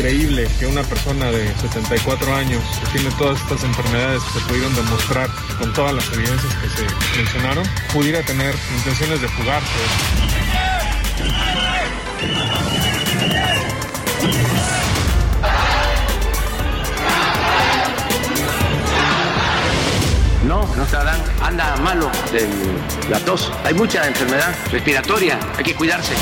Increíble 0.00 0.48
que 0.58 0.66
una 0.66 0.82
persona 0.82 1.30
de 1.30 1.46
74 1.58 2.34
años 2.34 2.62
que 2.80 2.98
tiene 2.98 3.14
todas 3.16 3.38
estas 3.38 3.62
enfermedades 3.64 4.22
que 4.22 4.40
se 4.40 4.46
pudieron 4.46 4.74
demostrar 4.74 5.28
con 5.58 5.70
todas 5.74 5.92
las 5.92 6.10
evidencias 6.12 6.54
que 6.54 6.68
se 6.70 7.18
mencionaron, 7.18 7.64
pudiera 7.92 8.22
tener 8.22 8.54
intenciones 8.78 9.20
de 9.20 9.28
fugarse. 9.28 9.68
No, 20.46 20.66
no 20.76 20.82
está 20.82 21.04
dan, 21.04 21.20
anda 21.42 21.76
malo 21.76 22.10
de 22.32 22.48
la 23.10 23.20
tos. 23.20 23.52
Hay 23.64 23.74
mucha 23.74 24.06
enfermedad 24.08 24.54
respiratoria, 24.70 25.38
hay 25.58 25.64
que 25.64 25.74
cuidarse. 25.74 26.14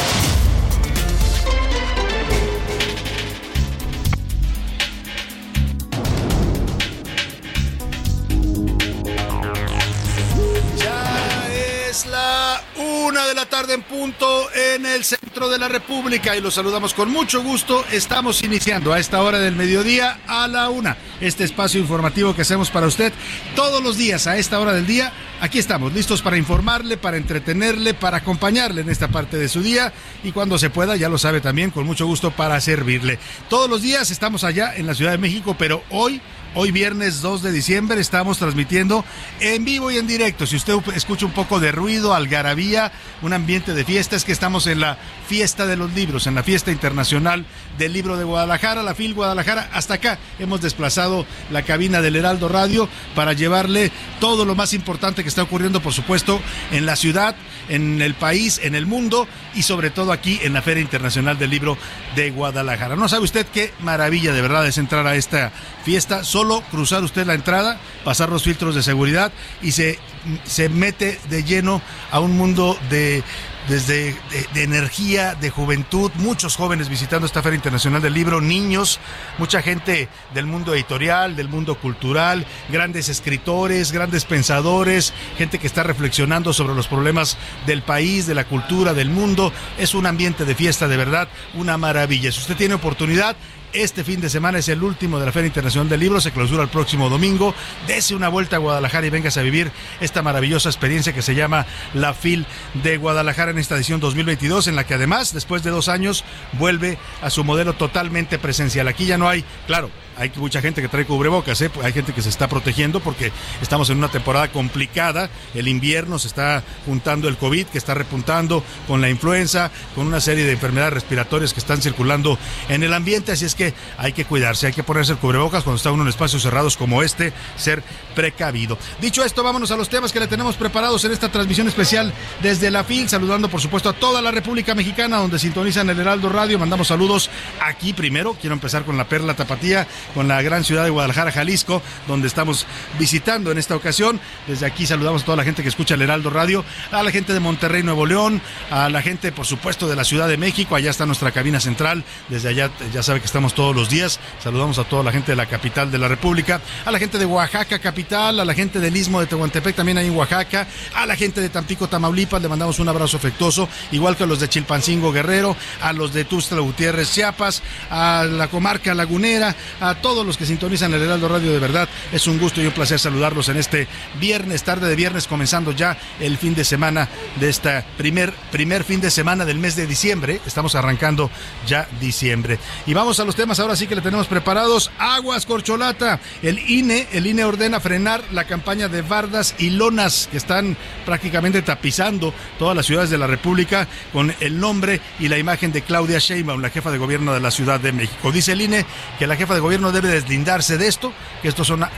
Una 13.08 13.26
de 13.26 13.32
la 13.34 13.46
tarde 13.46 13.72
en 13.72 13.80
punto 13.80 14.52
en 14.52 14.84
el 14.84 15.02
centro 15.02 15.48
de 15.48 15.58
la 15.58 15.66
República 15.66 16.36
y 16.36 16.42
los 16.42 16.52
saludamos 16.52 16.92
con 16.92 17.10
mucho 17.10 17.42
gusto. 17.42 17.82
Estamos 17.90 18.42
iniciando 18.42 18.92
a 18.92 18.98
esta 18.98 19.22
hora 19.22 19.38
del 19.38 19.56
mediodía 19.56 20.20
a 20.26 20.46
la 20.46 20.68
una 20.68 20.98
este 21.22 21.44
espacio 21.44 21.80
informativo 21.80 22.34
que 22.34 22.42
hacemos 22.42 22.68
para 22.68 22.86
usted 22.86 23.14
todos 23.56 23.82
los 23.82 23.96
días 23.96 24.26
a 24.26 24.36
esta 24.36 24.60
hora 24.60 24.74
del 24.74 24.86
día. 24.86 25.10
Aquí 25.40 25.58
estamos 25.58 25.94
listos 25.94 26.20
para 26.20 26.36
informarle, 26.36 26.98
para 26.98 27.16
entretenerle, 27.16 27.94
para 27.94 28.18
acompañarle 28.18 28.82
en 28.82 28.90
esta 28.90 29.08
parte 29.08 29.38
de 29.38 29.48
su 29.48 29.62
día 29.62 29.90
y 30.22 30.32
cuando 30.32 30.58
se 30.58 30.68
pueda, 30.68 30.94
ya 30.94 31.08
lo 31.08 31.16
sabe 31.16 31.40
también, 31.40 31.70
con 31.70 31.86
mucho 31.86 32.04
gusto 32.04 32.30
para 32.30 32.60
servirle. 32.60 33.18
Todos 33.48 33.70
los 33.70 33.80
días 33.80 34.10
estamos 34.10 34.44
allá 34.44 34.76
en 34.76 34.86
la 34.86 34.94
Ciudad 34.94 35.12
de 35.12 35.18
México, 35.18 35.56
pero 35.58 35.82
hoy 35.88 36.20
Hoy 36.60 36.72
viernes 36.72 37.22
2 37.22 37.44
de 37.44 37.52
diciembre 37.52 38.00
estamos 38.00 38.38
transmitiendo 38.38 39.04
en 39.38 39.64
vivo 39.64 39.92
y 39.92 39.96
en 39.96 40.08
directo. 40.08 40.44
Si 40.44 40.56
usted 40.56 40.74
escucha 40.96 41.24
un 41.24 41.30
poco 41.30 41.60
de 41.60 41.70
ruido, 41.70 42.14
algarabía, 42.14 42.90
un 43.22 43.32
ambiente 43.32 43.74
de 43.74 43.84
fiesta, 43.84 44.16
es 44.16 44.24
que 44.24 44.32
estamos 44.32 44.66
en 44.66 44.80
la 44.80 44.98
fiesta 45.28 45.66
de 45.66 45.76
los 45.76 45.94
libros, 45.94 46.26
en 46.26 46.34
la 46.34 46.42
fiesta 46.42 46.72
internacional 46.72 47.46
del 47.78 47.92
libro 47.92 48.16
de 48.16 48.24
Guadalajara, 48.24 48.82
la 48.82 48.96
FIL 48.96 49.14
Guadalajara. 49.14 49.70
Hasta 49.72 49.94
acá 49.94 50.18
hemos 50.40 50.60
desplazado 50.60 51.26
la 51.52 51.62
cabina 51.62 52.02
del 52.02 52.16
Heraldo 52.16 52.48
Radio 52.48 52.88
para 53.14 53.34
llevarle 53.34 53.92
todo 54.18 54.44
lo 54.44 54.56
más 54.56 54.74
importante 54.74 55.22
que 55.22 55.28
está 55.28 55.44
ocurriendo, 55.44 55.80
por 55.80 55.92
supuesto, 55.92 56.42
en 56.72 56.86
la 56.86 56.96
ciudad, 56.96 57.36
en 57.68 58.02
el 58.02 58.14
país, 58.14 58.60
en 58.64 58.74
el 58.74 58.84
mundo 58.84 59.28
y 59.54 59.62
sobre 59.62 59.90
todo 59.90 60.10
aquí 60.10 60.40
en 60.42 60.54
la 60.54 60.62
Feria 60.62 60.82
Internacional 60.82 61.38
del 61.38 61.50
Libro 61.50 61.78
de 62.18 62.30
Guadalajara. 62.32 62.96
No 62.96 63.08
sabe 63.08 63.22
usted 63.22 63.46
qué 63.46 63.72
maravilla 63.78 64.32
de 64.32 64.42
verdad 64.42 64.66
es 64.66 64.76
entrar 64.76 65.06
a 65.06 65.14
esta 65.14 65.52
fiesta 65.84 66.24
solo 66.24 66.64
cruzar 66.68 67.04
usted 67.04 67.24
la 67.24 67.34
entrada, 67.34 67.78
pasar 68.04 68.28
los 68.28 68.42
filtros 68.42 68.74
de 68.74 68.82
seguridad 68.82 69.30
y 69.62 69.70
se, 69.70 70.00
se 70.44 70.68
mete 70.68 71.20
de 71.30 71.44
lleno 71.44 71.80
a 72.10 72.18
un 72.18 72.36
mundo 72.36 72.76
de 72.90 73.22
desde 73.68 74.16
de, 74.54 74.62
energía, 74.62 75.34
de 75.34 75.50
juventud, 75.50 76.10
muchos 76.16 76.56
jóvenes 76.56 76.88
visitando 76.88 77.26
esta 77.26 77.42
Feria 77.42 77.56
Internacional 77.56 78.00
del 78.00 78.14
Libro, 78.14 78.40
niños, 78.40 78.98
mucha 79.36 79.62
gente 79.62 80.08
del 80.34 80.46
mundo 80.46 80.74
editorial, 80.74 81.36
del 81.36 81.48
mundo 81.48 81.74
cultural, 81.74 82.46
grandes 82.70 83.08
escritores, 83.08 83.92
grandes 83.92 84.24
pensadores, 84.24 85.12
gente 85.36 85.58
que 85.58 85.66
está 85.66 85.82
reflexionando 85.82 86.52
sobre 86.52 86.74
los 86.74 86.88
problemas 86.88 87.36
del 87.66 87.82
país, 87.82 88.26
de 88.26 88.34
la 88.34 88.44
cultura, 88.44 88.94
del 88.94 89.10
mundo. 89.10 89.52
Es 89.78 89.94
un 89.94 90.06
ambiente 90.06 90.44
de 90.44 90.54
fiesta 90.54 90.88
de 90.88 90.96
verdad, 90.96 91.28
una 91.54 91.76
maravilla. 91.76 92.32
Si 92.32 92.40
usted 92.40 92.56
tiene 92.56 92.74
oportunidad, 92.74 93.36
este 93.72 94.04
fin 94.04 94.20
de 94.20 94.30
semana 94.30 94.58
es 94.58 94.68
el 94.68 94.82
último 94.82 95.18
de 95.18 95.26
la 95.26 95.32
Feria 95.32 95.48
Internacional 95.48 95.88
del 95.88 96.00
Libro, 96.00 96.20
se 96.20 96.32
clausura 96.32 96.62
el 96.62 96.68
próximo 96.68 97.08
domingo. 97.08 97.54
Dese 97.86 98.14
una 98.14 98.28
vuelta 98.28 98.56
a 98.56 98.58
Guadalajara 98.58 99.06
y 99.06 99.10
vengas 99.10 99.36
a 99.36 99.42
vivir 99.42 99.70
esta 100.00 100.22
maravillosa 100.22 100.68
experiencia 100.68 101.12
que 101.12 101.22
se 101.22 101.34
llama 101.34 101.66
La 101.94 102.14
FIL 102.14 102.46
de 102.82 102.96
Guadalajara 102.96 103.50
en 103.50 103.58
esta 103.58 103.76
edición 103.76 104.00
2022, 104.00 104.68
en 104.68 104.76
la 104.76 104.84
que 104.84 104.94
además, 104.94 105.32
después 105.32 105.62
de 105.62 105.70
dos 105.70 105.88
años, 105.88 106.24
vuelve 106.52 106.98
a 107.22 107.30
su 107.30 107.44
modelo 107.44 107.74
totalmente 107.74 108.38
presencial. 108.38 108.88
Aquí 108.88 109.06
ya 109.06 109.18
no 109.18 109.28
hay, 109.28 109.44
claro, 109.66 109.90
hay 110.18 110.32
mucha 110.36 110.60
gente 110.60 110.82
que 110.82 110.88
trae 110.88 111.04
cubrebocas, 111.04 111.60
¿eh? 111.62 111.70
hay 111.82 111.92
gente 111.92 112.12
que 112.12 112.22
se 112.22 112.28
está 112.28 112.48
protegiendo 112.48 113.00
porque 113.00 113.32
estamos 113.62 113.88
en 113.90 113.98
una 113.98 114.08
temporada 114.08 114.48
complicada, 114.48 115.30
el 115.54 115.68
invierno 115.68 116.18
se 116.18 116.28
está 116.28 116.62
juntando 116.86 117.28
el 117.28 117.36
COVID, 117.36 117.66
que 117.66 117.78
está 117.78 117.94
repuntando 117.94 118.64
con 118.86 119.00
la 119.00 119.08
influenza, 119.08 119.70
con 119.94 120.06
una 120.06 120.20
serie 120.20 120.44
de 120.44 120.52
enfermedades 120.52 120.94
respiratorias 120.94 121.52
que 121.52 121.60
están 121.60 121.80
circulando 121.80 122.38
en 122.68 122.82
el 122.82 122.92
ambiente, 122.92 123.32
así 123.32 123.44
es 123.44 123.54
que 123.54 123.74
hay 123.96 124.12
que 124.12 124.24
cuidarse, 124.24 124.66
hay 124.66 124.72
que 124.72 124.82
ponerse 124.82 125.14
cubrebocas 125.14 125.62
cuando 125.62 125.76
está 125.76 125.92
uno 125.92 126.02
en 126.02 126.08
espacios 126.08 126.42
cerrados 126.42 126.76
como 126.76 127.02
este, 127.02 127.32
ser 127.56 127.82
precavido. 128.14 128.78
Dicho 129.00 129.24
esto, 129.24 129.42
vámonos 129.42 129.70
a 129.70 129.76
los 129.76 129.88
temas 129.88 130.12
que 130.12 130.20
le 130.20 130.26
tenemos 130.26 130.56
preparados 130.56 131.04
en 131.04 131.12
esta 131.12 131.30
transmisión 131.30 131.68
especial 131.68 132.12
desde 132.42 132.70
la 132.70 132.82
FIL, 132.82 133.08
saludando 133.08 133.48
por 133.48 133.60
supuesto 133.60 133.88
a 133.88 133.92
toda 133.92 134.20
la 134.20 134.30
República 134.30 134.74
Mexicana 134.74 135.18
donde 135.18 135.38
sintonizan 135.38 135.88
el 135.90 136.00
Heraldo 136.00 136.28
Radio, 136.28 136.58
mandamos 136.58 136.88
saludos 136.88 137.30
aquí 137.60 137.92
primero, 137.92 138.36
quiero 138.40 138.54
empezar 138.54 138.84
con 138.84 138.96
la 138.96 139.08
Perla 139.08 139.34
Tapatía, 139.34 139.86
con 140.14 140.28
la 140.28 140.42
gran 140.42 140.64
ciudad 140.64 140.84
de 140.84 140.90
Guadalajara, 140.90 141.32
Jalisco, 141.32 141.82
donde 142.06 142.28
estamos 142.28 142.66
visitando 142.98 143.50
en 143.50 143.58
esta 143.58 143.76
ocasión. 143.76 144.20
Desde 144.46 144.66
aquí 144.66 144.86
saludamos 144.86 145.22
a 145.22 145.24
toda 145.24 145.36
la 145.36 145.44
gente 145.44 145.62
que 145.62 145.68
escucha 145.68 145.94
el 145.94 146.02
Heraldo 146.02 146.30
Radio, 146.30 146.64
a 146.90 147.02
la 147.02 147.10
gente 147.10 147.32
de 147.32 147.40
Monterrey, 147.40 147.82
Nuevo 147.82 148.06
León, 148.06 148.40
a 148.70 148.88
la 148.88 149.02
gente, 149.02 149.32
por 149.32 149.46
supuesto, 149.46 149.88
de 149.88 149.96
la 149.96 150.04
Ciudad 150.04 150.28
de 150.28 150.36
México. 150.36 150.74
Allá 150.74 150.90
está 150.90 151.06
nuestra 151.06 151.32
cabina 151.32 151.60
central. 151.60 152.04
Desde 152.28 152.48
allá 152.50 152.70
ya 152.92 153.02
sabe 153.02 153.20
que 153.20 153.26
estamos 153.26 153.54
todos 153.54 153.74
los 153.74 153.88
días. 153.88 154.20
Saludamos 154.42 154.78
a 154.78 154.84
toda 154.84 155.02
la 155.02 155.12
gente 155.12 155.32
de 155.32 155.36
la 155.36 155.46
capital 155.46 155.90
de 155.90 155.98
la 155.98 156.08
República, 156.08 156.60
a 156.84 156.90
la 156.90 156.98
gente 156.98 157.18
de 157.18 157.26
Oaxaca, 157.26 157.78
capital, 157.78 158.40
a 158.40 158.44
la 158.44 158.54
gente 158.54 158.80
del 158.80 158.96
Istmo 158.96 159.20
de 159.20 159.26
Tehuantepec, 159.26 159.76
también 159.76 159.98
ahí 159.98 160.06
en 160.06 160.16
Oaxaca, 160.16 160.66
a 160.94 161.06
la 161.06 161.16
gente 161.16 161.40
de 161.40 161.48
Tampico, 161.48 161.88
Tamaulipas. 161.88 162.40
Le 162.42 162.48
mandamos 162.48 162.78
un 162.78 162.88
abrazo 162.88 163.16
afectuoso, 163.16 163.68
igual 163.92 164.16
que 164.16 164.24
a 164.24 164.26
los 164.26 164.40
de 164.40 164.48
Chilpancingo, 164.48 165.12
Guerrero, 165.12 165.56
a 165.82 165.92
los 165.92 166.12
de 166.12 166.24
Tuxtla 166.24 166.60
Gutiérrez, 166.60 167.12
Chiapas, 167.12 167.62
a 167.90 168.24
la 168.24 168.48
comarca 168.48 168.94
lagunera, 168.94 169.54
a 169.80 169.94
todos 170.02 170.26
los 170.26 170.36
que 170.36 170.46
sintonizan 170.46 170.92
el 170.94 171.02
Heraldo 171.02 171.28
Radio 171.28 171.52
de 171.52 171.58
verdad. 171.58 171.88
Es 172.12 172.26
un 172.26 172.38
gusto 172.38 172.60
y 172.60 172.66
un 172.66 172.72
placer 172.72 172.98
saludarlos 172.98 173.48
en 173.48 173.56
este 173.56 173.88
viernes, 174.20 174.62
tarde 174.62 174.88
de 174.88 174.96
viernes, 174.96 175.26
comenzando 175.26 175.72
ya 175.72 175.98
el 176.20 176.38
fin 176.38 176.54
de 176.54 176.64
semana 176.64 177.08
de 177.36 177.48
esta 177.48 177.84
primer, 177.96 178.32
primer 178.50 178.84
fin 178.84 179.00
de 179.00 179.10
semana 179.10 179.44
del 179.44 179.58
mes 179.58 179.76
de 179.76 179.86
diciembre. 179.86 180.40
Estamos 180.46 180.74
arrancando 180.74 181.30
ya 181.66 181.88
diciembre. 182.00 182.58
Y 182.86 182.94
vamos 182.94 183.20
a 183.20 183.24
los 183.24 183.36
temas 183.36 183.60
ahora 183.60 183.76
sí 183.76 183.86
que 183.86 183.94
le 183.94 184.02
tenemos 184.02 184.26
preparados. 184.26 184.90
Aguas, 184.98 185.46
corcholata. 185.46 186.20
El 186.42 186.58
INE, 186.70 187.08
el 187.12 187.26
INE 187.26 187.44
ordena 187.44 187.80
frenar 187.80 188.22
la 188.32 188.44
campaña 188.44 188.88
de 188.88 189.02
bardas 189.02 189.54
y 189.58 189.70
lonas 189.70 190.28
que 190.30 190.36
están 190.36 190.76
prácticamente 191.04 191.62
tapizando 191.62 192.32
todas 192.58 192.76
las 192.76 192.86
ciudades 192.86 193.10
de 193.10 193.18
la 193.18 193.26
República 193.26 193.86
con 194.12 194.34
el 194.40 194.60
nombre 194.60 195.00
y 195.18 195.28
la 195.28 195.38
imagen 195.38 195.72
de 195.72 195.82
Claudia 195.82 196.18
Sheinbaum, 196.18 196.60
la 196.60 196.70
jefa 196.70 196.90
de 196.90 196.98
gobierno 196.98 197.34
de 197.34 197.40
la 197.40 197.50
Ciudad 197.50 197.80
de 197.80 197.92
México. 197.92 198.32
Dice 198.32 198.52
el 198.52 198.60
INE 198.60 198.84
que 199.18 199.26
la 199.26 199.36
jefa 199.36 199.54
de 199.54 199.60
gobierno 199.60 199.87
debe 199.92 200.08
deslindarse 200.08 200.78
de 200.78 200.88
esto, 200.88 201.12
que 201.42 201.48
estos 201.48 201.66
son 201.66 201.82
eh, 201.82 201.88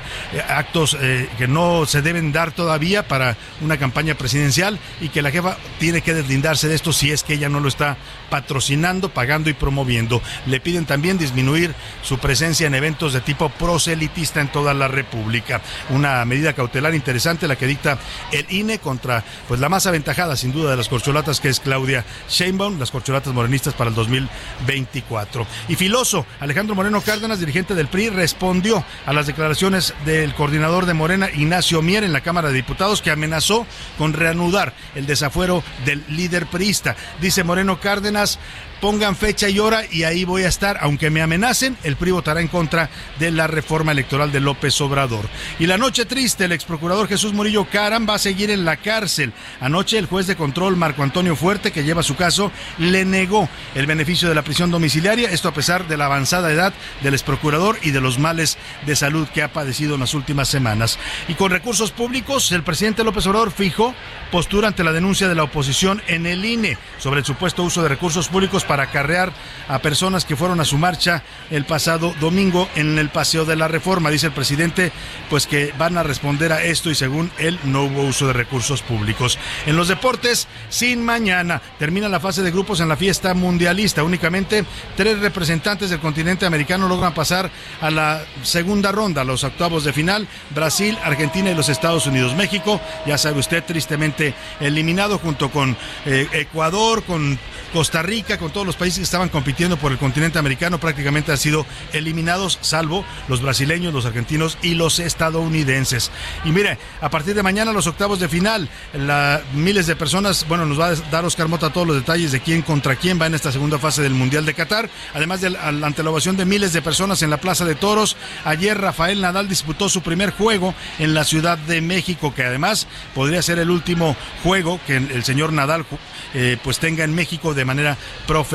actos 0.48 0.96
eh, 1.00 1.28
que 1.38 1.48
no 1.48 1.86
se 1.86 2.02
deben 2.02 2.32
dar 2.32 2.52
todavía 2.52 3.06
para 3.06 3.36
una 3.60 3.78
campaña 3.78 4.14
presidencial 4.14 4.78
y 5.00 5.08
que 5.08 5.22
la 5.22 5.30
jefa 5.30 5.56
tiene 5.78 6.02
que 6.02 6.14
deslindarse 6.14 6.68
de 6.68 6.74
esto 6.74 6.92
si 6.92 7.10
es 7.10 7.22
que 7.22 7.34
ella 7.34 7.48
no 7.48 7.60
lo 7.60 7.68
está 7.68 7.96
patrocinando, 8.30 9.10
pagando 9.10 9.50
y 9.50 9.54
promoviendo. 9.54 10.22
Le 10.46 10.60
piden 10.60 10.86
también 10.86 11.18
disminuir 11.18 11.74
su 12.02 12.18
presencia 12.18 12.66
en 12.66 12.74
eventos 12.74 13.12
de 13.12 13.20
tipo 13.20 13.48
proselitista 13.50 14.40
en 14.40 14.48
toda 14.48 14.72
la 14.72 14.88
República. 14.88 15.60
Una 15.90 16.24
medida 16.24 16.54
cautelar 16.54 16.94
interesante 16.94 17.48
la 17.48 17.56
que 17.56 17.66
dicta 17.66 17.98
el 18.32 18.46
INE 18.50 18.78
contra 18.78 19.24
pues 19.48 19.60
la 19.60 19.68
más 19.68 19.86
aventajada 19.86 20.36
sin 20.36 20.52
duda 20.52 20.70
de 20.70 20.76
las 20.76 20.88
corcholatas 20.88 21.40
que 21.40 21.48
es 21.48 21.60
Claudia 21.60 22.04
Sheinbaum, 22.28 22.78
las 22.78 22.90
corcholatas 22.90 23.34
morenistas 23.34 23.74
para 23.74 23.90
el 23.90 23.96
2024. 23.96 25.46
Y 25.68 25.76
filoso, 25.76 26.26
Alejandro 26.38 26.74
Moreno 26.74 27.00
Cárdenas, 27.00 27.40
dirigente 27.40 27.74
del 27.74 27.88
PRI, 27.88 28.10
respondió 28.10 28.84
a 29.06 29.12
las 29.12 29.26
declaraciones 29.26 29.94
del 30.04 30.34
coordinador 30.34 30.86
de 30.86 30.94
Morena, 30.94 31.30
Ignacio 31.30 31.82
Mier, 31.82 32.04
en 32.04 32.12
la 32.12 32.20
Cámara 32.20 32.48
de 32.48 32.54
Diputados, 32.54 33.02
que 33.02 33.10
amenazó 33.10 33.66
con 33.98 34.12
reanudar 34.12 34.74
el 34.94 35.06
desafuero 35.06 35.62
del 35.84 36.04
líder 36.08 36.46
priista. 36.46 36.96
Dice 37.20 37.44
Moreno 37.44 37.80
Cárdenas, 37.80 38.19
semanas 38.20 38.38
pongan 38.80 39.16
fecha 39.16 39.48
y 39.48 39.58
hora 39.58 39.82
y 39.90 40.04
ahí 40.04 40.24
voy 40.24 40.42
a 40.42 40.48
estar. 40.48 40.78
Aunque 40.80 41.10
me 41.10 41.22
amenacen, 41.22 41.76
el 41.84 41.96
PRI 41.96 42.10
votará 42.12 42.40
en 42.40 42.48
contra 42.48 42.90
de 43.18 43.30
la 43.30 43.46
reforma 43.46 43.92
electoral 43.92 44.32
de 44.32 44.40
López 44.40 44.80
Obrador. 44.80 45.28
Y 45.58 45.66
la 45.66 45.78
noche 45.78 46.06
triste, 46.06 46.46
el 46.46 46.52
exprocurador 46.52 47.08
Jesús 47.08 47.32
Murillo 47.32 47.66
Caram 47.66 48.06
va 48.08 48.14
a 48.14 48.18
seguir 48.18 48.50
en 48.50 48.64
la 48.64 48.76
cárcel. 48.76 49.32
Anoche 49.60 49.98
el 49.98 50.06
juez 50.06 50.26
de 50.26 50.36
control 50.36 50.76
Marco 50.76 51.02
Antonio 51.02 51.36
Fuerte, 51.36 51.72
que 51.72 51.84
lleva 51.84 52.02
su 52.02 52.16
caso, 52.16 52.50
le 52.78 53.04
negó 53.04 53.48
el 53.74 53.86
beneficio 53.86 54.28
de 54.28 54.34
la 54.34 54.42
prisión 54.42 54.70
domiciliaria, 54.70 55.30
esto 55.30 55.48
a 55.48 55.54
pesar 55.54 55.86
de 55.86 55.96
la 55.96 56.06
avanzada 56.06 56.52
edad 56.52 56.72
del 57.02 57.14
exprocurador 57.14 57.78
y 57.82 57.90
de 57.90 58.00
los 58.00 58.18
males 58.18 58.58
de 58.86 58.96
salud 58.96 59.28
que 59.28 59.42
ha 59.42 59.52
padecido 59.52 59.94
en 59.94 60.00
las 60.00 60.14
últimas 60.14 60.48
semanas. 60.48 60.98
Y 61.28 61.34
con 61.34 61.50
recursos 61.50 61.90
públicos, 61.90 62.50
el 62.52 62.62
presidente 62.62 63.04
López 63.04 63.26
Obrador 63.26 63.52
fijó 63.52 63.94
postura 64.30 64.68
ante 64.68 64.84
la 64.84 64.92
denuncia 64.92 65.28
de 65.28 65.34
la 65.34 65.42
oposición 65.42 66.02
en 66.06 66.26
el 66.26 66.44
INE 66.44 66.78
sobre 66.98 67.20
el 67.20 67.26
supuesto 67.26 67.64
uso 67.64 67.82
de 67.82 67.88
recursos 67.88 68.28
públicos 68.28 68.64
para 68.70 68.84
acarrear 68.84 69.32
a 69.66 69.80
personas 69.80 70.24
que 70.24 70.36
fueron 70.36 70.60
a 70.60 70.64
su 70.64 70.78
marcha 70.78 71.24
el 71.50 71.64
pasado 71.64 72.14
domingo 72.20 72.68
en 72.76 73.00
el 73.00 73.08
Paseo 73.08 73.44
de 73.44 73.56
la 73.56 73.66
Reforma. 73.66 74.10
Dice 74.10 74.28
el 74.28 74.32
presidente, 74.32 74.92
pues 75.28 75.48
que 75.48 75.74
van 75.76 75.98
a 75.98 76.04
responder 76.04 76.52
a 76.52 76.62
esto 76.62 76.88
y 76.88 76.94
según 76.94 77.32
él 77.38 77.58
no 77.64 77.82
hubo 77.82 78.02
uso 78.02 78.28
de 78.28 78.32
recursos 78.32 78.82
públicos. 78.82 79.40
En 79.66 79.74
los 79.74 79.88
deportes, 79.88 80.46
sin 80.68 81.04
mañana, 81.04 81.60
termina 81.80 82.08
la 82.08 82.20
fase 82.20 82.42
de 82.42 82.52
grupos 82.52 82.78
en 82.78 82.88
la 82.88 82.96
fiesta 82.96 83.34
mundialista. 83.34 84.04
Únicamente 84.04 84.64
tres 84.96 85.18
representantes 85.18 85.90
del 85.90 85.98
continente 85.98 86.46
americano 86.46 86.86
logran 86.86 87.12
pasar 87.12 87.50
a 87.80 87.90
la 87.90 88.22
segunda 88.44 88.92
ronda, 88.92 89.24
los 89.24 89.42
octavos 89.42 89.82
de 89.82 89.92
final. 89.92 90.28
Brasil, 90.50 90.96
Argentina 91.02 91.50
y 91.50 91.56
los 91.56 91.68
Estados 91.68 92.06
Unidos. 92.06 92.36
México, 92.36 92.80
ya 93.04 93.18
sabe 93.18 93.40
usted, 93.40 93.64
tristemente 93.64 94.32
eliminado 94.60 95.18
junto 95.18 95.50
con 95.50 95.76
eh, 96.06 96.28
Ecuador, 96.34 97.02
con 97.02 97.36
Costa 97.72 98.02
Rica, 98.02 98.38
con 98.38 98.52
todos 98.60 98.66
los 98.66 98.76
países 98.76 98.98
que 98.98 99.04
estaban 99.04 99.30
compitiendo 99.30 99.78
por 99.78 99.90
el 99.90 99.96
continente 99.96 100.38
americano, 100.38 100.78
prácticamente 100.78 101.32
han 101.32 101.38
sido 101.38 101.64
eliminados, 101.94 102.58
salvo 102.60 103.06
los 103.26 103.40
brasileños, 103.40 103.94
los 103.94 104.04
argentinos 104.04 104.58
y 104.60 104.74
los 104.74 104.98
estadounidenses. 104.98 106.10
Y 106.44 106.50
mire, 106.50 106.76
a 107.00 107.08
partir 107.08 107.34
de 107.34 107.42
mañana 107.42 107.72
los 107.72 107.86
octavos 107.86 108.20
de 108.20 108.28
final, 108.28 108.68
la, 108.92 109.40
miles 109.54 109.86
de 109.86 109.96
personas, 109.96 110.46
bueno, 110.46 110.66
nos 110.66 110.78
va 110.78 110.88
a 110.88 110.94
dar 111.10 111.24
Oscar 111.24 111.48
Mota 111.48 111.70
todos 111.70 111.86
los 111.86 111.96
detalles 111.96 112.32
de 112.32 112.40
quién 112.40 112.60
contra 112.60 112.96
quién 112.96 113.18
va 113.18 113.28
en 113.28 113.34
esta 113.34 113.50
segunda 113.50 113.78
fase 113.78 114.02
del 114.02 114.12
Mundial 114.12 114.44
de 114.44 114.52
Qatar. 114.52 114.90
Además 115.14 115.40
de 115.40 115.56
ante 115.58 116.02
la 116.02 116.10
ovación 116.10 116.36
de 116.36 116.44
miles 116.44 116.74
de 116.74 116.82
personas 116.82 117.22
en 117.22 117.30
la 117.30 117.38
Plaza 117.38 117.64
de 117.64 117.76
Toros, 117.76 118.18
ayer 118.44 118.78
Rafael 118.78 119.22
Nadal 119.22 119.48
disputó 119.48 119.88
su 119.88 120.02
primer 120.02 120.32
juego 120.32 120.74
en 120.98 121.14
la 121.14 121.24
Ciudad 121.24 121.56
de 121.56 121.80
México, 121.80 122.34
que 122.34 122.44
además 122.44 122.86
podría 123.14 123.40
ser 123.40 123.58
el 123.58 123.70
último 123.70 124.16
juego 124.42 124.78
que 124.86 124.96
el 124.96 125.24
señor 125.24 125.54
Nadal 125.54 125.86
eh, 126.34 126.58
pues 126.62 126.78
tenga 126.78 127.04
en 127.04 127.14
México 127.14 127.54
de 127.54 127.64
manera 127.64 127.96
profesional. 128.26 128.49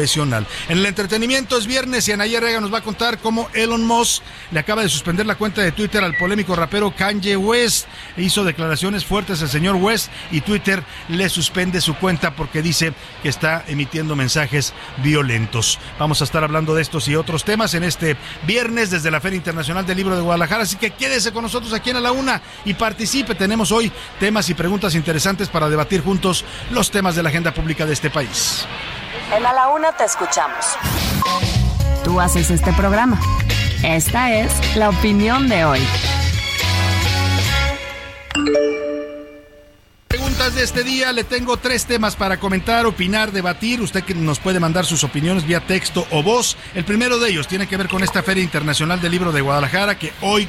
En 0.68 0.78
el 0.78 0.86
entretenimiento 0.86 1.58
es 1.58 1.68
viernes 1.68 2.08
y 2.08 2.12
Anaya 2.12 2.42
Rega 2.42 2.60
nos 2.60 2.74
va 2.74 2.80
a 2.80 2.84
contar 2.84 3.18
cómo 3.20 3.50
Elon 3.54 3.86
Musk 3.86 4.24
le 4.52 4.60
acaba 4.60 4.82
de 4.82 4.90
suspender 4.90 5.26
la 5.26 5.36
cuenta 5.36 5.62
de 5.62 5.72
Twitter 5.72 6.04
al 6.04 6.18
polémico 6.18 6.54
rapero 6.54 6.94
Kanye 6.94 7.38
West. 7.38 7.88
Hizo 8.18 8.44
declaraciones 8.44 9.06
fuertes 9.06 9.42
al 9.42 9.50
señor 9.50 9.76
West 9.76 10.12
y 10.32 10.42
Twitter 10.42 10.84
le 11.08 11.30
suspende 11.30 11.80
su 11.80 11.96
cuenta 11.96 12.36
porque 12.36 12.62
dice 12.62 12.94
que 13.24 13.30
está 13.30 13.64
emitiendo 13.68 14.18
mensajes 14.18 14.74
violentos. 14.98 15.80
Vamos 15.98 16.20
a 16.20 16.26
estar 16.26 16.44
hablando 16.44 16.76
de 16.76 16.82
estos 16.82 17.08
y 17.08 17.16
otros 17.16 17.46
temas 17.46 17.74
en 17.74 17.86
este 17.86 18.18
viernes 18.46 18.92
desde 18.92 19.12
la 19.12 19.22
Feria 19.22 19.38
Internacional 19.38 19.86
del 19.86 19.96
Libro 19.96 20.18
de 20.18 20.24
Guadalajara. 20.24 20.64
Así 20.64 20.76
que 20.76 20.92
quédese 20.92 21.32
con 21.32 21.44
nosotros 21.44 21.72
aquí 21.72 21.92
en 21.92 21.98
A 21.98 22.02
la 22.02 22.12
Una 22.12 22.42
y 22.66 22.74
participe. 22.74 23.34
Tenemos 23.34 23.72
hoy 23.72 23.92
temas 24.20 24.50
y 24.50 24.56
preguntas 24.56 24.94
interesantes 24.94 25.48
para 25.48 25.70
debatir 25.70 26.02
juntos 26.02 26.44
los 26.72 26.92
temas 26.92 27.16
de 27.16 27.24
la 27.24 27.30
agenda 27.30 27.54
pública 27.54 27.86
de 27.86 27.94
este 27.94 28.10
país. 28.10 28.66
En 29.34 29.46
A 29.46 29.54
la 29.54 29.70
Una 29.70 29.92
te 29.92 30.04
escuchamos. 30.04 30.78
Tú 32.04 32.22
haces 32.22 32.52
este 32.52 32.72
programa. 32.74 33.20
Esta 33.84 34.32
es 34.32 34.76
la 34.76 34.90
opinión 34.90 35.50
de 35.50 35.66
hoy. 35.66 35.80
Preguntas 40.08 40.56
de 40.56 40.64
este 40.64 40.84
día, 40.84 41.12
le 41.12 41.24
tengo 41.24 41.58
tres 41.58 41.86
temas 41.86 42.16
para 42.16 42.40
comentar, 42.40 42.86
opinar, 42.86 43.32
debatir. 43.32 43.82
Usted 43.82 44.04
que 44.04 44.14
nos 44.14 44.40
puede 44.40 44.60
mandar 44.60 44.86
sus 44.86 45.04
opiniones 45.04 45.46
vía 45.46 45.60
texto 45.60 46.06
o 46.12 46.22
voz. 46.22 46.56
El 46.76 46.86
primero 46.86 47.18
de 47.18 47.32
ellos 47.32 47.48
tiene 47.48 47.68
que 47.68 47.78
ver 47.78 47.88
con 47.88 48.04
esta 48.04 48.22
Feria 48.22 48.44
Internacional 48.44 49.02
del 49.02 49.12
Libro 49.12 49.32
de 49.32 49.42
Guadalajara 49.42 49.98
que 49.98 50.14
hoy 50.22 50.48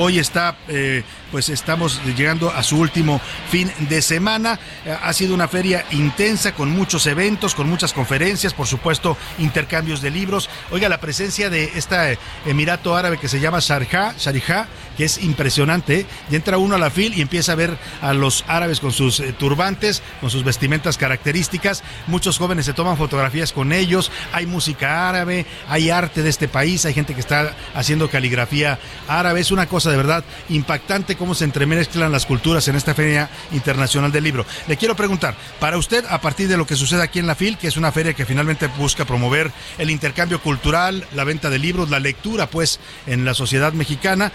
Hoy 0.00 0.20
está, 0.20 0.56
eh, 0.68 1.02
pues 1.30 1.48
estamos 1.48 2.00
llegando 2.04 2.50
a 2.50 2.62
su 2.62 2.78
último 2.78 3.20
fin 3.50 3.70
de 3.88 4.02
semana. 4.02 4.58
Eh, 4.84 4.96
ha 5.00 5.12
sido 5.12 5.34
una 5.34 5.48
feria 5.48 5.84
intensa 5.90 6.52
con 6.52 6.70
muchos 6.70 7.06
eventos, 7.06 7.54
con 7.54 7.68
muchas 7.68 7.92
conferencias, 7.92 8.54
por 8.54 8.66
supuesto, 8.66 9.16
intercambios 9.38 10.00
de 10.00 10.10
libros. 10.10 10.48
Oiga, 10.70 10.88
la 10.88 11.00
presencia 11.00 11.50
de 11.50 11.72
este 11.74 12.18
Emirato 12.46 12.96
Árabe 12.96 13.18
que 13.18 13.28
se 13.28 13.40
llama 13.40 13.60
Sharjah, 13.60 14.14
Sharjah 14.18 14.68
que 14.98 15.04
es 15.04 15.22
impresionante. 15.22 16.04
Y 16.28 16.34
entra 16.34 16.58
uno 16.58 16.74
a 16.74 16.78
la 16.78 16.90
fil 16.90 17.16
y 17.16 17.22
empieza 17.22 17.52
a 17.52 17.54
ver 17.54 17.78
a 18.02 18.12
los 18.12 18.44
árabes 18.48 18.80
con 18.80 18.90
sus 18.90 19.20
eh, 19.20 19.32
turbantes, 19.32 20.02
con 20.20 20.28
sus 20.28 20.42
vestimentas 20.42 20.98
características. 20.98 21.84
Muchos 22.08 22.36
jóvenes 22.36 22.66
se 22.66 22.72
toman 22.72 22.96
fotografías 22.96 23.52
con 23.52 23.72
ellos. 23.72 24.10
Hay 24.32 24.46
música 24.46 25.08
árabe, 25.08 25.46
hay 25.68 25.90
arte 25.90 26.24
de 26.24 26.30
este 26.30 26.48
país, 26.48 26.84
hay 26.84 26.94
gente 26.94 27.14
que 27.14 27.20
está 27.20 27.54
haciendo 27.74 28.10
caligrafía 28.10 28.80
árabe. 29.06 29.40
Es 29.40 29.52
una 29.52 29.66
cosa 29.66 29.92
de 29.92 29.96
verdad 29.96 30.24
impactante 30.48 31.14
cómo 31.18 31.34
se 31.34 31.44
entremezclan 31.44 32.12
las 32.12 32.24
culturas 32.24 32.66
en 32.68 32.76
esta 32.76 32.94
Feria 32.94 33.28
Internacional 33.52 34.12
del 34.12 34.24
Libro. 34.24 34.46
Le 34.66 34.76
quiero 34.76 34.96
preguntar, 34.96 35.34
para 35.60 35.76
usted, 35.76 36.04
a 36.08 36.20
partir 36.20 36.48
de 36.48 36.56
lo 36.56 36.66
que 36.66 36.76
sucede 36.76 37.02
aquí 37.02 37.18
en 37.18 37.26
la 37.26 37.34
FIL, 37.34 37.58
que 37.58 37.68
es 37.68 37.76
una 37.76 37.92
feria 37.92 38.14
que 38.14 38.24
finalmente 38.24 38.68
busca 38.78 39.04
promover 39.04 39.52
el 39.76 39.90
intercambio 39.90 40.40
cultural, 40.40 41.06
la 41.14 41.24
venta 41.24 41.50
de 41.50 41.58
libros, 41.58 41.90
la 41.90 42.00
lectura, 42.00 42.48
pues, 42.48 42.80
en 43.06 43.24
la 43.24 43.34
sociedad 43.34 43.72
mexicana, 43.72 44.32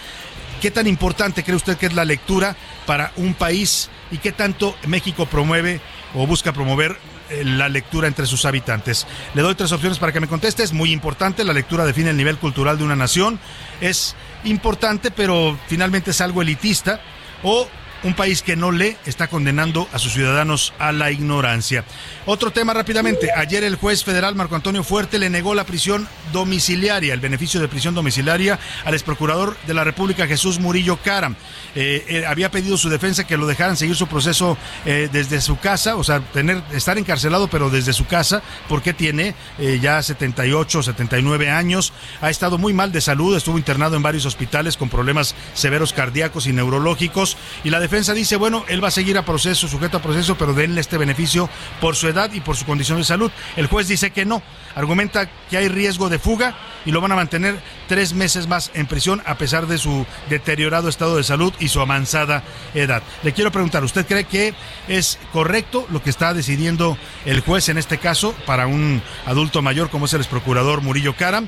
¿Qué 0.63 0.72
tan 0.72 0.88
importante 0.88 1.44
cree 1.44 1.58
usted 1.58 1.75
que 1.75 1.88
es 1.88 1.94
la 1.94 2.06
lectura 2.06 2.56
para 2.86 3.12
un 3.18 3.34
país 3.34 3.90
y 4.12 4.20
qué 4.20 4.32
tanto 4.32 4.78
México 4.88 5.25
promueve 5.25 5.82
o 6.13 6.25
busca 6.25 6.54
promover 6.54 6.98
la 7.44 7.70
lectura 7.70 8.08
entre 8.08 8.25
sus 8.25 8.46
habitantes. 8.46 9.08
Le 9.34 9.42
doy 9.42 9.56
tres 9.56 9.72
opciones 9.72 10.00
para 10.00 10.12
que 10.12 10.20
me 10.20 10.28
conteste. 10.28 10.63
Es 10.63 10.74
muy 10.74 10.92
importante, 10.92 11.44
la 11.44 11.54
lectura 11.54 11.86
define 11.86 12.12
el 12.12 12.18
nivel 12.18 12.38
cultural 12.38 12.78
de 12.78 12.84
una 12.84 12.96
nación. 12.96 13.40
Es 13.82 14.16
importante, 14.44 15.12
pero 15.12 15.58
finalmente 15.68 16.12
es 16.12 16.22
algo 16.22 16.42
elitista. 16.42 17.02
O 17.44 17.68
un 18.03 18.13
país 18.13 18.41
que 18.41 18.55
no 18.55 18.72
lee 18.72 18.98
está 19.05 19.27
condenando 19.27 19.88
a 19.93 20.00
sus 20.00 20.13
ciudadanos 20.13 20.74
a 20.79 20.91
la 20.91 21.12
ignorancia. 21.12 21.86
Otro 22.25 22.51
tema 22.51 22.74
rápidamente. 22.74 23.29
Ayer 23.36 23.63
el 23.63 23.75
juez 23.75 24.03
federal 24.03 24.36
Marco 24.36 24.55
Antonio 24.55 24.83
Fuerte 24.83 25.19
le 25.19 25.29
negó 25.29 25.55
la 25.55 25.65
prisión 25.65 26.07
domiciliaria, 26.31 27.13
el 27.13 27.19
beneficio 27.19 27.60
de 27.60 27.67
prisión 27.67 27.95
domiciliaria 27.95 28.60
al 28.86 28.93
exprocurador 28.93 29.57
de 29.67 29.74
la 29.74 29.83
República 29.83 30.27
Jesús 30.27 30.60
Murillo 30.60 30.98
Caram. 30.98 31.36
Eh, 31.75 32.05
eh, 32.07 32.25
había 32.25 32.51
pedido 32.51 32.77
su 32.77 32.89
defensa 32.89 33.25
que 33.25 33.38
lo 33.38 33.48
dejaran 33.48 33.77
seguir 33.77 33.95
su 33.95 34.07
proceso 34.07 34.57
eh, 34.86 35.10
desde 35.12 35.41
su 35.41 35.57
casa, 35.60 35.95
o 35.95 36.03
sea, 36.03 36.19
tener 36.19 36.62
estar 36.74 36.98
encarcelado 36.98 37.48
pero 37.48 37.69
desde 37.69 37.93
su 37.93 38.05
casa, 38.05 38.41
porque 38.67 38.93
tiene 38.93 39.36
ya 39.81 40.01
78, 40.01 40.83
79 40.83 41.50
años, 41.50 41.93
ha 42.22 42.29
estado 42.29 42.57
muy 42.57 42.74
mal 42.74 42.91
de 42.91 43.01
salud, 43.01 43.36
estuvo 43.36 43.57
internado 43.57 43.95
en 43.95 44.03
varios 44.03 44.25
hospitales 44.25 44.77
con 44.77 44.89
problemas 44.89 45.36
severos 45.53 45.93
cardíacos 45.93 46.48
y 46.48 46.53
neurológicos 46.53 47.38
y 47.63 47.69
la 47.69 47.79
dice, 47.94 48.38
bueno, 48.38 48.66
él 48.70 48.84
va 48.84 48.88
a 48.88 48.92
seguir 48.92 49.20
a 49.20 49.26
proceso, 49.26 49.68
sujeto 49.68 49.98
a 49.98 50.02
proceso, 50.02 50.36
pero 50.36 50.54
denle 50.54 50.82
este 50.82 50.98
beneficio 50.98 51.48
por 51.80 51.96
su 51.96 52.08
edad 52.08 52.34
y 52.34 52.42
por 52.42 52.56
su 52.56 52.66
condición 52.66 52.98
de 52.98 53.04
salud. 53.04 53.32
El 53.56 53.68
juez 53.68 53.88
dice 53.88 54.10
que 54.10 54.26
no, 54.26 54.42
argumenta 54.76 55.30
que 55.48 55.58
hay 55.58 55.68
riesgo 55.68 56.10
de 56.10 56.18
fuga 56.18 56.56
y 56.86 56.92
lo 56.92 57.02
van 57.02 57.12
a 57.12 57.16
mantener 57.16 57.62
tres 57.88 58.14
meses 58.14 58.48
más 58.48 58.72
en 58.74 58.88
prisión 58.88 59.22
a 59.28 59.38
pesar 59.38 59.68
de 59.68 59.78
su 59.78 60.08
deteriorado 60.28 60.90
estado 60.90 61.18
de 61.18 61.24
salud 61.24 61.54
y 61.60 61.68
su 61.68 61.82
avanzada 61.82 62.44
edad. 62.74 63.04
Le 63.22 63.32
quiero 63.32 63.52
preguntar, 63.52 63.84
¿usted 63.84 64.08
cree 64.08 64.24
que 64.24 64.56
es 64.88 65.20
correcto 65.32 65.86
lo 65.92 66.02
que 66.02 66.10
está 66.10 66.34
decidiendo 66.34 66.98
el 67.26 67.42
juez 67.42 67.70
en 67.70 67.78
este 67.78 68.00
caso 68.00 68.34
para 68.48 68.66
un 68.66 69.04
adulto 69.28 69.62
mayor 69.62 69.92
como 69.92 70.06
es 70.08 70.14
el 70.14 70.26
procurador 70.26 70.82
Murillo 70.82 71.16
Caram? 71.16 71.48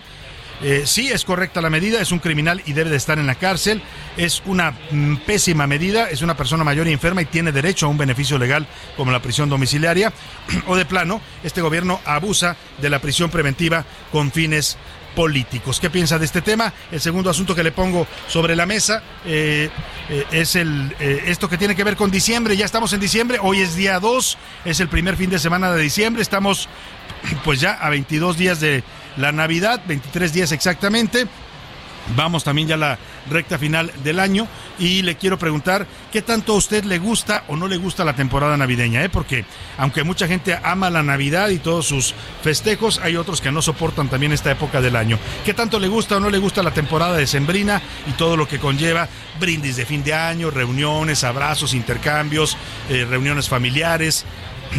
Eh, 0.62 0.83
sí, 0.85 1.09
es 1.09 1.25
correcta 1.25 1.62
la 1.62 1.69
medida, 1.69 2.01
es 2.01 2.12
un 2.12 2.19
criminal 2.19 2.62
y 2.65 2.74
debe 2.74 2.89
de 2.89 2.95
estar 2.95 3.19
en 3.19 3.27
la 3.27 3.35
cárcel, 3.35 3.81
es 4.15 4.41
una 4.45 4.71
mm, 4.91 5.17
pésima 5.25 5.67
medida, 5.67 6.09
es 6.09 6.21
una 6.21 6.38
persona 6.38 6.63
mayor 6.63 6.88
y 6.88 6.93
enferma 6.93 7.21
y 7.21 7.25
tiene 7.25 7.51
derecho 7.51 7.85
a 7.85 7.89
un 7.89 7.97
beneficio 7.97 8.38
legal 8.38 8.65
como 8.95 9.12
la 9.12 9.21
prisión 9.21 9.50
domiciliaria, 9.50 10.13
o 10.67 10.75
de 10.75 10.85
plano, 10.85 11.21
este 11.43 11.62
gobierno 11.62 12.00
abusa 12.05 12.55
de 12.81 12.89
la 12.89 13.00
prisión 13.00 13.29
preventiva 13.29 13.85
con 14.12 14.31
fines 14.31 14.77
políticos. 15.13 15.79
¿Qué 15.79 15.89
piensa 15.89 16.19
de 16.19 16.25
este 16.25 16.41
tema? 16.41 16.74
El 16.91 17.00
segundo 17.00 17.29
asunto 17.29 17.55
que 17.55 17.63
le 17.63 17.71
pongo 17.71 18.05
sobre 18.27 18.55
la 18.55 18.65
mesa 18.65 19.01
eh, 19.25 19.69
eh, 20.09 20.25
es 20.31 20.57
el 20.57 20.93
esto 21.00 21.47
que 21.47 21.57
tiene 21.57 21.74
que 21.74 21.85
ver 21.85 21.95
con 21.95 22.12
diciembre. 22.12 22.57
Ya 22.57 22.65
estamos 22.65 22.91
en 22.91 23.00
diciembre, 23.00 23.39
hoy 23.41 23.62
es 23.62 23.75
día 23.75 24.00
2, 24.00 24.38
es 24.65 24.79
el 24.81 24.89
primer 24.89 25.15
fin 25.15 25.29
de 25.29 25.39
semana 25.39 25.71
de 25.71 25.81
diciembre, 25.81 26.21
estamos 26.21 26.67
pues 27.45 27.62
ya 27.62 27.74
a 27.74 27.89
22 27.89 28.38
días 28.38 28.59
de 28.59 28.83
la 29.17 29.31
Navidad, 29.31 29.81
23 29.88 30.34
días 30.34 30.51
exactamente. 30.51 31.27
Vamos 32.15 32.43
también 32.43 32.67
ya 32.67 32.75
a 32.75 32.77
la 32.77 33.00
recta 33.29 33.57
final 33.57 33.91
del 34.03 34.19
año 34.19 34.48
y 34.77 35.01
le 35.01 35.15
quiero 35.15 35.39
preguntar 35.39 35.88
qué 36.12 36.22
tanto 36.22 36.53
a 36.53 36.57
usted 36.57 36.84
le 36.84 37.00
gusta 37.00 37.43
o 37.48 37.55
no 37.55 37.67
le 37.67 37.77
gusta 37.77 38.05
la 38.05 38.15
temporada 38.15 38.55
navideña, 38.57 39.03
¿eh? 39.03 39.10
porque 39.10 39.45
aunque 39.79 40.03
mucha 40.03 40.27
gente 40.27 40.57
ama 40.63 40.91
la 40.91 41.01
Navidad 41.01 41.50
y 41.50 41.57
todos 41.57 41.88
sus 41.88 42.13
festejos, 42.43 43.00
hay 43.00 43.15
otros 43.15 43.41
que 43.41 43.51
no 43.51 43.63
soportan 43.63 44.07
también 44.07 44.34
esta 44.34 44.51
época 44.51 44.81
del 44.81 44.95
año. 44.95 45.17
¿Qué 45.43 45.55
tanto 45.55 45.79
le 45.79 45.88
gusta 45.88 46.17
o 46.17 46.19
no 46.19 46.29
le 46.29 46.38
gusta 46.38 46.62
la 46.62 46.72
temporada 46.72 47.17
de 47.17 47.25
Sembrina 47.25 47.81
y 48.07 48.12
todo 48.12 48.38
lo 48.38 48.48
que 48.48 48.60
conlleva 48.60 49.10
brindis 49.39 49.75
de 49.75 49.86
fin 49.88 50.03
de 50.03 50.13
año, 50.13 50.51
reuniones, 50.51 51.24
abrazos, 51.24 51.74
intercambios, 51.74 52.55
eh, 52.89 53.07
reuniones 53.10 53.50
familiares? 53.50 54.25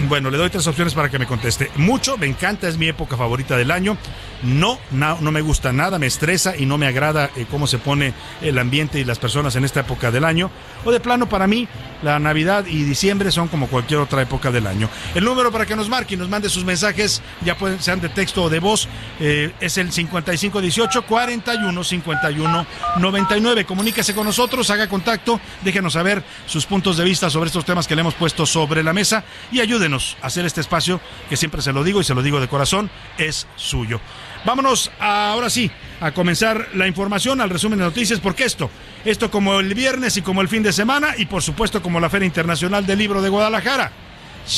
Bueno, 0.08 0.30
le 0.30 0.38
doy 0.38 0.50
tres 0.50 0.66
opciones 0.66 0.94
para 0.94 1.08
que 1.08 1.18
me 1.18 1.26
conteste. 1.26 1.70
Mucho, 1.76 2.16
me 2.18 2.26
encanta, 2.26 2.68
es 2.68 2.76
mi 2.76 2.86
época 2.86 3.16
favorita 3.16 3.56
del 3.56 3.70
año. 3.70 3.96
No, 4.42 4.78
no, 4.90 5.18
no 5.20 5.32
me 5.32 5.40
gusta 5.40 5.72
nada, 5.72 5.98
me 5.98 6.06
estresa 6.06 6.54
y 6.56 6.66
no 6.66 6.76
me 6.76 6.86
agrada 6.86 7.30
eh, 7.34 7.46
cómo 7.50 7.66
se 7.66 7.78
pone 7.78 8.12
el 8.42 8.58
ambiente 8.58 9.00
y 9.00 9.04
las 9.04 9.18
personas 9.18 9.56
en 9.56 9.64
esta 9.64 9.80
época 9.80 10.10
del 10.10 10.24
año. 10.24 10.50
O 10.84 10.92
de 10.92 11.00
plano, 11.00 11.28
para 11.28 11.46
mí, 11.46 11.66
la 12.02 12.18
Navidad 12.18 12.66
y 12.66 12.84
diciembre 12.84 13.32
son 13.32 13.48
como 13.48 13.68
cualquier 13.68 14.00
otra 14.00 14.20
época 14.20 14.50
del 14.50 14.66
año. 14.66 14.90
El 15.14 15.24
número 15.24 15.50
para 15.50 15.64
que 15.64 15.74
nos 15.74 15.88
marque 15.88 16.14
y 16.14 16.18
nos 16.18 16.28
mande 16.28 16.50
sus 16.50 16.64
mensajes, 16.64 17.22
ya 17.44 17.56
pueden, 17.56 17.80
sean 17.80 18.00
de 18.00 18.10
texto 18.10 18.44
o 18.44 18.50
de 18.50 18.60
voz, 18.60 18.88
eh, 19.18 19.52
es 19.60 19.78
el 19.78 19.90
5518 19.90 21.06
41 21.06 21.84
51 21.84 22.66
99. 22.98 23.64
Comuníquese 23.64 24.14
con 24.14 24.26
nosotros, 24.26 24.68
haga 24.68 24.88
contacto, 24.88 25.40
déjenos 25.62 25.94
saber 25.94 26.22
sus 26.44 26.66
puntos 26.66 26.98
de 26.98 27.04
vista 27.04 27.30
sobre 27.30 27.46
estos 27.46 27.64
temas 27.64 27.88
que 27.88 27.94
le 27.94 28.02
hemos 28.02 28.14
puesto 28.14 28.44
sobre 28.44 28.82
la 28.82 28.92
mesa 28.92 29.24
y 29.50 29.60
ayúdenos 29.60 29.75
a 29.76 30.26
hacer 30.26 30.46
este 30.46 30.60
espacio 30.60 31.00
que 31.28 31.36
siempre 31.36 31.62
se 31.62 31.72
lo 31.72 31.84
digo 31.84 32.00
y 32.00 32.04
se 32.04 32.14
lo 32.14 32.22
digo 32.22 32.40
de 32.40 32.48
corazón, 32.48 32.90
es 33.18 33.46
suyo. 33.56 34.00
Vámonos 34.44 34.90
ahora 34.98 35.50
sí 35.50 35.70
a 36.00 36.12
comenzar 36.12 36.68
la 36.74 36.86
información, 36.86 37.40
al 37.40 37.50
resumen 37.50 37.78
de 37.78 37.84
noticias, 37.84 38.20
porque 38.20 38.44
esto, 38.44 38.70
esto 39.04 39.30
como 39.30 39.60
el 39.60 39.74
viernes 39.74 40.16
y 40.16 40.22
como 40.22 40.40
el 40.40 40.48
fin 40.48 40.62
de 40.62 40.72
semana 40.72 41.14
y 41.16 41.26
por 41.26 41.42
supuesto 41.42 41.82
como 41.82 42.00
la 42.00 42.10
Feria 42.10 42.26
Internacional 42.26 42.86
del 42.86 42.98
Libro 42.98 43.22
de 43.22 43.28
Guadalajara, 43.28 43.92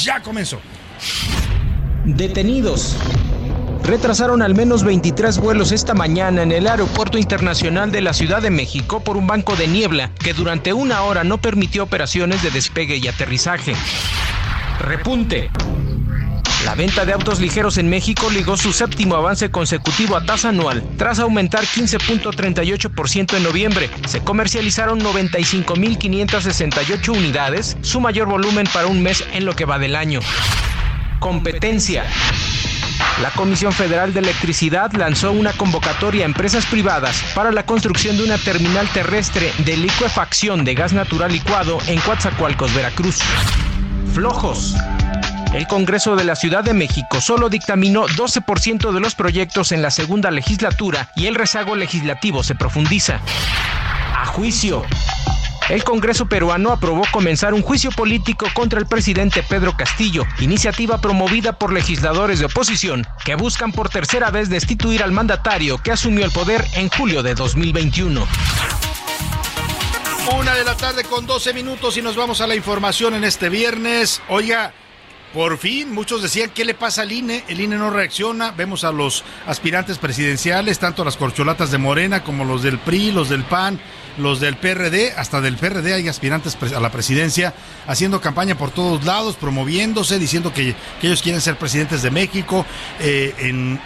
ya 0.04 0.20
comenzó. 0.20 0.60
Detenidos. 2.04 2.96
Retrasaron 3.82 4.42
al 4.42 4.54
menos 4.54 4.84
23 4.84 5.38
vuelos 5.38 5.72
esta 5.72 5.94
mañana 5.94 6.42
en 6.42 6.52
el 6.52 6.66
Aeropuerto 6.66 7.16
Internacional 7.16 7.90
de 7.90 8.02
la 8.02 8.12
Ciudad 8.12 8.42
de 8.42 8.50
México 8.50 9.00
por 9.00 9.16
un 9.16 9.26
banco 9.26 9.56
de 9.56 9.66
niebla 9.66 10.10
que 10.18 10.34
durante 10.34 10.75
una 10.75 11.02
hora 11.02 11.25
no 11.25 11.38
permitió 11.38 11.84
operaciones 11.84 12.42
de 12.42 12.50
despegue 12.50 12.96
y 12.96 13.08
aterrizaje. 13.08 13.75
Repunte. 14.80 15.50
La 16.64 16.75
venta 16.75 17.04
de 17.04 17.12
autos 17.12 17.38
ligeros 17.40 17.78
en 17.78 17.88
México 17.88 18.28
ligó 18.30 18.56
su 18.56 18.73
séptimo 18.73 19.14
avance 19.16 19.50
consecutivo 19.50 20.16
a 20.16 20.25
tasa 20.25 20.50
anual, 20.50 20.85
tras 20.97 21.18
aumentar 21.18 21.64
15.38% 21.64 23.37
en 23.37 23.42
noviembre. 23.42 23.90
Se 24.06 24.20
comercializaron 24.20 25.00
95.568 25.00 27.08
unidades, 27.08 27.76
su 27.80 28.00
mayor 28.00 28.28
volumen 28.28 28.68
para 28.73 28.87
un 28.88 29.02
mes 29.02 29.25
en 29.32 29.44
lo 29.44 29.54
que 29.54 29.64
va 29.64 29.78
del 29.78 29.97
año. 29.97 30.20
Competencia. 31.20 32.04
La 33.23 33.30
Comisión 33.30 33.73
Federal 33.73 34.12
de 34.12 34.20
Electricidad 34.20 34.92
lanzó 34.92 35.32
una 35.32 35.52
convocatoria 35.52 36.25
a 36.25 36.26
empresas 36.26 36.66
privadas 36.66 37.25
para 37.35 37.50
la 37.50 37.66
construcción 37.66 38.16
de 38.16 38.25
una 38.25 38.38
terminal 38.38 38.88
terrestre 38.88 39.52
de 39.64 39.76
licuefacción 39.76 40.64
de 40.64 40.75
gas 40.75 40.92
natural 40.92 41.32
licuado 41.32 41.78
en 41.87 42.00
Coatzacoalcos, 42.00 42.75
Veracruz. 42.75 43.18
Flojos. 44.15 44.75
El 45.55 45.67
Congreso 45.67 46.17
de 46.17 46.25
la 46.25 46.37
Ciudad 46.37 46.62
de 46.62 46.75
México 46.75 47.21
solo 47.21 47.49
dictaminó 47.49 48.07
12% 48.07 48.93
de 48.93 49.00
los 49.00 49.15
proyectos 49.15 49.73
en 49.73 49.83
la 49.83 49.91
segunda 49.91 50.31
legislatura 50.31 51.11
y 51.17 51.27
el 51.27 51.35
rezago 51.35 51.75
legislativo 51.75 52.43
se 52.43 52.55
profundiza. 52.55 53.21
A 54.17 54.27
juicio. 54.27 54.85
El 55.69 55.85
Congreso 55.85 56.27
peruano 56.27 56.73
aprobó 56.73 57.05
comenzar 57.12 57.53
un 57.53 57.62
juicio 57.62 57.91
político 57.91 58.47
contra 58.55 58.79
el 58.79 58.87
presidente 58.87 59.43
Pedro 59.43 59.77
Castillo, 59.77 60.25
iniciativa 60.41 60.99
promovida 61.00 61.59
por 61.59 61.73
legisladores 61.73 62.38
de 62.38 62.47
oposición 62.47 63.07
que 63.25 63.35
buscan 63.35 63.73
por 63.73 63.91
tercera 63.91 64.31
vez 64.31 64.49
destituir 64.49 65.03
al 65.03 65.12
mandatario 65.12 65.79
que 65.79 65.93
asumió 65.93 66.25
el 66.25 66.31
poder 66.31 66.65
en 66.75 66.88
julio 66.88 67.23
de 67.23 67.35
2021. 67.35 68.27
Una 70.37 70.54
de 70.54 70.64
la 70.64 70.76
tarde 70.76 71.04
con 71.04 71.26
12 71.26 71.54
minutos 71.54 71.97
y 71.97 72.02
nos 72.02 72.14
vamos 72.14 72.40
a 72.40 72.47
la 72.47 72.54
información 72.54 73.14
en 73.14 73.25
este 73.25 73.49
viernes. 73.49 74.20
Oiga, 74.28 74.73
por 75.32 75.56
fin, 75.58 75.92
muchos 75.92 76.23
decían, 76.23 76.50
¿qué 76.54 76.64
le 76.64 76.75
pasa 76.75 77.02
al 77.02 77.12
INE? 77.12 77.44
El 77.49 77.61
INE 77.61 77.76
no 77.76 77.90
reacciona. 77.90 78.50
Vemos 78.50 78.85
a 78.85 78.92
los 78.92 79.25
aspirantes 79.47 79.99
presidenciales, 79.99 80.78
tanto 80.78 81.04
las 81.04 81.16
corcholatas 81.16 81.70
de 81.70 81.78
Morena 81.78 82.25
como 82.25 82.44
los 82.44 82.62
del 82.62 82.78
PRI, 82.78 83.11
los 83.11 83.30
del 83.30 83.44
PAN, 83.44 83.80
los 84.18 84.40
del 84.40 84.56
PRD, 84.56 85.14
hasta 85.16 85.40
del 85.40 85.56
PRD 85.56 85.94
hay 85.94 86.08
aspirantes 86.08 86.56
a 86.75 86.80
la 86.80 86.90
presidencia 86.90 87.54
haciendo 87.87 88.20
campaña 88.20 88.56
por 88.56 88.70
todos 88.70 89.04
lados, 89.04 89.37
promoviéndose, 89.37 90.18
diciendo 90.18 90.52
que, 90.52 90.75
ellos 91.02 91.23
quieren 91.23 91.40
ser 91.40 91.56
presidentes 91.56 92.02
de 92.02 92.11
México, 92.11 92.66
eh, 93.00 93.35
en 93.38 93.80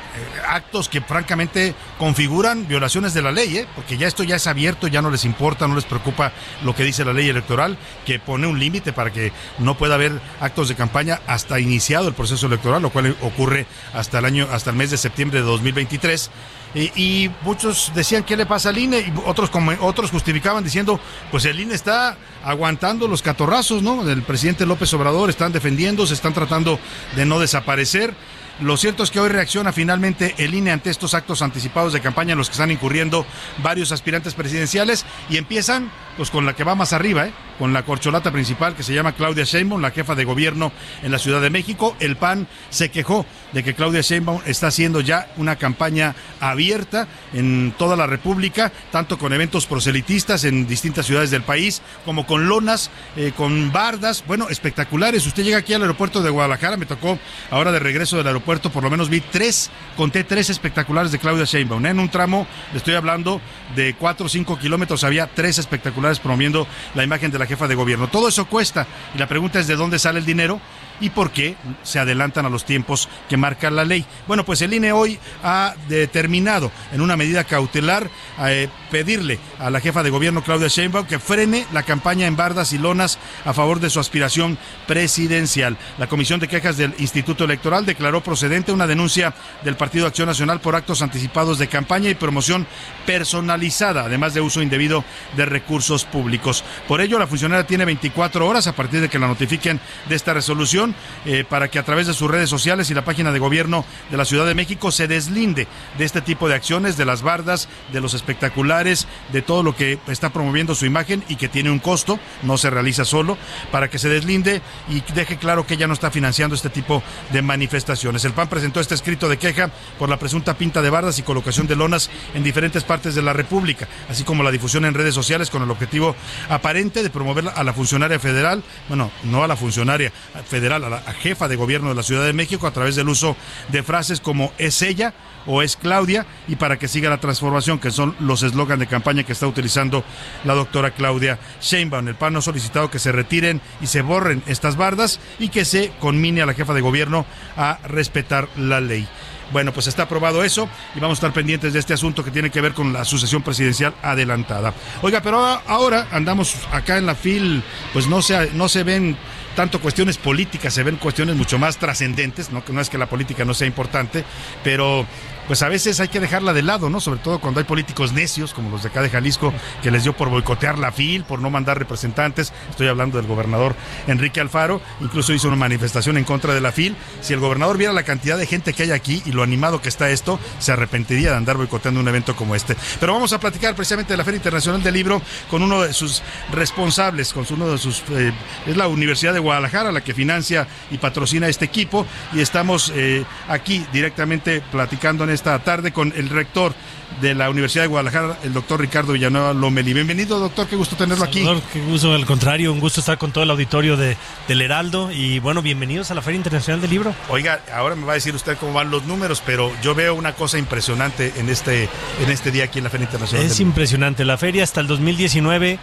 actos 0.46 0.88
que 0.88 1.00
francamente 1.00 1.74
configuran 1.98 2.66
violaciones 2.66 3.14
de 3.14 3.22
la 3.22 3.32
ley, 3.32 3.58
¿eh? 3.58 3.66
porque 3.74 3.96
ya 3.96 4.06
esto 4.06 4.22
ya 4.22 4.36
es 4.36 4.46
abierto, 4.46 4.86
ya 4.86 5.02
no 5.02 5.10
les 5.10 5.24
importa, 5.24 5.66
no 5.66 5.74
les 5.74 5.84
preocupa 5.84 6.32
lo 6.62 6.74
que 6.74 6.84
dice 6.84 7.04
la 7.04 7.12
ley 7.12 7.28
electoral, 7.28 7.76
que 8.04 8.18
pone 8.18 8.46
un 8.46 8.58
límite 8.58 8.92
para 8.92 9.10
que 9.10 9.32
no 9.58 9.76
pueda 9.76 9.94
haber 9.94 10.12
actos 10.40 10.68
de 10.68 10.74
campaña 10.74 11.20
hasta 11.26 11.60
iniciado 11.60 12.08
el 12.08 12.14
proceso 12.14 12.46
electoral, 12.46 12.82
lo 12.82 12.90
cual 12.90 13.16
ocurre 13.20 13.66
hasta 13.94 14.18
el 14.18 14.24
año, 14.24 14.48
hasta 14.52 14.70
el 14.70 14.76
mes 14.76 14.90
de 14.90 14.98
septiembre 14.98 15.40
de 15.40 15.46
2023. 15.46 16.30
Y, 16.74 17.30
muchos 17.42 17.92
decían 17.94 18.24
qué 18.24 18.34
le 18.34 18.46
pasa 18.46 18.70
al 18.70 18.78
INE 18.78 19.00
y 19.00 19.12
otros 19.26 19.50
como 19.50 19.72
otros 19.80 20.10
justificaban 20.10 20.64
diciendo 20.64 20.98
pues 21.30 21.44
el 21.44 21.60
INE 21.60 21.74
está 21.74 22.16
aguantando 22.42 23.08
los 23.08 23.20
catorrazos 23.20 23.82
no 23.82 24.04
del 24.04 24.22
presidente 24.22 24.64
López 24.64 24.92
Obrador 24.94 25.28
están 25.28 25.52
defendiendo 25.52 26.06
se 26.06 26.14
están 26.14 26.32
tratando 26.32 26.78
de 27.14 27.26
no 27.26 27.40
desaparecer 27.40 28.14
lo 28.60 28.76
cierto 28.76 29.02
es 29.02 29.10
que 29.10 29.20
hoy 29.20 29.28
reacciona 29.28 29.72
finalmente 29.72 30.34
el 30.38 30.54
INE 30.54 30.72
ante 30.72 30.90
estos 30.90 31.14
actos 31.14 31.42
anticipados 31.42 31.92
de 31.92 32.00
campaña 32.00 32.32
en 32.32 32.38
los 32.38 32.48
que 32.48 32.52
están 32.52 32.70
incurriendo 32.70 33.26
varios 33.58 33.92
aspirantes 33.92 34.34
presidenciales 34.34 35.04
y 35.30 35.36
empiezan 35.36 35.90
pues 36.16 36.30
con 36.30 36.46
la 36.46 36.54
que 36.54 36.64
va 36.64 36.74
más 36.74 36.92
arriba, 36.92 37.26
¿eh? 37.26 37.32
Con 37.58 37.72
la 37.72 37.84
corcholata 37.84 38.32
principal 38.32 38.74
que 38.74 38.82
se 38.82 38.94
llama 38.94 39.12
Claudia 39.12 39.44
Sheinbaum, 39.44 39.80
la 39.80 39.90
jefa 39.90 40.14
de 40.14 40.24
gobierno 40.24 40.72
en 41.02 41.12
la 41.12 41.18
Ciudad 41.18 41.40
de 41.40 41.50
México. 41.50 41.96
El 42.00 42.16
PAN 42.16 42.46
se 42.70 42.90
quejó 42.90 43.26
de 43.52 43.62
que 43.62 43.74
Claudia 43.74 44.00
Sheinbaum 44.00 44.40
está 44.46 44.68
haciendo 44.68 45.00
ya 45.00 45.28
una 45.36 45.56
campaña 45.56 46.14
abierta 46.40 47.06
en 47.32 47.74
toda 47.76 47.96
la 47.96 48.06
República, 48.06 48.72
tanto 48.90 49.18
con 49.18 49.32
eventos 49.32 49.66
proselitistas 49.66 50.44
en 50.44 50.66
distintas 50.66 51.06
ciudades 51.06 51.30
del 51.30 51.42
país, 51.42 51.82
como 52.04 52.26
con 52.26 52.48
lonas, 52.48 52.90
eh, 53.16 53.32
con 53.36 53.72
bardas, 53.72 54.24
bueno, 54.26 54.48
espectaculares. 54.48 55.26
Usted 55.26 55.44
llega 55.44 55.58
aquí 55.58 55.74
al 55.74 55.82
aeropuerto 55.82 56.22
de 56.22 56.30
Guadalajara, 56.30 56.76
me 56.76 56.86
tocó 56.86 57.18
ahora 57.50 57.72
de 57.72 57.78
regreso 57.78 58.16
del 58.16 58.26
aeropuerto, 58.26 58.70
por 58.70 58.82
lo 58.82 58.90
menos 58.90 59.08
vi 59.08 59.20
tres, 59.20 59.70
conté 59.96 60.24
tres 60.24 60.50
espectaculares 60.50 61.12
de 61.12 61.18
Claudia 61.18 61.44
Sheinbaum. 61.44 61.84
En 61.86 61.98
un 61.98 62.08
tramo, 62.08 62.46
le 62.72 62.78
estoy 62.78 62.94
hablando 62.94 63.40
de 63.76 63.94
cuatro 63.94 64.26
o 64.26 64.28
cinco 64.28 64.58
kilómetros, 64.58 65.04
había 65.04 65.26
tres 65.26 65.58
espectaculares 65.58 66.18
promoviendo 66.18 66.66
la 66.94 67.04
imagen 67.04 67.30
de 67.30 67.38
la 67.42 67.46
jefa 67.46 67.66
de 67.66 67.74
gobierno. 67.74 68.08
Todo 68.08 68.28
eso 68.28 68.44
cuesta 68.44 68.86
y 69.14 69.18
la 69.18 69.26
pregunta 69.26 69.58
es 69.58 69.66
de 69.66 69.74
dónde 69.74 69.98
sale 69.98 70.20
el 70.20 70.24
dinero 70.24 70.60
y 71.02 71.10
por 71.10 71.32
qué 71.32 71.56
se 71.82 71.98
adelantan 71.98 72.46
a 72.46 72.48
los 72.48 72.64
tiempos 72.64 73.08
que 73.28 73.36
marca 73.36 73.70
la 73.70 73.84
ley. 73.84 74.06
Bueno, 74.26 74.44
pues 74.44 74.62
el 74.62 74.72
INE 74.72 74.92
hoy 74.92 75.18
ha 75.42 75.74
determinado 75.88 76.70
en 76.92 77.00
una 77.00 77.16
medida 77.16 77.44
cautelar 77.44 78.08
eh, 78.40 78.68
pedirle 78.90 79.40
a 79.58 79.68
la 79.68 79.80
jefa 79.80 80.02
de 80.02 80.10
gobierno 80.10 80.44
Claudia 80.44 80.68
Sheinbaum 80.68 81.06
que 81.06 81.18
frene 81.18 81.66
la 81.72 81.82
campaña 81.82 82.26
en 82.26 82.36
bardas 82.36 82.72
y 82.72 82.78
lonas 82.78 83.18
a 83.44 83.52
favor 83.52 83.80
de 83.80 83.90
su 83.90 83.98
aspiración 83.98 84.56
presidencial. 84.86 85.76
La 85.98 86.06
Comisión 86.06 86.38
de 86.38 86.48
Quejas 86.48 86.76
del 86.76 86.94
Instituto 86.98 87.44
Electoral 87.44 87.84
declaró 87.84 88.22
procedente 88.22 88.70
una 88.70 88.86
denuncia 88.86 89.34
del 89.64 89.76
Partido 89.76 90.06
Acción 90.06 90.28
Nacional 90.28 90.60
por 90.60 90.76
actos 90.76 91.02
anticipados 91.02 91.58
de 91.58 91.66
campaña 91.66 92.10
y 92.10 92.14
promoción 92.14 92.66
personalizada, 93.06 94.04
además 94.04 94.34
de 94.34 94.40
uso 94.40 94.62
indebido 94.62 95.04
de 95.36 95.46
recursos 95.46 96.04
públicos. 96.04 96.62
Por 96.86 97.00
ello, 97.00 97.18
la 97.18 97.26
funcionaria 97.26 97.66
tiene 97.66 97.84
24 97.84 98.46
horas 98.46 98.68
a 98.68 98.76
partir 98.76 99.00
de 99.00 99.08
que 99.08 99.18
la 99.18 99.26
notifiquen 99.26 99.80
de 100.08 100.14
esta 100.14 100.32
resolución 100.32 100.91
eh, 101.24 101.44
para 101.48 101.68
que 101.68 101.78
a 101.78 101.82
través 101.84 102.06
de 102.06 102.14
sus 102.14 102.30
redes 102.30 102.50
sociales 102.50 102.90
y 102.90 102.94
la 102.94 103.04
página 103.04 103.32
de 103.32 103.38
gobierno 103.38 103.84
de 104.10 104.16
la 104.16 104.24
Ciudad 104.24 104.46
de 104.46 104.54
México 104.54 104.90
se 104.90 105.08
deslinde 105.08 105.66
de 105.98 106.04
este 106.04 106.20
tipo 106.20 106.48
de 106.48 106.54
acciones, 106.54 106.96
de 106.96 107.04
las 107.04 107.22
bardas, 107.22 107.68
de 107.92 108.00
los 108.00 108.14
espectaculares, 108.14 109.06
de 109.32 109.42
todo 109.42 109.62
lo 109.62 109.76
que 109.76 109.98
está 110.08 110.30
promoviendo 110.30 110.74
su 110.74 110.86
imagen 110.86 111.22
y 111.28 111.36
que 111.36 111.48
tiene 111.48 111.70
un 111.70 111.78
costo, 111.78 112.18
no 112.42 112.58
se 112.58 112.70
realiza 112.70 113.04
solo, 113.04 113.36
para 113.70 113.88
que 113.90 113.98
se 113.98 114.08
deslinde 114.08 114.62
y 114.88 115.02
deje 115.14 115.36
claro 115.36 115.66
que 115.66 115.74
ella 115.74 115.86
no 115.86 115.94
está 115.94 116.10
financiando 116.10 116.54
este 116.54 116.70
tipo 116.70 117.02
de 117.32 117.42
manifestaciones. 117.42 118.24
El 118.24 118.32
PAN 118.32 118.48
presentó 118.48 118.80
este 118.80 118.94
escrito 118.94 119.28
de 119.28 119.38
queja 119.38 119.70
por 119.98 120.08
la 120.08 120.18
presunta 120.18 120.54
pinta 120.54 120.82
de 120.82 120.90
bardas 120.90 121.18
y 121.18 121.22
colocación 121.22 121.66
de 121.66 121.76
lonas 121.76 122.10
en 122.34 122.42
diferentes 122.42 122.84
partes 122.84 123.14
de 123.14 123.22
la 123.22 123.32
República, 123.32 123.88
así 124.08 124.24
como 124.24 124.42
la 124.42 124.50
difusión 124.50 124.84
en 124.84 124.94
redes 124.94 125.14
sociales 125.14 125.50
con 125.50 125.62
el 125.62 125.70
objetivo 125.70 126.16
aparente 126.48 127.02
de 127.02 127.10
promover 127.10 127.44
a 127.54 127.64
la 127.64 127.72
funcionaria 127.72 128.18
federal, 128.18 128.62
bueno, 128.88 129.10
no 129.24 129.44
a 129.44 129.48
la 129.48 129.56
funcionaria 129.56 130.12
federal, 130.48 130.71
a 130.76 130.90
la 130.90 131.00
jefa 131.14 131.48
de 131.48 131.56
gobierno 131.56 131.88
de 131.88 131.94
la 131.94 132.02
Ciudad 132.02 132.24
de 132.24 132.32
México 132.32 132.66
a 132.66 132.72
través 132.72 132.96
del 132.96 133.08
uso 133.08 133.36
de 133.68 133.82
frases 133.82 134.20
como 134.20 134.52
es 134.58 134.82
ella 134.82 135.12
o 135.46 135.62
es 135.62 135.76
Claudia 135.76 136.26
y 136.48 136.56
para 136.56 136.78
que 136.78 136.88
siga 136.88 137.10
la 137.10 137.20
transformación, 137.20 137.78
que 137.78 137.90
son 137.90 138.14
los 138.20 138.42
eslogan 138.42 138.78
de 138.78 138.86
campaña 138.86 139.24
que 139.24 139.32
está 139.32 139.46
utilizando 139.46 140.04
la 140.44 140.54
doctora 140.54 140.92
Claudia 140.92 141.38
Sheinbaum. 141.60 142.08
El 142.08 142.14
PAN 142.14 142.36
ha 142.36 142.42
solicitado 142.42 142.90
que 142.90 142.98
se 142.98 143.12
retiren 143.12 143.60
y 143.80 143.86
se 143.86 144.02
borren 144.02 144.42
estas 144.46 144.76
bardas 144.76 145.20
y 145.38 145.48
que 145.48 145.64
se 145.64 145.92
conmine 146.00 146.42
a 146.42 146.46
la 146.46 146.54
jefa 146.54 146.74
de 146.74 146.80
gobierno 146.80 147.26
a 147.56 147.78
respetar 147.84 148.48
la 148.56 148.80
ley. 148.80 149.06
Bueno, 149.52 149.72
pues 149.72 149.86
está 149.86 150.04
aprobado 150.04 150.42
eso 150.44 150.66
y 150.94 151.00
vamos 151.00 151.16
a 151.16 151.20
estar 151.20 151.32
pendientes 151.34 151.74
de 151.74 151.78
este 151.78 151.92
asunto 151.92 152.24
que 152.24 152.30
tiene 152.30 152.50
que 152.50 152.62
ver 152.62 152.72
con 152.72 152.92
la 152.92 153.04
sucesión 153.04 153.42
presidencial 153.42 153.94
adelantada. 154.02 154.72
Oiga, 155.02 155.20
pero 155.20 155.38
ahora 155.38 156.08
andamos 156.10 156.56
acá 156.72 156.96
en 156.96 157.04
la 157.04 157.14
FIL, 157.14 157.62
pues 157.92 158.06
no 158.06 158.22
se, 158.22 158.50
no 158.52 158.70
se 158.70 158.82
ven 158.82 159.16
tanto 159.54 159.80
cuestiones 159.80 160.18
políticas, 160.18 160.74
se 160.74 160.82
ven 160.82 160.96
cuestiones 160.96 161.36
mucho 161.36 161.58
más 161.58 161.76
trascendentes, 161.76 162.50
¿no? 162.50 162.62
no 162.68 162.80
es 162.80 162.90
que 162.90 162.98
la 162.98 163.06
política 163.06 163.44
no 163.44 163.54
sea 163.54 163.66
importante, 163.66 164.24
pero 164.64 165.06
pues 165.46 165.62
a 165.62 165.68
veces 165.68 166.00
hay 166.00 166.08
que 166.08 166.20
dejarla 166.20 166.52
de 166.52 166.62
lado, 166.62 166.90
¿no? 166.90 167.00
Sobre 167.00 167.20
todo 167.20 167.40
cuando 167.40 167.60
hay 167.60 167.64
políticos 167.64 168.12
necios, 168.12 168.54
como 168.54 168.70
los 168.70 168.82
de 168.82 168.88
acá 168.88 169.02
de 169.02 169.10
Jalisco, 169.10 169.52
que 169.82 169.90
les 169.90 170.04
dio 170.04 170.12
por 170.12 170.28
boicotear 170.28 170.78
la 170.78 170.92
FIL, 170.92 171.24
por 171.24 171.40
no 171.40 171.50
mandar 171.50 171.78
representantes. 171.78 172.52
Estoy 172.70 172.88
hablando 172.88 173.18
del 173.18 173.26
gobernador 173.26 173.74
Enrique 174.06 174.40
Alfaro, 174.40 174.80
incluso 175.00 175.32
hizo 175.32 175.48
una 175.48 175.56
manifestación 175.56 176.16
en 176.16 176.24
contra 176.24 176.54
de 176.54 176.60
la 176.60 176.72
FIL. 176.72 176.96
Si 177.20 177.32
el 177.32 177.40
gobernador 177.40 177.76
viera 177.78 177.92
la 177.92 178.02
cantidad 178.02 178.38
de 178.38 178.46
gente 178.46 178.72
que 178.72 178.84
hay 178.84 178.90
aquí 178.92 179.22
y 179.26 179.32
lo 179.32 179.42
animado 179.42 179.82
que 179.82 179.88
está 179.88 180.10
esto, 180.10 180.38
se 180.58 180.72
arrepentiría 180.72 181.30
de 181.30 181.36
andar 181.36 181.56
boicoteando 181.56 182.00
un 182.00 182.08
evento 182.08 182.36
como 182.36 182.54
este. 182.54 182.76
Pero 183.00 183.12
vamos 183.12 183.32
a 183.32 183.40
platicar 183.40 183.74
precisamente 183.74 184.12
de 184.12 184.16
la 184.16 184.24
Feria 184.24 184.36
Internacional 184.36 184.82
del 184.82 184.94
Libro 184.94 185.22
con 185.50 185.62
uno 185.62 185.82
de 185.82 185.92
sus 185.92 186.22
responsables, 186.52 187.32
con 187.32 187.46
uno 187.50 187.70
de 187.70 187.78
sus... 187.78 188.02
Eh, 188.10 188.32
es 188.66 188.76
la 188.76 188.88
Universidad 188.88 189.32
de 189.32 189.38
Guadalajara 189.40 189.92
la 189.92 190.02
que 190.02 190.14
financia 190.14 190.66
y 190.90 190.98
patrocina 190.98 191.48
este 191.48 191.64
equipo 191.64 192.06
y 192.32 192.40
estamos 192.40 192.92
eh, 192.94 193.24
aquí 193.48 193.84
directamente 193.92 194.62
platicando 194.70 195.24
en 195.24 195.30
esta 195.32 195.58
tarde 195.60 195.92
con 195.92 196.12
el 196.16 196.28
rector 196.28 196.74
de 197.20 197.34
la 197.34 197.50
Universidad 197.50 197.84
de 197.84 197.88
Guadalajara, 197.88 198.38
el 198.42 198.52
doctor 198.52 198.80
Ricardo 198.80 199.12
Villanueva 199.12 199.52
Lomeli. 199.52 199.92
Bienvenido, 199.92 200.38
doctor, 200.38 200.66
qué 200.66 200.76
gusto 200.76 200.96
tenerlo 200.96 201.24
aquí. 201.24 201.44
Qué 201.72 201.80
gusto, 201.80 202.14
al 202.14 202.26
contrario, 202.26 202.72
un 202.72 202.80
gusto 202.80 203.00
estar 203.00 203.18
con 203.18 203.32
todo 203.32 203.44
el 203.44 203.50
auditorio 203.50 203.96
de, 203.96 204.16
del 204.48 204.62
Heraldo 204.62 205.10
y 205.12 205.38
bueno, 205.38 205.62
bienvenidos 205.62 206.10
a 206.10 206.14
la 206.14 206.22
Feria 206.22 206.38
Internacional 206.38 206.80
del 206.80 206.90
Libro. 206.90 207.14
Oiga, 207.28 207.60
ahora 207.72 207.94
me 207.94 208.06
va 208.06 208.12
a 208.12 208.14
decir 208.14 208.34
usted 208.34 208.56
cómo 208.58 208.72
van 208.72 208.90
los 208.90 209.04
números, 209.04 209.42
pero 209.44 209.70
yo 209.82 209.94
veo 209.94 210.14
una 210.14 210.32
cosa 210.32 210.58
impresionante 210.58 211.34
en 211.36 211.48
este, 211.48 211.88
en 212.20 212.30
este 212.30 212.50
día 212.50 212.64
aquí 212.64 212.78
en 212.78 212.84
la 212.84 212.90
Feria 212.90 213.04
Internacional. 213.04 213.46
Es 213.46 213.60
impresionante, 213.60 214.24
la 214.24 214.38
feria 214.38 214.64
hasta 214.64 214.80
el 214.80 214.86
2019 214.86 215.78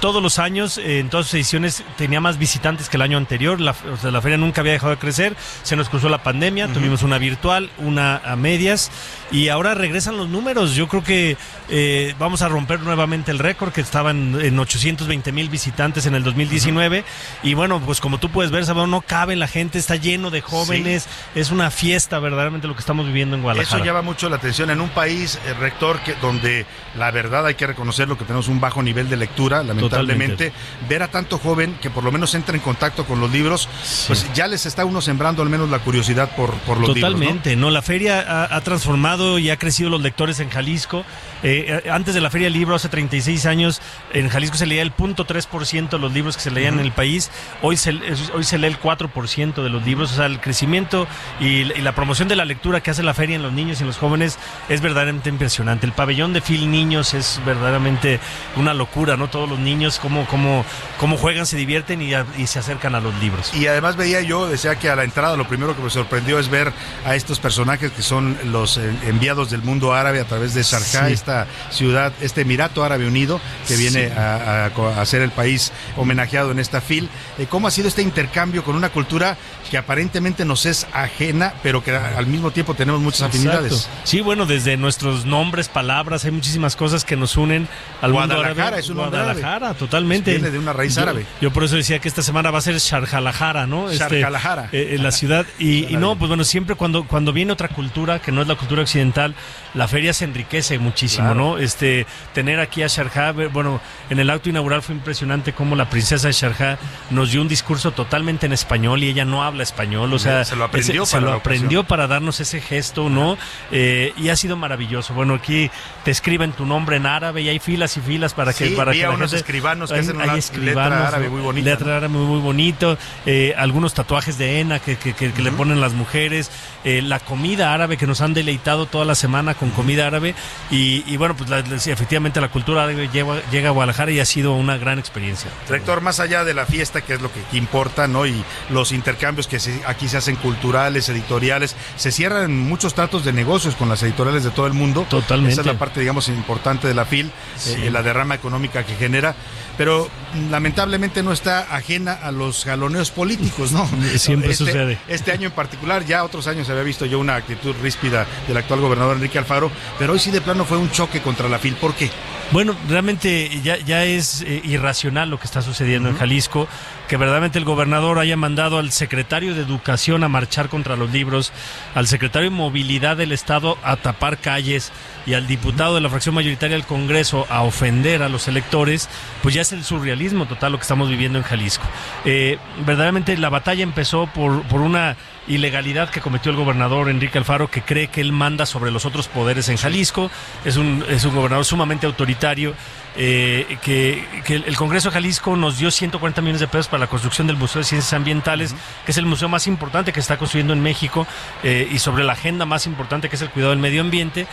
todos 0.00 0.22
los 0.22 0.38
años, 0.38 0.78
en 0.78 1.10
todas 1.10 1.26
sus 1.26 1.34
ediciones, 1.34 1.84
tenía 1.96 2.20
más 2.20 2.38
visitantes 2.38 2.88
que 2.88 2.96
el 2.96 3.02
año 3.02 3.18
anterior. 3.18 3.60
La, 3.60 3.74
o 3.92 3.96
sea, 3.96 4.10
la 4.10 4.22
feria 4.22 4.38
nunca 4.38 4.62
había 4.62 4.72
dejado 4.72 4.90
de 4.92 4.98
crecer. 4.98 5.36
Se 5.62 5.76
nos 5.76 5.88
cruzó 5.88 6.08
la 6.08 6.22
pandemia, 6.22 6.68
tuvimos 6.68 7.02
una 7.02 7.18
virtual, 7.18 7.70
una 7.78 8.16
a 8.16 8.34
medias, 8.34 8.90
y 9.30 9.48
ahora 9.48 9.74
regresan 9.74 10.16
los 10.16 10.28
números. 10.28 10.74
Yo 10.74 10.88
creo 10.88 11.04
que 11.04 11.36
eh, 11.68 12.14
vamos 12.18 12.42
a 12.42 12.48
romper 12.48 12.80
nuevamente 12.80 13.30
el 13.30 13.38
récord, 13.38 13.72
que 13.72 13.82
estaban 13.82 14.40
en 14.40 14.58
820 14.58 15.32
mil 15.32 15.48
visitantes 15.50 16.06
en 16.06 16.14
el 16.14 16.24
2019. 16.24 17.04
Y 17.42 17.54
bueno, 17.54 17.80
pues 17.84 18.00
como 18.00 18.18
tú 18.18 18.30
puedes 18.30 18.50
ver, 18.50 18.64
Salvador, 18.64 18.88
no 18.88 19.02
cabe 19.02 19.36
la 19.36 19.48
gente, 19.48 19.78
está 19.78 19.96
lleno 19.96 20.30
de 20.30 20.40
jóvenes. 20.40 21.08
Es 21.34 21.50
una 21.50 21.70
fiesta 21.70 22.18
verdaderamente 22.18 22.66
lo 22.66 22.74
que 22.74 22.80
estamos 22.80 23.06
viviendo 23.06 23.36
en 23.36 23.42
Guadalajara. 23.42 23.76
Eso 23.76 23.84
llama 23.84 24.02
mucho 24.02 24.30
la 24.30 24.36
atención 24.36 24.70
en 24.70 24.80
un 24.80 24.88
país, 24.88 25.38
eh, 25.46 25.54
rector, 25.54 26.00
que 26.00 26.14
donde 26.14 26.64
la 26.96 27.10
verdad 27.10 27.44
hay 27.46 27.54
que 27.54 27.66
reconocerlo 27.66 28.16
que 28.16 28.24
tenemos 28.24 28.48
un 28.48 28.60
bajo 28.60 28.82
nivel 28.82 29.10
de 29.10 29.16
lectura, 29.16 29.62
lamentablemente 29.62 29.89
lamentablemente, 29.90 30.52
ver 30.88 31.02
a 31.02 31.08
tanto 31.08 31.38
joven 31.38 31.76
que 31.80 31.90
por 31.90 32.04
lo 32.04 32.12
menos 32.12 32.34
entra 32.34 32.54
en 32.54 32.62
contacto 32.62 33.04
con 33.04 33.20
los 33.20 33.30
libros, 33.30 33.68
pues 34.06 34.26
ya 34.34 34.46
les 34.46 34.66
está 34.66 34.84
uno 34.84 35.00
sembrando 35.00 35.42
al 35.42 35.48
menos 35.48 35.70
la 35.70 35.78
curiosidad 35.78 36.34
por, 36.36 36.54
por 36.60 36.78
los 36.78 36.94
libros. 36.94 37.12
Totalmente, 37.12 37.56
¿no? 37.56 37.70
La 37.70 37.82
feria 37.82 38.20
ha, 38.20 38.56
ha, 38.56 38.60
transformado 38.60 39.38
y 39.38 39.50
ha 39.50 39.56
crecido 39.56 39.90
los 39.90 40.00
lectores 40.02 40.40
en 40.40 40.50
Jalisco. 40.50 41.04
Eh, 41.42 41.88
antes 41.90 42.14
de 42.14 42.20
la 42.20 42.30
Feria 42.30 42.46
del 42.46 42.54
Libro, 42.54 42.74
hace 42.74 42.88
36 42.88 43.46
años, 43.46 43.80
en 44.12 44.28
Jalisco 44.28 44.56
se 44.56 44.66
leía 44.66 44.82
el 44.82 44.94
0.3% 44.94 45.90
de 45.90 45.98
los 45.98 46.12
libros 46.12 46.36
que 46.36 46.42
se 46.42 46.50
leían 46.50 46.74
uh 46.74 46.76
-huh. 46.76 46.80
en 46.80 46.86
el 46.86 46.92
país. 46.92 47.30
Hoy 47.62 47.76
se, 47.76 47.94
hoy 48.34 48.44
se 48.44 48.58
lee 48.58 48.66
el 48.66 48.80
4% 48.80 49.62
de 49.62 49.68
los 49.68 49.84
libros. 49.84 50.12
O 50.12 50.16
sea, 50.16 50.26
el 50.26 50.40
crecimiento 50.40 51.06
y, 51.40 51.46
y, 51.46 51.80
la 51.80 51.94
promoción 51.94 52.28
de 52.28 52.36
la 52.36 52.44
lectura 52.44 52.80
que 52.82 52.90
hace 52.90 53.02
la 53.02 53.14
feria 53.14 53.36
en 53.36 53.42
los 53.42 53.52
niños 53.52 53.80
y 53.80 53.82
en 53.82 53.86
los 53.86 53.98
jóvenes 53.98 54.38
es 54.68 54.80
verdaderamente 54.80 55.28
impresionante. 55.28 55.86
El 55.86 55.92
pabellón 55.92 56.32
de 56.32 56.40
Phil 56.40 56.70
Niños 56.70 57.14
es 57.14 57.40
verdaderamente 57.44 58.20
una 58.56 58.74
locura, 58.74 59.16
¿no? 59.16 59.28
Todos 59.28 59.48
los 59.48 59.58
niños, 59.58 59.98
cómo, 59.98 60.26
cómo, 60.26 60.64
cómo 60.98 61.16
juegan, 61.16 61.46
se 61.46 61.56
divierten 61.56 62.02
y, 62.02 62.14
a, 62.14 62.26
y 62.36 62.46
se 62.46 62.58
acercan 62.58 62.94
a 62.94 63.00
los 63.00 63.14
libros. 63.20 63.52
Y 63.54 63.66
además 63.66 63.96
veía 63.96 64.20
yo, 64.20 64.46
decía 64.46 64.76
que 64.76 64.90
a 64.90 64.96
la 64.96 65.04
entrada 65.04 65.36
lo 65.36 65.46
primero 65.48 65.74
que 65.74 65.82
me 65.82 65.90
sorprendió 65.90 66.38
es 66.38 66.48
ver 66.48 66.72
a 67.04 67.14
estos 67.14 67.40
personajes 67.40 67.92
que 67.92 68.02
son 68.02 68.36
los 68.46 68.76
eh, 68.76 68.90
enviados 69.06 69.50
del 69.50 69.62
mundo 69.62 69.94
árabe 69.94 70.20
a 70.20 70.24
través 70.24 70.54
de 70.54 70.62
Sharjah, 70.62 71.06
sí. 71.08 71.12
esta 71.12 71.29
ciudad, 71.70 72.12
este 72.20 72.42
Emirato 72.42 72.84
Árabe 72.84 73.06
Unido 73.06 73.40
que 73.68 73.76
viene 73.76 74.10
a, 74.12 74.66
a, 74.66 75.00
a, 75.00 75.06
ser 75.06 75.22
el 75.22 75.30
país 75.30 75.72
homenajeado 75.96 76.50
en 76.50 76.58
esta 76.58 76.80
FIL. 76.80 77.08
Eh, 77.38 77.46
¿Cómo 77.48 77.68
ha 77.68 77.70
sido 77.70 77.88
este 77.88 78.02
intercambio 78.02 78.64
con 78.64 78.76
una 78.76 78.90
cultura 78.90 79.36
que 79.70 79.78
aparentemente 79.78 80.44
nos 80.44 80.66
es 80.66 80.86
ajena, 80.92 81.54
pero 81.62 81.82
que 81.84 81.94
al 81.94 82.26
mismo 82.26 82.50
tiempo 82.50 82.74
tenemos 82.74 83.00
muchas 83.00 83.22
afinidades? 83.22 83.88
Sí, 84.04 84.20
bueno, 84.20 84.46
desde 84.46 84.76
nuestros 84.76 85.24
nombres, 85.26 85.68
palabras, 85.68 86.24
hay 86.24 86.30
muchísimas 86.32 86.76
cosas 86.76 87.04
que 87.04 87.16
nos 87.16 87.36
unen 87.36 87.68
al 88.00 88.12
Guadalajara 88.12 88.48
mundo 88.48 88.62
árabe. 88.62 88.80
es 88.80 88.88
un 88.88 88.96
Guadalajara, 88.96 89.34
Sharjalahara, 89.34 89.74
totalmente. 89.74 90.32
Viene 90.32 90.50
de 90.50 90.58
una 90.58 90.72
raíz 90.72 90.94
Yo- 90.96 91.02
árabe. 91.02 91.26
Yo, 91.40 91.52
por 91.52 91.64
eso 91.64 91.76
decía 91.76 91.98
que 91.98 92.08
esta 92.08 92.22
semana 92.22 92.50
va 92.50 92.58
a 92.58 92.62
ser 92.62 92.76
Sharjalahara, 92.78 93.66
¿no? 93.66 93.90
Este, 93.90 94.20
eh, 94.20 94.94
en 94.94 95.02
la 95.02 95.10
ciudad. 95.12 95.46
Y, 95.58 95.86
y 95.92 95.96
no, 95.96 96.16
pues 96.16 96.28
bueno, 96.28 96.42
siempre 96.44 96.74
cuando, 96.74 97.04
cuando 97.06 97.32
viene 97.32 97.52
otra 97.52 97.68
cultura, 97.68 98.18
que 98.20 98.32
no 98.32 98.40
es 98.42 98.48
la 98.48 98.54
cultura 98.56 98.82
occidental, 98.82 99.34
la 99.74 99.88
feria 99.88 100.12
se 100.14 100.24
enriquece 100.24 100.78
muchísimo, 100.78 101.19
Claro. 101.20 101.34
¿no? 101.34 101.58
Este, 101.58 102.06
tener 102.34 102.60
aquí 102.60 102.82
a 102.82 102.86
Sharjah, 102.86 103.32
ver- 103.32 103.48
bueno, 103.48 103.80
en 104.08 104.18
el 104.18 104.30
acto 104.30 104.48
inaugural 104.48 104.82
fue 104.82 104.94
impresionante 104.94 105.52
cómo 105.52 105.76
la 105.76 105.88
princesa 105.90 106.28
de 106.28 106.32
Sharjah 106.32 106.78
nos 107.10 107.30
dio 107.32 107.40
un 107.42 107.48
discurso 107.48 107.92
totalmente 107.92 108.46
en 108.46 108.52
español 108.52 109.02
y 109.02 109.08
ella 109.08 109.24
no 109.24 109.42
habla 109.44 109.62
español, 109.62 110.12
o 110.12 110.18
sea, 110.18 110.44
Se 110.44 110.56
lo 110.56 110.64
aprendió 110.64 111.02
ese- 111.04 111.12
para 111.12 111.20
se 111.26 111.30
lo 111.30 111.32
aprendió 111.36 111.84
para 111.84 112.06
darnos 112.06 112.40
ese 112.40 112.60
gesto, 112.60 113.08
¿no? 113.10 113.36
Eh, 113.70 114.12
y 114.16 114.28
ha 114.28 114.36
sido 114.36 114.56
maravilloso. 114.56 115.14
Bueno, 115.14 115.34
aquí 115.34 115.70
te 116.04 116.10
escriben 116.10 116.52
tu 116.52 116.64
nombre 116.66 116.96
en 116.96 117.06
árabe 117.06 117.42
y 117.42 117.48
hay 117.48 117.58
filas 117.58 117.96
y 117.96 118.00
filas 118.00 118.34
para 118.34 118.52
que 118.52 118.68
Sí, 118.68 118.74
para 118.74 118.92
que 118.92 119.02
la 119.02 119.10
unos 119.10 119.30
gente- 119.30 119.36
escribanos 119.36 119.90
que 119.90 119.94
hay- 119.96 120.00
hacen 120.00 120.16
una 120.16 120.34
letra 120.34 121.08
árabe 121.08 121.28
muy 121.28 121.40
bonita, 121.40 121.70
Letra 121.70 121.96
árabe 121.96 122.08
muy, 122.08 122.26
muy 122.26 122.40
bonito, 122.40 122.98
eh, 123.26 123.54
algunos 123.56 123.94
tatuajes 123.94 124.38
de 124.38 124.60
henna 124.60 124.78
que, 124.78 124.96
que- 124.96 125.12
que- 125.14 125.32
que 125.32 125.42
le 125.42 125.52
ponen 125.52 125.80
las 125.80 125.92
mujeres, 125.92 126.50
eh, 126.84 127.02
la 127.02 127.18
comida 127.20 127.74
árabe 127.74 127.96
que 127.96 128.06
nos 128.06 128.20
han 128.20 128.34
deleitado 128.34 128.86
toda 128.86 129.04
la 129.04 129.14
semana 129.14 129.54
con 129.54 129.70
comida 129.70 130.06
árabe 130.06 130.34
y, 130.70 131.04
y 131.12 131.16
bueno, 131.16 131.36
pues 131.36 131.50
la- 131.50 131.58
efectivamente 131.60 132.40
la 132.40 132.48
cultura 132.48 132.86
llega, 132.90 133.40
llega 133.50 133.68
a 133.68 133.72
Guadalajara 133.72 134.10
y 134.12 134.20
ha 134.20 134.24
sido 134.24 134.54
una 134.54 134.76
gran 134.78 134.98
experiencia. 134.98 135.50
Rector, 135.68 136.00
más 136.00 136.20
allá 136.20 136.44
de 136.44 136.54
la 136.54 136.66
fiesta, 136.66 137.00
que 137.00 137.14
es 137.14 137.20
lo 137.20 137.30
que 137.32 137.40
importa, 137.56 138.06
¿no? 138.08 138.26
Y 138.26 138.44
los 138.70 138.92
intercambios 138.92 139.46
que 139.46 139.58
se- 139.58 139.82
aquí 139.86 140.08
se 140.08 140.16
hacen 140.16 140.36
culturales, 140.36 141.08
editoriales, 141.08 141.76
se 141.96 142.12
cierran 142.12 142.56
muchos 142.56 142.94
tratos 142.94 143.24
de 143.24 143.32
negocios 143.32 143.74
con 143.74 143.88
las 143.88 144.02
editoriales 144.02 144.44
de 144.44 144.50
todo 144.50 144.66
el 144.66 144.72
mundo. 144.72 145.06
Totalmente. 145.08 145.52
Esa 145.52 145.62
es 145.62 145.66
la 145.66 145.78
parte, 145.78 146.00
digamos, 146.00 146.28
importante 146.28 146.86
de 146.88 146.94
la 146.94 147.04
FIL, 147.04 147.30
Sí. 147.56 147.74
eh, 147.82 147.90
la 147.90 148.02
derrama 148.02 148.34
económica 148.34 148.84
que 148.84 148.94
genera, 148.94 149.34
pero 149.80 150.10
lamentablemente 150.50 151.22
no 151.22 151.32
está 151.32 151.74
ajena 151.74 152.12
a 152.12 152.30
los 152.32 152.66
jaloneos 152.66 153.10
políticos, 153.10 153.72
¿no? 153.72 153.88
Siempre 154.18 154.50
Este- 154.50 154.66
sucede. 154.66 154.98
Este 155.08 155.32
año 155.32 155.46
en 155.46 155.54
particular, 155.54 156.04
ya 156.04 156.22
otros 156.22 156.46
años 156.48 156.68
había 156.68 156.82
visto 156.82 157.06
yo 157.06 157.18
una 157.18 157.36
actitud 157.36 157.74
ríspida 157.82 158.26
del 158.46 158.58
actual 158.58 158.80
gobernador 158.80 159.16
Enrique 159.16 159.38
Alfaro, 159.38 159.72
pero 159.98 160.12
hoy 160.12 160.18
sí 160.18 160.30
de 160.30 160.42
plano 160.42 160.66
fue 160.66 160.76
un 160.76 160.90
choque 160.90 161.22
contra 161.22 161.48
la 161.48 161.58
FIL. 161.58 161.76
¿Por 161.76 161.94
qué? 161.94 162.10
Bueno, 162.52 162.76
realmente 162.88 163.60
ya, 163.62 163.78
ya 163.78 164.04
es 164.04 164.42
eh, 164.42 164.60
irracional 164.64 165.30
lo 165.30 165.38
que 165.38 165.46
está 165.46 165.62
sucediendo 165.62 166.08
en 166.08 166.18
Jalisco, 166.18 166.66
que 167.08 167.16
verdaderamente 167.16 167.58
el 167.58 167.64
gobernador 167.64 168.18
haya 168.18 168.36
mandado 168.36 168.78
al 168.78 168.90
secretario 168.90 169.54
de 169.54 169.62
Educación 169.62 170.24
a 170.24 170.28
marchar 170.28 170.68
contra 170.68 170.96
los 170.96 171.10
libros, 171.10 171.52
al 171.94 172.08
secretario 172.08 172.50
de 172.50 172.56
Movilidad 172.56 173.16
del 173.16 173.32
Estado 173.32 173.78
a 173.84 173.96
tapar 173.96 174.38
calles 174.38 174.90
y 175.26 175.34
al 175.34 175.46
diputado 175.46 175.94
de 175.94 176.00
la 176.00 176.10
fracción 176.10 176.34
mayoritaria 176.34 176.76
del 176.76 176.86
Congreso 176.86 177.46
a 177.50 177.62
ofender 177.62 178.24
a 178.24 178.28
los 178.28 178.48
electores, 178.48 179.08
pues 179.42 179.54
ya 179.54 179.62
es 179.62 179.69
el 179.72 179.84
surrealismo 179.84 180.46
total 180.46 180.72
lo 180.72 180.78
que 180.78 180.82
estamos 180.82 181.08
viviendo 181.08 181.38
en 181.38 181.44
Jalisco. 181.44 181.84
Eh, 182.24 182.58
verdaderamente 182.86 183.36
la 183.36 183.48
batalla 183.48 183.82
empezó 183.82 184.26
por, 184.26 184.62
por 184.64 184.80
una 184.80 185.16
ilegalidad 185.48 186.10
que 186.10 186.20
cometió 186.20 186.50
el 186.50 186.56
gobernador 186.56 187.08
Enrique 187.08 187.38
Alfaro, 187.38 187.70
que 187.70 187.82
cree 187.82 188.08
que 188.08 188.20
él 188.20 188.32
manda 188.32 188.66
sobre 188.66 188.90
los 188.90 189.04
otros 189.04 189.28
poderes 189.28 189.68
en 189.68 189.76
Jalisco. 189.76 190.30
Es 190.64 190.76
un, 190.76 191.04
es 191.08 191.24
un 191.24 191.34
gobernador 191.34 191.64
sumamente 191.64 192.06
autoritario. 192.06 192.74
Eh, 193.16 193.78
que, 193.82 194.24
que 194.44 194.54
el 194.56 194.76
Congreso 194.76 195.08
de 195.10 195.14
Jalisco 195.14 195.56
nos 195.56 195.78
dio 195.78 195.90
140 195.90 196.40
millones 196.42 196.60
de 196.60 196.68
pesos 196.68 196.88
para 196.88 197.00
la 197.00 197.06
construcción 197.06 197.46
del 197.46 197.56
Museo 197.56 197.80
de 197.80 197.84
Ciencias 197.84 198.12
Ambientales, 198.12 198.74
que 199.04 199.12
es 199.12 199.18
el 199.18 199.26
museo 199.26 199.48
más 199.48 199.66
importante 199.66 200.12
que 200.12 200.20
está 200.20 200.36
construyendo 200.38 200.72
en 200.72 200.80
México 200.82 201.26
eh, 201.62 201.88
y 201.90 201.98
sobre 201.98 202.24
la 202.24 202.32
agenda 202.34 202.66
más 202.66 202.86
importante 202.86 203.28
que 203.28 203.36
es 203.36 203.42
el 203.42 203.50
cuidado 203.50 203.70
del 203.70 203.80
medio 203.80 204.00
ambiente. 204.00 204.46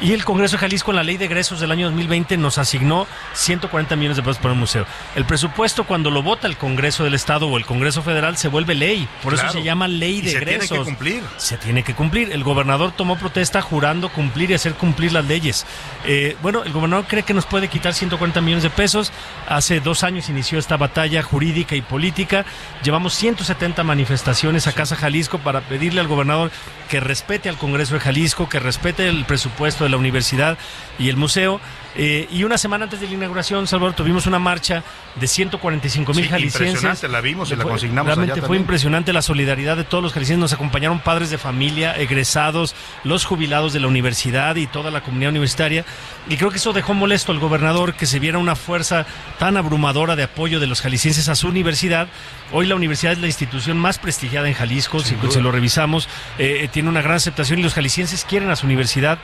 Y 0.00 0.12
el 0.14 0.24
Congreso 0.24 0.56
de 0.56 0.60
Jalisco 0.60 0.90
en 0.90 0.96
la 0.96 1.04
ley 1.04 1.16
de 1.16 1.26
egresos 1.26 1.60
del 1.60 1.70
año 1.70 1.86
2020 1.86 2.36
nos 2.36 2.58
asignó 2.58 3.06
140 3.34 3.94
millones 3.94 4.16
de 4.16 4.22
pesos 4.24 4.38
para 4.38 4.52
el 4.52 4.58
museo. 4.58 4.84
El 5.14 5.24
presupuesto 5.24 5.84
cuando 5.84 6.10
lo 6.10 6.22
vota 6.24 6.48
el 6.48 6.56
Congreso 6.56 7.04
del 7.04 7.14
Estado 7.14 7.46
o 7.46 7.56
el 7.56 7.64
Congreso 7.64 8.02
Federal 8.02 8.36
se 8.36 8.48
vuelve 8.48 8.74
ley. 8.74 9.06
Por 9.22 9.34
Claro. 9.34 9.50
eso 9.50 9.58
se 9.58 9.64
llama 9.64 9.86
ley 9.86 10.18
Y 10.18 10.22
de 10.22 10.30
se 10.32 10.36
tiene 10.38 10.52
egresos. 10.54 10.78
que 10.78 10.84
cumplir. 10.84 11.22
Se 11.36 11.56
tiene 11.56 11.84
que 11.84 11.94
cumplir. 11.94 12.32
El 12.32 12.42
gobernador 12.42 12.90
tomó 12.92 13.16
protesta 13.16 13.62
jurando 13.62 14.08
cumplir 14.08 14.50
y 14.50 14.54
hacer 14.54 14.74
cumplir 14.74 15.12
las 15.12 15.24
leyes. 15.26 15.64
Eh, 16.04 16.36
bueno, 16.42 16.64
el 16.64 16.72
gobernador 16.72 17.04
cree 17.06 17.22
que 17.22 17.34
nos 17.34 17.46
puede 17.46 17.68
quitar 17.68 17.94
140 18.02 18.40
millones 18.40 18.64
de 18.64 18.70
pesos. 18.70 19.12
Hace 19.48 19.78
dos 19.78 20.02
años 20.02 20.28
inició 20.28 20.58
esta 20.58 20.76
batalla 20.76 21.22
jurídica 21.22 21.76
y 21.76 21.82
política. 21.82 22.44
Llevamos 22.82 23.14
170 23.14 23.84
manifestaciones 23.84 24.66
a 24.66 24.72
Casa 24.72 24.96
Jalisco 24.96 25.38
para 25.38 25.60
pedirle 25.60 26.00
al 26.00 26.08
gobernador 26.08 26.50
que 26.88 26.98
respete 26.98 27.48
al 27.48 27.58
Congreso 27.58 27.94
de 27.94 28.00
Jalisco, 28.00 28.48
que 28.48 28.58
respete 28.58 29.08
el 29.08 29.24
presupuesto 29.24 29.84
de 29.84 29.90
la 29.90 29.98
universidad 29.98 30.58
y 30.98 31.10
el 31.10 31.16
museo. 31.16 31.60
Eh, 31.94 32.26
y 32.30 32.44
una 32.44 32.56
semana 32.56 32.84
antes 32.84 33.00
de 33.00 33.06
la 33.08 33.12
inauguración, 33.14 33.66
Salvador, 33.66 33.94
tuvimos 33.94 34.26
una 34.26 34.38
marcha 34.38 34.82
de 35.16 35.26
145 35.26 36.14
mil 36.14 36.24
Sí, 36.24 36.30
jaliscienses. 36.30 36.68
impresionante, 36.82 37.08
la 37.08 37.20
vimos 37.20 37.50
y 37.50 37.56
la 37.56 37.62
Fue- 37.64 37.70
consignamos 37.72 38.06
Realmente 38.06 38.32
allá 38.32 38.40
fue 38.40 38.46
también. 38.48 38.62
impresionante 38.62 39.12
la 39.12 39.20
solidaridad 39.20 39.76
de 39.76 39.84
todos 39.84 40.02
los 40.02 40.12
jaliscienses. 40.14 40.40
Nos 40.40 40.52
acompañaron 40.54 41.00
padres 41.00 41.28
de 41.30 41.36
familia, 41.36 41.94
egresados, 41.98 42.74
los 43.04 43.24
jubilados 43.26 43.72
de 43.74 43.80
la 43.80 43.88
universidad 43.88 44.56
y 44.56 44.66
toda 44.66 44.90
la 44.90 45.02
comunidad 45.02 45.30
universitaria. 45.32 45.84
Y 46.30 46.36
creo 46.36 46.50
que 46.50 46.56
eso 46.56 46.72
dejó 46.72 46.94
molesto 46.94 47.30
al 47.32 47.38
gobernador 47.40 47.94
que 47.94 48.06
se 48.06 48.18
viera 48.18 48.38
una 48.38 48.56
fuerza 48.56 49.04
tan 49.38 49.56
abrumadora 49.58 50.16
de 50.16 50.22
apoyo 50.22 50.60
de 50.60 50.66
los 50.66 50.80
jaliscienses 50.80 51.28
a 51.28 51.34
su 51.34 51.48
universidad. 51.48 52.08
Hoy 52.52 52.66
la 52.66 52.74
universidad 52.74 53.12
es 53.12 53.18
la 53.18 53.26
institución 53.26 53.76
más 53.78 53.98
prestigiada 53.98 54.48
en 54.48 54.54
Jalisco, 54.54 55.00
si, 55.00 55.14
si 55.30 55.40
lo 55.40 55.52
revisamos, 55.52 56.08
eh, 56.38 56.68
tiene 56.72 56.88
una 56.88 57.02
gran 57.02 57.16
aceptación 57.16 57.58
y 57.58 57.62
los 57.62 57.74
jaliscienses 57.74 58.24
quieren 58.24 58.50
a 58.50 58.56
su 58.56 58.64
universidad. 58.66 59.18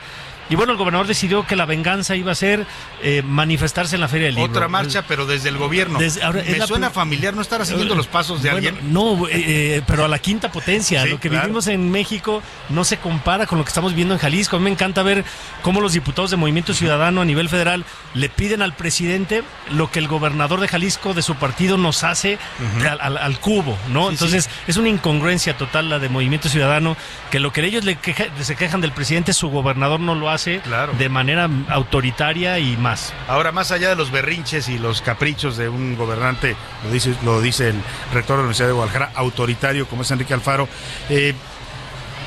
Y 0.49 0.55
bueno, 0.55 0.71
el 0.71 0.77
gobernador 0.77 1.05
decidió 1.07 1.45
que 1.45 1.55
la 1.55 1.65
venganza 1.65 2.15
iba 2.15 2.31
a 2.31 2.35
ser 2.35 2.65
eh, 3.03 3.21
manifestarse 3.23 3.95
en 3.95 4.01
la 4.01 4.07
Feria 4.07 4.25
del 4.27 4.35
Libro. 4.35 4.51
Otra 4.51 4.67
marcha, 4.67 5.03
pero 5.07 5.25
desde 5.25 5.49
el 5.49 5.57
gobierno. 5.57 5.99
Desde- 5.99 6.23
ahora, 6.23 6.43
Me 6.47 6.65
suena 6.65 6.89
familiar 6.89 7.35
no 7.35 7.41
estar 7.41 7.63
siguiendo 7.65 7.93
los 7.95 8.07
pasos 8.07 8.41
de 8.41 8.51
Bueno, 8.51 8.67
alguien. 8.69 8.93
No, 8.93 9.27
eh, 9.27 9.31
eh, 9.77 9.81
pero 9.85 10.05
a 10.05 10.07
la 10.07 10.17
quinta 10.19 10.51
potencia. 10.51 11.03
Sí, 11.03 11.09
lo 11.09 11.19
que 11.19 11.29
claro. 11.29 11.43
vivimos 11.45 11.67
en 11.67 11.91
México 11.91 12.41
no 12.69 12.83
se 12.83 12.97
compara 12.97 13.45
con 13.45 13.57
lo 13.59 13.63
que 13.63 13.69
estamos 13.69 13.93
viendo 13.93 14.13
en 14.15 14.19
Jalisco. 14.19 14.55
A 14.55 14.59
mí 14.59 14.63
me 14.65 14.71
encanta 14.71 15.03
ver 15.03 15.23
cómo 15.61 15.81
los 15.81 15.93
diputados 15.93 16.31
de 16.31 16.37
Movimiento 16.37 16.73
Ciudadano 16.73 17.21
a 17.21 17.25
nivel 17.25 17.47
federal 17.47 17.85
le 18.15 18.29
piden 18.29 18.61
al 18.63 18.73
presidente 18.73 19.43
lo 19.71 19.91
que 19.91 19.99
el 19.99 20.07
gobernador 20.07 20.59
de 20.61 20.67
Jalisco 20.67 21.13
de 21.13 21.21
su 21.21 21.35
partido 21.35 21.77
nos 21.77 22.03
hace 22.03 22.39
al, 22.89 22.99
al- 23.01 23.17
al 23.17 23.39
cubo, 23.39 23.77
¿no? 23.89 24.07
Sí, 24.07 24.13
Entonces 24.13 24.49
es 24.67 24.77
una 24.77 24.89
incongruencia 24.89 25.55
total 25.57 25.89
la 25.89 25.99
de 25.99 26.09
Movimiento 26.09 26.49
Ciudadano 26.49 26.97
que 27.29 27.39
lo 27.39 27.53
que 27.53 27.63
ellos 27.65 27.85
le 27.85 27.97
queja- 27.97 28.25
se 28.41 28.55
quejan 28.55 28.81
del 28.81 28.93
presidente, 28.93 29.33
su 29.33 29.49
gobernador 29.49 29.99
no 29.99 30.15
lo 30.15 30.29
hace 30.29 30.38
Claro. 30.63 30.93
de 30.93 31.09
manera 31.09 31.49
autoritaria 31.69 32.59
y 32.59 32.77
más. 32.77 33.13
Ahora, 33.27 33.51
más 33.51 33.71
allá 33.71 33.89
de 33.89 33.95
los 33.95 34.11
berrinches 34.11 34.69
y 34.69 34.77
los 34.77 35.01
caprichos 35.01 35.57
de 35.57 35.69
un 35.69 35.95
gobernante, 35.95 36.55
lo 36.85 36.91
dice, 36.91 37.15
lo 37.23 37.41
dice 37.41 37.69
el 37.69 37.81
rector 38.13 38.37
de 38.37 38.43
la 38.43 38.43
Universidad 38.43 38.67
de 38.67 38.73
Guadalajara, 38.73 39.11
autoritario 39.15 39.87
como 39.87 40.03
es 40.03 40.11
Enrique 40.11 40.33
Alfaro, 40.33 40.67
eh, 41.09 41.33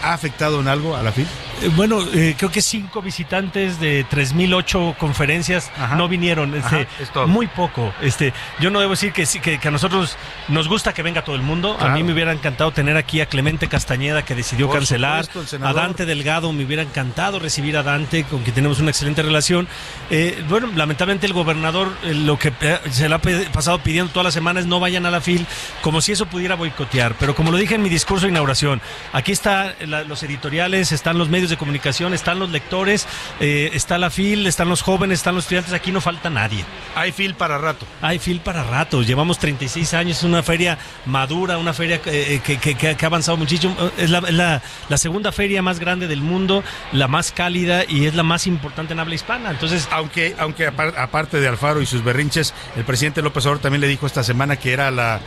¿ha 0.02 0.12
afectado 0.12 0.60
en 0.60 0.68
algo 0.68 0.96
a 0.96 1.02
la 1.02 1.12
FIL? 1.12 1.26
Eh, 1.62 1.70
Bueno, 1.74 2.00
eh, 2.12 2.34
creo 2.36 2.50
que 2.50 2.60
cinco 2.62 3.00
visitantes 3.02 3.78
de 3.80 4.04
3.008 4.06 4.96
conferencias 4.96 5.70
Ajá. 5.78 5.96
no 5.96 6.08
vinieron. 6.08 6.54
Este, 6.54 6.86
Ajá. 7.14 7.26
Muy 7.26 7.46
poco. 7.46 7.92
Este, 8.00 8.32
yo 8.60 8.70
no 8.70 8.80
debo 8.80 8.90
decir 8.92 9.12
que, 9.12 9.24
que, 9.40 9.58
que 9.58 9.68
a 9.68 9.70
nosotros 9.70 10.16
nos 10.48 10.68
gusta 10.68 10.92
que 10.92 11.02
venga 11.02 11.22
todo 11.24 11.36
el 11.36 11.42
mundo. 11.42 11.76
A 11.80 11.90
mí 11.90 12.02
me 12.02 12.12
hubiera 12.12 12.32
encantado 12.32 12.72
tener 12.72 12.96
aquí 12.96 13.20
a 13.20 13.26
Clemente 13.26 13.68
Castañeda 13.68 14.24
que 14.24 14.34
decidió 14.34 14.66
Por 14.66 14.76
cancelar. 14.78 15.24
supuesto, 15.26 15.56
a. 15.64 15.72
Dante 15.72 16.04
Delgado 16.06 16.52
me 16.52 16.64
hubiera 16.64 16.82
encantado 16.82 17.38
recibir 17.38 17.76
a 17.76 17.82
Dante, 17.82 18.24
con 18.24 18.42
quien 18.42 18.54
tenemos 18.54 18.80
una 18.80 18.90
excelente 18.90 19.22
relación. 19.22 19.68
Eh, 20.10 20.44
bueno, 20.48 20.68
lamentablemente 20.74 21.26
el 21.26 21.32
gobernador 21.32 21.96
eh, 22.04 22.14
lo 22.14 22.38
que 22.38 22.52
se 22.90 23.08
le 23.08 23.14
ha 23.14 23.20
pasado 23.52 23.78
pidiendo 23.78 24.10
todas 24.12 24.24
las 24.24 24.34
semanas 24.34 24.66
no 24.66 24.80
vayan 24.80 25.06
a 25.06 25.10
la 25.10 25.20
FIL, 25.20 25.46
como 25.80 26.00
si 26.00 26.12
eso 26.12 26.26
pudiera 26.26 26.54
boicotear. 26.56 27.14
Pero 27.18 27.34
como 27.34 27.50
lo 27.50 27.56
dije 27.56 27.74
en 27.76 27.82
mi 27.82 27.88
discurso 27.88 28.26
de 28.26 28.32
inauguración, 28.32 28.80
aquí 29.12 29.32
están 29.32 29.74
los 30.08 30.22
editoriales, 30.22 30.92
están 30.92 31.18
los 31.18 31.28
medios 31.28 31.51
de 31.52 31.58
comunicación, 31.58 32.14
están 32.14 32.38
los 32.38 32.50
lectores, 32.50 33.06
eh, 33.40 33.70
está 33.74 33.98
la 33.98 34.10
FIL, 34.10 34.46
están 34.46 34.68
los 34.68 34.82
jóvenes, 34.82 35.20
están 35.20 35.34
los 35.34 35.44
estudiantes, 35.44 35.72
aquí 35.72 35.92
no 35.92 36.00
falta 36.00 36.30
nadie. 36.30 36.64
Hay 36.94 37.12
FIL 37.12 37.34
para 37.34 37.58
rato. 37.58 37.86
Hay 38.00 38.18
FIL 38.18 38.40
para 38.40 38.64
rato, 38.64 39.02
llevamos 39.02 39.38
36 39.38 39.94
años, 39.94 40.18
es 40.18 40.24
una 40.24 40.42
feria 40.42 40.78
madura, 41.06 41.58
una 41.58 41.72
feria 41.72 42.00
eh, 42.06 42.40
que, 42.44 42.56
que- 42.58 42.96
ha 43.02 43.06
avanzado 43.06 43.36
muchísimo, 43.36 43.76
es, 43.96 44.10
la, 44.10 44.20
la- 44.20 44.62
la 44.88 44.96
segunda 44.98 45.32
feria 45.32 45.62
más 45.62 45.78
grande 45.78 46.08
del 46.08 46.20
mundo, 46.22 46.62
la 46.92 47.08
más 47.08 47.32
cálida 47.32 47.84
y 47.88 48.06
es 48.06 48.14
la 48.14 48.22
más 48.22 48.46
importante 48.46 48.92
en 48.92 49.00
habla 49.00 49.14
hispana. 49.14 49.50
Entonces, 49.50 49.88
Aunque, 49.90 50.34
aunque 50.38 50.68
apar- 50.68 50.94
aparte 50.96 51.40
de 51.40 51.48
Alfaro 51.48 51.80
y 51.82 51.86
sus 51.86 52.02
berrinches, 52.04 52.54
el 52.76 52.84
presidente 52.84 53.22
López 53.22 53.44
Obrador 53.46 53.60
también 53.62 53.80
le 53.80 53.88
dijo 53.88 54.06
esta 54.06 54.22
semana 54.24 54.56
que 54.56 54.72
era 54.72 54.90
la 54.90 55.20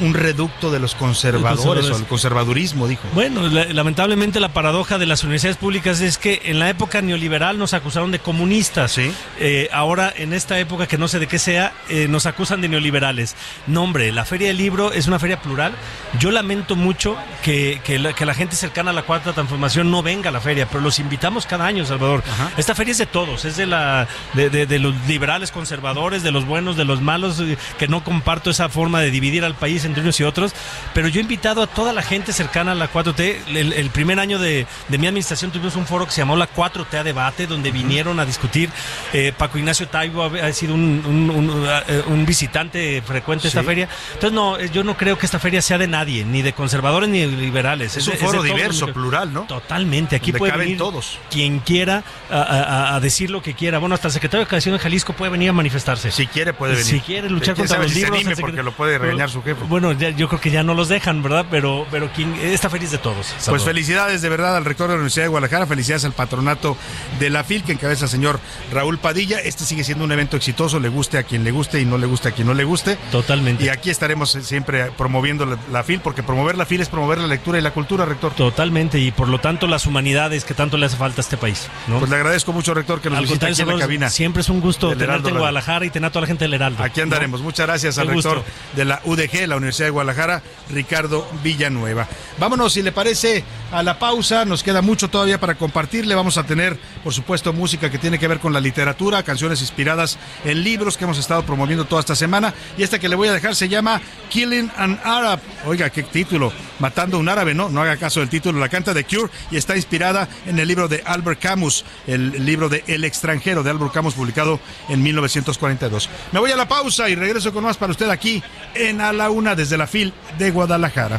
un 0.00 0.14
reducto 0.14 0.70
de 0.70 0.78
los 0.78 0.94
conservadores 0.94 1.90
o 1.90 1.96
el 1.96 2.04
conservadurismo, 2.06 2.86
dijo. 2.86 3.02
Bueno, 3.14 3.46
lamentablemente 3.48 4.40
la 4.40 4.52
paradoja 4.52 4.98
de 4.98 5.06
las 5.06 5.24
universidades 5.24 5.56
públicas 5.56 6.00
es 6.00 6.18
que 6.18 6.42
en 6.44 6.58
la 6.58 6.68
época 6.68 7.02
neoliberal 7.02 7.58
nos 7.58 7.74
acusaron 7.74 8.10
de 8.10 8.18
comunistas. 8.18 8.92
Sí. 8.92 9.12
Eh, 9.38 9.68
ahora, 9.72 10.12
en 10.16 10.32
esta 10.32 10.58
época 10.58 10.86
que 10.86 10.98
no 10.98 11.08
sé 11.08 11.18
de 11.18 11.26
qué 11.26 11.38
sea, 11.38 11.72
eh, 11.88 12.08
nos 12.08 12.26
acusan 12.26 12.60
de 12.60 12.68
neoliberales. 12.68 13.36
No, 13.66 13.84
hombre, 13.84 14.12
la 14.12 14.24
Feria 14.24 14.48
del 14.48 14.58
Libro 14.58 14.92
es 14.92 15.06
una 15.06 15.18
feria 15.18 15.40
plural. 15.40 15.72
Yo 16.18 16.30
lamento 16.30 16.76
mucho 16.76 17.16
que, 17.42 17.80
que, 17.84 17.98
la, 17.98 18.34
gente 18.34 18.56
cercana 18.56 18.90
a 18.90 18.94
la 18.94 19.02
Cuarta 19.02 19.32
Transformación 19.32 19.90
no 19.90 20.02
venga 20.02 20.28
a 20.28 20.32
la 20.32 20.40
feria, 20.40 20.66
pero 20.66 20.80
los 20.80 20.98
invitamos 20.98 21.46
cada 21.46 21.66
año, 21.66 21.84
Salvador. 21.84 22.22
Esta 22.56 22.74
feria 22.74 22.92
es 22.92 22.98
de 22.98 23.06
todos, 23.06 23.44
es 23.44 23.56
de, 23.56 23.66
la, 23.66 24.06
de, 24.34 24.50
de, 24.50 24.66
de 24.66 24.78
los 24.78 24.94
liberales 25.06 25.50
conservadores, 25.50 26.22
de 26.22 26.30
los 26.30 26.46
buenos, 26.46 26.76
de 26.76 26.84
los 26.84 27.00
malos, 27.00 27.40
eh, 27.40 27.56
que 27.78 27.88
no 27.88 28.04
comparto 28.04 28.50
esa 28.50 28.68
forma 28.68 29.00
de 29.00 29.10
dividir 29.10 29.44
al 29.44 29.54
país 29.54 29.69
entre 29.78 30.02
unos 30.02 30.18
y 30.20 30.24
otros, 30.24 30.52
pero 30.94 31.08
yo 31.08 31.20
he 31.20 31.22
invitado 31.22 31.62
a 31.62 31.66
toda 31.66 31.92
la 31.92 32.02
gente 32.02 32.32
cercana 32.32 32.72
a 32.72 32.74
la 32.74 32.92
4T. 32.92 33.46
El, 33.48 33.90
primer 33.90 34.18
año 34.18 34.38
de, 34.38 34.66
mi 34.88 35.06
administración 35.06 35.50
tuvimos 35.50 35.76
un 35.76 35.86
foro 35.86 36.06
que 36.06 36.12
se 36.12 36.20
llamó 36.20 36.36
la 36.36 36.48
4T 36.52 36.94
a 36.94 37.04
debate, 37.04 37.46
donde 37.46 37.70
vinieron 37.70 38.20
a 38.20 38.26
discutir. 38.26 38.70
Eh, 39.12 39.32
Paco 39.36 39.58
Ignacio 39.58 39.88
Taibo 39.88 40.24
ha, 40.24 40.52
sido 40.52 40.74
eh, 40.74 42.02
un, 42.06 42.24
visitante 42.26 43.02
frecuente 43.02 43.44
de 43.44 43.48
esta 43.48 43.62
feria. 43.62 43.88
Entonces, 44.14 44.32
no, 44.32 44.60
yo 44.60 44.84
no 44.84 44.96
creo 44.96 45.18
que 45.18 45.26
esta 45.26 45.38
feria 45.38 45.62
sea 45.62 45.78
de 45.78 45.88
nadie, 45.88 46.24
ni 46.24 46.42
de 46.42 46.52
conservadores 46.52 47.08
ni 47.08 47.20
de 47.20 47.28
liberales. 47.28 47.96
Es, 47.96 48.06
un 48.06 48.14
foro 48.14 48.42
diverso, 48.42 48.92
plural, 48.92 49.32
¿no? 49.32 49.42
Totalmente. 49.42 50.16
Aquí 50.16 50.32
puede 50.32 50.56
venir 50.56 50.78
todos. 50.78 51.18
quien 51.30 51.60
quiera 51.60 52.02
a, 52.30 52.98
decir 53.00 53.30
lo 53.30 53.42
que 53.42 53.54
quiera. 53.54 53.78
Bueno, 53.78 53.94
hasta 53.94 54.08
el 54.08 54.12
secretario 54.12 54.40
de 54.40 54.44
Educación 54.44 54.74
de 54.74 54.78
Jalisco 54.78 55.12
puede 55.12 55.30
venir 55.30 55.50
a 55.50 55.52
manifestarse. 55.52 56.10
Si 56.10 56.26
quiere, 56.26 56.52
puede 56.52 56.72
venir. 56.72 56.86
Si 56.86 57.00
quiere 57.00 57.30
luchar 57.30 57.54
contra 57.56 57.78
los 57.78 57.94
libros. 57.94 58.20
porque 58.40 58.62
lo 58.62 58.72
puede 58.72 58.98
regañar 58.98 59.30
su 59.30 59.42
jefe. 59.42 59.59
Bueno, 59.68 59.92
yo 59.92 60.28
creo 60.28 60.40
que 60.40 60.50
ya 60.50 60.62
no 60.62 60.74
los 60.74 60.88
dejan, 60.88 61.22
¿verdad? 61.22 61.46
Pero, 61.50 61.86
pero 61.90 62.10
quien, 62.12 62.34
está 62.34 62.70
feliz 62.70 62.90
de 62.90 62.98
todos. 62.98 63.34
Pues 63.46 63.64
felicidades 63.64 64.22
de 64.22 64.28
verdad 64.28 64.56
al 64.56 64.64
rector 64.64 64.88
de 64.88 64.94
la 64.94 64.96
Universidad 64.96 65.24
de 65.24 65.28
Guadalajara, 65.28 65.66
felicidades 65.66 66.04
al 66.04 66.12
patronato 66.12 66.76
de 67.18 67.30
la 67.30 67.44
FIL 67.44 67.62
que 67.62 67.72
encabeza 67.72 68.04
el 68.04 68.10
señor 68.10 68.40
Raúl 68.72 68.98
Padilla. 68.98 69.40
Este 69.40 69.64
sigue 69.64 69.84
siendo 69.84 70.04
un 70.04 70.12
evento 70.12 70.36
exitoso, 70.36 70.80
le 70.80 70.88
guste 70.88 71.18
a 71.18 71.22
quien 71.22 71.44
le 71.44 71.50
guste 71.50 71.80
y 71.80 71.84
no 71.84 71.98
le 71.98 72.06
guste 72.06 72.28
a 72.28 72.32
quien 72.32 72.46
no 72.46 72.54
le 72.54 72.64
guste. 72.64 72.96
Totalmente. 73.10 73.64
Y 73.64 73.68
aquí 73.68 73.90
estaremos 73.90 74.30
siempre 74.30 74.90
promoviendo 74.92 75.58
la, 75.70 75.82
FIL, 75.82 76.00
porque 76.00 76.22
promover 76.22 76.56
la 76.56 76.66
FIL 76.66 76.80
es 76.80 76.88
promover 76.88 77.18
la 77.18 77.26
lectura 77.26 77.58
y 77.58 77.62
la 77.62 77.72
cultura, 77.72 78.04
rector. 78.04 78.32
Totalmente, 78.34 78.98
y 78.98 79.10
por 79.10 79.28
lo 79.28 79.38
tanto 79.38 79.66
las 79.66 79.86
humanidades 79.86 80.44
que 80.44 80.54
tanto 80.54 80.76
le 80.76 80.86
hace 80.86 80.96
falta 80.96 81.20
a 81.20 81.22
este 81.22 81.36
país. 81.36 81.68
Pues 81.86 82.10
le 82.10 82.16
agradezco 82.16 82.52
mucho, 82.52 82.74
rector, 82.74 83.00
que 83.00 83.10
nos 83.10 83.20
visite 83.22 83.46
aquí 83.46 83.62
en 83.62 83.68
la 83.68 83.78
cabina. 83.78 84.10
Siempre 84.10 84.42
es 84.42 84.48
un 84.48 84.60
gusto 84.60 84.94
tenerte 84.96 85.28
en 85.28 85.38
Guadalajara 85.38 85.84
y 85.84 85.90
tener 85.90 86.08
a 86.08 86.10
toda 86.10 86.22
la 86.22 86.26
gente 86.26 86.44
del 86.44 86.54
Heraldo. 86.54 86.82
Aquí 86.82 87.00
andaremos. 87.00 87.42
Muchas 87.42 87.66
gracias 87.66 87.98
al 87.98 88.08
rector 88.08 88.44
de 88.76 88.84
la 88.84 89.00
UDG, 89.04 89.46
la 89.50 89.56
Universidad 89.56 89.88
de 89.88 89.90
Guadalajara, 89.90 90.42
Ricardo 90.70 91.28
Villanueva. 91.42 92.08
Vámonos, 92.38 92.72
si 92.72 92.82
le 92.82 92.92
parece, 92.92 93.44
a 93.70 93.82
la 93.82 93.98
pausa. 93.98 94.44
Nos 94.46 94.62
queda 94.62 94.80
mucho 94.80 95.08
todavía 95.08 95.38
para 95.38 95.56
compartirle. 95.56 96.14
Vamos 96.14 96.38
a 96.38 96.44
tener, 96.44 96.78
por 97.04 97.12
supuesto, 97.12 97.52
música 97.52 97.90
que 97.90 97.98
tiene 97.98 98.18
que 98.18 98.28
ver 98.28 98.40
con 98.40 98.52
la 98.52 98.60
literatura, 98.60 99.22
canciones 99.22 99.60
inspiradas 99.60 100.18
en 100.44 100.64
libros 100.64 100.96
que 100.96 101.04
hemos 101.04 101.18
estado 101.18 101.44
promoviendo 101.44 101.84
toda 101.84 102.00
esta 102.00 102.16
semana. 102.16 102.54
Y 102.78 102.82
esta 102.82 102.98
que 102.98 103.08
le 103.08 103.16
voy 103.16 103.28
a 103.28 103.32
dejar 103.32 103.54
se 103.54 103.68
llama 103.68 104.00
Killing 104.30 104.70
an 104.76 104.98
Arab. 105.04 105.40
Oiga, 105.66 105.90
qué 105.90 106.02
título. 106.02 106.52
Matando 106.78 107.18
un 107.18 107.28
árabe, 107.28 107.52
¿no? 107.52 107.68
No 107.68 107.82
haga 107.82 107.96
caso 107.96 108.20
del 108.20 108.30
título. 108.30 108.58
La 108.58 108.68
canta 108.68 108.94
de 108.94 109.04
Cure 109.04 109.30
y 109.50 109.56
está 109.56 109.76
inspirada 109.76 110.28
en 110.46 110.58
el 110.58 110.66
libro 110.66 110.88
de 110.88 111.02
Albert 111.04 111.40
Camus, 111.40 111.84
el 112.06 112.44
libro 112.46 112.68
de 112.68 112.84
El 112.86 113.04
extranjero 113.04 113.62
de 113.62 113.70
Albert 113.70 113.92
Camus, 113.92 114.14
publicado 114.14 114.60
en 114.88 115.02
1942. 115.02 116.08
Me 116.32 116.40
voy 116.40 116.52
a 116.52 116.56
la 116.56 116.68
pausa 116.68 117.08
y 117.08 117.14
regreso 117.14 117.52
con 117.52 117.64
más 117.64 117.76
para 117.76 117.92
usted 117.92 118.08
aquí 118.08 118.42
en 118.74 119.00
A 119.00 119.12
la 119.12 119.30
desde 119.40 119.78
la 119.78 119.86
FIL 119.86 120.12
de 120.38 120.50
Guadalajara. 120.50 121.18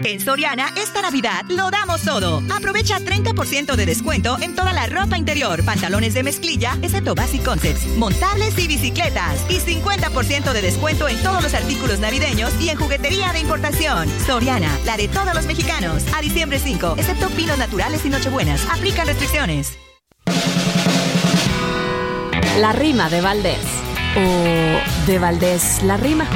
En 0.00 0.20
Soriana, 0.20 0.68
esta 0.76 1.02
Navidad 1.02 1.44
lo 1.48 1.70
damos 1.70 2.02
todo. 2.02 2.40
Aprovecha 2.54 3.00
30% 3.00 3.74
de 3.74 3.86
descuento 3.86 4.38
en 4.40 4.54
toda 4.54 4.72
la 4.72 4.86
ropa 4.86 5.18
interior, 5.18 5.64
pantalones 5.64 6.14
de 6.14 6.22
mezclilla, 6.22 6.78
excepto 6.82 7.16
Basic 7.16 7.42
Concepts, 7.42 7.84
montables 7.96 8.56
y 8.58 8.68
bicicletas. 8.68 9.44
Y 9.48 9.58
50% 9.58 10.52
de 10.52 10.62
descuento 10.62 11.08
en 11.08 11.20
todos 11.22 11.42
los 11.42 11.52
artículos 11.52 11.98
navideños 11.98 12.52
y 12.60 12.68
en 12.68 12.78
juguetería 12.78 13.32
de 13.32 13.40
importación. 13.40 14.08
Soriana, 14.24 14.70
la 14.84 14.96
de 14.96 15.08
todos 15.08 15.34
los 15.34 15.46
mexicanos. 15.46 16.04
A 16.16 16.20
diciembre 16.20 16.60
5, 16.60 16.94
excepto 16.96 17.28
pinos 17.30 17.58
naturales 17.58 18.04
y 18.06 18.10
nochebuenas. 18.10 18.64
Aplican 18.70 19.06
restricciones. 19.06 19.76
La 22.58 22.72
rima 22.72 23.10
de 23.10 23.20
Valdés. 23.20 23.58
O 24.16 25.06
de 25.06 25.18
Valdés 25.18 25.82
la 25.82 25.96
rima. 25.96 26.28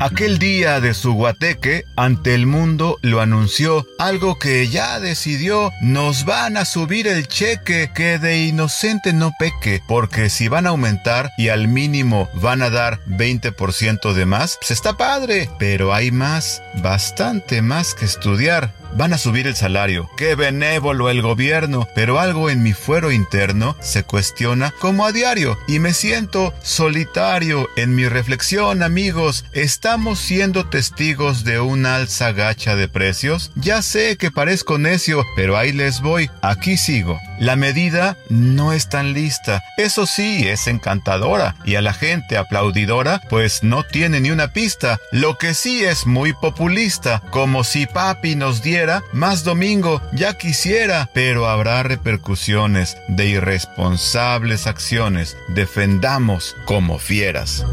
Aquel 0.00 0.38
día 0.38 0.80
de 0.80 0.94
su 0.94 1.12
guateque, 1.12 1.84
ante 1.94 2.34
el 2.34 2.46
mundo 2.46 2.98
lo 3.02 3.20
anunció, 3.20 3.86
algo 3.98 4.38
que 4.38 4.66
ya 4.68 4.98
decidió, 4.98 5.72
nos 5.82 6.24
van 6.24 6.56
a 6.56 6.64
subir 6.64 7.06
el 7.06 7.28
cheque, 7.28 7.90
que 7.94 8.18
de 8.18 8.38
inocente 8.46 9.12
no 9.12 9.34
peque, 9.38 9.82
porque 9.86 10.30
si 10.30 10.48
van 10.48 10.66
a 10.66 10.70
aumentar 10.70 11.32
y 11.36 11.48
al 11.48 11.68
mínimo 11.68 12.30
van 12.32 12.62
a 12.62 12.70
dar 12.70 13.04
20% 13.08 14.14
de 14.14 14.24
más, 14.24 14.56
pues 14.58 14.70
está 14.70 14.94
padre, 14.94 15.50
pero 15.58 15.92
hay 15.92 16.10
más, 16.10 16.62
bastante 16.82 17.60
más 17.60 17.94
que 17.94 18.06
estudiar 18.06 18.79
van 18.96 19.12
a 19.12 19.18
subir 19.18 19.46
el 19.46 19.56
salario. 19.56 20.10
Qué 20.16 20.34
benévolo 20.34 21.10
el 21.10 21.22
gobierno, 21.22 21.86
pero 21.94 22.20
algo 22.20 22.50
en 22.50 22.62
mi 22.62 22.72
fuero 22.72 23.12
interno 23.12 23.76
se 23.80 24.04
cuestiona 24.04 24.72
como 24.78 25.06
a 25.06 25.12
diario 25.12 25.58
y 25.66 25.78
me 25.78 25.94
siento 25.94 26.54
solitario 26.62 27.68
en 27.76 27.94
mi 27.94 28.08
reflexión, 28.08 28.82
amigos. 28.82 29.44
¿Estamos 29.52 30.18
siendo 30.18 30.66
testigos 30.68 31.44
de 31.44 31.60
una 31.60 31.96
alza 31.96 32.32
gacha 32.32 32.76
de 32.76 32.88
precios? 32.88 33.52
Ya 33.54 33.82
sé 33.82 34.16
que 34.16 34.30
parezco 34.30 34.78
necio, 34.78 35.24
pero 35.36 35.56
ahí 35.56 35.72
les 35.72 36.00
voy, 36.00 36.30
aquí 36.42 36.76
sigo. 36.76 37.18
La 37.38 37.56
medida 37.56 38.18
no 38.28 38.72
es 38.72 38.88
tan 38.88 39.14
lista. 39.14 39.62
Eso 39.78 40.06
sí, 40.06 40.46
es 40.46 40.66
encantadora 40.66 41.56
y 41.64 41.76
a 41.76 41.80
la 41.80 41.94
gente 41.94 42.36
aplaudidora 42.36 43.22
pues 43.30 43.62
no 43.62 43.82
tiene 43.82 44.20
ni 44.20 44.30
una 44.30 44.52
pista. 44.52 44.98
Lo 45.10 45.38
que 45.38 45.54
sí 45.54 45.84
es 45.84 46.06
muy 46.06 46.34
populista, 46.34 47.22
como 47.30 47.64
si 47.64 47.86
papi 47.86 48.36
nos 48.36 48.62
diera 48.62 48.79
más 49.12 49.44
domingo, 49.44 50.00
ya 50.12 50.36
quisiera, 50.38 51.10
pero 51.12 51.48
habrá 51.48 51.82
repercusiones 51.82 52.96
de 53.08 53.26
irresponsables 53.26 54.66
acciones. 54.66 55.36
Defendamos 55.48 56.56
como 56.64 56.98
fieras. 56.98 57.64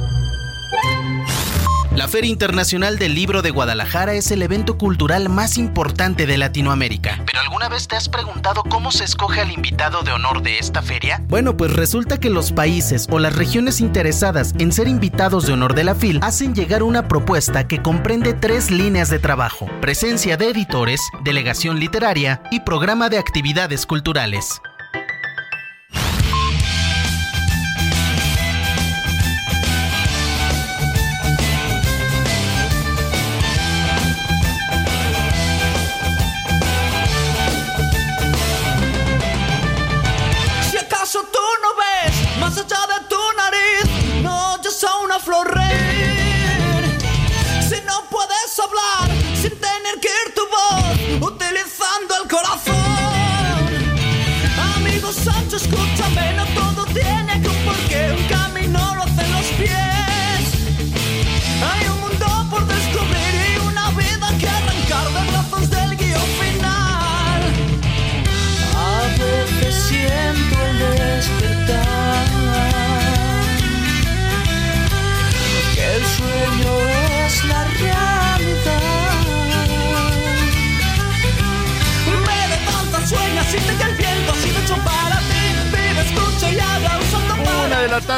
La 1.98 2.08
Feria 2.08 2.30
Internacional 2.30 3.00
del 3.00 3.16
Libro 3.16 3.42
de 3.42 3.50
Guadalajara 3.50 4.14
es 4.14 4.30
el 4.30 4.44
evento 4.44 4.78
cultural 4.78 5.30
más 5.30 5.58
importante 5.58 6.28
de 6.28 6.38
Latinoamérica. 6.38 7.24
¿Pero 7.26 7.40
alguna 7.40 7.70
vez 7.70 7.88
te 7.88 7.96
has 7.96 8.08
preguntado 8.08 8.62
cómo 8.62 8.92
se 8.92 9.04
escoge 9.04 9.42
al 9.42 9.52
invitado 9.52 10.04
de 10.04 10.12
honor 10.12 10.44
de 10.44 10.60
esta 10.60 10.84
feria? 10.84 11.24
Bueno, 11.28 11.58
pues 11.58 11.74
resulta 11.74 12.20
que 12.20 12.30
los 12.30 12.52
países 12.52 13.08
o 13.10 13.18
las 13.18 13.36
regiones 13.36 13.82
interesadas 13.82 14.54
en 14.60 14.74
ser 14.74 14.88
invitados 14.88 15.48
de 15.48 15.54
honor 15.54 15.74
de 15.74 15.86
la 15.86 15.96
FIL 15.96 16.20
hacen 16.22 16.54
llegar 16.54 16.84
una 16.84 17.08
propuesta 17.08 17.68
que 17.68 17.82
comprende 17.82 18.36
tres 18.36 18.70
líneas 18.70 19.10
de 19.10 19.18
trabajo. 19.18 19.66
Presencia 19.82 20.38
de 20.38 20.52
editores, 20.52 21.02
delegación 21.24 21.80
literaria 21.80 22.44
y 22.52 22.60
programa 22.60 23.10
de 23.10 23.18
actividades 23.18 23.88
culturales. 23.88 24.62
But 52.38 52.46
I. 52.46 52.77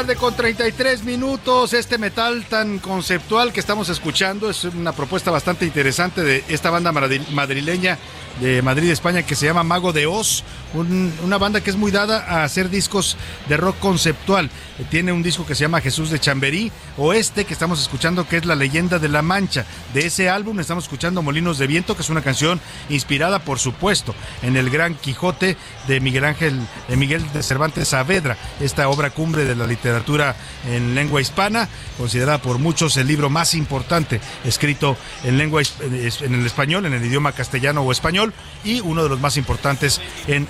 tarde 0.00 0.16
con 0.16 0.34
33 0.34 1.04
minutos. 1.04 1.74
Este 1.74 1.98
metal 1.98 2.46
tan 2.48 2.78
conceptual 2.78 3.52
que 3.52 3.60
estamos 3.60 3.90
escuchando 3.90 4.48
es 4.48 4.64
una 4.64 4.92
propuesta 4.92 5.30
bastante 5.30 5.66
interesante 5.66 6.22
de 6.22 6.42
esta 6.48 6.70
banda 6.70 6.90
madrileña 6.90 7.98
de 8.40 8.62
Madrid, 8.62 8.88
España, 8.88 9.24
que 9.24 9.34
se 9.34 9.44
llama 9.44 9.62
Mago 9.62 9.92
de 9.92 10.06
Oz, 10.06 10.42
una 10.74 11.38
banda 11.38 11.60
que 11.60 11.70
es 11.70 11.76
muy 11.76 11.90
dada 11.90 12.24
a 12.28 12.44
hacer 12.44 12.70
discos 12.70 13.16
de 13.48 13.56
rock 13.56 13.78
conceptual. 13.78 14.50
Tiene 14.90 15.12
un 15.12 15.22
disco 15.22 15.44
que 15.44 15.54
se 15.54 15.62
llama 15.62 15.80
Jesús 15.80 16.10
de 16.10 16.18
Chamberí, 16.18 16.72
o 16.96 17.12
este 17.12 17.44
que 17.44 17.52
estamos 17.52 17.80
escuchando 17.80 18.26
que 18.26 18.36
es 18.38 18.46
La 18.46 18.54
leyenda 18.54 18.98
de 18.98 19.08
la 19.08 19.22
Mancha. 19.22 19.64
De 19.94 20.06
ese 20.06 20.28
álbum 20.28 20.60
estamos 20.60 20.84
escuchando 20.84 21.22
Molinos 21.22 21.58
de 21.58 21.66
Viento, 21.66 21.96
que 21.96 22.02
es 22.02 22.10
una 22.10 22.22
canción 22.22 22.60
inspirada, 22.88 23.40
por 23.40 23.58
supuesto, 23.58 24.14
en 24.42 24.56
el 24.56 24.70
Gran 24.70 24.94
Quijote 24.94 25.56
de 25.86 26.00
Miguel 26.00 26.24
Ángel, 26.24 26.58
de 26.88 26.96
Miguel 26.96 27.24
de 27.32 27.42
Cervantes 27.42 27.88
Saavedra, 27.88 28.36
esta 28.60 28.88
obra 28.88 29.10
cumbre 29.10 29.44
de 29.44 29.56
la 29.56 29.66
literatura 29.66 30.36
en 30.68 30.94
lengua 30.94 31.20
hispana, 31.20 31.68
considerada 31.98 32.38
por 32.38 32.58
muchos 32.58 32.96
el 32.96 33.06
libro 33.06 33.30
más 33.30 33.54
importante 33.54 34.20
escrito 34.44 34.96
en 35.24 35.38
lengua 35.38 35.62
en 35.80 36.34
el 36.34 36.46
español, 36.46 36.86
en 36.86 36.94
el 36.94 37.04
idioma 37.04 37.32
castellano 37.32 37.82
o 37.82 37.92
español 37.92 38.32
y 38.64 38.80
uno 38.80 39.02
de 39.02 39.08
los 39.08 39.20
más 39.20 39.36
importantes 39.36 40.00
en 40.26 40.46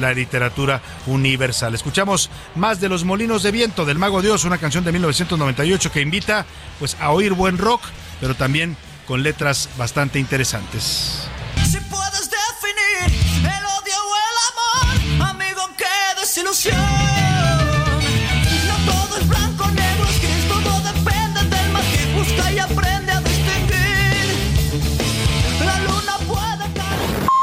la 0.00 0.12
literatura 0.12 0.80
universal. 1.06 1.74
Escuchamos 1.74 2.30
más 2.54 2.80
de 2.80 2.88
Los 2.88 3.04
Molinos 3.04 3.42
de 3.42 3.50
Viento 3.50 3.84
del 3.84 3.98
Mago 3.98 4.22
Dios, 4.22 4.44
una 4.44 4.58
canción 4.58 4.84
de 4.84 4.92
1998 4.92 5.92
que 5.92 6.00
invita 6.00 6.46
pues 6.78 6.96
a 7.00 7.10
oír 7.10 7.32
buen 7.32 7.58
rock, 7.58 7.82
pero 8.20 8.34
también 8.34 8.76
con 9.06 9.22
letras 9.22 9.68
bastante 9.76 10.18
interesantes. 10.18 11.28
Si 11.64 11.78
puedes 11.78 12.30
definir 12.30 13.20
el 13.40 13.64
odio 13.64 13.94
o 14.02 14.16
el 14.16 15.20
amor, 15.20 15.30
amigo, 15.30 15.62
qué 15.76 16.20
desilusión. 16.20 16.95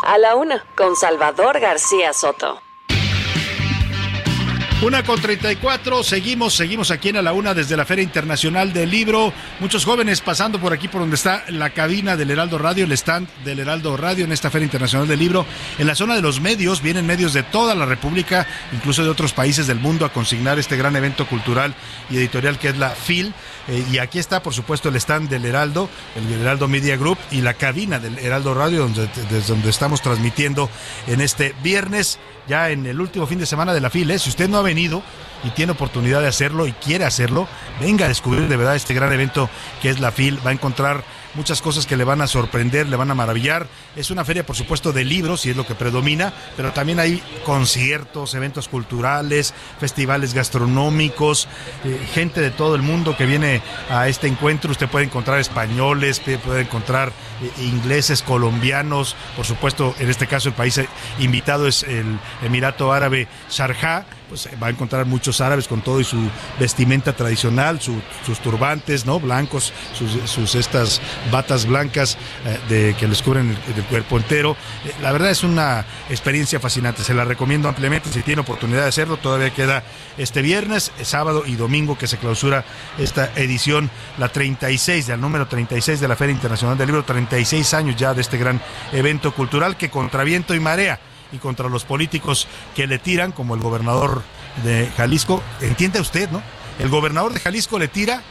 A 0.06 0.18
la 0.18 0.36
una, 0.36 0.66
con 0.76 0.98
Salvador 0.98 1.62
García 1.62 2.12
Soto. 2.12 2.62
Una 4.82 5.02
con 5.02 5.22
34, 5.22 6.04
seguimos, 6.04 6.56
seguimos 6.56 6.92
aquí 6.92 7.08
en 7.08 7.16
A 7.16 7.22
la 7.22 7.32
Una 7.32 7.54
desde 7.54 7.78
la 7.78 7.86
Feria 7.86 8.04
Internacional 8.04 8.74
del 8.74 8.92
Libro. 8.92 9.32
Muchos 9.62 9.86
jóvenes 9.86 10.20
pasando 10.20 10.60
por 10.60 10.74
aquí 10.74 10.90
por 10.90 11.00
donde 11.00 11.16
está 11.16 11.46
la 11.48 11.70
cabina 11.70 12.18
del 12.18 12.32
Heraldo 12.32 12.58
Radio, 12.58 12.84
el 12.84 12.92
stand 12.92 13.30
del 13.46 13.60
Heraldo 13.60 13.96
Radio 13.96 14.26
en 14.26 14.34
esta 14.34 14.52
Feria 14.52 14.66
Internacional 14.66 15.08
del 15.08 15.20
Libro. 15.20 15.46
En 15.80 15.88
la 15.88 15.96
zona 15.96 16.16
de 16.16 16.22
los 16.22 16.42
medios, 16.42 16.82
vienen 16.82 17.06
medios 17.06 17.32
de 17.32 17.44
toda 17.44 17.74
la 17.74 17.86
República, 17.86 18.46
incluso 18.74 19.06
de 19.06 19.10
otros 19.10 19.32
países 19.32 19.68
del 19.68 19.80
mundo, 19.80 20.06
a 20.06 20.12
consignar 20.12 20.60
este 20.60 20.76
gran 20.76 20.98
evento 20.98 21.28
cultural 21.28 21.74
y 22.10 22.18
editorial 22.18 22.60
que 22.60 22.68
es 22.68 22.78
la 22.78 22.90
FIL. 22.90 23.34
Eh, 23.68 23.86
y 23.92 23.98
aquí 24.00 24.20
está, 24.20 24.44
por 24.44 24.54
supuesto, 24.54 24.90
el 24.90 24.96
stand 24.98 25.30
del 25.30 25.46
Heraldo, 25.46 25.90
el 26.16 26.42
Heraldo 26.42 26.68
Media 26.68 26.98
Group 26.98 27.18
y 27.32 27.42
la 27.42 27.54
cabina 27.54 28.00
del 28.00 28.20
Heraldo 28.20 28.54
Radio, 28.54 28.82
donde, 28.82 29.08
desde 29.30 29.48
donde 29.48 29.70
estamos 29.70 30.02
transmitiendo 30.02 30.70
en 31.08 31.22
este 31.22 31.56
viernes, 31.64 32.20
ya 32.48 32.70
en 32.70 32.86
el 32.86 33.00
último 33.00 33.26
fin 33.26 33.40
de 33.40 33.46
semana 33.46 33.74
de 33.74 33.82
la 33.82 33.90
FIL. 33.90 34.12
¿eh? 34.12 34.20
Si 34.20 34.30
usted 34.30 34.50
no 34.50 34.58
ha 34.58 34.64
venido 34.64 35.02
y 35.44 35.50
tiene 35.52 35.72
oportunidad 35.72 36.22
de 36.22 36.28
hacerlo 36.28 36.68
y 36.68 36.74
quiere 36.74 37.06
hacerlo, 37.06 37.48
venga 37.80 38.06
a 38.06 38.10
descubrir 38.10 38.48
de 38.48 38.58
verdad 38.58 38.76
este 38.76 38.94
gran 38.94 39.12
evento 39.14 39.50
que 39.82 39.90
es 39.90 40.00
la 40.00 40.12
FIL. 40.12 40.46
Va 40.46 40.50
a 40.50 40.54
encontrar 40.54 41.04
muchas 41.36 41.62
cosas 41.62 41.86
que 41.86 41.98
le 41.98 42.04
van 42.04 42.22
a 42.22 42.28
sorprender, 42.28 42.88
le 42.88 42.96
van 42.96 43.12
a 43.12 43.16
maravillar. 43.16 43.68
Es 43.96 44.12
una 44.12 44.26
feria, 44.26 44.46
por 44.46 44.56
supuesto, 44.56 44.92
de 44.92 45.04
libros 45.04 45.46
y 45.46 45.50
es 45.50 45.58
lo 45.58 45.66
que 45.66 45.76
predomina, 45.76 46.34
pero 46.56 46.72
también 46.72 47.00
hay 47.00 47.22
conciertos, 47.46 48.34
eventos 48.36 48.68
culturales, 48.68 49.54
festivales 49.80 50.34
gastronómicos, 50.34 51.48
eh, 51.84 52.00
gente 52.14 52.42
de 52.42 52.52
todo 52.52 52.76
el 52.76 52.82
mundo 52.82 53.16
que 53.18 53.26
viene 53.26 53.62
a 53.90 54.08
este 54.08 54.28
encuentro. 54.28 54.72
Usted 54.72 54.88
puede 54.88 55.06
encontrar 55.06 55.40
españoles, 55.40 56.20
puede 56.20 56.62
encontrar 56.62 57.12
eh, 57.42 57.52
ingleses, 57.64 58.22
colombianos, 58.22 59.16
por 59.36 59.46
supuesto, 59.46 59.96
en 60.00 60.10
este 60.10 60.28
caso 60.28 60.50
el 60.50 60.56
país 60.56 60.78
eh, 60.78 60.88
invitado 61.20 61.68
es 61.68 61.84
el 61.84 62.20
Emirato 62.42 62.92
Árabe 62.92 63.28
Sharjah 63.50 64.06
pues 64.34 64.50
va 64.62 64.66
a 64.66 64.70
encontrar 64.72 65.06
muchos 65.06 65.42
árabes 65.42 65.68
con 65.68 65.82
todo 65.82 66.00
y 66.00 66.04
su 66.04 66.18
vestimenta 66.60 67.16
tradicional, 67.16 67.80
sus 67.80 68.40
turbantes, 68.40 69.06
¿no? 69.06 69.20
Blancos, 69.20 69.72
sus, 69.94 70.56
estas 70.56 71.02
batas 71.32 71.68
blancas 71.68 72.18
eh, 72.44 72.58
de, 72.68 72.96
que 72.96 73.08
les 73.08 73.22
cubren 73.22 73.56
el, 73.78 73.84
cuerpo 73.84 74.18
entero. 74.18 74.58
Eh, 74.86 74.92
la 75.04 75.12
verdad 75.12 75.30
es 75.30 75.44
una 75.44 75.86
experiencia 76.10 76.60
fascinante, 76.60 77.04
se 77.04 77.14
la 77.14 77.26
recomiendo 77.26 77.70
ampliamente 77.70 78.10
si 78.12 78.24
tiene 78.24 78.42
oportunidad 78.42 78.82
de 78.82 78.88
hacerlo. 78.88 79.18
Todavía 79.18 79.52
queda 79.52 79.84
este 80.18 80.42
viernes, 80.42 80.92
eh, 80.98 81.06
sábado 81.06 81.44
y 81.46 81.56
domingo 81.56 81.96
que 81.96 82.08
se 82.08 82.18
clausura 82.18 82.66
esta 82.98 83.32
edición, 83.36 83.92
la 84.18 84.30
36, 84.30 85.06
del 85.06 85.22
número 85.22 85.48
36 85.48 86.00
de 86.00 86.08
la 86.08 86.16
Feria 86.16 86.34
Internacional 86.34 86.76
del 86.76 86.88
Libro, 86.88 87.04
36 87.04 87.72
años 87.76 87.98
ya 87.98 88.16
de 88.16 88.22
este 88.22 88.40
gran 88.40 88.60
evento 88.94 89.32
cultural 89.32 89.78
que 89.78 89.92
contra 89.92 90.24
viento 90.24 90.56
y 90.56 90.60
marea 90.60 91.00
y 91.34 91.40
contra 91.40 91.68
los 91.68 91.84
políticos 91.84 92.48
que 92.76 92.88
le 92.88 93.00
tiran, 93.00 93.32
como 93.32 93.56
el 93.56 93.62
gobernador 93.62 94.22
de 94.64 94.90
Jalisco. 94.96 95.44
Entiende 95.60 96.00
usted, 96.00 96.30
¿no? 96.30 96.42
El 96.80 96.90
gobernador 96.90 97.34
de 97.34 97.40
Jalisco 97.40 97.80
le 97.80 97.88
tira 97.88 98.22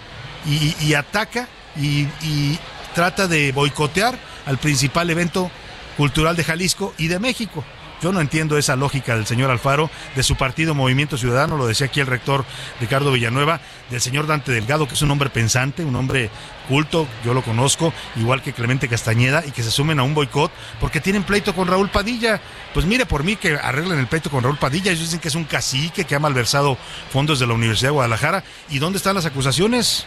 y, 0.47 0.95
ataca 0.95 1.49
y, 1.77 2.59
trata 2.95 3.27
de 3.27 3.53
boicotear 3.53 4.19
al 4.47 4.59
principal 4.59 5.09
evento 5.11 5.51
cultural 5.97 6.37
de 6.37 6.45
Jalisco 6.45 6.95
y 6.99 7.09
de 7.09 7.19
México. 7.19 7.65
Yo 8.03 8.13
no 8.13 8.21
entiendo 8.21 8.59
esa 8.59 8.75
lógica 8.75 9.15
del 9.15 9.27
señor 9.27 9.53
Alfaro, 9.53 9.89
de 10.17 10.25
su 10.25 10.35
partido 10.35 10.75
Movimiento 10.75 11.17
Ciudadano, 11.17 11.57
lo 11.57 11.69
decía 11.69 11.87
aquí 11.87 12.01
el 12.01 12.09
rector 12.09 12.45
Ricardo 12.81 13.13
Villanueva, 13.13 13.61
del 13.91 14.01
señor 14.01 14.27
Dante 14.27 14.51
Delgado, 14.51 14.89
que 14.89 14.95
es 14.95 15.03
un 15.03 15.11
hombre 15.13 15.31
pensante, 15.31 15.85
un 15.85 15.95
hombre 15.95 16.29
culto, 16.69 17.07
yo 17.25 17.33
lo 17.33 17.43
conozco, 17.43 17.95
igual 18.17 18.43
que 18.43 18.53
Clemente 18.53 18.89
Castañeda, 18.89 19.45
y 19.47 19.53
que 19.53 19.63
se 19.63 19.71
sumen 19.71 20.01
a 20.01 20.03
un 20.03 20.15
boicot 20.15 20.51
porque 20.81 21.01
tienen 21.01 21.23
pleito 21.23 21.55
con 21.55 21.69
Raúl 21.69 21.91
Padilla. 21.91 22.41
Pues 22.75 22.87
mire 22.87 23.07
por 23.07 23.23
mí 23.23 23.37
que 23.37 23.55
arreglen 23.55 24.01
el 24.01 24.09
pleito 24.09 24.31
con 24.31 24.43
Raúl 24.43 24.59
Padilla. 24.59 24.91
Ellos 24.91 25.05
dicen 25.05 25.21
que 25.21 25.29
es 25.29 25.37
un 25.37 25.45
cacique 25.45 26.05
que 26.05 26.17
ha 26.17 26.19
malversado 26.19 26.77
fondos 27.13 27.39
de 27.39 27.47
la 27.47 27.55
Universidad 27.55 27.91
de 27.91 27.95
Guadalajara. 27.95 28.43
¿Y 28.69 28.81
dónde 28.81 28.97
están 28.97 29.15
las 29.15 29.27
acusaciones? 29.27 30.07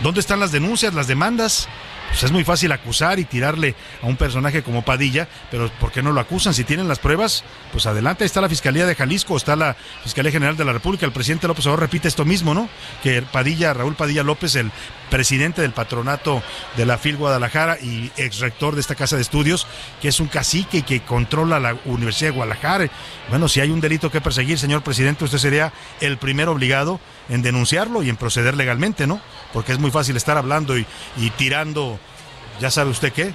¿Dónde 0.00 0.20
están 0.20 0.38
las 0.38 0.52
denuncias, 0.52 0.94
las 0.94 1.08
demandas? 1.08 1.68
Pues 2.08 2.22
es 2.22 2.32
muy 2.32 2.44
fácil 2.44 2.72
acusar 2.72 3.18
y 3.18 3.24
tirarle 3.24 3.74
a 4.02 4.06
un 4.06 4.16
personaje 4.16 4.62
como 4.62 4.82
Padilla, 4.82 5.28
pero 5.50 5.70
¿por 5.80 5.92
qué 5.92 6.02
no 6.02 6.12
lo 6.12 6.20
acusan? 6.20 6.54
Si 6.54 6.64
tienen 6.64 6.88
las 6.88 6.98
pruebas, 6.98 7.44
pues 7.72 7.86
adelante, 7.86 8.24
está 8.24 8.40
la 8.40 8.48
Fiscalía 8.48 8.86
de 8.86 8.94
Jalisco, 8.94 9.36
está 9.36 9.54
la 9.54 9.76
Fiscalía 10.02 10.32
General 10.32 10.56
de 10.56 10.64
la 10.64 10.72
República, 10.72 11.04
el 11.04 11.12
presidente 11.12 11.46
López 11.46 11.66
Obrador 11.66 11.80
repite 11.80 12.08
esto 12.08 12.24
mismo, 12.24 12.54
¿no? 12.54 12.68
Que 13.02 13.20
Padilla, 13.20 13.74
Raúl 13.74 13.96
Padilla 13.96 14.22
López, 14.22 14.54
el 14.56 14.70
presidente 15.10 15.62
del 15.62 15.72
patronato 15.72 16.42
de 16.76 16.86
la 16.86 16.98
FIL 16.98 17.16
Guadalajara 17.16 17.78
y 17.80 18.10
ex 18.16 18.40
rector 18.40 18.74
de 18.74 18.80
esta 18.80 18.94
casa 18.94 19.16
de 19.16 19.22
estudios, 19.22 19.66
que 20.00 20.08
es 20.08 20.18
un 20.20 20.28
cacique 20.28 20.78
y 20.78 20.82
que 20.82 21.00
controla 21.02 21.60
la 21.60 21.76
Universidad 21.84 22.30
de 22.30 22.36
Guadalajara. 22.36 22.88
Bueno, 23.28 23.48
si 23.48 23.60
hay 23.60 23.70
un 23.70 23.80
delito 23.80 24.10
que 24.10 24.20
perseguir, 24.20 24.58
señor 24.58 24.82
presidente, 24.82 25.24
usted 25.24 25.38
sería 25.38 25.72
el 26.00 26.18
primero 26.18 26.52
obligado 26.52 27.00
en 27.28 27.42
denunciarlo 27.42 28.02
y 28.02 28.08
en 28.08 28.16
proceder 28.16 28.54
legalmente, 28.56 29.06
¿no? 29.06 29.20
Porque 29.52 29.72
es 29.72 29.78
muy 29.78 29.90
fácil 29.90 30.16
estar 30.16 30.36
hablando 30.36 30.78
y, 30.78 30.86
y 31.16 31.30
tirando, 31.30 31.98
ya 32.60 32.70
sabe 32.70 32.90
usted 32.90 33.12
qué, 33.12 33.34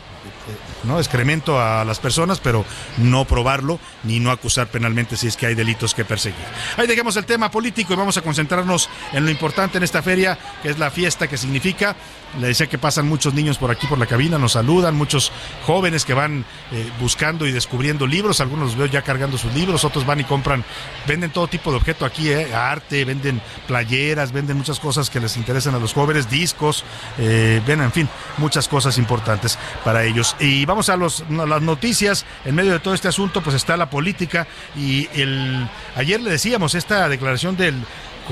¿no? 0.84 1.00
excremento 1.00 1.62
a 1.62 1.86
las 1.86 2.00
personas, 2.00 2.40
pero 2.40 2.66
no 2.98 3.26
probarlo 3.26 3.80
ni 4.04 4.20
no 4.20 4.32
acusar 4.32 4.68
penalmente 4.68 5.16
si 5.16 5.28
es 5.28 5.38
que 5.38 5.46
hay 5.46 5.56
delitos 5.56 5.94
que 5.94 6.06
perseguir. 6.06 6.46
Ahí 6.78 6.88
dejemos 6.88 7.16
el 7.18 7.26
tema 7.26 7.52
político 7.52 7.94
y 7.94 7.96
vamos 7.96 8.18
a 8.18 8.22
concentrarnos 8.22 8.90
en 9.14 9.26
lo 9.26 9.32
importante 9.32 9.78
en 9.78 9.84
esta 9.84 10.02
feria, 10.02 10.38
que 10.62 10.70
es 10.70 10.80
la 10.80 10.92
fiesta 10.92 11.28
que 11.28 11.38
significa. 11.38 11.96
Le 12.40 12.48
decía 12.48 12.68
que 12.68 12.78
pasan 12.78 13.08
muchos 13.08 13.34
niños 13.34 13.58
por 13.58 13.72
aquí 13.72 13.88
por 13.88 13.98
la 13.98 14.06
cabina, 14.06 14.38
nos 14.38 14.54
saludan, 14.54 14.96
muchos 14.96 15.32
jóvenes 15.66 16.06
que 16.06 16.14
van 16.14 16.46
eh, 16.72 16.90
buscando 17.00 17.46
y 17.46 17.52
descubriendo 17.52 18.08
libros, 18.08 18.40
algunos 18.40 18.68
los 18.68 18.78
veo 18.78 18.88
ya 18.88 19.02
cargando 19.02 19.38
sus 19.38 19.54
libros, 19.54 19.84
otros 19.84 20.06
van 20.06 20.22
y 20.22 20.24
compran, 20.24 20.64
venden 21.08 21.32
todo 21.32 21.48
tipo 21.48 21.72
de 21.72 21.78
objeto 21.78 22.06
aquí, 22.06 22.30
eh, 22.30 22.54
arte, 22.54 23.04
venden 23.06 23.42
playeras, 23.68 24.32
venden 24.32 24.58
muchas 24.58 24.80
cosas 24.80 25.10
que 25.10 25.20
les 25.20 25.36
interesan 25.36 25.76
a 25.76 25.80
los 25.80 25.94
jóvenes, 25.94 26.30
discos, 26.30 26.86
eh, 27.18 27.62
ven, 27.68 27.82
en 27.82 27.92
fin, 27.92 28.10
muchas 28.38 28.68
cosas 28.68 28.98
importantes 28.98 29.58
para 29.84 30.04
ellos. 30.04 30.36
Y 30.40 30.66
vamos 30.66 30.90
a, 30.90 30.96
los, 30.96 31.24
las 31.30 31.62
noticias. 31.62 32.26
En 32.46 32.56
medio 32.56 32.72
de 32.72 32.80
todo 32.80 32.94
este 32.94 33.08
asunto, 33.08 33.42
pues 33.42 33.56
está 33.56 33.78
la 33.78 33.90
política. 33.90 34.48
Y 34.76 35.08
el, 35.14 35.68
ayer 35.96 36.22
le 36.22 36.32
decíamos 36.32 36.76
esta 36.76 37.08
declaración 37.10 37.58
del 37.58 37.76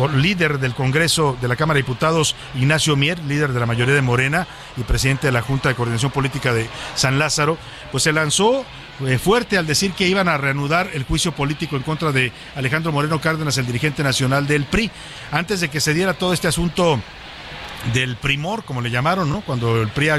líder 0.07 0.59
del 0.59 0.73
Congreso 0.73 1.37
de 1.41 1.47
la 1.47 1.55
Cámara 1.55 1.77
de 1.77 1.83
Diputados, 1.83 2.35
Ignacio 2.55 2.95
Mier, 2.95 3.19
líder 3.19 3.53
de 3.53 3.59
la 3.59 3.65
mayoría 3.65 3.95
de 3.95 4.01
Morena 4.01 4.47
y 4.77 4.83
presidente 4.83 5.27
de 5.27 5.33
la 5.33 5.41
Junta 5.41 5.69
de 5.69 5.75
Coordinación 5.75 6.11
Política 6.11 6.53
de 6.53 6.69
San 6.95 7.19
Lázaro, 7.19 7.57
pues 7.91 8.03
se 8.03 8.13
lanzó 8.13 8.65
eh, 9.05 9.17
fuerte 9.17 9.57
al 9.57 9.65
decir 9.65 9.93
que 9.93 10.07
iban 10.07 10.27
a 10.27 10.37
reanudar 10.37 10.89
el 10.93 11.03
juicio 11.03 11.31
político 11.31 11.75
en 11.75 11.83
contra 11.83 12.11
de 12.11 12.31
Alejandro 12.55 12.91
Moreno 12.91 13.21
Cárdenas, 13.21 13.57
el 13.57 13.65
dirigente 13.65 14.03
nacional 14.03 14.47
del 14.47 14.65
PRI, 14.65 14.91
antes 15.31 15.61
de 15.61 15.69
que 15.69 15.79
se 15.79 15.93
diera 15.93 16.13
todo 16.13 16.33
este 16.33 16.47
asunto 16.47 16.99
del 17.93 18.17
primor, 18.17 18.63
como 18.63 18.81
le 18.81 18.91
llamaron. 18.91 19.41
Cuando 19.41 19.81
el 19.81 19.87
PRI 19.89 20.09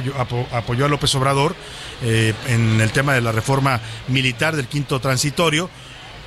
apoyó 0.52 0.86
a 0.86 0.88
López 0.88 1.14
Obrador 1.14 1.54
eh, 2.02 2.34
en 2.48 2.80
el 2.80 2.90
tema 2.90 3.12
de 3.14 3.20
la 3.20 3.32
reforma 3.32 3.80
militar 4.08 4.56
del 4.56 4.66
quinto 4.66 5.00
transitorio, 5.00 5.68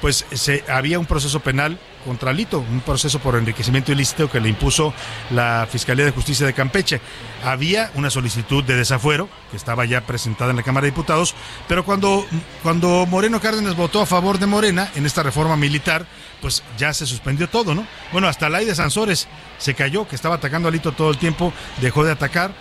pues 0.01 0.25
se, 0.33 0.63
había 0.67 0.99
un 0.99 1.05
proceso 1.05 1.39
penal 1.39 1.79
contra 2.03 2.31
Alito, 2.31 2.59
un 2.59 2.81
proceso 2.81 3.19
por 3.19 3.35
enriquecimiento 3.35 3.91
ilícito 3.91 4.29
que 4.29 4.39
le 4.39 4.49
impuso 4.49 4.93
la 5.31 5.67
Fiscalía 5.69 6.05
de 6.05 6.11
Justicia 6.11 6.45
de 6.45 6.53
Campeche. 6.53 7.01
Había 7.43 7.91
una 7.95 8.09
solicitud 8.09 8.63
de 8.63 8.75
desafuero 8.75 9.29
que 9.51 9.57
estaba 9.57 9.85
ya 9.85 10.01
presentada 10.01 10.51
en 10.51 10.57
la 10.57 10.63
Cámara 10.63 10.85
de 10.85 10.91
Diputados, 10.91 11.35
pero 11.67 11.83
cuando, 11.85 12.25
cuando 12.61 13.05
Moreno 13.05 13.39
Cárdenas 13.39 13.75
votó 13.75 14.01
a 14.01 14.05
favor 14.05 14.39
de 14.39 14.45
Morena 14.45 14.91
en 14.95 15.05
esta 15.05 15.23
reforma 15.23 15.55
militar, 15.55 16.05
pues 16.41 16.63
ya 16.77 16.93
se 16.93 17.05
suspendió 17.05 17.49
todo, 17.49 17.73
¿no? 17.75 17.87
Bueno, 18.11 18.27
hasta 18.27 18.49
la 18.49 18.59
de 18.59 18.75
Sansores 18.75 19.27
se 19.57 19.73
cayó, 19.73 20.07
que 20.07 20.15
estaba 20.15 20.35
atacando 20.35 20.67
a 20.67 20.69
Alito 20.69 20.91
todo 20.91 21.11
el 21.11 21.17
tiempo, 21.17 21.53
dejó 21.81 22.03
de 22.03 22.11
atacar 22.11 22.53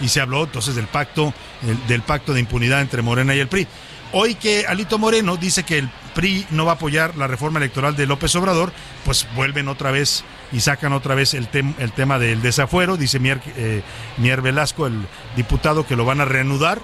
y 0.00 0.08
se 0.08 0.20
habló 0.20 0.44
entonces 0.44 0.74
del 0.74 0.86
pacto, 0.86 1.32
del 1.86 2.02
pacto 2.02 2.32
de 2.32 2.40
impunidad 2.40 2.80
entre 2.80 3.02
Morena 3.02 3.34
y 3.34 3.40
el 3.40 3.48
PRI. 3.48 3.66
Hoy 4.12 4.36
que 4.36 4.66
Alito 4.66 4.98
Moreno 4.98 5.36
dice 5.36 5.64
que 5.64 5.78
el 5.78 5.90
PRI 6.14 6.46
no 6.50 6.64
va 6.64 6.72
a 6.72 6.74
apoyar 6.76 7.16
la 7.16 7.26
reforma 7.26 7.58
electoral 7.58 7.94
de 7.94 8.06
López 8.06 8.34
Obrador, 8.36 8.72
pues 9.04 9.26
vuelven 9.36 9.68
otra 9.68 9.90
vez 9.90 10.24
y 10.50 10.60
sacan 10.60 10.94
otra 10.94 11.14
vez 11.14 11.34
el, 11.34 11.46
el 11.78 11.92
tema 11.92 12.18
del 12.18 12.40
desafuero, 12.40 12.96
dice 12.96 13.18
Mier, 13.18 13.40
eh, 13.56 13.82
Mier 14.16 14.40
Velasco, 14.40 14.86
el 14.86 15.06
diputado, 15.36 15.86
que 15.86 15.94
lo 15.94 16.06
van 16.06 16.22
a 16.22 16.24
reanudar 16.24 16.80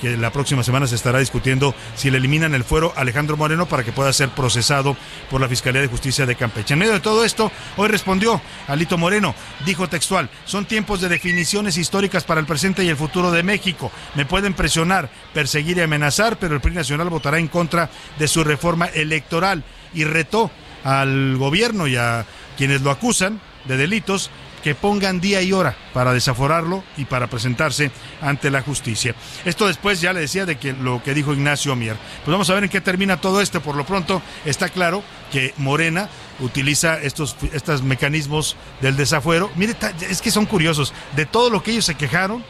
que 0.00 0.16
la 0.16 0.32
próxima 0.32 0.62
semana 0.62 0.86
se 0.86 0.94
estará 0.94 1.18
discutiendo 1.18 1.74
si 1.94 2.10
le 2.10 2.18
eliminan 2.18 2.54
el 2.54 2.64
fuero 2.64 2.92
a 2.96 3.00
Alejandro 3.00 3.36
Moreno 3.36 3.66
para 3.66 3.84
que 3.84 3.92
pueda 3.92 4.12
ser 4.12 4.30
procesado 4.30 4.96
por 5.30 5.40
la 5.40 5.48
Fiscalía 5.48 5.80
de 5.80 5.88
Justicia 5.88 6.26
de 6.26 6.36
Campeche. 6.36 6.74
En 6.74 6.80
medio 6.80 6.92
de 6.92 7.00
todo 7.00 7.24
esto, 7.24 7.50
hoy 7.76 7.88
respondió 7.88 8.40
Alito 8.66 8.98
Moreno, 8.98 9.34
dijo 9.64 9.88
textual, 9.88 10.30
son 10.44 10.66
tiempos 10.66 11.00
de 11.00 11.08
definiciones 11.08 11.76
históricas 11.76 12.24
para 12.24 12.40
el 12.40 12.46
presente 12.46 12.84
y 12.84 12.88
el 12.88 12.96
futuro 12.96 13.30
de 13.30 13.42
México. 13.42 13.90
Me 14.14 14.26
pueden 14.26 14.54
presionar, 14.54 15.10
perseguir 15.32 15.78
y 15.78 15.82
amenazar, 15.82 16.38
pero 16.38 16.54
el 16.54 16.60
PRI 16.60 16.74
Nacional 16.74 17.10
votará 17.10 17.38
en 17.38 17.48
contra 17.48 17.90
de 18.18 18.28
su 18.28 18.44
reforma 18.44 18.86
electoral 18.86 19.64
y 19.94 20.04
retó 20.04 20.50
al 20.84 21.36
gobierno 21.36 21.86
y 21.86 21.96
a 21.96 22.24
quienes 22.56 22.82
lo 22.82 22.90
acusan 22.90 23.40
de 23.64 23.76
delitos 23.76 24.30
que 24.62 24.74
pongan 24.74 25.20
día 25.20 25.42
y 25.42 25.52
hora 25.52 25.76
para 25.92 26.12
desaforarlo 26.12 26.84
y 26.96 27.04
para 27.04 27.28
presentarse 27.28 27.90
ante 28.20 28.50
la 28.50 28.62
justicia. 28.62 29.14
Esto 29.44 29.66
después 29.66 30.00
ya 30.00 30.12
le 30.12 30.20
decía 30.20 30.46
de 30.46 30.56
que 30.56 30.72
lo 30.72 31.02
que 31.02 31.14
dijo 31.14 31.32
Ignacio 31.32 31.74
Mier. 31.76 31.96
Pues 32.24 32.32
vamos 32.32 32.48
a 32.50 32.54
ver 32.54 32.64
en 32.64 32.70
qué 32.70 32.80
termina 32.80 33.20
todo 33.20 33.40
esto. 33.40 33.60
Por 33.60 33.76
lo 33.76 33.84
pronto 33.84 34.22
está 34.44 34.68
claro 34.68 35.02
que 35.30 35.54
Morena 35.56 36.08
utiliza 36.40 37.00
estos, 37.00 37.36
estos 37.52 37.82
mecanismos 37.82 38.56
del 38.80 38.96
desafuero. 38.96 39.50
Mire, 39.56 39.74
es 40.08 40.22
que 40.22 40.30
son 40.30 40.46
curiosos. 40.46 40.92
De 41.16 41.26
todo 41.26 41.50
lo 41.50 41.62
que 41.62 41.72
ellos 41.72 41.84
se 41.84 41.94
quejaron, 41.94 42.44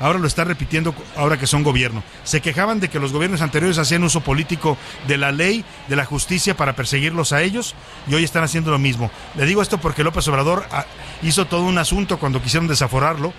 ahora 0.00 0.18
lo 0.18 0.26
está 0.26 0.44
repitiendo 0.44 0.94
ahora 1.16 1.38
que 1.38 1.46
son 1.46 1.62
gobierno. 1.62 2.02
Se 2.24 2.40
quejaban 2.40 2.80
de 2.80 2.88
que 2.88 3.00
los 3.00 3.12
gobiernos 3.12 3.40
anteriores 3.40 3.78
hacían 3.78 4.04
uso 4.04 4.20
político 4.20 4.76
de 5.06 5.18
la 5.18 5.32
ley, 5.32 5.64
de 5.88 5.96
la 5.96 6.04
justicia 6.04 6.56
para 6.56 6.74
perseguirlos 6.74 7.32
a 7.32 7.42
ellos 7.42 7.74
y 8.08 8.14
hoy 8.14 8.24
están 8.24 8.44
haciendo 8.44 8.70
lo 8.70 8.78
mismo. 8.78 9.10
Le 9.36 9.46
digo 9.46 9.62
esto 9.62 9.78
porque 9.78 10.04
López 10.04 10.26
Obrador 10.28 10.66
ah, 10.70 10.86
hizo 11.22 11.46
todo 11.46 11.62
un 11.62 11.78
asunto 11.78 12.18
cuando 12.18 12.42
quisieron 12.42 12.68
desaforarlo 12.68 13.32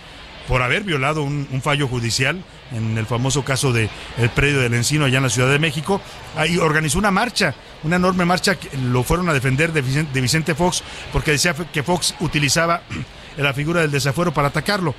por 0.47 0.61
haber 0.61 0.83
violado 0.83 1.23
un, 1.23 1.47
fallo 1.63 1.87
judicial 1.87 2.43
en 2.71 2.97
el 2.97 3.05
famoso 3.05 3.43
caso 3.43 3.73
del 3.73 3.89
el 4.17 4.29
predio 4.29 4.59
del 4.59 4.73
Encino 4.73 5.05
allá 5.05 5.17
en 5.17 5.23
la 5.23 5.29
Ciudad 5.29 5.49
de 5.49 5.59
México, 5.59 6.01
ahí 6.35 6.57
organizó 6.57 6.99
una 6.99 7.11
marcha, 7.11 7.55
una 7.83 7.95
enorme 7.95 8.25
marcha 8.25 8.55
que 8.55 8.69
lo 8.77 9.03
fueron 9.03 9.29
a 9.29 9.33
defender 9.33 9.73
de 9.73 9.81
Vicente, 9.81 10.13
de 10.13 10.21
Vicente 10.21 10.55
Fox 10.55 10.83
porque 11.11 11.31
decía 11.31 11.53
que 11.53 11.83
Fox 11.83 12.15
utilizaba 12.19 12.81
la 13.37 13.53
figura 13.53 13.81
del 13.81 13.91
desafuero 13.91 14.33
para 14.33 14.49
atacarlo. 14.49 14.93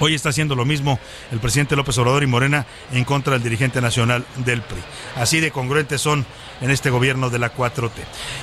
Hoy 0.00 0.14
está 0.14 0.28
haciendo 0.28 0.54
lo 0.54 0.64
mismo 0.64 0.98
el 1.32 1.40
presidente 1.40 1.74
López 1.74 1.98
Obrador 1.98 2.22
y 2.22 2.26
Morena 2.26 2.66
en 2.92 3.04
contra 3.04 3.32
del 3.32 3.42
dirigente 3.42 3.80
nacional 3.80 4.24
del 4.36 4.62
PRI. 4.62 4.80
Así 5.16 5.40
de 5.40 5.50
congruentes 5.50 6.00
son 6.00 6.24
en 6.60 6.70
este 6.70 6.90
gobierno 6.90 7.30
de 7.30 7.38
la 7.38 7.54
4T. 7.54 7.90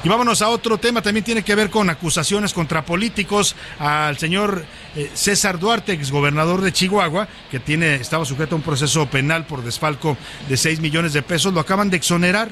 Y 0.04 0.10
vámonos 0.10 0.42
a 0.42 0.50
otro 0.50 0.78
tema, 0.78 1.02
también 1.02 1.24
tiene 1.24 1.44
que 1.44 1.56
ver 1.56 1.70
con 1.70 1.90
acusaciones 1.90 2.54
contra 2.54 2.86
políticos 2.86 3.56
al 3.80 4.18
señor 4.18 4.66
eh, 4.96 5.10
César 5.14 5.60
Duarte, 5.60 5.94
exgobernador 5.94 6.62
de 6.62 6.74
Chihuahua, 6.74 7.28
que 7.50 7.60
tiene, 7.60 7.96
estaba 7.96 8.26
sujeto 8.26 8.56
a 8.56 8.58
un 8.58 8.64
proceso 8.64 9.06
penal 9.08 9.46
por 9.46 9.64
desfalco 9.64 10.18
de 10.50 10.58
6 10.58 10.82
millones 10.82 11.14
de 11.14 11.22
pesos, 11.22 11.54
lo 11.54 11.62
acaban 11.62 11.90
de 11.90 11.98
exonerar 11.98 12.50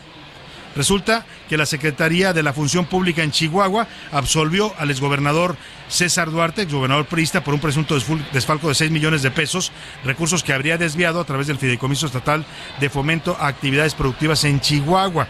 Resulta 0.76 1.26
que 1.50 1.58
la 1.58 1.66
Secretaría 1.66 2.34
de 2.34 2.44
la 2.44 2.54
Función 2.54 2.86
Pública 2.86 3.24
en 3.24 3.32
Chihuahua 3.32 3.88
absolvió 4.12 4.74
al 4.78 4.92
exgobernador 4.92 5.56
César 5.88 6.32
Duarte, 6.32 6.64
exgobernador 6.64 7.06
priista, 7.06 7.44
por 7.44 7.54
un 7.54 7.60
presunto 7.60 7.96
desfalco 8.32 8.70
de 8.70 8.76
6 8.76 8.92
millones 8.92 9.22
de 9.22 9.32
pesos, 9.32 9.72
recursos 10.04 10.44
que 10.44 10.54
habría 10.54 10.78
desviado 10.78 11.20
a 11.20 11.26
través 11.26 11.48
del 11.48 11.58
Fideicomiso 11.58 12.08
Estatal 12.08 12.46
de 12.80 12.90
Fomento 12.90 13.38
a 13.40 13.48
Actividades 13.48 13.94
Productivas 13.94 14.44
en 14.46 14.60
Chihuahua. 14.60 15.28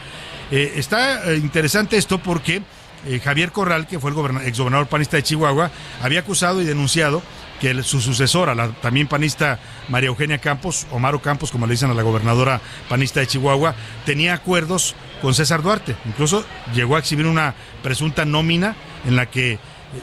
Eh, 0.52 0.74
está 0.76 1.32
eh, 1.32 1.38
interesante 1.38 1.98
esto 1.98 2.20
porque 2.20 2.62
eh, 3.06 3.20
Javier 3.20 3.52
Corral, 3.52 3.88
que 3.88 4.00
fue 4.00 4.12
el 4.12 4.48
exgobernador 4.48 4.88
panista 4.88 5.18
de 5.18 5.24
Chihuahua, 5.24 5.72
había 6.02 6.22
acusado 6.22 6.62
y 6.62 6.66
denunciado 6.66 7.22
que 7.64 7.82
su 7.82 8.02
sucesora, 8.02 8.54
la 8.54 8.74
también 8.74 9.08
panista 9.08 9.58
María 9.88 10.10
Eugenia 10.10 10.38
Campos, 10.38 10.86
o 10.92 11.00
Maro 11.00 11.22
Campos, 11.22 11.50
como 11.50 11.66
le 11.66 11.72
dicen 11.72 11.90
a 11.90 11.94
la 11.94 12.02
gobernadora 12.02 12.60
panista 12.90 13.22
de 13.22 13.28
Chihuahua, 13.28 13.74
tenía 14.06 14.34
acuerdos 14.34 14.96
con 15.22 15.34
César 15.34 15.62
Duarte. 15.62 15.96
Incluso 16.06 16.44
llegó 16.76 16.98
a 16.98 17.00
exhibir 17.00 17.26
una 17.26 17.56
presunta 17.82 18.26
nómina 18.26 18.76
en 19.06 19.16
la 19.16 19.28
que 19.28 19.60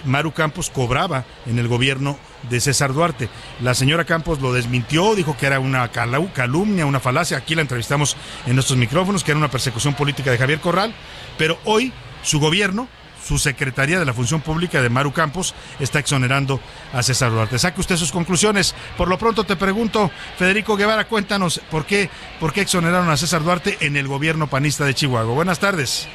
Maru 0.06 0.32
Campos 0.32 0.70
cobraba 0.70 1.26
en 1.44 1.58
el 1.58 1.68
gobierno 1.68 2.18
de 2.48 2.60
César 2.60 2.94
Duarte. 2.94 3.28
La 3.60 3.74
señora 3.74 4.06
Campos 4.06 4.40
lo 4.40 4.54
desmintió, 4.54 5.14
dijo 5.14 5.36
que 5.36 5.44
era 5.44 5.60
una 5.60 5.90
calumnia, 5.90 6.86
una 6.86 6.98
falacia. 6.98 7.36
Aquí 7.36 7.54
la 7.54 7.60
entrevistamos 7.60 8.16
en 8.46 8.54
nuestros 8.54 8.78
micrófonos, 8.78 9.22
que 9.22 9.32
era 9.32 9.38
una 9.38 9.50
persecución 9.50 9.92
política 9.92 10.30
de 10.30 10.38
Javier 10.38 10.60
Corral. 10.60 10.94
Pero 11.36 11.58
hoy 11.66 11.92
su 12.22 12.40
gobierno 12.40 12.88
su 13.30 13.38
Secretaría 13.38 14.00
de 14.00 14.04
la 14.04 14.12
Función 14.12 14.40
Pública 14.40 14.82
de 14.82 14.90
Maru 14.90 15.12
Campos 15.12 15.54
está 15.78 16.00
exonerando 16.00 16.60
a 16.92 17.00
César 17.00 17.30
Duarte. 17.30 17.60
Saque 17.60 17.80
usted 17.80 17.96
sus 17.96 18.10
conclusiones. 18.10 18.74
Por 18.96 19.06
lo 19.06 19.18
pronto 19.18 19.44
te 19.44 19.54
pregunto, 19.54 20.10
Federico 20.36 20.76
Guevara, 20.76 21.06
cuéntanos 21.06 21.60
por 21.70 21.86
qué, 21.86 22.10
por 22.40 22.52
qué 22.52 22.62
exoneraron 22.62 23.08
a 23.08 23.16
César 23.16 23.44
Duarte 23.44 23.78
en 23.82 23.96
el 23.96 24.08
gobierno 24.08 24.48
panista 24.48 24.84
de 24.84 24.94
Chihuahua. 24.94 25.32
Buenas 25.32 25.60
tardes. 25.60 26.08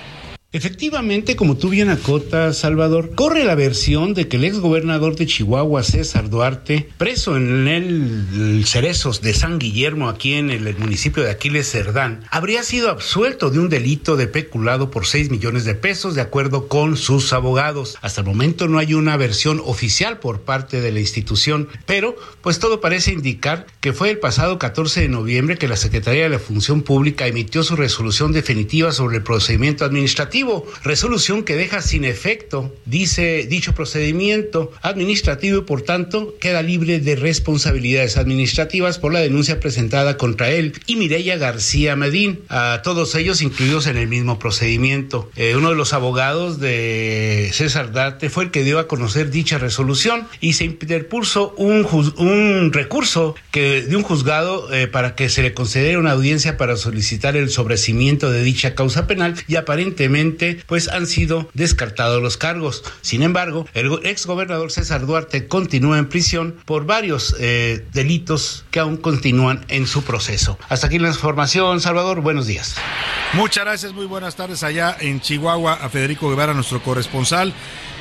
Efectivamente, 0.56 1.36
como 1.36 1.58
tú 1.58 1.68
bien 1.68 1.90
acotas, 1.90 2.60
Salvador, 2.60 3.14
corre 3.14 3.44
la 3.44 3.56
versión 3.56 4.14
de 4.14 4.30
que 4.30 4.38
el 4.38 4.46
ex 4.46 4.60
gobernador 4.60 5.18
de 5.18 5.26
Chihuahua, 5.26 5.84
César 5.84 6.30
Duarte, 6.30 6.88
preso 6.98 7.36
en 7.36 7.68
el, 7.68 8.64
Cerezos 8.66 9.20
de 9.20 9.34
San 9.34 9.60
Guillermo, 9.60 10.08
aquí 10.08 10.36
en 10.36 10.50
el, 10.50 10.78
municipio 10.78 11.24
de 11.24 11.30
Aquiles 11.30 11.70
Cerdán, 11.70 12.24
habría 12.32 12.64
sido 12.64 12.90
absuelto 12.90 13.50
de 13.50 13.60
un 13.60 13.68
delito 13.68 14.16
de 14.16 14.28
peculado 14.28 14.92
por 14.92 15.06
6 15.08 15.30
millones 15.30 15.66
de 15.66 15.76
pesos, 15.76 16.16
de 16.16 16.22
acuerdo 16.22 16.70
con 16.70 16.96
sus 16.96 17.34
abogados. 17.34 17.98
Hasta 18.02 18.22
el 18.22 18.28
momento 18.28 18.70
no 18.70 18.78
hay 18.78 18.94
una 18.94 19.18
versión 19.18 19.62
oficial 19.66 20.20
por 20.20 20.44
parte 20.44 20.80
de 20.80 20.94
la 20.94 21.02
institución, 21.02 21.68
pero 21.86 22.16
pues 22.40 22.60
todo 22.60 22.80
parece 22.80 23.12
indicar 23.12 23.68
que 23.82 23.92
fue 23.92 24.10
el 24.10 24.20
pasado 24.20 24.58
14 24.58 25.02
de 25.02 25.10
noviembre 25.10 25.58
que 25.58 25.68
la 25.68 25.76
Secretaría 25.76 26.24
de 26.24 26.30
la 26.30 26.40
Función 26.40 26.82
Pública 26.82 27.28
emitió 27.28 27.62
su 27.62 27.76
resolución 27.76 28.32
definitiva 28.32 28.94
sobre 28.94 29.18
el 29.18 29.24
procedimiento 29.24 29.84
administrativo 29.84 30.45
resolución 30.84 31.44
que 31.44 31.56
deja 31.56 31.82
sin 31.82 32.06
efecto, 32.06 32.74
dice 32.86 33.46
dicho 33.48 33.74
procedimiento 33.74 34.72
administrativo 34.82 35.60
y 35.60 35.62
por 35.64 35.82
tanto 35.82 36.36
queda 36.40 36.62
libre 36.62 37.00
de 37.00 37.16
responsabilidades 37.16 38.18
administrativas 38.18 39.00
por 39.00 39.14
la 39.14 39.20
denuncia 39.20 39.60
presentada 39.60 40.18
contra 40.18 40.52
él 40.52 40.74
y 40.86 40.96
Mireya 40.96 41.38
García 41.38 41.96
Medín, 41.96 42.42
a 42.50 42.82
todos 42.84 43.16
ellos 43.16 43.42
incluidos 43.42 43.88
en 43.88 43.98
el 43.98 44.08
mismo 44.08 44.40
procedimiento. 44.40 45.30
Eh, 45.36 45.56
uno 45.56 45.70
de 45.70 45.76
los 45.76 45.94
abogados 45.94 46.60
de 46.60 47.50
César 47.54 47.92
Darte 47.92 48.30
fue 48.30 48.46
el 48.46 48.52
que 48.52 48.64
dio 48.64 48.80
a 48.80 48.88
conocer 48.88 49.32
dicha 49.32 49.58
resolución 49.58 50.28
y 50.42 50.54
se 50.54 50.66
interpuso 50.66 51.54
un, 51.58 51.86
un 52.18 52.72
recurso 52.74 53.36
que, 53.52 53.82
de 53.82 53.96
un 53.96 54.04
juzgado 54.04 54.74
eh, 54.74 54.88
para 54.88 55.16
que 55.16 55.30
se 55.30 55.42
le 55.42 55.54
concediera 55.54 56.00
una 56.00 56.12
audiencia 56.12 56.58
para 56.58 56.76
solicitar 56.76 57.36
el 57.36 57.50
sobrecimiento 57.50 58.32
de 58.32 58.44
dicha 58.44 58.76
causa 58.76 59.08
penal 59.08 59.36
y 59.48 59.56
aparentemente 59.56 60.35
pues 60.68 60.88
han 60.90 61.08
sido 61.08 61.50
descartados 61.54 62.22
los 62.22 62.38
cargos. 62.38 62.84
Sin 63.02 63.24
embargo, 63.24 63.68
el 63.74 63.92
ex 64.04 64.26
gobernador 64.26 64.72
César 64.72 65.06
Duarte 65.06 65.48
continúa 65.48 65.98
en 65.98 66.08
prisión 66.08 66.56
por 66.66 66.86
varios 66.86 67.36
eh, 67.40 67.86
delitos 67.94 68.66
que 68.72 68.80
aún 68.80 68.98
continúan 68.98 69.66
en 69.68 69.88
su 69.88 70.04
proceso. 70.04 70.58
Hasta 70.70 70.88
aquí 70.88 71.00
la 71.00 71.10
información, 71.10 71.82
Salvador. 71.82 72.22
Buenos 72.22 72.48
días. 72.48 72.76
Muchas 73.34 73.66
gracias, 73.66 73.94
muy 73.94 74.06
buenas 74.06 74.36
tardes 74.36 74.64
allá 74.64 74.96
en 75.00 75.20
Chihuahua 75.20 75.74
a 75.74 75.90
Federico 75.90 76.30
Guevara, 76.30 76.54
nuestro 76.54 76.82
corresponsal 76.82 77.54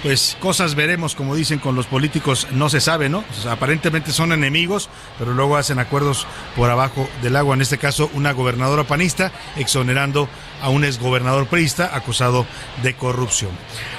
pues 0.05 0.37
cosas 0.39 0.75
veremos, 0.75 1.15
como 1.15 1.35
dicen 1.35 1.59
con 1.59 1.75
los 1.77 1.87
políticos, 1.87 2.47
no 2.53 2.69
se 2.69 2.83
sabe, 2.83 3.09
¿no? 3.09 3.25
aparentemente 3.51 4.13
son 4.13 4.33
enemigos, 4.33 4.91
pero 5.19 5.33
luego 5.33 5.57
hacen 5.57 5.79
acuerdos 5.79 6.27
por 6.55 6.69
abajo 6.69 7.09
del 7.23 7.37
agua. 7.37 7.55
En 7.55 7.63
este 7.63 7.79
caso, 7.79 8.11
una 8.13 8.33
gobernadora 8.33 8.85
panista 8.85 9.33
exonerando 9.57 10.29
a 10.65 10.71
un 10.71 10.83
exgobernador 10.83 11.47
priista 11.47 11.95
acusado 11.95 12.47
de 12.83 12.95
corrupción. 12.95 13.51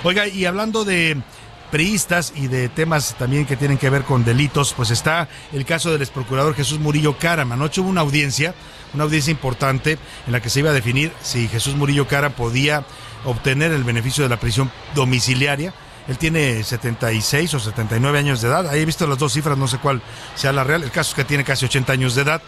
Oiga, 0.04 0.28
y 0.28 0.46
hablando 0.46 0.84
de 0.84 1.22
priistas 1.70 2.34
y 2.36 2.48
de 2.48 2.70
temas 2.70 3.16
también 3.20 3.46
que 3.46 3.56
tienen 3.56 3.78
que 3.78 3.92
ver 3.92 4.02
con 4.04 4.26
delitos, 4.26 4.74
pues 4.74 4.90
está 4.90 5.30
el 5.54 5.64
caso 5.64 5.92
del 5.92 6.02
exprocurador 6.02 6.56
Jesús 6.56 6.80
Murillo 6.80 7.20
Caram. 7.20 7.52
Anoche 7.52 7.82
hubo 7.82 7.90
una 7.90 8.02
audiencia, 8.02 8.56
una 8.96 9.04
audiencia 9.04 9.30
importante 9.30 10.00
en 10.26 10.32
la 10.32 10.42
que 10.42 10.50
se 10.50 10.62
iba 10.62 10.72
a 10.72 10.74
definir 10.74 11.12
si 11.22 11.48
Jesús 11.48 11.76
Murillo 11.76 12.08
Caram 12.08 12.34
podía 12.34 12.84
obtener 13.26 13.72
el 13.72 13.84
beneficio 13.84 14.24
de 14.24 14.30
la 14.30 14.40
prisión 14.40 14.72
domiciliaria. 14.96 15.72
Él 16.08 16.18
tiene 16.18 16.64
76 16.64 17.54
o 17.54 17.60
79 17.60 18.18
años 18.18 18.42
de 18.42 18.48
edad. 18.48 18.68
Ahí 18.68 18.82
he 18.82 18.86
visto 18.86 19.06
las 19.06 19.20
dos 19.20 19.34
cifras, 19.34 19.56
no 19.56 19.68
sé 19.68 19.78
cuál 19.78 20.02
sea 20.34 20.52
la 20.52 20.64
real. 20.64 20.82
El 20.82 20.92
caso 20.92 21.12
es 21.12 21.16
que 21.16 21.26
tiene 21.26 21.44
casi 21.44 21.66
80 21.66 21.94
años 21.94 22.16
de 22.16 22.24
edad. 22.24 22.42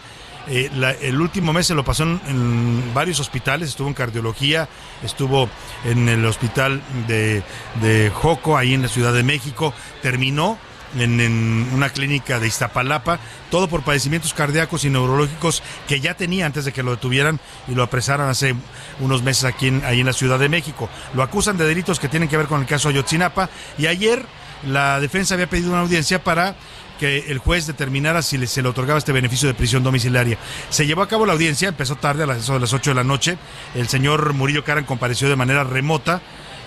Eh, 0.50 0.70
el 1.02 1.20
último 1.20 1.52
mes 1.52 1.66
se 1.66 1.74
lo 1.74 1.84
pasó 1.84 2.04
en, 2.04 2.94
varios 2.94 3.20
hospitales, 3.20 3.70
estuvo 3.70 3.88
en 3.88 3.94
cardiología, 3.94 4.68
estuvo 5.02 5.48
en 5.84 6.08
el 6.08 6.24
hospital 6.24 6.82
de, 7.06 7.42
Joco, 8.14 8.56
ahí 8.56 8.74
en 8.74 8.82
la 8.82 8.88
Ciudad 8.88 9.12
de 9.12 9.22
México, 9.22 9.74
terminó 10.00 10.58
en, 10.98 11.68
una 11.74 11.90
clínica 11.90 12.40
de 12.40 12.48
Iztapalapa, 12.48 13.18
todo 13.50 13.68
por 13.68 13.82
padecimientos 13.82 14.32
cardíacos 14.32 14.84
y 14.84 14.90
neurológicos 14.90 15.62
que 15.86 16.00
ya 16.00 16.14
tenía 16.14 16.46
antes 16.46 16.64
de 16.64 16.72
que 16.72 16.82
lo 16.82 16.92
detuvieran 16.92 17.40
y 17.66 17.74
lo 17.74 17.82
apresaran 17.82 18.28
hace 18.28 18.54
unos 19.00 19.22
meses 19.22 19.44
aquí 19.44 19.68
en, 19.68 19.84
ahí 19.84 20.00
en 20.00 20.06
la 20.06 20.14
Ciudad 20.14 20.38
de 20.38 20.48
México. 20.48 20.88
Lo 21.14 21.22
acusan 21.22 21.58
de 21.58 21.66
delitos 21.66 22.00
que 22.00 22.08
tienen 22.08 22.28
que 22.28 22.38
ver 22.38 22.46
con 22.46 22.60
el 22.62 22.66
caso 22.66 22.88
Ayotzinapa 22.88 23.50
y 23.76 23.86
ayer 23.86 24.24
la 24.66 24.98
defensa 25.00 25.34
había 25.34 25.48
pedido 25.48 25.70
una 25.70 25.80
audiencia 25.80 26.22
para 26.24 26.56
que 26.98 27.30
el 27.30 27.38
juez 27.38 27.66
determinara 27.66 28.22
si 28.22 28.44
se 28.46 28.62
le 28.62 28.68
otorgaba 28.68 28.98
este 28.98 29.12
beneficio 29.12 29.48
de 29.48 29.54
prisión 29.54 29.82
domiciliaria. 29.82 30.38
Se 30.70 30.86
llevó 30.86 31.02
a 31.02 31.08
cabo 31.08 31.26
la 31.26 31.32
audiencia, 31.32 31.68
empezó 31.68 31.96
tarde 31.96 32.24
a 32.24 32.26
las, 32.26 32.48
las 32.48 32.72
8 32.72 32.90
de 32.90 32.94
la 32.94 33.04
noche. 33.04 33.38
El 33.74 33.88
señor 33.88 34.32
Murillo 34.34 34.64
Caran 34.64 34.84
compareció 34.84 35.28
de 35.28 35.36
manera 35.36 35.64
remota 35.64 36.20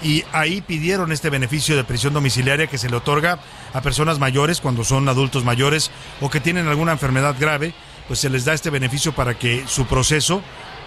y 0.03 0.23
ahí 0.32 0.61
pidieron 0.61 1.11
este 1.11 1.29
beneficio 1.29 1.75
de 1.75 1.84
prisión 1.84 2.13
domiciliaria 2.13 2.67
que 2.67 2.77
se 2.77 2.89
le 2.89 2.95
otorga 2.95 3.39
a 3.73 3.82
personas 3.82 4.19
mayores 4.19 4.61
cuando 4.61 4.84
son 4.84 5.07
adultos 5.07 5.43
mayores 5.43 5.91
o 6.21 6.29
que 6.29 6.39
tienen 6.39 6.67
alguna 6.67 6.91
enfermedad 6.91 7.36
grave, 7.39 7.73
pues 8.07 8.19
se 8.19 8.29
les 8.29 8.45
da 8.45 8.53
este 8.53 8.69
beneficio 8.69 9.13
para 9.13 9.38
que 9.38 9.63
su 9.67 9.86
proceso 9.86 10.41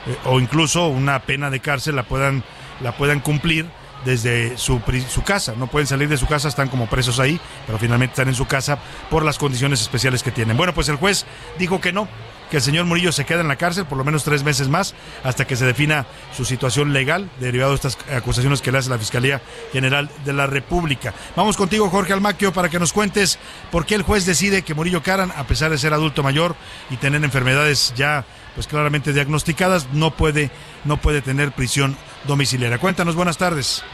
eh, 0.06 0.16
o 0.24 0.40
incluso 0.40 0.88
una 0.88 1.20
pena 1.20 1.50
de 1.50 1.60
cárcel 1.60 1.96
la 1.96 2.02
puedan 2.02 2.42
la 2.80 2.96
puedan 2.96 3.20
cumplir 3.20 3.66
desde 4.04 4.56
su, 4.58 4.80
su 5.08 5.22
casa. 5.22 5.54
No 5.56 5.66
pueden 5.66 5.86
salir 5.86 6.08
de 6.08 6.16
su 6.16 6.26
casa, 6.26 6.48
están 6.48 6.68
como 6.68 6.86
presos 6.86 7.20
ahí, 7.20 7.40
pero 7.66 7.78
finalmente 7.78 8.12
están 8.12 8.28
en 8.28 8.34
su 8.34 8.46
casa 8.46 8.78
por 9.10 9.24
las 9.24 9.38
condiciones 9.38 9.80
especiales 9.80 10.22
que 10.22 10.30
tienen. 10.30 10.56
Bueno, 10.56 10.74
pues 10.74 10.88
el 10.88 10.96
juez 10.96 11.26
dijo 11.58 11.80
que 11.80 11.92
no, 11.92 12.08
que 12.50 12.58
el 12.58 12.62
señor 12.62 12.84
Murillo 12.84 13.12
se 13.12 13.24
queda 13.24 13.40
en 13.40 13.48
la 13.48 13.56
cárcel 13.56 13.86
por 13.86 13.98
lo 13.98 14.04
menos 14.04 14.24
tres 14.24 14.44
meses 14.44 14.68
más 14.68 14.94
hasta 15.22 15.46
que 15.46 15.56
se 15.56 15.64
defina 15.64 16.06
su 16.36 16.44
situación 16.44 16.92
legal 16.92 17.28
derivado 17.40 17.70
de 17.70 17.76
estas 17.76 17.98
acusaciones 18.14 18.60
que 18.60 18.70
le 18.70 18.78
hace 18.78 18.90
la 18.90 18.98
Fiscalía 18.98 19.40
General 19.72 20.10
de 20.24 20.32
la 20.32 20.46
República. 20.46 21.14
Vamos 21.36 21.56
contigo, 21.56 21.88
Jorge 21.90 22.12
Almaquio, 22.12 22.52
para 22.52 22.68
que 22.68 22.78
nos 22.78 22.92
cuentes 22.92 23.38
por 23.70 23.86
qué 23.86 23.94
el 23.94 24.02
juez 24.02 24.26
decide 24.26 24.62
que 24.62 24.74
Murillo 24.74 25.02
Caran, 25.02 25.32
a 25.36 25.44
pesar 25.44 25.70
de 25.70 25.78
ser 25.78 25.94
adulto 25.94 26.22
mayor 26.22 26.54
y 26.90 26.96
tener 26.96 27.24
enfermedades 27.24 27.92
ya 27.96 28.24
pues 28.54 28.66
claramente 28.68 29.12
diagnosticadas, 29.12 29.88
no 29.92 30.12
puede, 30.12 30.50
no 30.84 30.96
puede 30.96 31.22
tener 31.22 31.52
prisión 31.52 31.96
domiciliaria. 32.26 32.78
Cuéntanos, 32.78 33.16
buenas 33.16 33.38
tardes. 33.38 33.84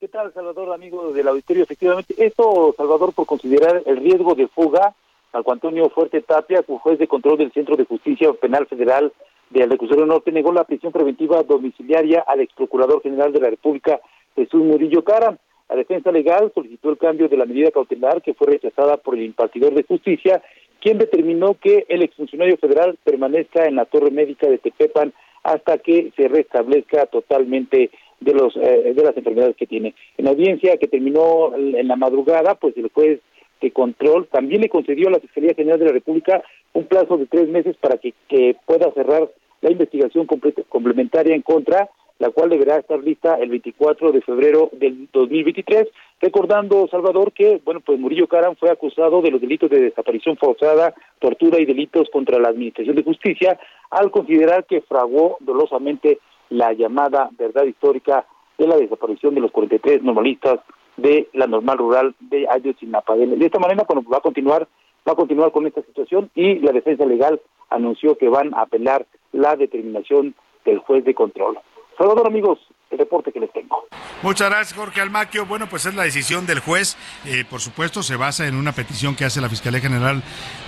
¿Qué 0.00 0.08
tal, 0.08 0.32
Salvador, 0.34 0.72
amigo 0.72 1.12
del 1.12 1.28
auditorio? 1.28 1.62
Efectivamente, 1.62 2.14
esto, 2.18 2.74
Salvador, 2.76 3.14
por 3.14 3.26
considerar 3.26 3.82
el 3.86 3.96
riesgo 3.96 4.34
de 4.34 4.48
fuga, 4.48 4.94
Marco 5.32 5.52
Antonio 5.52 5.88
Fuerte 5.90 6.20
Tapia, 6.20 6.62
juez 6.66 6.98
de 6.98 7.08
control 7.08 7.38
del 7.38 7.52
Centro 7.52 7.74
de 7.76 7.84
Justicia 7.84 8.32
Penal 8.34 8.66
Federal 8.66 9.12
del 9.50 9.70
Recursorio 9.70 10.06
Norte, 10.06 10.30
negó 10.30 10.52
la 10.52 10.64
prisión 10.64 10.92
preventiva 10.92 11.42
domiciliaria 11.42 12.22
al 12.26 12.40
ex 12.40 12.52
procurador 12.54 13.02
general 13.02 13.32
de 13.32 13.40
la 13.40 13.50
República, 13.50 14.00
Jesús 14.36 14.62
Murillo 14.62 15.02
Cara. 15.02 15.38
La 15.68 15.76
defensa 15.76 16.12
legal 16.12 16.52
solicitó 16.54 16.90
el 16.90 16.98
cambio 16.98 17.28
de 17.28 17.36
la 17.36 17.46
medida 17.46 17.70
cautelar 17.70 18.20
que 18.22 18.34
fue 18.34 18.48
rechazada 18.48 18.98
por 18.98 19.14
el 19.14 19.22
impartidor 19.22 19.74
de 19.74 19.84
justicia, 19.84 20.42
quien 20.80 20.98
determinó 20.98 21.54
que 21.54 21.86
el 21.88 22.02
exfuncionario 22.02 22.58
federal 22.58 22.98
permanezca 23.02 23.64
en 23.64 23.76
la 23.76 23.86
torre 23.86 24.10
médica 24.10 24.46
de 24.46 24.58
Tepepan 24.58 25.14
hasta 25.44 25.78
que 25.78 26.12
se 26.16 26.26
restablezca 26.28 27.06
totalmente 27.06 27.90
de 28.20 28.32
los 28.32 28.56
eh, 28.56 28.92
de 28.94 29.02
las 29.02 29.16
enfermedades 29.16 29.56
que 29.56 29.66
tiene. 29.66 29.94
En 30.16 30.26
audiencia 30.26 30.76
que 30.78 30.88
terminó 30.88 31.54
en 31.54 31.86
la 31.86 31.96
madrugada, 31.96 32.54
pues 32.56 32.76
el 32.76 32.90
juez 32.92 33.20
de 33.60 33.70
control 33.70 34.26
también 34.28 34.62
le 34.62 34.68
concedió 34.68 35.08
a 35.08 35.12
la 35.12 35.20
Fiscalía 35.20 35.54
General 35.54 35.78
de 35.78 35.86
la 35.86 35.92
República 35.92 36.42
un 36.72 36.84
plazo 36.84 37.16
de 37.16 37.26
tres 37.26 37.48
meses 37.48 37.76
para 37.76 37.98
que, 37.98 38.12
que 38.28 38.56
pueda 38.66 38.92
cerrar 38.92 39.30
la 39.60 39.70
investigación 39.70 40.26
complementaria 40.26 41.34
en 41.34 41.42
contra, 41.42 41.88
la 42.18 42.30
cual 42.30 42.50
deberá 42.50 42.78
estar 42.78 42.98
lista 43.02 43.34
el 43.36 43.50
24 43.50 44.12
de 44.12 44.22
febrero 44.22 44.70
del 44.72 45.08
2023. 45.12 45.88
Recordando, 46.20 46.86
Salvador, 46.88 47.32
que, 47.32 47.60
bueno, 47.64 47.80
pues 47.80 47.98
Murillo 47.98 48.28
Caram 48.28 48.54
fue 48.56 48.70
acusado 48.70 49.20
de 49.20 49.30
los 49.30 49.40
delitos 49.40 49.70
de 49.70 49.80
desaparición 49.80 50.36
forzada, 50.36 50.94
tortura 51.18 51.60
y 51.60 51.64
delitos 51.64 52.08
contra 52.12 52.38
la 52.38 52.48
Administración 52.48 52.96
de 52.96 53.02
Justicia, 53.02 53.58
al 53.90 54.10
considerar 54.10 54.64
que 54.64 54.80
fraguó 54.82 55.36
dolosamente 55.40 56.18
la 56.50 56.72
llamada 56.72 57.30
verdad 57.36 57.64
histórica 57.64 58.26
de 58.58 58.68
la 58.68 58.76
desaparición 58.76 59.34
de 59.34 59.40
los 59.40 59.50
43 59.50 60.02
normalistas 60.02 60.60
de 60.96 61.28
la 61.32 61.46
normal 61.46 61.78
rural 61.78 62.14
de 62.20 62.46
Ayotzinapa. 62.48 63.16
De 63.16 63.44
esta 63.44 63.58
manera, 63.58 63.84
bueno, 63.88 64.04
va 64.08 64.18
a 64.18 64.20
continuar 64.20 64.68
va 65.06 65.12
a 65.12 65.16
continuar 65.16 65.52
con 65.52 65.66
esta 65.66 65.82
situación 65.82 66.30
y 66.34 66.60
la 66.60 66.72
defensa 66.72 67.04
legal 67.04 67.40
anunció 67.70 68.16
que 68.16 68.28
van 68.28 68.54
a 68.54 68.62
apelar 68.62 69.06
la 69.32 69.56
determinación 69.56 70.34
del 70.64 70.78
juez 70.78 71.04
de 71.04 71.14
control. 71.14 71.58
Salvador, 71.96 72.26
amigos, 72.26 72.58
el 72.90 72.98
reporte 72.98 73.32
que 73.32 73.40
les 73.40 73.52
tengo. 73.52 73.84
Muchas 74.22 74.48
gracias, 74.48 74.78
Jorge 74.78 75.00
Almaquio. 75.00 75.46
Bueno, 75.46 75.68
pues 75.68 75.86
es 75.86 75.94
la 75.94 76.04
decisión 76.04 76.46
del 76.46 76.60
juez. 76.60 76.96
Eh, 77.26 77.44
por 77.48 77.60
supuesto, 77.60 78.02
se 78.02 78.16
basa 78.16 78.46
en 78.46 78.56
una 78.56 78.72
petición 78.72 79.16
que 79.16 79.24
hace 79.24 79.40
la 79.40 79.48
Fiscalía 79.48 79.80
General 79.80 80.22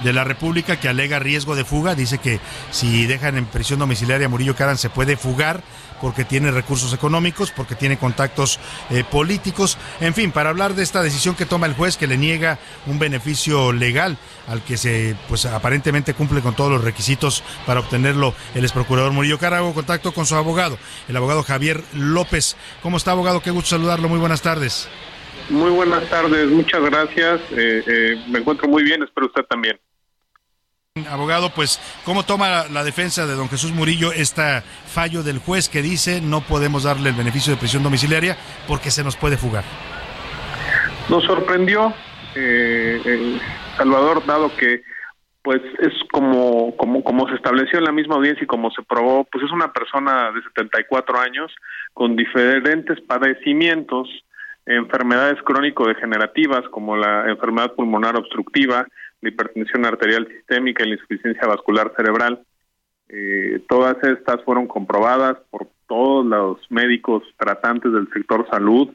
de 0.05 0.13
la 0.13 0.25
República 0.25 0.79
que 0.79 0.89
alega 0.89 1.19
riesgo 1.19 1.57
de 1.57 1.65
fuga. 1.65 1.95
Dice 1.95 2.19
que 2.19 2.39
si 2.71 3.07
dejan 3.07 3.37
en 3.37 3.47
prisión 3.47 3.79
domiciliaria 3.79 4.27
a 4.27 4.31
Murillo 4.31 4.55
Caran 4.55 4.77
se 4.77 4.91
puede 4.91 5.17
fugar 5.17 5.63
porque 6.01 6.25
tiene 6.25 6.51
recursos 6.51 6.93
económicos, 6.93 7.51
porque 7.51 7.75
tiene 7.75 7.99
contactos 7.99 8.59
eh, 8.91 9.05
políticos, 9.11 9.79
en 10.01 10.15
fin, 10.15 10.33
para 10.33 10.51
hablar 10.51 10.75
de 10.75 10.83
esta 10.83 11.03
decisión 11.03 11.35
que 11.35 11.47
toma 11.47 11.67
el 11.67 11.75
juez 11.75 11.97
que 11.97 12.07
le 12.07 12.17
niega 12.17 12.59
un 12.87 12.99
beneficio 12.99 13.73
legal 13.73 14.19
al 14.49 14.63
que 14.63 14.77
se, 14.77 15.17
pues 15.29 15.47
aparentemente 15.47 16.15
cumple 16.15 16.41
con 16.41 16.55
todos 16.55 16.71
los 16.71 16.85
requisitos 16.85 17.43
para 17.67 17.81
obtenerlo 17.81 18.35
el 18.55 18.65
ex 18.65 18.73
procurador 18.73 19.13
Murillo 19.13 19.39
Carago, 19.39 19.75
contacto 19.75 20.13
con 20.13 20.27
su 20.27 20.35
abogado, 20.35 20.79
el 21.09 21.17
abogado 21.17 21.43
Javier 21.43 21.83
López. 21.95 22.57
¿Cómo 22.83 22.97
está, 22.97 23.13
abogado? 23.13 23.41
Qué 23.41 23.51
gusto 23.51 23.71
saludarlo. 23.71 24.09
Muy 24.09 24.19
buenas 24.19 24.43
tardes. 24.43 24.89
Muy 25.49 25.71
buenas 25.71 26.09
tardes, 26.09 26.49
muchas 26.49 26.83
gracias. 26.83 27.41
Eh, 27.53 27.83
eh, 27.87 28.25
me 28.29 28.41
encuentro 28.41 28.69
muy 28.69 28.83
bien, 28.83 29.03
espero 29.03 29.27
usted 29.27 29.45
también. 29.45 29.79
Abogado, 31.05 31.51
pues, 31.51 31.79
¿cómo 32.07 32.23
toma 32.25 32.69
la 32.73 32.83
defensa 32.83 33.27
de 33.27 33.35
don 33.35 33.51
Jesús 33.51 33.71
Murillo 33.73 34.13
este 34.13 34.63
fallo 34.87 35.23
del 35.23 35.39
juez 35.39 35.69
que 35.69 35.83
dice 35.83 36.23
no 36.23 36.41
podemos 36.41 36.85
darle 36.85 37.11
el 37.11 37.15
beneficio 37.15 37.53
de 37.53 37.59
prisión 37.59 37.83
domiciliaria 37.83 38.35
porque 38.67 38.91
se 38.91 39.05
nos 39.05 39.15
puede 39.15 39.37
fugar? 39.37 39.63
Nos 41.11 41.23
sorprendió, 41.25 41.93
eh, 42.35 43.39
Salvador, 43.77 44.25
dado 44.25 44.57
que 44.57 44.85
pues 45.43 45.61
es 45.81 45.93
como, 46.11 46.75
como, 46.79 47.05
como 47.05 47.29
se 47.29 47.35
estableció 47.35 47.79
en 47.79 47.85
la 47.85 47.93
misma 47.93 48.15
audiencia 48.15 48.45
y 48.45 48.49
como 48.49 48.71
se 48.71 48.83
probó, 48.83 49.25
pues 49.25 49.45
es 49.45 49.53
una 49.53 49.73
persona 49.75 50.33
de 50.33 50.43
74 50.43 51.21
años 51.21 51.53
con 51.93 52.17
diferentes 52.17 53.03
padecimientos, 53.03 54.09
enfermedades 54.65 55.41
crónico-degenerativas 55.43 56.63
como 56.71 56.97
la 56.97 57.29
enfermedad 57.29 57.75
pulmonar 57.75 58.17
obstructiva, 58.17 58.87
la 59.21 59.29
hipertensión 59.29 59.85
arterial 59.85 60.27
sistémica 60.29 60.85
y 60.85 60.89
la 60.89 60.95
insuficiencia 60.95 61.47
vascular 61.47 61.93
cerebral. 61.97 62.43
Eh, 63.09 63.61
todas 63.69 63.97
estas 64.03 64.43
fueron 64.45 64.67
comprobadas 64.67 65.39
por 65.51 65.69
todos 65.87 66.27
los 66.27 66.59
médicos 66.71 67.23
tratantes 67.37 67.93
del 67.93 68.09
sector 68.13 68.47
salud, 68.51 68.89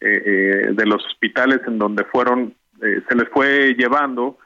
eh, 0.00 0.22
eh, 0.24 0.72
de 0.72 0.86
los 0.86 1.04
hospitales 1.06 1.60
en 1.66 1.78
donde 1.78 2.04
fueron, 2.04 2.54
se 2.80 3.14
les 3.14 3.28
fue 3.28 3.74
llevando 3.76 4.38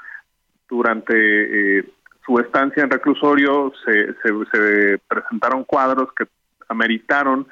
durante 0.68 1.84
su 2.26 2.38
estancia 2.40 2.82
en 2.82 2.90
reclusorio, 2.90 3.72
se, 3.84 4.06
se, 4.24 4.98
presentaron 5.06 5.62
cuadros 5.62 6.08
que 6.14 6.26
ameritaron 6.68 7.46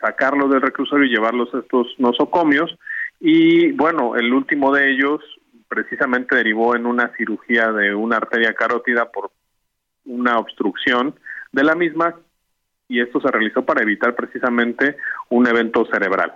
sacarlos 0.00 0.50
del 0.50 0.62
reclusorio 0.62 1.04
y 1.04 1.10
llevarlos 1.10 1.52
a 1.54 1.58
estos 1.58 1.88
nosocomios. 1.98 2.74
Y 3.20 3.72
bueno, 3.72 4.16
el 4.16 4.32
último 4.32 4.72
de 4.72 4.92
ellos 4.92 5.20
precisamente 5.68 6.36
derivó 6.36 6.74
en 6.74 6.86
una 6.86 7.12
cirugía 7.16 7.70
de 7.72 7.94
una 7.94 8.16
arteria 8.16 8.54
carótida 8.54 9.10
por 9.10 9.30
una 10.04 10.38
obstrucción 10.38 11.14
de 11.52 11.64
la 11.64 11.74
misma 11.74 12.14
y 12.88 13.00
esto 13.00 13.20
se 13.20 13.30
realizó 13.30 13.64
para 13.64 13.82
evitar 13.82 14.14
precisamente 14.14 14.96
un 15.28 15.46
evento 15.46 15.86
cerebral. 15.92 16.34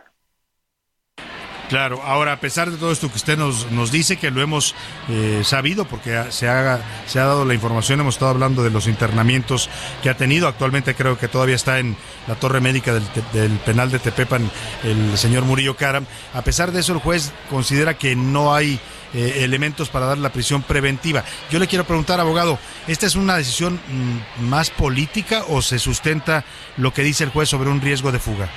Claro, 1.73 2.03
ahora 2.03 2.35
a 2.35 2.37
pesar 2.41 2.71
de 2.71 2.77
todo 2.77 2.93
esto 2.93 3.09
que 3.09 3.17
usted 3.17 3.39
nos, 3.39 3.73
nos 3.73 3.91
dice, 3.91 4.19
que 4.19 4.31
lo 4.31 4.43
hemos 4.43 4.75
eh, 5.09 5.41
sabido, 5.43 5.87
porque 5.87 6.23
se 6.29 6.47
ha, 6.47 6.79
se 7.07 7.19
ha 7.19 7.25
dado 7.25 7.47
la 7.47 7.55
información, 7.55 7.99
hemos 7.99 8.17
estado 8.17 8.33
hablando 8.33 8.63
de 8.63 8.69
los 8.69 8.87
internamientos 8.87 9.71
que 10.03 10.11
ha 10.11 10.15
tenido, 10.15 10.49
actualmente 10.49 10.95
creo 10.95 11.17
que 11.17 11.29
todavía 11.29 11.55
está 11.55 11.79
en 11.79 11.97
la 12.29 12.35
torre 12.35 12.61
médica 12.61 12.93
del, 12.93 13.05
del 13.33 13.53
penal 13.61 13.91
de 13.91 14.01
Tepepan 14.01 14.51
el 14.85 15.17
señor 15.17 15.45
Murillo 15.45 15.75
Caram, 15.75 16.05
a 16.35 16.43
pesar 16.43 16.73
de 16.73 16.81
eso 16.81 16.93
el 16.93 16.99
juez 16.99 17.33
considera 17.49 17.95
que 17.95 18.17
no 18.17 18.55
hay 18.55 18.79
eh, 19.15 19.45
elementos 19.45 19.91
para 19.91 20.07
dar 20.07 20.19
la 20.19 20.31
prisión 20.31 20.63
preventiva. 20.63 21.23
Yo 21.51 21.59
le 21.59 21.67
quiero 21.67 21.85
preguntar, 21.85 22.21
abogado, 22.21 22.59
¿esta 22.89 23.07
es 23.07 23.17
una 23.17 23.37
decisión 23.37 23.75
mm, 23.75 24.49
más 24.49 24.71
política 24.71 25.43
o 25.49 25.63
se 25.63 25.79
sustenta 25.79 26.45
lo 26.77 26.93
que 26.93 27.03
dice 27.03 27.25
el 27.25 27.31
juez 27.31 27.49
sobre 27.49 27.71
un 27.71 27.81
riesgo 27.81 28.13
de 28.13 28.19
fuga? 28.19 28.49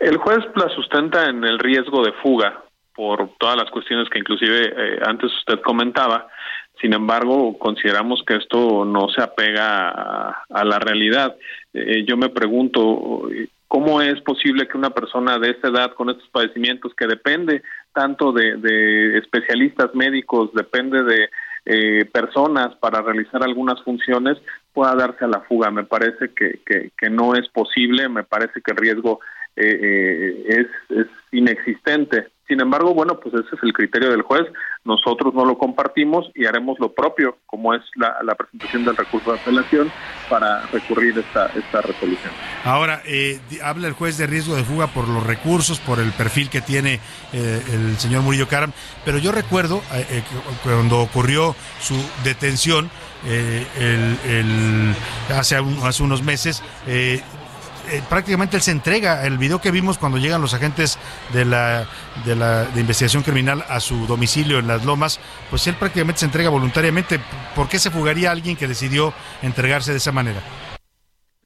El 0.00 0.18
juez 0.18 0.38
la 0.54 0.68
sustenta 0.68 1.28
en 1.28 1.44
el 1.44 1.58
riesgo 1.58 2.02
de 2.04 2.12
fuga 2.22 2.62
por 2.94 3.30
todas 3.38 3.56
las 3.56 3.70
cuestiones 3.70 4.08
que 4.08 4.18
inclusive 4.18 4.72
eh, 4.76 5.00
antes 5.04 5.30
usted 5.38 5.60
comentaba. 5.60 6.28
Sin 6.80 6.92
embargo, 6.92 7.58
consideramos 7.58 8.22
que 8.26 8.36
esto 8.36 8.84
no 8.84 9.08
se 9.08 9.22
apega 9.22 9.88
a, 10.48 10.64
la 10.64 10.78
realidad. 10.78 11.36
Eh, 11.72 12.04
yo 12.06 12.16
me 12.16 12.28
pregunto, 12.28 13.28
¿cómo 13.68 14.00
es 14.00 14.20
posible 14.22 14.68
que 14.68 14.78
una 14.78 14.90
persona 14.90 15.38
de 15.38 15.50
esta 15.50 15.68
edad, 15.68 15.94
con 15.94 16.10
estos 16.10 16.28
padecimientos, 16.28 16.94
que 16.94 17.06
depende 17.06 17.62
tanto 17.92 18.32
de, 18.32 18.56
de 18.56 19.18
especialistas 19.18 19.94
médicos, 19.94 20.50
depende 20.54 21.02
de 21.02 21.30
eh, 21.64 22.04
personas 22.04 22.74
para 22.76 23.02
realizar 23.02 23.42
algunas 23.42 23.82
funciones, 23.82 24.38
pueda 24.72 24.94
darse 24.94 25.24
a 25.24 25.28
la 25.28 25.40
fuga? 25.40 25.70
Me 25.70 25.84
parece 25.84 26.32
que, 26.34 26.60
que, 26.64 26.90
que 26.96 27.10
no 27.10 27.34
es 27.34 27.48
posible, 27.48 28.08
me 28.08 28.24
parece 28.24 28.60
que 28.62 28.72
el 28.72 28.76
riesgo 28.76 29.20
eh, 29.56 29.78
eh, 29.82 30.44
es, 30.48 30.96
es, 30.96 31.06
inexistente. 31.32 32.28
Sin 32.48 32.60
embargo, 32.60 32.94
bueno, 32.94 33.18
pues 33.18 33.34
ese 33.34 33.56
es 33.56 33.62
el 33.62 33.72
criterio 33.72 34.10
del 34.10 34.22
juez. 34.22 34.42
Nosotros 34.84 35.34
no 35.34 35.44
lo 35.44 35.58
compartimos 35.58 36.30
y 36.34 36.46
haremos 36.46 36.78
lo 36.78 36.92
propio, 36.92 37.38
como 37.46 37.74
es 37.74 37.82
la, 37.96 38.34
presentación 38.36 38.84
del 38.84 38.96
recurso 38.96 39.32
de 39.32 39.40
apelación, 39.40 39.90
para 40.28 40.62
recurrir 40.66 41.18
esta, 41.18 41.46
esta 41.46 41.82
resolución. 41.82 42.32
Ahora, 42.64 43.02
eh, 43.04 43.40
habla 43.64 43.88
el 43.88 43.94
juez 43.94 44.16
de 44.16 44.28
riesgo 44.28 44.54
de 44.54 44.62
fuga 44.62 44.86
por 44.86 45.08
los 45.08 45.26
recursos, 45.26 45.80
por 45.80 45.98
el 45.98 46.12
perfil 46.12 46.48
que 46.48 46.60
tiene 46.60 47.00
eh, 47.32 47.62
el 47.72 47.96
señor 47.98 48.22
Murillo 48.22 48.46
Caram, 48.46 48.72
pero 49.04 49.18
yo 49.18 49.32
recuerdo 49.32 49.82
eh, 49.92 50.22
cuando 50.62 51.00
ocurrió 51.00 51.56
su 51.80 51.96
detención, 52.22 52.90
el, 53.26 54.16
el, 54.24 54.94
hace, 55.30 55.56
hace 55.82 56.02
unos 56.02 56.22
meses, 56.22 56.62
eh, 57.90 58.02
prácticamente 58.08 58.56
él 58.56 58.62
se 58.62 58.70
entrega. 58.70 59.26
El 59.26 59.38
video 59.38 59.60
que 59.60 59.70
vimos 59.70 59.98
cuando 59.98 60.18
llegan 60.18 60.40
los 60.40 60.54
agentes 60.54 60.98
de 61.32 61.44
la, 61.44 61.86
de 62.24 62.36
la 62.36 62.64
de 62.64 62.80
investigación 62.80 63.22
criminal 63.22 63.64
a 63.68 63.80
su 63.80 64.06
domicilio 64.06 64.58
en 64.58 64.66
Las 64.66 64.84
Lomas, 64.84 65.20
pues 65.50 65.66
él 65.66 65.74
prácticamente 65.78 66.20
se 66.20 66.26
entrega 66.26 66.50
voluntariamente. 66.50 67.20
¿Por 67.54 67.68
qué 67.68 67.78
se 67.78 67.90
fugaría 67.90 68.30
alguien 68.30 68.56
que 68.56 68.68
decidió 68.68 69.12
entregarse 69.42 69.92
de 69.92 69.98
esa 69.98 70.12
manera? 70.12 70.40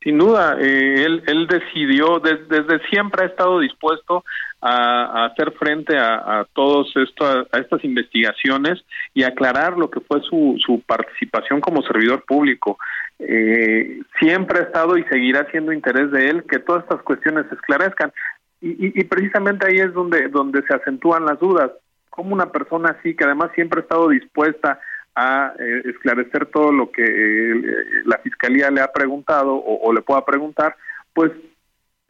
Sin 0.02 0.16
duda, 0.16 0.56
eh, 0.58 1.04
él, 1.04 1.22
él 1.26 1.46
decidió, 1.46 2.20
des, 2.20 2.48
desde 2.48 2.80
siempre 2.88 3.24
ha 3.24 3.26
estado 3.26 3.60
dispuesto 3.60 4.24
a, 4.62 5.26
hacer 5.26 5.52
frente 5.52 5.98
a, 5.98 6.14
a 6.14 6.40
a 6.40 7.58
estas 7.58 7.84
investigaciones 7.84 8.82
y 9.12 9.24
aclarar 9.24 9.76
lo 9.76 9.90
que 9.90 10.00
fue 10.00 10.22
su, 10.22 10.56
su 10.64 10.80
participación 10.86 11.60
como 11.60 11.82
servidor 11.82 12.24
público. 12.24 12.78
Eh, 13.22 14.00
siempre 14.18 14.60
ha 14.60 14.62
estado 14.62 14.96
y 14.96 15.04
seguirá 15.04 15.46
siendo 15.50 15.72
interés 15.72 16.10
de 16.10 16.30
él 16.30 16.44
que 16.44 16.58
todas 16.58 16.84
estas 16.84 17.02
cuestiones 17.02 17.46
se 17.48 17.54
esclarezcan. 17.54 18.12
Y, 18.62 18.98
y, 18.98 19.04
precisamente 19.04 19.66
ahí 19.66 19.78
es 19.78 19.92
donde, 19.94 20.28
donde 20.28 20.62
se 20.62 20.74
acentúan 20.74 21.24
las 21.24 21.38
dudas. 21.38 21.70
Como 22.10 22.34
una 22.34 22.50
persona 22.50 22.96
así, 22.98 23.14
que 23.14 23.24
además 23.24 23.50
siempre 23.54 23.80
ha 23.80 23.82
estado 23.82 24.08
dispuesta 24.08 24.80
a 25.14 25.54
eh, 25.58 25.82
esclarecer 25.86 26.46
todo 26.46 26.72
lo 26.72 26.90
que 26.90 27.02
eh, 27.04 27.62
la 28.04 28.18
fiscalía 28.18 28.70
le 28.70 28.80
ha 28.80 28.92
preguntado 28.92 29.54
o, 29.54 29.88
o, 29.88 29.92
le 29.92 30.02
pueda 30.02 30.24
preguntar, 30.24 30.76
pues 31.14 31.32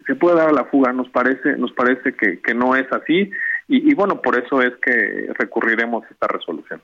se 0.06 0.14
puede 0.16 0.36
dar 0.36 0.48
a 0.48 0.52
la 0.52 0.64
fuga. 0.64 0.92
Nos 0.92 1.08
parece, 1.10 1.56
nos 1.56 1.72
parece 1.72 2.14
que, 2.14 2.40
que 2.40 2.54
no 2.54 2.74
es 2.74 2.90
así 2.92 3.30
y, 3.68 3.90
y 3.90 3.94
bueno, 3.94 4.20
por 4.20 4.36
eso 4.36 4.60
es 4.60 4.72
que 4.84 5.32
recurriremos 5.38 6.04
a 6.04 6.08
esta 6.08 6.26
resolución. 6.26 6.82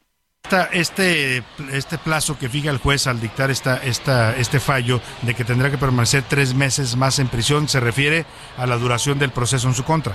Este, 0.72 1.42
este 1.72 1.98
plazo 1.98 2.38
que 2.38 2.48
fija 2.48 2.70
el 2.70 2.78
juez 2.78 3.08
al 3.08 3.20
dictar 3.20 3.50
esta, 3.50 3.78
esta, 3.78 4.36
este 4.36 4.60
fallo 4.60 5.00
de 5.22 5.34
que 5.34 5.44
tendrá 5.44 5.70
que 5.70 5.78
permanecer 5.78 6.22
tres 6.28 6.54
meses 6.54 6.96
más 6.96 7.18
en 7.18 7.26
prisión 7.28 7.66
se 7.66 7.80
refiere 7.80 8.24
a 8.56 8.66
la 8.66 8.76
duración 8.76 9.18
del 9.18 9.30
proceso 9.30 9.66
en 9.66 9.74
su 9.74 9.84
contra. 9.84 10.14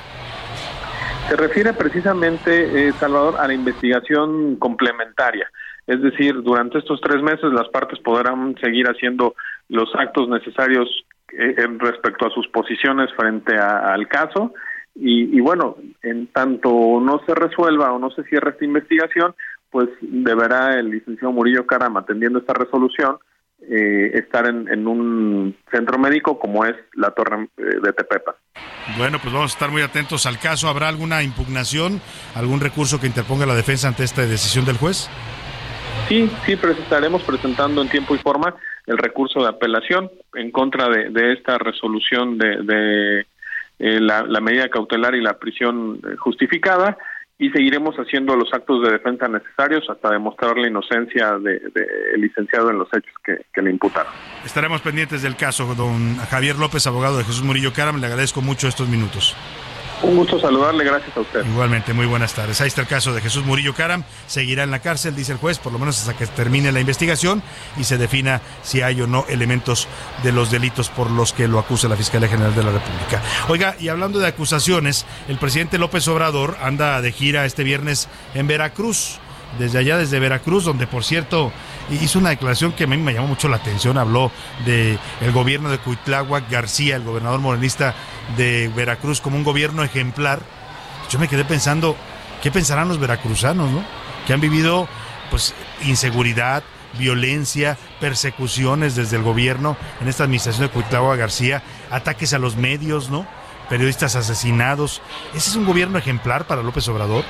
Se 1.27 1.35
refiere 1.35 1.73
precisamente, 1.73 2.87
eh, 2.87 2.93
Salvador, 2.93 3.35
a 3.39 3.47
la 3.47 3.53
investigación 3.53 4.55
complementaria. 4.55 5.49
Es 5.85 6.01
decir, 6.01 6.41
durante 6.41 6.77
estos 6.77 7.01
tres 7.01 7.21
meses 7.21 7.51
las 7.51 7.67
partes 7.67 7.99
podrán 7.99 8.55
seguir 8.61 8.87
haciendo 8.87 9.35
los 9.67 9.93
actos 9.95 10.29
necesarios 10.29 10.87
eh, 11.33 11.55
respecto 11.77 12.27
a 12.27 12.29
sus 12.29 12.47
posiciones 12.47 13.09
frente 13.17 13.57
a, 13.57 13.93
al 13.93 14.07
caso 14.07 14.53
y, 14.95 15.37
y, 15.37 15.39
bueno, 15.39 15.77
en 16.03 16.27
tanto 16.27 16.69
no 17.01 17.21
se 17.25 17.33
resuelva 17.33 17.91
o 17.93 17.99
no 17.99 18.11
se 18.11 18.23
cierre 18.23 18.51
esta 18.51 18.65
investigación, 18.65 19.33
pues 19.71 19.89
deberá 20.01 20.77
el 20.79 20.91
licenciado 20.91 21.31
Murillo 21.31 21.65
Caram, 21.65 21.97
atendiendo 21.97 22.39
esta 22.39 22.53
resolución, 22.53 23.17
eh, 23.61 24.11
estar 24.15 24.47
en, 24.47 24.67
en, 24.67 24.87
un 24.87 25.55
centro 25.71 25.97
médico 25.97 26.39
como 26.39 26.65
es 26.65 26.75
la 26.95 27.11
Torre 27.11 27.47
eh, 27.57 27.63
de 27.81 27.93
Tepepa. 27.93 28.35
Bueno, 28.97 29.19
pues 29.21 29.33
vamos 29.33 29.51
a 29.51 29.53
estar 29.53 29.69
muy 29.69 29.81
atentos 29.81 30.25
al 30.25 30.39
caso. 30.39 30.67
¿Habrá 30.67 30.87
alguna 30.87 31.23
impugnación, 31.23 32.01
algún 32.35 32.59
recurso 32.59 32.99
que 32.99 33.07
interponga 33.07 33.45
la 33.45 33.55
defensa 33.55 33.87
ante 33.87 34.03
esta 34.03 34.23
decisión 34.23 34.65
del 34.65 34.77
juez? 34.77 35.09
Sí, 36.07 36.29
sí, 36.45 36.53
estaremos 36.53 37.23
presentando 37.23 37.81
en 37.81 37.89
tiempo 37.89 38.15
y 38.15 38.17
forma 38.17 38.55
el 38.87 38.97
recurso 38.97 39.41
de 39.41 39.49
apelación 39.49 40.11
en 40.33 40.51
contra 40.51 40.89
de, 40.89 41.09
de 41.09 41.33
esta 41.33 41.57
resolución 41.57 42.37
de, 42.37 42.63
de 42.63 43.19
eh, 43.79 43.99
la, 43.99 44.23
la, 44.23 44.41
medida 44.41 44.69
cautelar 44.69 45.15
y 45.15 45.21
la 45.21 45.37
prisión 45.37 45.99
eh, 46.03 46.15
justificada 46.17 46.97
y 47.41 47.49
seguiremos 47.49 47.95
haciendo 47.95 48.35
los 48.35 48.53
actos 48.53 48.83
de 48.83 48.91
defensa 48.91 49.27
necesarios 49.27 49.83
hasta 49.89 50.11
demostrar 50.11 50.55
la 50.59 50.67
inocencia 50.67 51.39
del 51.39 51.73
de, 51.73 52.17
licenciado 52.17 52.69
en 52.69 52.77
los 52.77 52.87
hechos 52.93 53.15
que, 53.25 53.47
que, 53.51 53.63
le 53.63 53.71
imputaron. 53.71 54.13
Estaremos 54.45 54.79
pendientes 54.81 55.23
del 55.23 55.35
caso, 55.35 55.73
don 55.73 56.17
Javier 56.17 56.57
López, 56.57 56.85
abogado 56.85 57.17
de 57.17 57.23
Jesús 57.23 57.41
Murillo 57.41 57.73
Caram. 57.73 57.99
Le 57.99 58.05
agradezco 58.05 58.43
mucho 58.43 58.67
estos 58.67 58.87
minutos. 58.87 59.35
Un 60.03 60.15
gusto 60.15 60.39
saludarle, 60.39 60.83
gracias 60.83 61.15
a 61.15 61.19
usted. 61.19 61.45
Igualmente, 61.45 61.93
muy 61.93 62.05
buenas 62.05 62.33
tardes. 62.33 62.59
Ahí 62.61 62.67
está 62.67 62.81
el 62.81 62.87
caso 62.87 63.13
de 63.13 63.21
Jesús 63.21 63.45
Murillo 63.45 63.75
Caram. 63.75 64.03
Seguirá 64.25 64.63
en 64.63 64.71
la 64.71 64.79
cárcel, 64.79 65.15
dice 65.15 65.33
el 65.33 65.37
juez, 65.37 65.59
por 65.59 65.71
lo 65.71 65.79
menos 65.79 65.99
hasta 65.99 66.17
que 66.17 66.25
termine 66.27 66.71
la 66.71 66.79
investigación 66.79 67.43
y 67.77 67.83
se 67.83 67.97
defina 67.97 68.41
si 68.63 68.81
hay 68.81 69.01
o 69.01 69.07
no 69.07 69.25
elementos 69.29 69.87
de 70.23 70.31
los 70.31 70.49
delitos 70.49 70.89
por 70.89 71.11
los 71.11 71.33
que 71.33 71.47
lo 71.47 71.59
acusa 71.59 71.87
la 71.87 71.95
Fiscalía 71.95 72.29
General 72.29 72.55
de 72.55 72.63
la 72.63 72.71
República. 72.71 73.21
Oiga, 73.47 73.75
y 73.79 73.89
hablando 73.89 74.19
de 74.19 74.27
acusaciones, 74.27 75.05
el 75.27 75.37
presidente 75.37 75.77
López 75.77 76.07
Obrador 76.07 76.57
anda 76.61 77.01
de 77.01 77.11
gira 77.11 77.45
este 77.45 77.63
viernes 77.63 78.07
en 78.33 78.47
Veracruz 78.47 79.19
desde 79.59 79.79
allá, 79.79 79.97
desde 79.97 80.19
Veracruz, 80.19 80.63
donde 80.63 80.87
por 80.87 81.03
cierto 81.03 81.51
hizo 81.95 82.19
una 82.19 82.29
declaración 82.29 82.71
que 82.73 82.85
a 82.85 82.87
mí 82.87 82.97
me 82.97 83.13
llamó 83.13 83.27
mucho 83.27 83.47
la 83.47 83.57
atención. 83.57 83.97
Habló 83.97 84.31
de 84.65 84.97
el 85.21 85.31
gobierno 85.31 85.69
de 85.69 85.77
Cuitláhuac 85.79 86.49
García, 86.49 86.95
el 86.95 87.03
gobernador 87.03 87.39
morenista 87.39 87.93
de 88.37 88.69
Veracruz, 88.75 89.21
como 89.21 89.37
un 89.37 89.43
gobierno 89.43 89.83
ejemplar. 89.83 90.41
Yo 91.09 91.19
me 91.19 91.27
quedé 91.27 91.45
pensando, 91.45 91.95
¿qué 92.41 92.51
pensarán 92.51 92.87
los 92.87 92.99
veracruzanos, 92.99 93.69
no? 93.71 93.83
Que 94.25 94.33
han 94.33 94.41
vivido, 94.41 94.87
pues, 95.29 95.53
inseguridad, 95.83 96.63
violencia, 96.97 97.77
persecuciones 97.99 98.95
desde 98.95 99.17
el 99.17 99.23
gobierno 99.23 99.77
en 100.01 100.07
esta 100.07 100.23
administración 100.23 100.67
de 100.67 100.73
Cuitláhuac 100.73 101.17
García, 101.17 101.63
ataques 101.89 102.33
a 102.33 102.39
los 102.39 102.55
medios, 102.55 103.09
¿no? 103.09 103.25
Periodistas 103.71 104.17
asesinados. 104.17 105.01
¿Ese 105.33 105.51
es 105.51 105.55
un 105.55 105.65
gobierno 105.65 105.97
ejemplar 105.97 106.45
para 106.45 106.61
López 106.61 106.85
Obrador? 106.89 107.23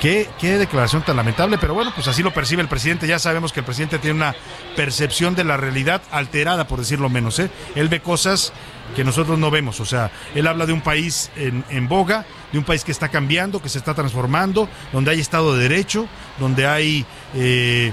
¿Qué, 0.00 0.26
qué 0.40 0.56
declaración 0.56 1.02
tan 1.02 1.16
lamentable, 1.16 1.58
pero 1.58 1.74
bueno, 1.74 1.92
pues 1.94 2.08
así 2.08 2.22
lo 2.22 2.32
percibe 2.32 2.62
el 2.62 2.68
presidente. 2.68 3.06
Ya 3.06 3.18
sabemos 3.18 3.52
que 3.52 3.60
el 3.60 3.66
presidente 3.66 3.98
tiene 3.98 4.16
una 4.16 4.34
percepción 4.76 5.34
de 5.34 5.44
la 5.44 5.58
realidad 5.58 6.00
alterada, 6.10 6.66
por 6.66 6.78
decirlo 6.78 7.10
menos. 7.10 7.38
¿eh? 7.38 7.50
Él 7.74 7.90
ve 7.90 8.00
cosas 8.00 8.54
que 8.96 9.04
nosotros 9.04 9.38
no 9.38 9.50
vemos. 9.50 9.78
O 9.80 9.84
sea, 9.84 10.10
él 10.34 10.46
habla 10.46 10.64
de 10.64 10.72
un 10.72 10.80
país 10.80 11.30
en, 11.36 11.62
en, 11.68 11.86
boga, 11.86 12.24
de 12.50 12.58
un 12.58 12.64
país 12.64 12.82
que 12.82 12.92
está 12.92 13.10
cambiando, 13.10 13.60
que 13.60 13.68
se 13.68 13.76
está 13.76 13.92
transformando, 13.92 14.70
donde 14.94 15.10
hay 15.10 15.20
Estado 15.20 15.54
de 15.54 15.68
Derecho, 15.68 16.08
donde 16.38 16.66
hay 16.66 17.04
eh, 17.34 17.92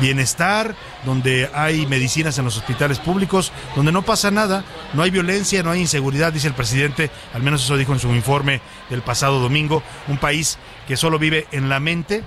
bienestar, 0.00 0.74
donde 1.04 1.50
hay 1.54 1.86
medicinas 1.86 2.38
en 2.38 2.44
los 2.44 2.56
hospitales 2.56 2.98
públicos, 2.98 3.52
donde 3.76 3.92
no 3.92 4.02
pasa 4.02 4.30
nada, 4.30 4.64
no 4.92 5.02
hay 5.02 5.10
violencia, 5.10 5.62
no 5.62 5.70
hay 5.70 5.80
inseguridad, 5.80 6.32
dice 6.32 6.48
el 6.48 6.54
presidente, 6.54 7.10
al 7.32 7.42
menos 7.42 7.64
eso 7.64 7.76
dijo 7.76 7.92
en 7.92 7.98
su 7.98 8.14
informe 8.14 8.60
del 8.90 9.02
pasado 9.02 9.40
domingo, 9.40 9.82
un 10.08 10.18
país 10.18 10.58
que 10.86 10.96
solo 10.96 11.18
vive 11.18 11.46
en 11.52 11.68
la 11.68 11.80
mente 11.80 12.22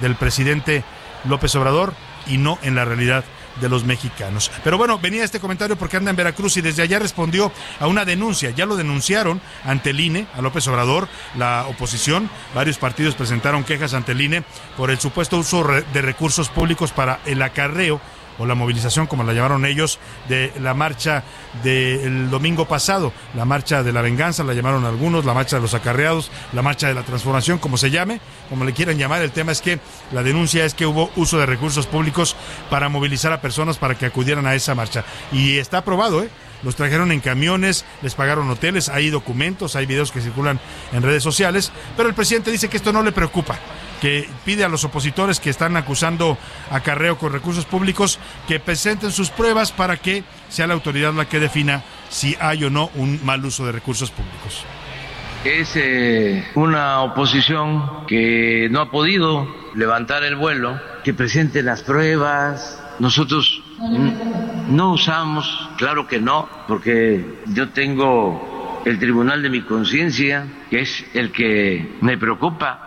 del 0.00 0.16
presidente 0.16 0.84
López 1.24 1.54
Obrador 1.54 1.94
y 2.26 2.38
no 2.38 2.58
en 2.62 2.74
la 2.74 2.84
realidad 2.84 3.24
de 3.60 3.68
los 3.68 3.84
mexicanos. 3.84 4.50
Pero 4.62 4.78
bueno, 4.78 4.98
venía 4.98 5.24
este 5.24 5.40
comentario 5.40 5.76
porque 5.76 5.96
anda 5.96 6.10
en 6.10 6.16
Veracruz 6.16 6.56
y 6.56 6.60
desde 6.60 6.82
allá 6.82 6.98
respondió 6.98 7.52
a 7.80 7.86
una 7.86 8.04
denuncia. 8.04 8.50
Ya 8.50 8.66
lo 8.66 8.76
denunciaron 8.76 9.40
ante 9.64 9.90
el 9.90 10.00
INE, 10.00 10.26
a 10.34 10.42
López 10.42 10.66
Obrador, 10.68 11.08
la 11.36 11.66
oposición. 11.68 12.30
Varios 12.54 12.78
partidos 12.78 13.14
presentaron 13.14 13.64
quejas 13.64 13.94
ante 13.94 14.12
el 14.12 14.20
INE 14.20 14.44
por 14.76 14.90
el 14.90 14.98
supuesto 14.98 15.38
uso 15.38 15.64
de 15.64 16.02
recursos 16.02 16.48
públicos 16.48 16.92
para 16.92 17.20
el 17.26 17.42
acarreo 17.42 18.00
o 18.38 18.46
la 18.46 18.54
movilización, 18.54 19.06
como 19.06 19.24
la 19.24 19.32
llamaron 19.32 19.64
ellos, 19.64 19.98
de 20.28 20.52
la 20.60 20.74
marcha 20.74 21.24
del 21.62 22.30
domingo 22.30 22.66
pasado, 22.66 23.12
la 23.34 23.44
marcha 23.44 23.82
de 23.82 23.92
la 23.92 24.02
venganza, 24.02 24.44
la 24.44 24.54
llamaron 24.54 24.84
algunos, 24.84 25.24
la 25.24 25.34
marcha 25.34 25.56
de 25.56 25.62
los 25.62 25.74
acarreados, 25.74 26.30
la 26.52 26.62
marcha 26.62 26.88
de 26.88 26.94
la 26.94 27.02
transformación, 27.02 27.58
como 27.58 27.76
se 27.76 27.90
llame, 27.90 28.20
como 28.48 28.64
le 28.64 28.72
quieran 28.72 28.98
llamar. 28.98 29.22
El 29.22 29.32
tema 29.32 29.52
es 29.52 29.60
que 29.60 29.78
la 30.12 30.22
denuncia 30.22 30.64
es 30.64 30.74
que 30.74 30.86
hubo 30.86 31.10
uso 31.16 31.38
de 31.38 31.46
recursos 31.46 31.86
públicos 31.86 32.36
para 32.70 32.88
movilizar 32.88 33.32
a 33.32 33.40
personas 33.40 33.78
para 33.78 33.96
que 33.96 34.06
acudieran 34.06 34.46
a 34.46 34.54
esa 34.54 34.74
marcha. 34.74 35.04
Y 35.32 35.58
está 35.58 35.78
aprobado, 35.78 36.22
¿eh? 36.22 36.30
Los 36.64 36.76
trajeron 36.76 37.12
en 37.12 37.20
camiones, 37.20 37.84
les 38.02 38.14
pagaron 38.14 38.50
hoteles, 38.50 38.88
hay 38.88 39.10
documentos, 39.10 39.76
hay 39.76 39.86
videos 39.86 40.10
que 40.10 40.20
circulan 40.20 40.58
en 40.92 41.02
redes 41.02 41.22
sociales, 41.22 41.70
pero 41.96 42.08
el 42.08 42.14
presidente 42.14 42.50
dice 42.50 42.68
que 42.68 42.76
esto 42.76 42.92
no 42.92 43.02
le 43.02 43.12
preocupa, 43.12 43.58
que 44.00 44.28
pide 44.44 44.64
a 44.64 44.68
los 44.68 44.84
opositores 44.84 45.40
que 45.40 45.50
están 45.50 45.76
acusando 45.76 46.38
acarreo 46.70 47.18
con 47.18 47.32
recursos 47.32 47.64
públicos 47.64 48.18
que 48.48 48.60
presenten 48.60 49.12
sus 49.12 49.30
pruebas 49.30 49.72
para 49.72 49.96
que 49.96 50.24
sea 50.48 50.66
la 50.66 50.74
autoridad 50.74 51.12
la 51.14 51.28
que 51.28 51.40
defina 51.40 51.82
si 52.08 52.36
hay 52.40 52.64
o 52.64 52.70
no 52.70 52.90
un 52.94 53.20
mal 53.24 53.44
uso 53.44 53.66
de 53.66 53.72
recursos 53.72 54.10
públicos. 54.10 54.64
Es 55.44 55.72
eh, 55.74 56.42
una 56.54 57.02
oposición 57.02 58.06
que 58.06 58.68
no 58.70 58.80
ha 58.80 58.90
podido 58.90 59.46
levantar 59.74 60.24
el 60.24 60.36
vuelo, 60.36 60.80
que 61.04 61.12
presente 61.12 61.62
las 61.62 61.82
pruebas. 61.82 62.80
Nosotros 62.98 63.63
no 63.78 64.92
usamos, 64.92 65.68
claro 65.76 66.06
que 66.06 66.20
no, 66.20 66.48
porque 66.66 67.24
yo 67.46 67.70
tengo 67.70 68.82
el 68.84 68.98
tribunal 68.98 69.42
de 69.42 69.50
mi 69.50 69.62
conciencia, 69.62 70.46
que 70.70 70.80
es 70.80 71.04
el 71.14 71.32
que 71.32 71.96
me 72.00 72.18
preocupa. 72.18 72.84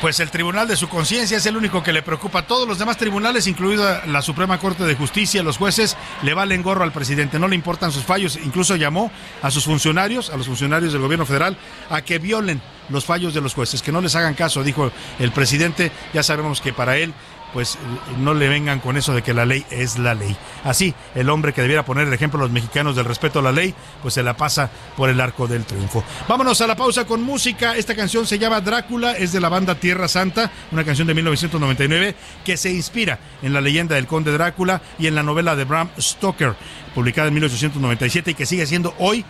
Pues 0.00 0.20
el 0.20 0.30
tribunal 0.30 0.68
de 0.68 0.76
su 0.76 0.88
conciencia 0.88 1.38
es 1.38 1.46
el 1.46 1.56
único 1.56 1.82
que 1.82 1.92
le 1.92 2.02
preocupa. 2.02 2.46
Todos 2.46 2.68
los 2.68 2.78
demás 2.78 2.96
tribunales, 2.98 3.48
incluida 3.48 4.06
la 4.06 4.22
Suprema 4.22 4.58
Corte 4.58 4.84
de 4.84 4.94
Justicia, 4.94 5.42
los 5.42 5.56
jueces, 5.56 5.96
le 6.22 6.34
valen 6.34 6.62
gorro 6.62 6.84
al 6.84 6.92
presidente. 6.92 7.40
No 7.40 7.48
le 7.48 7.56
importan 7.56 7.90
sus 7.90 8.04
fallos. 8.04 8.38
Incluso 8.44 8.76
llamó 8.76 9.10
a 9.42 9.50
sus 9.50 9.64
funcionarios, 9.64 10.30
a 10.30 10.36
los 10.36 10.46
funcionarios 10.46 10.92
del 10.92 11.02
gobierno 11.02 11.26
federal, 11.26 11.56
a 11.90 12.02
que 12.02 12.20
violen 12.20 12.62
los 12.90 13.06
fallos 13.06 13.34
de 13.34 13.40
los 13.40 13.54
jueces, 13.54 13.82
que 13.82 13.90
no 13.90 14.00
les 14.00 14.14
hagan 14.14 14.34
caso, 14.34 14.62
dijo 14.62 14.92
el 15.18 15.32
presidente. 15.32 15.90
Ya 16.14 16.22
sabemos 16.22 16.60
que 16.60 16.72
para 16.72 16.96
él 16.96 17.12
pues 17.52 17.78
no 18.18 18.34
le 18.34 18.48
vengan 18.48 18.80
con 18.80 18.96
eso 18.96 19.14
de 19.14 19.22
que 19.22 19.34
la 19.34 19.46
ley 19.46 19.64
es 19.70 19.98
la 19.98 20.14
ley. 20.14 20.36
Así, 20.64 20.94
el 21.14 21.30
hombre 21.30 21.52
que 21.52 21.62
debiera 21.62 21.84
poner 21.84 22.06
el 22.06 22.12
ejemplo 22.12 22.38
a 22.38 22.42
los 22.42 22.50
mexicanos 22.50 22.96
del 22.96 23.04
respeto 23.04 23.38
a 23.38 23.42
la 23.42 23.52
ley, 23.52 23.74
pues 24.02 24.14
se 24.14 24.22
la 24.22 24.36
pasa 24.36 24.70
por 24.96 25.08
el 25.08 25.20
arco 25.20 25.46
del 25.46 25.64
triunfo. 25.64 26.04
Vámonos 26.28 26.60
a 26.60 26.66
la 26.66 26.76
pausa 26.76 27.06
con 27.06 27.22
música. 27.22 27.76
Esta 27.76 27.94
canción 27.94 28.26
se 28.26 28.38
llama 28.38 28.60
Drácula, 28.60 29.12
es 29.12 29.32
de 29.32 29.40
la 29.40 29.48
banda 29.48 29.74
Tierra 29.76 30.08
Santa, 30.08 30.50
una 30.72 30.84
canción 30.84 31.06
de 31.06 31.14
1999 31.14 32.14
que 32.44 32.56
se 32.56 32.70
inspira 32.70 33.18
en 33.42 33.52
la 33.52 33.60
leyenda 33.60 33.94
del 33.94 34.06
conde 34.06 34.32
Drácula 34.32 34.82
y 34.98 35.06
en 35.06 35.14
la 35.14 35.22
novela 35.22 35.56
de 35.56 35.64
Bram 35.64 35.88
Stoker, 35.98 36.54
publicada 36.94 37.28
en 37.28 37.34
1897 37.34 38.32
y 38.32 38.34
que 38.34 38.46
sigue 38.46 38.66
siendo 38.66 38.94
hoy 38.98 39.24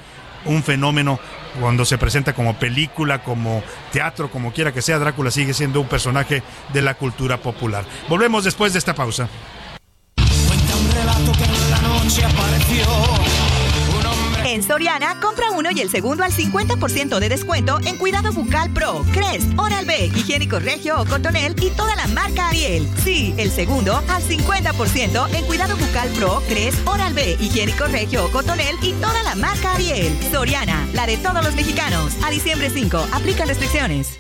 un 0.45 0.63
fenómeno 0.63 1.19
cuando 1.61 1.85
se 1.85 1.99
presenta 1.99 2.33
como 2.33 2.55
película, 2.55 3.23
como 3.23 3.63
teatro, 3.93 4.31
como 4.31 4.53
quiera 4.53 4.73
que 4.73 4.83
sea, 4.83 4.99
Drácula 4.99 5.31
sigue 5.31 5.55
siendo 5.55 5.81
un 5.81 5.89
personaje 5.89 6.43
de 6.73 6.83
la 6.83 6.95
cultura 6.95 7.39
popular. 7.39 7.85
Volvemos 8.09 8.45
después 8.45 8.73
de 8.73 8.79
esta 8.79 8.95
pausa. 8.95 9.29
Cuenta 10.47 10.77
un 10.77 10.91
relato 10.93 11.33
que 11.33 11.45
en 11.45 11.71
la 11.71 11.81
noche 11.81 12.25
apareció. 12.25 13.48
Soriana, 14.63 15.21
compra 15.21 15.51
uno 15.51 15.71
y 15.71 15.81
el 15.81 15.91
segundo 15.91 16.25
al 16.25 16.33
50% 16.33 17.19
de 17.19 17.29
descuento 17.29 17.79
en 17.85 17.97
Cuidado 17.97 18.33
Bucal 18.33 18.71
Pro, 18.73 19.05
Crest, 19.13 19.59
Oral 19.59 19.85
B, 19.85 20.07
Higiénico 20.07 20.59
Regio 20.59 21.01
o 21.01 21.05
Cotonel 21.05 21.55
y 21.63 21.71
toda 21.71 21.95
la 21.97 22.07
marca 22.09 22.49
Ariel. 22.49 22.89
Sí, 23.05 23.35
el 23.37 23.51
segundo 23.51 24.03
al 24.09 24.23
50% 24.23 25.35
en 25.35 25.45
Cuidado 25.47 25.77
Bucal 25.77 26.09
Pro, 26.11 26.43
Crest, 26.49 26.87
Oral 26.87 27.15
B, 27.15 27.37
Higiénico 27.41 27.87
Regio 27.87 28.25
o 28.25 28.31
Cotonel 28.31 28.77
y 28.83 28.93
toda 28.95 29.23
la 29.23 29.35
marca 29.35 29.73
Ariel. 29.73 30.17
Soriana, 30.33 30.87
la 30.93 31.07
de 31.07 31.17
todos 31.17 31.45
los 31.45 31.55
mexicanos. 31.55 32.15
A 32.25 32.31
diciembre 32.31 32.71
5, 32.71 33.09
aplican 33.13 33.49
restricciones. 33.49 34.19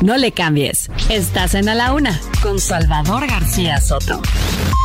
No 0.00 0.16
le 0.16 0.32
cambies. 0.32 0.90
Estás 1.08 1.54
en 1.54 1.68
A 1.68 1.74
la 1.74 1.92
Una 1.92 2.20
con 2.42 2.60
Salvador 2.60 3.26
García 3.26 3.80
Soto. 3.80 4.20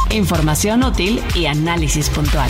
Información 0.10 0.84
útil 0.84 1.22
y 1.36 1.45
análisis 1.45 2.10
puntual. 2.10 2.49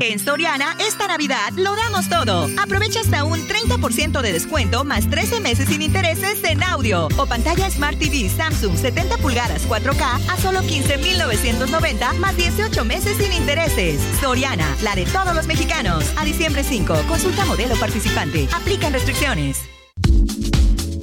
En 0.00 0.18
Soriana, 0.18 0.74
esta 0.80 1.06
Navidad 1.06 1.52
lo 1.56 1.76
damos 1.76 2.08
todo. 2.08 2.48
Aprovecha 2.60 3.00
hasta 3.00 3.24
un 3.24 3.46
30% 3.46 4.22
de 4.22 4.32
descuento 4.32 4.84
más 4.84 5.08
13 5.10 5.40
meses 5.40 5.68
sin 5.68 5.82
intereses 5.82 6.42
en 6.44 6.62
audio 6.62 7.08
o 7.18 7.26
pantalla 7.26 7.70
Smart 7.70 7.98
TV 7.98 8.28
Samsung 8.30 8.76
70 8.76 9.18
pulgadas 9.18 9.68
4K 9.68 10.30
a 10.30 10.36
solo 10.38 10.62
15,990 10.62 12.14
más 12.14 12.36
18 12.36 12.84
meses 12.84 13.18
sin 13.18 13.32
intereses. 13.32 14.00
Soriana, 14.20 14.66
la 14.82 14.94
de 14.94 15.04
todos 15.04 15.34
los 15.34 15.46
mexicanos. 15.46 16.04
A 16.16 16.24
diciembre 16.24 16.64
5, 16.64 16.94
consulta 17.06 17.44
modelo 17.44 17.76
participante. 17.76 18.48
Aplican 18.54 18.94
restricciones. 18.94 19.60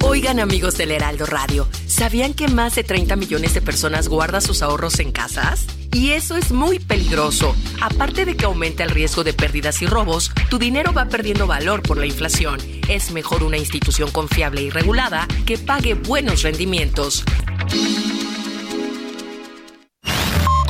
Oigan 0.02 0.40
amigos 0.40 0.76
del 0.76 0.90
Heraldo 0.90 1.26
Radio, 1.26 1.68
¿sabían 1.86 2.34
que 2.34 2.48
más 2.48 2.74
de 2.74 2.82
30 2.82 3.14
millones 3.16 3.54
de 3.54 3.60
personas 3.60 4.08
guardan 4.08 4.42
sus 4.42 4.62
ahorros 4.62 4.98
en 4.98 5.12
casas? 5.12 5.66
Y 5.92 6.12
eso 6.12 6.36
es 6.36 6.52
muy 6.52 6.78
peligroso. 6.78 7.56
Aparte 7.80 8.24
de 8.24 8.36
que 8.36 8.44
aumenta 8.44 8.84
el 8.84 8.90
riesgo 8.90 9.24
de 9.24 9.32
pérdidas 9.32 9.82
y 9.82 9.86
robos, 9.86 10.30
tu 10.48 10.58
dinero 10.58 10.92
va 10.92 11.06
perdiendo 11.06 11.46
valor 11.46 11.82
por 11.82 11.98
la 11.98 12.06
inflación. 12.06 12.60
Es 12.88 13.10
mejor 13.10 13.42
una 13.42 13.56
institución 13.56 14.10
confiable 14.10 14.62
y 14.62 14.70
regulada 14.70 15.26
que 15.46 15.58
pague 15.58 15.94
buenos 15.94 16.42
rendimientos. 16.42 17.24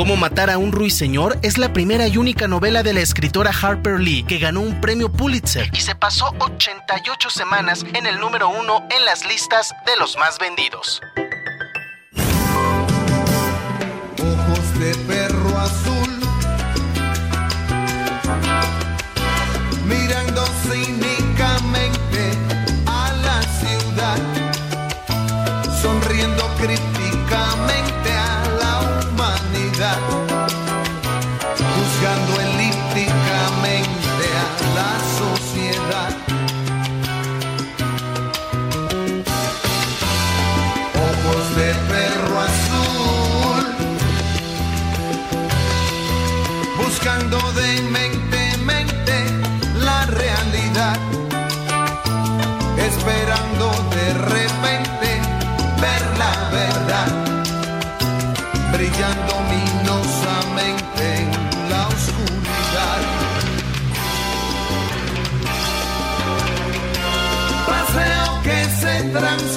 Cómo 0.00 0.16
matar 0.16 0.48
a 0.48 0.56
un 0.56 0.72
ruiseñor 0.72 1.38
es 1.42 1.58
la 1.58 1.74
primera 1.74 2.08
y 2.08 2.16
única 2.16 2.48
novela 2.48 2.82
de 2.82 2.94
la 2.94 3.00
escritora 3.00 3.50
Harper 3.50 4.00
Lee 4.00 4.22
que 4.22 4.38
ganó 4.38 4.62
un 4.62 4.80
premio 4.80 5.12
Pulitzer 5.12 5.68
y 5.74 5.80
se 5.82 5.94
pasó 5.94 6.34
88 6.38 7.28
semanas 7.28 7.84
en 7.92 8.06
el 8.06 8.18
número 8.18 8.48
uno 8.48 8.88
en 8.90 9.04
las 9.04 9.26
listas 9.26 9.74
de 9.84 9.98
los 9.98 10.16
más 10.16 10.38
vendidos. 10.38 11.02
Que 69.12 69.49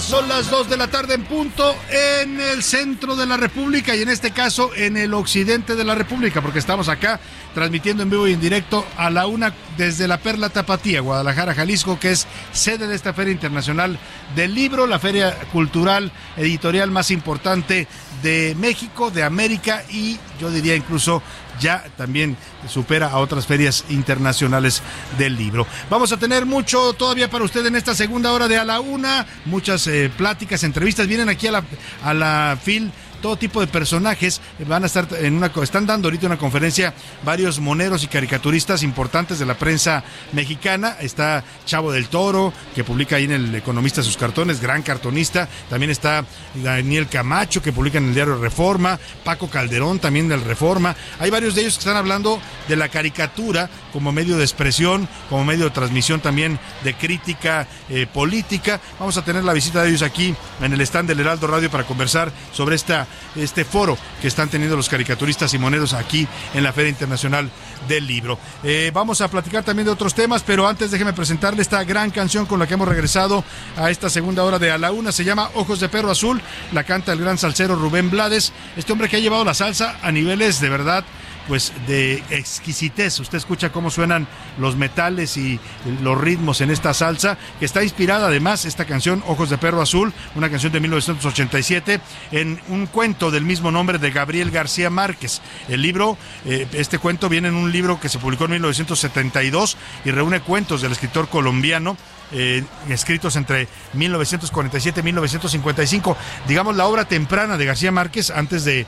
Son 0.00 0.28
las 0.28 0.48
2 0.48 0.70
de 0.70 0.76
la 0.76 0.86
tarde 0.86 1.14
en 1.14 1.24
punto 1.24 1.74
en 1.90 2.40
el 2.40 2.62
centro 2.62 3.16
de 3.16 3.26
la 3.26 3.36
República 3.36 3.96
y 3.96 4.02
en 4.02 4.08
este 4.08 4.30
caso 4.30 4.70
en 4.76 4.96
el 4.96 5.12
occidente 5.12 5.74
de 5.74 5.84
la 5.84 5.96
República, 5.96 6.40
porque 6.40 6.60
estamos 6.60 6.88
acá 6.88 7.18
transmitiendo 7.52 8.04
en 8.04 8.10
vivo 8.10 8.28
y 8.28 8.34
en 8.34 8.40
directo 8.40 8.86
a 8.96 9.10
la 9.10 9.26
una 9.26 9.52
desde 9.76 10.06
la 10.06 10.18
Perla 10.18 10.50
Tapatía, 10.50 11.00
Guadalajara, 11.00 11.54
Jalisco, 11.54 11.98
que 11.98 12.12
es 12.12 12.28
sede 12.52 12.86
de 12.86 12.94
esta 12.94 13.12
Feria 13.12 13.32
Internacional 13.32 13.98
del 14.36 14.54
Libro, 14.54 14.86
la 14.86 15.00
feria 15.00 15.36
cultural 15.52 16.12
editorial 16.36 16.92
más 16.92 17.10
importante 17.10 17.88
de 18.22 18.54
México, 18.56 19.10
de 19.10 19.24
América 19.24 19.82
y 19.90 20.18
yo 20.40 20.50
diría 20.50 20.76
incluso 20.76 21.22
ya 21.60 21.84
también 21.96 22.36
supera 22.68 23.08
a 23.08 23.18
otras 23.18 23.46
ferias 23.46 23.84
internacionales 23.88 24.82
del 25.16 25.36
libro. 25.36 25.66
Vamos 25.90 26.12
a 26.12 26.16
tener 26.16 26.46
mucho 26.46 26.92
todavía 26.92 27.30
para 27.30 27.44
usted 27.44 27.64
en 27.66 27.76
esta 27.76 27.94
segunda 27.94 28.32
hora 28.32 28.48
de 28.48 28.58
a 28.58 28.64
la 28.64 28.80
una, 28.80 29.26
muchas 29.44 29.86
eh, 29.86 30.10
pláticas, 30.16 30.64
entrevistas, 30.64 31.06
vienen 31.06 31.28
aquí 31.28 31.46
a 31.46 31.52
la, 31.52 31.64
a 32.02 32.14
la 32.14 32.58
FIL 32.62 32.92
todo 33.20 33.36
tipo 33.36 33.60
de 33.60 33.66
personajes 33.66 34.40
van 34.66 34.84
a 34.84 34.86
estar 34.86 35.06
en 35.20 35.34
una 35.34 35.50
están 35.62 35.86
dando 35.86 36.08
ahorita 36.08 36.26
una 36.26 36.38
conferencia 36.38 36.94
varios 37.24 37.58
moneros 37.58 38.04
y 38.04 38.06
caricaturistas 38.06 38.82
importantes 38.82 39.38
de 39.38 39.46
la 39.46 39.54
prensa 39.54 40.04
mexicana. 40.32 40.96
Está 41.00 41.44
Chavo 41.66 41.92
del 41.92 42.08
Toro 42.08 42.52
que 42.74 42.84
publica 42.84 43.16
ahí 43.16 43.24
en 43.24 43.32
el 43.32 43.54
Economista 43.54 44.02
sus 44.02 44.16
cartones 44.16 44.60
gran 44.60 44.82
cartonista. 44.82 45.48
También 45.68 45.90
está 45.90 46.24
Daniel 46.54 47.08
Camacho 47.08 47.60
que 47.62 47.72
publica 47.72 47.98
en 47.98 48.08
el 48.08 48.14
diario 48.14 48.36
Reforma. 48.36 48.98
Paco 49.24 49.48
Calderón 49.50 49.98
también 49.98 50.28
del 50.28 50.44
Reforma. 50.44 50.94
Hay 51.18 51.30
varios 51.30 51.54
de 51.54 51.62
ellos 51.62 51.74
que 51.74 51.80
están 51.80 51.96
hablando 51.96 52.40
de 52.68 52.76
la 52.76 52.88
caricatura 52.88 53.68
como 53.92 54.12
medio 54.12 54.36
de 54.36 54.44
expresión 54.44 55.08
como 55.28 55.44
medio 55.44 55.64
de 55.64 55.70
transmisión 55.70 56.20
también 56.20 56.58
de 56.84 56.94
crítica 56.94 57.66
eh, 57.88 58.06
política. 58.06 58.80
Vamos 58.98 59.16
a 59.16 59.24
tener 59.24 59.44
la 59.44 59.52
visita 59.52 59.82
de 59.82 59.90
ellos 59.90 60.02
aquí 60.02 60.34
en 60.62 60.72
el 60.72 60.80
stand 60.82 61.08
del 61.08 61.20
Heraldo 61.20 61.46
Radio 61.46 61.70
para 61.70 61.84
conversar 61.84 62.30
sobre 62.52 62.76
esta 62.76 63.07
este 63.36 63.64
foro 63.64 63.96
que 64.20 64.28
están 64.28 64.48
teniendo 64.48 64.76
los 64.76 64.88
caricaturistas 64.88 65.54
y 65.54 65.58
monedos 65.58 65.92
aquí 65.92 66.26
en 66.54 66.62
la 66.62 66.72
Feria 66.72 66.90
Internacional 66.90 67.50
del 67.86 68.06
Libro. 68.06 68.38
Eh, 68.62 68.90
vamos 68.92 69.20
a 69.20 69.28
platicar 69.28 69.64
también 69.64 69.86
de 69.86 69.92
otros 69.92 70.14
temas, 70.14 70.42
pero 70.42 70.66
antes 70.66 70.90
déjeme 70.90 71.12
presentarle 71.12 71.62
esta 71.62 71.84
gran 71.84 72.10
canción 72.10 72.46
con 72.46 72.58
la 72.58 72.66
que 72.66 72.74
hemos 72.74 72.88
regresado 72.88 73.44
a 73.76 73.90
esta 73.90 74.10
segunda 74.10 74.44
hora 74.44 74.58
de 74.58 74.70
A 74.70 74.78
la 74.78 74.92
Una. 74.92 75.12
Se 75.12 75.24
llama 75.24 75.50
Ojos 75.54 75.80
de 75.80 75.88
Perro 75.88 76.10
Azul, 76.10 76.40
la 76.72 76.84
canta 76.84 77.12
el 77.12 77.20
gran 77.20 77.38
salsero 77.38 77.76
Rubén 77.76 78.10
Blades, 78.10 78.52
este 78.76 78.92
hombre 78.92 79.08
que 79.08 79.16
ha 79.16 79.20
llevado 79.20 79.44
la 79.44 79.54
salsa 79.54 79.96
a 80.02 80.12
niveles 80.12 80.60
de 80.60 80.68
verdad 80.68 81.04
pues 81.48 81.72
de 81.86 82.22
exquisitez. 82.30 83.18
Usted 83.18 83.38
escucha 83.38 83.72
cómo 83.72 83.90
suenan 83.90 84.28
los 84.58 84.76
metales 84.76 85.36
y 85.36 85.58
los 86.02 86.20
ritmos 86.20 86.60
en 86.60 86.70
esta 86.70 86.94
salsa, 86.94 87.38
que 87.58 87.64
está 87.64 87.82
inspirada 87.82 88.28
además 88.28 88.66
esta 88.66 88.84
canción 88.84 89.24
Ojos 89.26 89.50
de 89.50 89.58
Perro 89.58 89.82
Azul, 89.82 90.12
una 90.34 90.50
canción 90.50 90.72
de 90.72 90.80
1987, 90.80 92.00
en 92.32 92.60
un 92.68 92.86
cuento 92.86 93.30
del 93.30 93.44
mismo 93.44 93.70
nombre 93.70 93.98
de 93.98 94.10
Gabriel 94.10 94.50
García 94.50 94.90
Márquez. 94.90 95.40
El 95.68 95.82
libro, 95.82 96.18
eh, 96.44 96.66
este 96.74 96.98
cuento 96.98 97.28
viene 97.28 97.48
en 97.48 97.54
un 97.54 97.72
libro 97.72 97.98
que 97.98 98.08
se 98.08 98.18
publicó 98.18 98.44
en 98.44 98.52
1972 98.52 99.76
y 100.04 100.10
reúne 100.10 100.40
cuentos 100.40 100.82
del 100.82 100.92
escritor 100.92 101.28
colombiano 101.28 101.96
eh, 102.32 102.64
escritos 102.88 103.36
entre 103.36 103.68
1947 103.94 105.00
y 105.00 105.02
1955. 105.02 106.16
Digamos, 106.46 106.76
la 106.76 106.86
obra 106.86 107.06
temprana 107.06 107.56
de 107.56 107.64
García 107.66 107.92
Márquez, 107.92 108.30
antes 108.30 108.64
de, 108.64 108.86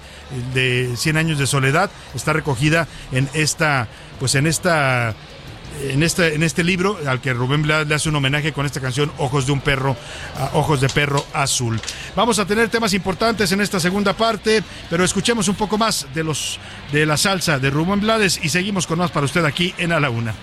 de 0.55 0.93
100 0.97 1.17
años 1.17 1.39
de 1.39 1.47
soledad, 1.47 1.91
está 2.15 2.33
recogida 2.33 2.87
en 3.13 3.29
esta, 3.35 3.89
pues 4.19 4.35
en 4.35 4.47
esta 4.47 5.15
en 5.83 6.03
este, 6.03 6.35
en 6.35 6.43
este 6.43 6.65
libro 6.65 6.99
al 7.07 7.21
que 7.21 7.33
Rubén 7.33 7.67
le 7.67 7.95
hace 7.95 8.09
un 8.09 8.17
homenaje 8.17 8.53
con 8.53 8.67
esta 8.67 8.81
canción 8.81 9.11
Ojos 9.19 9.47
de 9.47 9.53
un 9.53 9.61
perro, 9.61 9.97
Ojos 10.53 10.81
de 10.81 10.89
perro 10.89 11.25
azul. 11.33 11.81
Vamos 12.17 12.39
a 12.39 12.45
tener 12.47 12.69
temas 12.69 12.93
importantes 12.93 13.53
en 13.53 13.61
esta 13.61 13.81
segunda 13.81 14.13
parte, 14.13 14.63
pero 14.89 15.05
escuchemos 15.05 15.49
un 15.49 15.55
poco 15.55 15.79
más 15.79 16.07
de 16.15 16.25
los 16.25 16.59
de 16.93 17.07
la 17.07 17.17
salsa 17.17 17.59
de 17.59 17.71
Rubén 17.71 18.01
Blades 18.01 18.41
y 18.43 18.49
seguimos 18.49 18.87
con 18.87 18.99
más 18.99 19.11
para 19.11 19.27
usted 19.27 19.45
aquí 19.45 19.75
en 19.79 19.93
A 19.93 20.01
la 20.01 20.11
Una. 20.11 20.35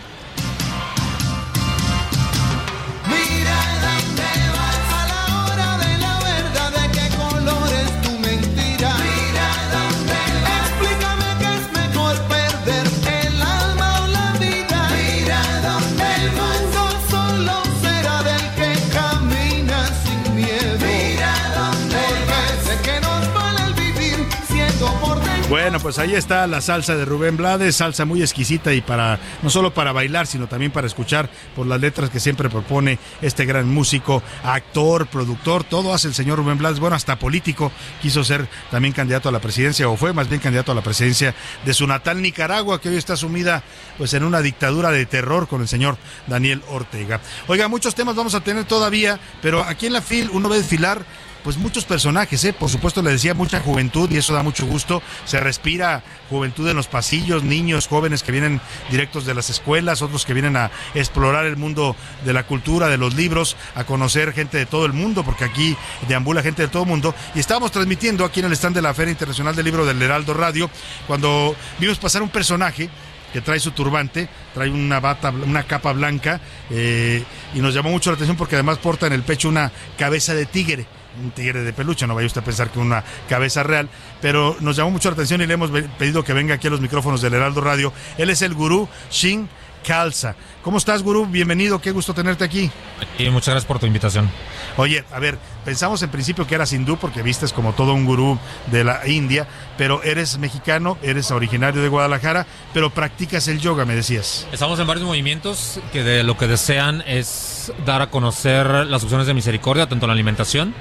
Bueno, 25.50 25.80
pues 25.80 25.98
ahí 25.98 26.14
está 26.14 26.46
la 26.46 26.60
salsa 26.60 26.98
de 26.98 27.06
Rubén 27.06 27.38
Blades, 27.38 27.78
salsa 27.78 28.04
muy 28.04 28.22
exquisita 28.22 28.74
y 28.74 28.82
para 28.82 29.18
no 29.42 29.50
solo 29.50 29.74
para 29.74 29.94
bailar, 29.94 30.28
sino 30.28 30.48
también 30.48 30.74
para 30.74 30.88
escuchar 30.88 31.30
por 31.56 31.66
las 31.66 31.80
letras 31.80 32.10
que 32.10 32.20
siempre 32.20 32.50
propone 32.50 33.00
este 33.22 33.46
gran 33.46 33.66
músico, 33.70 34.22
actor, 34.44 35.08
productor, 35.08 35.64
todo 35.64 35.94
hace 35.94 36.10
el 36.10 36.14
señor 36.14 36.40
Rubén 36.40 36.58
Blades, 36.58 36.82
bueno, 36.82 36.98
hasta 36.98 37.18
político, 37.18 37.72
quiso 38.02 38.26
ser 38.26 38.50
también 38.72 38.94
candidato 38.94 39.30
a 39.30 39.32
la 39.32 39.40
presidencia 39.40 39.88
o 39.88 39.96
fue 39.96 40.12
más 40.12 40.28
bien 40.28 40.42
candidato 40.42 40.74
a 40.74 40.76
la 40.76 40.82
presidencia 40.82 41.34
de 41.64 41.74
su 41.74 41.88
natal 41.88 42.22
Nicaragua, 42.22 42.82
que 42.82 42.90
hoy 42.90 42.98
está 42.98 43.16
sumida 43.16 43.64
pues 43.98 44.14
en 44.16 44.26
una 44.26 44.42
dictadura 44.42 44.92
de 44.92 45.06
terror 45.06 45.48
con 45.48 45.62
el 45.62 45.70
señor 45.70 45.98
Daniel 46.28 46.62
Ortega. 46.68 47.22
Oiga, 47.48 47.70
muchos 47.70 47.96
temas 47.96 48.18
vamos 48.18 48.36
a 48.36 48.42
tener 48.42 48.66
todavía, 48.66 49.18
pero 49.42 49.64
aquí 49.64 49.88
en 49.88 49.94
la 49.94 50.02
FIL 50.02 50.30
uno 50.34 50.50
ve 50.50 50.58
desfilar 50.58 51.06
pues 51.48 51.56
muchos 51.56 51.86
personajes, 51.86 52.44
¿eh? 52.44 52.52
por 52.52 52.68
supuesto 52.68 53.02
le 53.02 53.10
decía 53.10 53.34
mucha 53.34 53.62
juventud 53.62 54.12
y 54.12 54.18
eso 54.18 54.34
da 54.34 54.44
mucho 54.44 54.66
gusto, 54.66 55.02
se 55.24 55.40
respira 55.40 56.04
juventud 56.30 56.68
en 56.68 56.76
los 56.76 56.88
pasillos, 56.88 57.42
niños, 57.42 57.88
jóvenes 57.88 58.22
que 58.22 58.34
vienen 58.34 58.60
directos 58.92 59.26
de 59.26 59.34
las 59.34 59.50
escuelas, 59.50 60.02
otros 60.02 60.26
que 60.26 60.34
vienen 60.34 60.58
a 60.58 60.72
explorar 60.94 61.46
el 61.46 61.56
mundo 61.56 61.96
de 62.26 62.34
la 62.34 62.44
cultura, 62.44 62.90
de 62.90 62.98
los 62.98 63.16
libros, 63.16 63.56
a 63.76 63.86
conocer 63.86 64.34
gente 64.34 64.58
de 64.58 64.66
todo 64.66 64.86
el 64.86 64.92
mundo, 64.92 65.24
porque 65.24 65.46
aquí 65.46 65.78
deambula 66.10 66.44
gente 66.44 66.64
de 66.64 66.68
todo 66.68 66.84
el 66.84 66.90
mundo. 66.90 67.16
Y 67.34 67.40
estábamos 67.40 67.72
transmitiendo 67.72 68.26
aquí 68.26 68.42
en 68.42 68.48
el 68.48 68.52
stand 68.52 68.76
de 68.76 68.82
la 68.82 68.94
Feria 68.94 69.12
Internacional 69.12 69.56
del 69.56 69.64
Libro 69.64 69.86
del 69.86 70.02
Heraldo 70.02 70.34
Radio, 70.34 70.70
cuando 71.08 71.56
vimos 71.80 71.98
pasar 71.98 72.22
un 72.24 72.30
personaje 72.30 72.90
que 73.32 73.40
trae 73.40 73.62
su 73.62 73.72
turbante, 73.72 74.28
trae 74.54 74.70
una 74.70 75.00
bata, 75.00 75.30
una 75.30 75.64
capa 75.64 75.94
blanca, 75.94 76.42
eh, 76.70 77.24
y 77.54 77.60
nos 77.60 77.74
llamó 77.74 77.90
mucho 77.90 78.10
la 78.10 78.16
atención 78.16 78.36
porque 78.36 78.56
además 78.56 78.80
porta 78.80 79.08
en 79.08 79.14
el 79.14 79.24
pecho 79.24 79.48
una 79.48 79.72
cabeza 79.98 80.34
de 80.34 80.46
tigre 80.46 80.97
un 81.24 81.32
tigre 81.32 81.62
de 81.62 81.74
peluche, 81.74 82.08
no 82.08 82.16
vaya 82.16 82.28
usted 82.28 82.42
a 82.42 82.46
pensar 82.46 82.70
que 82.70 82.80
una 82.80 83.04
cabeza 83.30 83.64
real, 83.64 83.90
pero 84.22 84.56
nos 84.60 84.76
llamó 84.76 84.92
mucho 84.92 85.10
la 85.10 85.14
atención 85.14 85.42
y 85.42 85.48
le 85.48 85.54
hemos 85.54 85.72
pedido 85.98 86.24
que 86.24 86.34
venga 86.34 86.56
aquí 86.56 86.68
a 86.68 86.70
los 86.70 86.82
micrófonos 86.82 87.22
del 87.22 87.34
Heraldo 87.34 87.62
Radio. 87.62 87.94
Él 88.18 88.30
es 88.30 88.42
el 88.42 88.54
gurú 88.54 88.88
Shin 89.12 89.50
Calza. 89.86 90.36
¿Cómo 90.64 90.80
estás, 90.80 91.02
gurú? 91.02 91.26
Bienvenido, 91.26 91.80
qué 91.80 91.92
gusto 91.92 92.14
tenerte 92.14 92.44
aquí. 92.44 92.70
Y 93.18 93.30
muchas 93.30 93.54
gracias 93.54 93.66
por 93.66 93.80
tu 93.80 93.86
invitación. 93.86 94.30
Oye, 94.76 95.06
a 95.14 95.20
ver, 95.20 95.40
pensamos 95.64 96.02
en 96.04 96.10
principio 96.10 96.46
que 96.46 96.56
eras 96.56 96.74
hindú 96.74 96.98
porque 96.98 97.22
vistes 97.22 97.54
como 97.54 97.72
todo 97.74 97.94
un 97.94 98.06
gurú 98.06 98.38
de 98.70 98.84
la 98.84 99.08
India, 99.08 99.48
pero 99.78 100.04
eres 100.04 100.38
mexicano, 100.40 100.98
eres 101.02 101.32
originario 101.32 101.82
de 101.82 101.88
Guadalajara, 101.88 102.46
pero 102.74 102.90
practicas 102.90 103.48
el 103.48 103.60
yoga, 103.60 103.86
me 103.86 103.96
decías. 103.96 104.46
Estamos 104.52 104.78
en 104.80 104.88
varios 104.88 105.06
movimientos 105.06 105.80
que 105.94 106.04
de 106.04 106.24
lo 106.24 106.38
que 106.38 106.48
desean 106.48 107.02
es 107.08 107.72
dar 107.86 108.02
a 108.02 108.10
conocer 108.10 108.68
las 108.68 109.04
opciones 109.04 109.26
de 109.26 109.34
misericordia, 109.34 109.88
tanto 109.88 110.06
en 110.06 110.10
la 110.10 110.14
alimentación, 110.14 110.76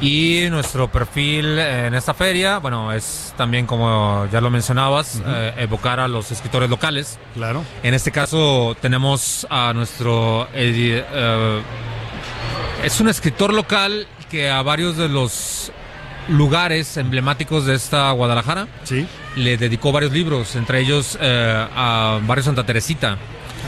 y 0.00 0.46
nuestro 0.50 0.90
perfil 0.90 1.58
en 1.58 1.94
esta 1.94 2.14
feria, 2.14 2.58
bueno, 2.58 2.92
es 2.92 3.34
también 3.36 3.66
como 3.66 4.26
ya 4.32 4.40
lo 4.40 4.50
mencionabas, 4.50 5.22
eh, 5.26 5.54
evocar 5.58 6.00
a 6.00 6.08
los 6.08 6.30
escritores 6.32 6.70
locales. 6.70 7.18
Claro. 7.34 7.64
En 7.82 7.94
este 7.94 8.10
caso 8.10 8.76
tenemos 8.80 9.46
a 9.50 9.72
nuestro... 9.74 10.48
eh, 10.52 11.62
es 12.82 13.00
un 13.00 13.08
escritor 13.08 13.52
local 13.52 14.06
que 14.30 14.48
a 14.48 14.62
varios 14.62 14.96
de 14.96 15.08
los 15.08 15.72
lugares 16.28 16.96
emblemáticos 16.96 17.66
de 17.66 17.74
esta 17.74 18.10
Guadalajara 18.12 18.68
sí. 18.84 19.06
le 19.36 19.56
dedicó 19.56 19.92
varios 19.92 20.12
libros, 20.12 20.54
entre 20.56 20.80
ellos 20.80 21.18
eh, 21.20 21.66
a 21.74 22.20
Barrio 22.26 22.44
Santa 22.44 22.64
Teresita. 22.64 23.18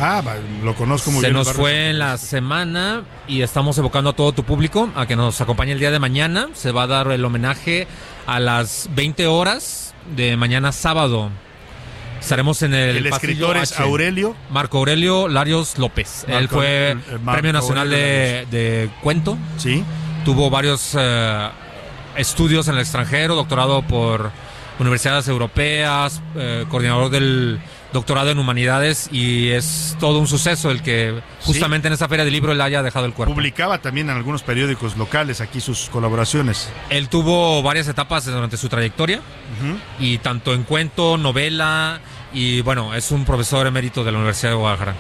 Ah, 0.01 0.23
lo 0.65 0.75
conozco 0.75 1.11
muy 1.11 1.21
Se 1.21 1.27
bien. 1.29 1.35
nos 1.37 1.49
el 1.49 1.53
barrio. 1.53 1.63
fue 1.63 1.91
en 1.91 1.99
la 1.99 2.17
semana 2.19 3.03
y 3.29 3.43
estamos 3.43 3.77
evocando 3.79 4.11
a 4.11 4.13
todo 4.15 4.33
tu 4.33 4.43
público 4.45 4.91
a 4.97 5.07
que 5.07 5.17
nos 5.17 5.41
acompañe 5.41 5.73
el 5.73 5.79
día 5.79 5.91
de 5.91 5.99
mañana. 5.99 6.49
Se 6.55 6.73
va 6.73 6.85
a 6.85 6.87
dar 6.87 7.13
el 7.13 7.25
homenaje 7.25 7.87
a 8.27 8.41
las 8.41 8.89
20 8.95 9.27
horas 9.27 9.95
de 10.17 10.37
mañana 10.37 10.73
sábado. 10.73 11.31
Estaremos 12.21 12.63
en 12.63 12.73
el, 12.75 12.97
El 12.99 13.07
escritor 13.07 13.57
es 13.57 13.73
H. 13.73 13.83
Aurelio. 13.83 14.35
Marco 14.51 14.79
Aurelio 14.79 15.29
Larios 15.29 15.77
López. 15.79 16.25
Él 16.29 16.49
fue 16.49 16.93
el- 16.93 16.99
el 17.11 17.19
Marco 17.21 17.33
Premio 17.41 17.53
Nacional 17.53 17.91
de, 17.91 18.47
de 18.51 18.91
Cuento. 19.03 19.37
Sí. 19.59 19.85
Tuvo 20.25 20.49
varios 20.49 20.97
eh, 20.99 21.49
estudios 22.17 22.69
en 22.69 22.75
el 22.75 22.81
extranjero, 22.81 23.35
doctorado 23.35 23.83
por 23.83 24.31
universidades 24.79 25.27
europeas, 25.29 26.23
eh, 26.37 26.65
coordinador 26.71 27.11
del 27.11 27.61
doctorado 27.93 28.31
en 28.31 28.39
humanidades 28.39 29.09
y 29.13 29.51
es 29.51 29.97
todo 30.01 30.19
un 30.19 30.27
suceso 30.27 30.71
el 30.71 30.83
que 30.83 31.21
justamente 31.43 31.89
en 31.89 31.95
esta 31.95 32.09
feria 32.09 32.25
del 32.25 32.33
libro 32.33 32.53
él 32.53 32.61
haya 32.61 32.83
dejado 32.83 33.07
el 33.07 33.13
cuerpo. 33.13 33.35
Publicaba 33.35 33.79
también 33.79 34.11
en 34.11 34.17
algunos 34.17 34.43
periódicos 34.43 34.97
locales 34.97 35.41
aquí 35.41 35.61
sus 35.61 35.89
colaboraciones. 35.91 36.71
Él 36.91 37.09
tuvo 37.09 37.63
varias 37.63 37.89
etapas 37.89 38.25
durante 38.25 38.57
su 38.57 38.69
trayectoria 38.69 39.21
y 39.99 40.19
tanto 40.19 40.55
en 40.55 40.65
cuento, 40.65 41.17
novela 41.17 42.01
y 42.35 42.61
bueno, 42.63 42.95
es 42.95 43.11
un 43.11 43.25
profesor 43.25 43.67
emérito 43.67 44.05
de 44.05 44.13
la 44.13 44.19
Universidad 44.19 44.51
de 44.51 44.57
Guadalajara. 44.57 44.95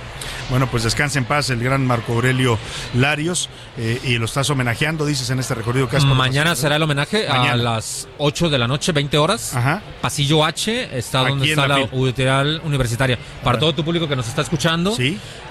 Bueno, 0.50 0.66
pues 0.66 0.82
descanse 0.82 1.18
en 1.18 1.24
paz 1.24 1.50
el 1.50 1.62
gran 1.62 1.86
Marco 1.86 2.12
Aurelio 2.12 2.58
Larios 2.94 3.48
eh, 3.76 4.00
y 4.04 4.18
lo 4.18 4.26
estás 4.26 4.50
homenajeando, 4.50 5.06
dices, 5.06 5.30
en 5.30 5.38
este 5.38 5.54
recorrido 5.54 5.88
que 5.88 5.96
has 5.96 6.04
Mañana 6.04 6.54
será 6.54 6.76
el 6.76 6.82
homenaje 6.82 7.26
a 7.28 7.56
las 7.56 8.08
8 8.18 8.50
de 8.50 8.58
la 8.58 8.68
noche, 8.68 8.92
20 8.92 9.18
horas. 9.18 9.56
Pasillo 10.00 10.44
H 10.44 10.96
está 10.96 11.20
Aquí 11.22 11.30
donde 11.30 11.50
está 11.50 11.68
la 11.68 11.78
la 11.78 12.60
universitaria. 12.64 13.18
Para 13.42 13.58
todo 13.58 13.74
tu 13.74 13.84
público 13.84 14.08
que 14.08 14.16
nos 14.16 14.28
está 14.28 14.42
escuchando, 14.42 14.96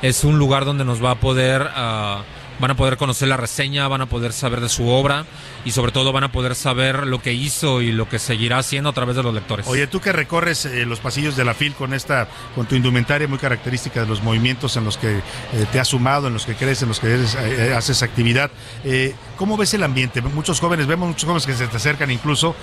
es 0.01 0.23
un 0.23 0.37
lugar 0.37 0.65
donde 0.65 0.85
nos 0.85 1.03
va 1.03 1.11
a 1.11 1.15
poder, 1.15 1.67
ah, 1.75 2.23
van 2.61 2.71
a 2.71 2.75
poder 2.75 2.95
conocer 2.95 3.27
la 3.27 3.37
reseña, 3.37 3.87
van 3.87 4.01
a 4.01 4.05
poder 4.05 4.31
saber 4.31 4.61
de 4.61 4.69
su 4.69 4.87
obra 4.87 5.25
y 5.65 5.71
sobre 5.71 5.91
todo 5.91 6.13
van 6.13 6.23
a 6.23 6.31
poder 6.31 6.55
saber 6.55 7.07
lo 7.07 7.21
que 7.21 7.33
hizo 7.33 7.81
y 7.81 7.91
lo 7.91 8.07
que 8.07 8.19
seguirá 8.19 8.59
haciendo 8.59 8.89
a 8.89 8.93
través 8.93 9.15
de 9.15 9.23
los 9.23 9.33
lectores. 9.33 9.67
Oye, 9.67 9.87
tú 9.87 9.99
que 9.99 10.11
recorres 10.11 10.65
eh, 10.65 10.85
los 10.85 10.99
pasillos 10.99 11.35
de 11.35 11.43
la 11.43 11.53
FIL 11.53 11.73
con 11.73 11.93
esta, 11.93 12.27
con 12.55 12.67
tu 12.67 12.75
indumentaria 12.75 13.27
muy 13.27 13.39
característica 13.39 14.01
de 14.01 14.07
los 14.07 14.21
movimientos 14.21 14.77
en 14.77 14.85
los 14.85 14.97
que 14.97 15.17
eh, 15.17 15.21
te 15.71 15.79
has 15.79 15.87
sumado, 15.89 16.27
en 16.27 16.33
los 16.33 16.45
que 16.45 16.55
crees, 16.55 16.81
en 16.83 16.89
los 16.89 16.99
que 16.99 17.07
eres, 17.07 17.35
eh, 17.35 17.73
haces 17.75 18.03
actividad, 18.03 18.51
¿cómo 19.37 19.57
ves 19.57 19.73
el 19.73 19.83
ambiente? 19.83 20.21
Muchos 20.21 20.59
jóvenes, 20.59 20.85
vemos 20.85 21.09
muchos 21.09 21.25
jóvenes 21.25 21.45
que 21.45 21.53
se 21.53 21.67
te 21.67 21.77
acercan 21.77 22.11
incluso, 22.11 22.55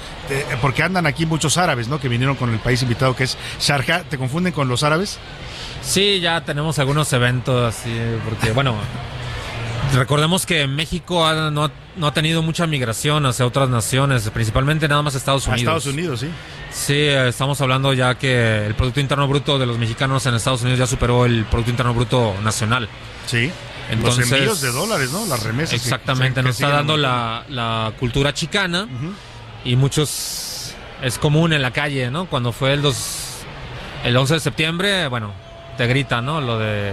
porque 0.63 0.83
andan 0.83 1.07
aquí 1.07 1.27
muchos 1.27 1.59
árabes, 1.59 1.89
¿no? 1.89 2.01
Que 2.01 2.09
vinieron 2.09 2.37
con 2.37 2.51
el 2.53 2.61
país 2.61 2.83
invitado 2.83 3.17
que 3.17 3.25
es 3.25 3.37
Sharjah, 3.61 4.05
¿te 4.05 4.17
confunden 4.17 4.53
con 4.53 4.69
los 4.69 4.85
árabes? 4.85 5.19
Sí, 5.83 6.21
ya 6.21 6.45
tenemos 6.45 6.79
algunos 6.79 7.13
eventos 7.13 7.75
así, 7.75 7.91
porque 8.25 8.53
bueno, 8.53 8.77
recordemos 9.95 10.47
que 10.47 10.67
México 10.67 11.27
ha- 11.27 11.51
no, 11.51 11.65
ha- 11.65 11.71
no 11.97 12.07
ha 12.07 12.13
tenido 12.15 12.43
mucha 12.43 12.67
migración 12.67 13.27
hacia 13.27 13.47
otras 13.47 13.69
naciones, 13.69 14.29
principalmente 14.31 14.89
nada 14.89 15.03
más 15.03 15.15
Estados 15.15 15.47
A 15.49 15.53
Unidos. 15.53 15.77
Estados 15.79 15.95
Unidos, 15.95 16.21
sí. 16.21 16.29
Sí, 16.71 16.95
estamos 17.09 17.61
hablando 17.61 17.93
ya 17.95 18.15
que 18.17 18.67
el 18.67 18.75
Producto 18.75 19.01
Interno 19.01 19.27
Bruto 19.29 19.59
de 19.59 19.67
los 19.67 19.79
mexicanos 19.79 20.25
en 20.27 20.35
Estados 20.35 20.63
Unidos 20.63 20.79
ya 20.79 20.87
superó 20.87 21.25
el 21.25 21.45
Producto 21.47 21.71
Interno 21.71 21.95
Bruto 21.95 22.35
nacional. 22.43 22.89
Sí. 23.27 23.51
Entonces, 23.91 24.29
los 24.29 24.39
envíos 24.39 24.61
de 24.61 24.71
dólares, 24.71 25.11
¿no? 25.13 25.25
Las 25.27 25.43
remesas. 25.43 25.71
que- 25.71 25.77
Exactamente, 25.77 26.41
que 26.41 26.47
nos 26.49 26.57
está 26.61 26.69
dando 26.69 26.97
la, 26.99 27.45
la 27.49 27.93
cultura 27.99 28.35
chicana 28.35 28.87
y 29.65 29.77
muchos 29.77 30.75
es 31.03 31.19
común 31.19 31.53
en 31.55 31.63
la 31.63 31.71
calle, 31.71 32.11
¿no? 32.11 32.27
Cuando 32.27 32.53
fue 32.53 32.75
el 32.75 32.83
dos, 32.83 33.39
el 34.05 34.15
11 34.17 34.35
de 34.35 34.41
septiembre, 34.41 35.09
bueno, 35.09 35.33
te 35.79 35.87
gritan, 35.87 36.27
¿no? 36.27 36.41
Lo 36.43 36.59
de 36.59 36.93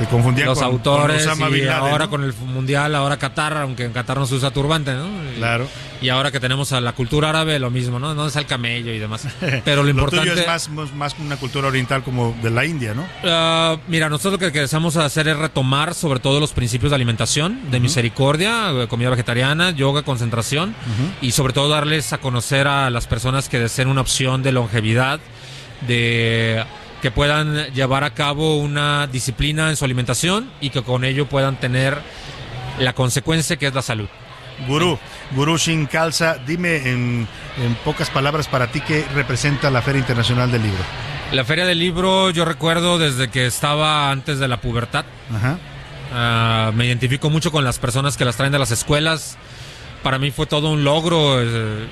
Te 0.00 0.06
confundían 0.06 0.48
los 0.48 0.58
con- 0.58 0.66
con 0.66 0.74
autores 0.76 1.22
Osama 1.26 1.48
y 1.48 1.52
Bin 1.52 1.66
Laden, 1.66 1.82
ahora 1.92 2.04
¿no? 2.06 2.10
con 2.10 2.24
el 2.24 2.32
mundial, 2.34 2.94
ahora 2.96 3.16
Qatar, 3.18 3.56
aunque 3.58 3.84
en 3.84 3.92
Qatar 3.92 4.16
no 4.18 4.26
se 4.26 4.34
usa 4.34 4.50
turbante, 4.50 4.92
¿no? 4.94 5.06
Y- 5.06 5.36
Claro. 5.36 5.68
Y 6.02 6.08
ahora 6.08 6.30
que 6.30 6.40
tenemos 6.40 6.72
a 6.72 6.80
la 6.80 6.92
cultura 6.92 7.28
árabe, 7.28 7.58
lo 7.58 7.70
mismo, 7.70 7.98
¿no? 7.98 8.14
No 8.14 8.26
es 8.26 8.34
el 8.36 8.46
camello 8.46 8.90
y 8.94 8.98
demás. 8.98 9.26
Pero 9.64 9.76
lo 9.76 9.82
Lo 9.84 9.90
importante 9.90 10.30
tuyo 10.30 10.40
es 10.40 10.46
más, 10.46 10.68
más, 10.70 10.94
más 10.94 11.14
una 11.18 11.36
cultura 11.36 11.68
oriental 11.68 12.02
como 12.02 12.34
de 12.42 12.48
la 12.50 12.64
India, 12.64 12.94
¿no? 12.94 13.06
Ah, 13.22 13.76
mira, 13.86 14.08
nosotros 14.08 14.32
lo 14.34 14.38
que 14.38 14.50
queremos 14.52 14.96
hacer 14.96 15.28
es 15.28 15.36
retomar 15.36 15.92
sobre 15.94 16.18
todo 16.20 16.40
los 16.40 16.52
principios 16.52 16.90
de 16.90 16.96
alimentación, 16.96 17.70
de 17.70 17.80
misericordia, 17.80 18.70
eh, 18.70 18.86
comida 18.88 19.10
vegetariana, 19.10 19.72
yoga, 19.72 20.02
concentración 20.02 20.74
y 21.20 21.32
sobre 21.32 21.52
todo 21.52 21.68
darles 21.68 22.14
a 22.14 22.18
conocer 22.18 22.66
a 22.66 22.88
las 22.88 23.06
personas 23.06 23.50
que 23.50 23.58
deseen 23.58 23.88
una 23.88 24.00
opción 24.00 24.42
de 24.42 24.52
longevidad, 24.52 25.20
de 25.86 26.64
que 27.02 27.10
puedan 27.10 27.72
llevar 27.72 28.04
a 28.04 28.14
cabo 28.14 28.58
una 28.58 29.06
disciplina 29.06 29.70
en 29.70 29.76
su 29.76 29.84
alimentación 29.84 30.50
y 30.60 30.70
que 30.70 30.82
con 30.82 31.04
ello 31.04 31.26
puedan 31.26 31.56
tener 31.58 31.98
la 32.78 32.92
consecuencia 32.94 33.56
que 33.56 33.66
es 33.66 33.74
la 33.74 33.82
salud. 33.82 34.08
Gurú, 34.68 34.98
Gurú 35.32 35.56
Shin 35.56 35.86
Khalsa, 35.86 36.36
dime 36.46 36.76
en, 36.76 37.26
en 37.62 37.74
pocas 37.84 38.10
palabras 38.10 38.46
para 38.46 38.66
ti 38.70 38.80
qué 38.80 39.06
representa 39.14 39.70
la 39.70 39.80
Feria 39.80 40.00
Internacional 40.00 40.52
del 40.52 40.62
Libro. 40.62 40.84
La 41.32 41.44
feria 41.44 41.64
del 41.64 41.78
libro 41.78 42.30
yo 42.30 42.44
recuerdo 42.44 42.98
desde 42.98 43.28
que 43.28 43.46
estaba 43.46 44.10
antes 44.10 44.40
de 44.40 44.48
la 44.48 44.60
pubertad. 44.60 45.04
Ajá. 45.32 45.58
Ah, 46.12 46.72
me 46.74 46.86
identifico 46.86 47.30
mucho 47.30 47.52
con 47.52 47.62
las 47.62 47.78
personas 47.78 48.16
que 48.16 48.24
las 48.24 48.36
traen 48.36 48.50
de 48.50 48.58
las 48.58 48.72
escuelas. 48.72 49.38
Para 50.02 50.18
mí 50.18 50.32
fue 50.32 50.46
todo 50.46 50.72
un 50.72 50.82
logro 50.82 51.40
eh, 51.40 51.86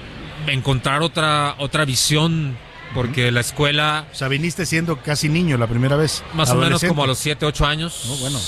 encontrar 0.49 1.03
otra 1.03 1.55
otra 1.59 1.85
visión 1.85 2.59
porque 2.95 3.31
la 3.31 3.41
escuela 3.41 4.07
O 4.11 4.15
sea, 4.15 4.29
viniste 4.29 4.67
siendo 4.67 4.97
casi 5.03 5.29
niño 5.29 5.57
la 5.59 5.67
primera 5.67 5.97
vez. 5.97 6.23
más 6.35 6.51
o 6.51 6.57
menos 6.57 6.83
como 6.85 7.05
a 7.05 7.07
los 7.07 7.19
7, 7.19 7.47
8 7.47 7.67
años. 7.67 8.05
No, 8.07 8.17
bueno. 8.17 8.39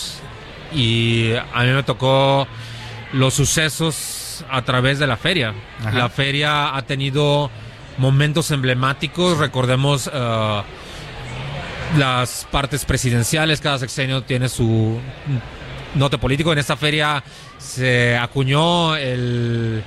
Y 0.72 1.32
a 1.34 1.62
mí 1.62 1.72
me 1.72 1.82
tocó 1.82 2.46
los 3.12 3.34
sucesos 3.34 4.44
a 4.50 4.62
través 4.62 4.98
de 4.98 5.06
la 5.06 5.16
feria. 5.16 5.54
Ajá. 5.80 5.92
La 5.92 6.08
feria 6.08 6.76
ha 6.76 6.82
tenido 6.82 7.50
momentos 7.98 8.50
emblemáticos, 8.50 9.38
recordemos 9.38 10.10
eh, 10.12 10.62
las 11.98 12.46
partes 12.50 12.84
presidenciales, 12.84 13.60
cada 13.60 13.78
sexenio 13.78 14.22
tiene 14.22 14.48
su 14.48 14.98
note 15.94 16.18
político. 16.18 16.52
En 16.52 16.58
esta 16.58 16.76
feria 16.76 17.22
se 17.58 18.16
acuñó 18.16 18.96
el, 18.96 19.82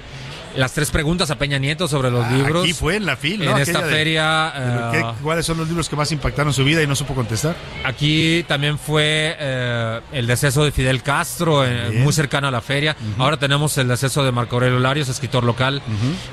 las 0.56 0.74
tres 0.74 0.92
preguntas 0.92 1.32
a 1.32 1.38
Peña 1.38 1.58
Nieto 1.58 1.88
sobre 1.88 2.12
los 2.12 2.30
libros. 2.32 2.62
Ah, 2.62 2.64
Aquí 2.64 2.74
fue 2.74 2.96
en 2.96 3.06
la 3.06 3.16
FIL, 3.18 3.44
¿no? 3.46 3.52
En 3.52 3.58
esta 3.58 3.82
de- 3.82 3.92
feria... 3.92 4.54
Pero, 4.56 4.92
¿qué- 4.92 5.00
eh, 5.00 5.14
¿Cuáles 5.24 5.46
son 5.46 5.58
los 5.58 5.68
libros 5.68 5.90
que 5.90 5.96
más 5.96 6.12
impactaron 6.12 6.54
su 6.54 6.64
vida 6.64 6.82
y 6.84 6.88
no 6.88 6.96
supo 6.96 7.16
contestar? 7.16 7.56
Aquí 7.84 8.44
también 8.48 8.78
fue 8.78 9.36
eh, 9.40 10.00
el 10.12 10.28
deceso 10.28 10.64
de 10.64 10.72
Fidel 10.72 11.02
Castro, 11.04 11.66
eh, 11.66 11.92
muy 12.04 12.14
cercano 12.14 12.48
a 12.48 12.52
la 12.52 12.62
feria. 12.62 12.96
Ahora 13.18 13.38
tenemos 13.38 13.78
el 13.78 13.88
deceso 13.88 14.24
de 14.24 14.32
Marco 14.32 14.56
Aurelio 14.56 14.80
Larios, 14.80 15.10
escritor 15.10 15.44
local. 15.44 15.82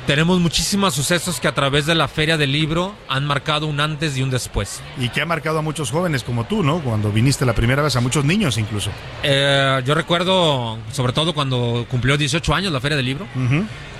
Tenemos 0.06 0.40
muchísimos 0.40 0.94
sucesos 0.94 1.40
que 1.40 1.48
a 1.48 1.54
través 1.54 1.86
de 1.86 1.94
la 1.94 2.08
feria 2.08 2.36
del 2.36 2.52
libro 2.52 2.94
han 3.08 3.24
marcado 3.26 3.66
un 3.66 3.80
antes 3.80 4.16
y 4.16 4.22
un 4.22 4.30
después. 4.30 4.80
Y 4.98 5.08
que 5.08 5.20
ha 5.22 5.26
marcado 5.26 5.58
a 5.58 5.62
muchos 5.62 5.90
jóvenes 5.90 6.22
como 6.24 6.44
tú, 6.44 6.62
¿no? 6.62 6.80
Cuando 6.80 7.10
viniste 7.10 7.44
la 7.46 7.54
primera 7.54 7.82
vez, 7.82 7.96
a 7.96 8.00
muchos 8.00 8.24
niños 8.24 8.58
incluso. 8.58 8.90
Eh, 9.22 9.80
yo 9.84 9.94
recuerdo, 9.94 10.78
sobre 10.92 11.12
todo 11.12 11.32
cuando 11.32 11.86
cumplió 11.90 12.16
18 12.16 12.54
años 12.54 12.72
la 12.72 12.80
feria 12.80 12.96
del 12.96 13.06
libro, 13.06 13.26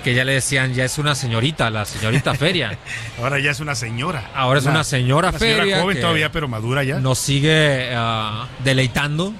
que 0.03 0.13
ya 0.13 0.23
le 0.23 0.33
decían, 0.33 0.73
ya 0.73 0.85
es 0.85 0.97
una 0.97 1.15
señorita, 1.15 1.69
la 1.69 1.85
señorita 1.85 2.33
feria. 2.35 2.77
Ahora 3.21 3.39
ya 3.39 3.51
es 3.51 3.59
una 3.59 3.75
señora. 3.75 4.29
Ahora 4.35 4.59
es 4.59 4.65
una 4.65 4.83
señora 4.83 5.29
una 5.29 5.39
feria 5.39 5.79
joven 5.81 5.99
todavía, 5.99 6.31
pero 6.31 6.47
madura 6.47 6.83
ya. 6.83 6.99
Nos 6.99 7.19
sigue 7.19 7.91
ah, 7.95 8.47
deleitando 8.63 9.33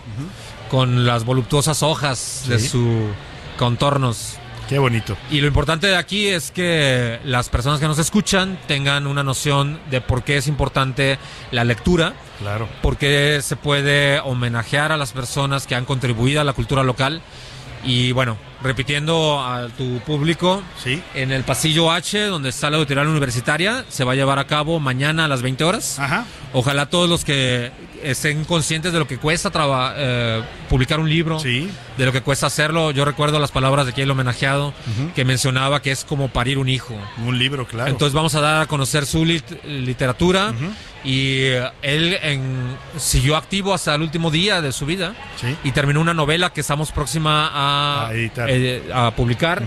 con 0.69 1.05
las 1.05 1.25
voluptuosas 1.25 1.83
hojas 1.83 2.45
de 2.47 2.59
sus 2.59 3.09
contornos. 3.57 4.37
Qué 4.69 4.79
bonito. 4.79 5.17
Y 5.29 5.41
lo 5.41 5.47
importante 5.47 5.87
de 5.87 5.97
aquí 5.97 6.27
es 6.27 6.49
que 6.49 7.19
las 7.25 7.49
personas 7.49 7.81
que 7.81 7.87
nos 7.87 7.99
escuchan 7.99 8.57
tengan 8.67 9.05
una 9.05 9.21
noción 9.21 9.81
de 9.89 9.99
por 9.99 10.23
qué 10.23 10.37
es 10.37 10.47
importante 10.47 11.19
la 11.51 11.65
lectura, 11.65 12.13
Claro. 12.39 12.69
por 12.81 12.95
qué 12.95 13.41
se 13.41 13.57
puede 13.57 14.21
homenajear 14.21 14.93
a 14.93 14.97
las 14.97 15.11
personas 15.11 15.67
que 15.67 15.75
han 15.75 15.83
contribuido 15.83 16.39
a 16.39 16.45
la 16.45 16.53
cultura 16.53 16.83
local. 16.83 17.21
Y 17.83 18.13
bueno, 18.13 18.37
repitiendo 18.63 19.41
a 19.41 19.67
tu 19.69 19.99
público, 19.99 20.61
Sí. 20.83 21.01
en 21.15 21.31
el 21.31 21.43
pasillo 21.43 21.91
H, 21.91 22.25
donde 22.27 22.49
está 22.49 22.69
la 22.69 22.77
editorial 22.77 23.07
universitaria, 23.07 23.85
se 23.89 24.03
va 24.03 24.13
a 24.13 24.15
llevar 24.15 24.39
a 24.39 24.45
cabo 24.47 24.79
mañana 24.79 25.25
a 25.25 25.27
las 25.27 25.41
20 25.41 25.63
horas. 25.63 25.97
Ajá. 25.99 26.25
Ojalá 26.53 26.87
todos 26.87 27.09
los 27.09 27.23
que 27.25 27.71
estén 28.03 28.45
conscientes 28.45 28.91
de 28.93 28.99
lo 28.99 29.07
que 29.07 29.17
cuesta 29.17 29.51
traba- 29.51 29.93
eh, 29.95 30.41
publicar 30.69 30.99
un 30.99 31.09
libro, 31.09 31.39
de 31.39 32.05
lo 32.05 32.11
que 32.11 32.21
cuesta 32.21 32.47
hacerlo. 32.47 32.91
Yo 32.91 33.05
recuerdo 33.05 33.39
las 33.39 33.51
palabras 33.51 33.85
de 33.85 33.91
aquí 33.91 34.01
el 34.01 34.09
homenajeado 34.11 34.73
que 35.15 35.23
mencionaba 35.25 35.81
que 35.81 35.91
es 35.91 36.03
como 36.03 36.27
parir 36.29 36.57
un 36.57 36.67
hijo. 36.69 36.95
Un 37.25 37.37
libro, 37.37 37.67
claro. 37.67 37.89
Entonces 37.91 38.13
vamos 38.13 38.33
a 38.35 38.41
dar 38.41 38.61
a 38.61 38.65
conocer 38.67 39.05
su 39.05 39.23
lit- 39.25 39.61
literatura 39.65 40.53
y 41.03 41.41
eh, 41.43 41.69
él 41.81 42.17
en- 42.21 42.77
siguió 42.97 43.35
activo 43.35 43.73
hasta 43.73 43.95
el 43.95 44.01
último 44.01 44.29
día 44.31 44.61
de 44.61 44.71
su 44.71 44.85
vida. 44.85 45.13
Y 45.63 45.71
terminó 45.71 45.99
una 46.01 46.13
novela 46.13 46.51
que 46.51 46.61
estamos 46.61 46.91
próxima 46.91 47.49
a, 47.53 48.09
eh, 48.49 48.83
a 48.93 49.11
publicar. 49.11 49.63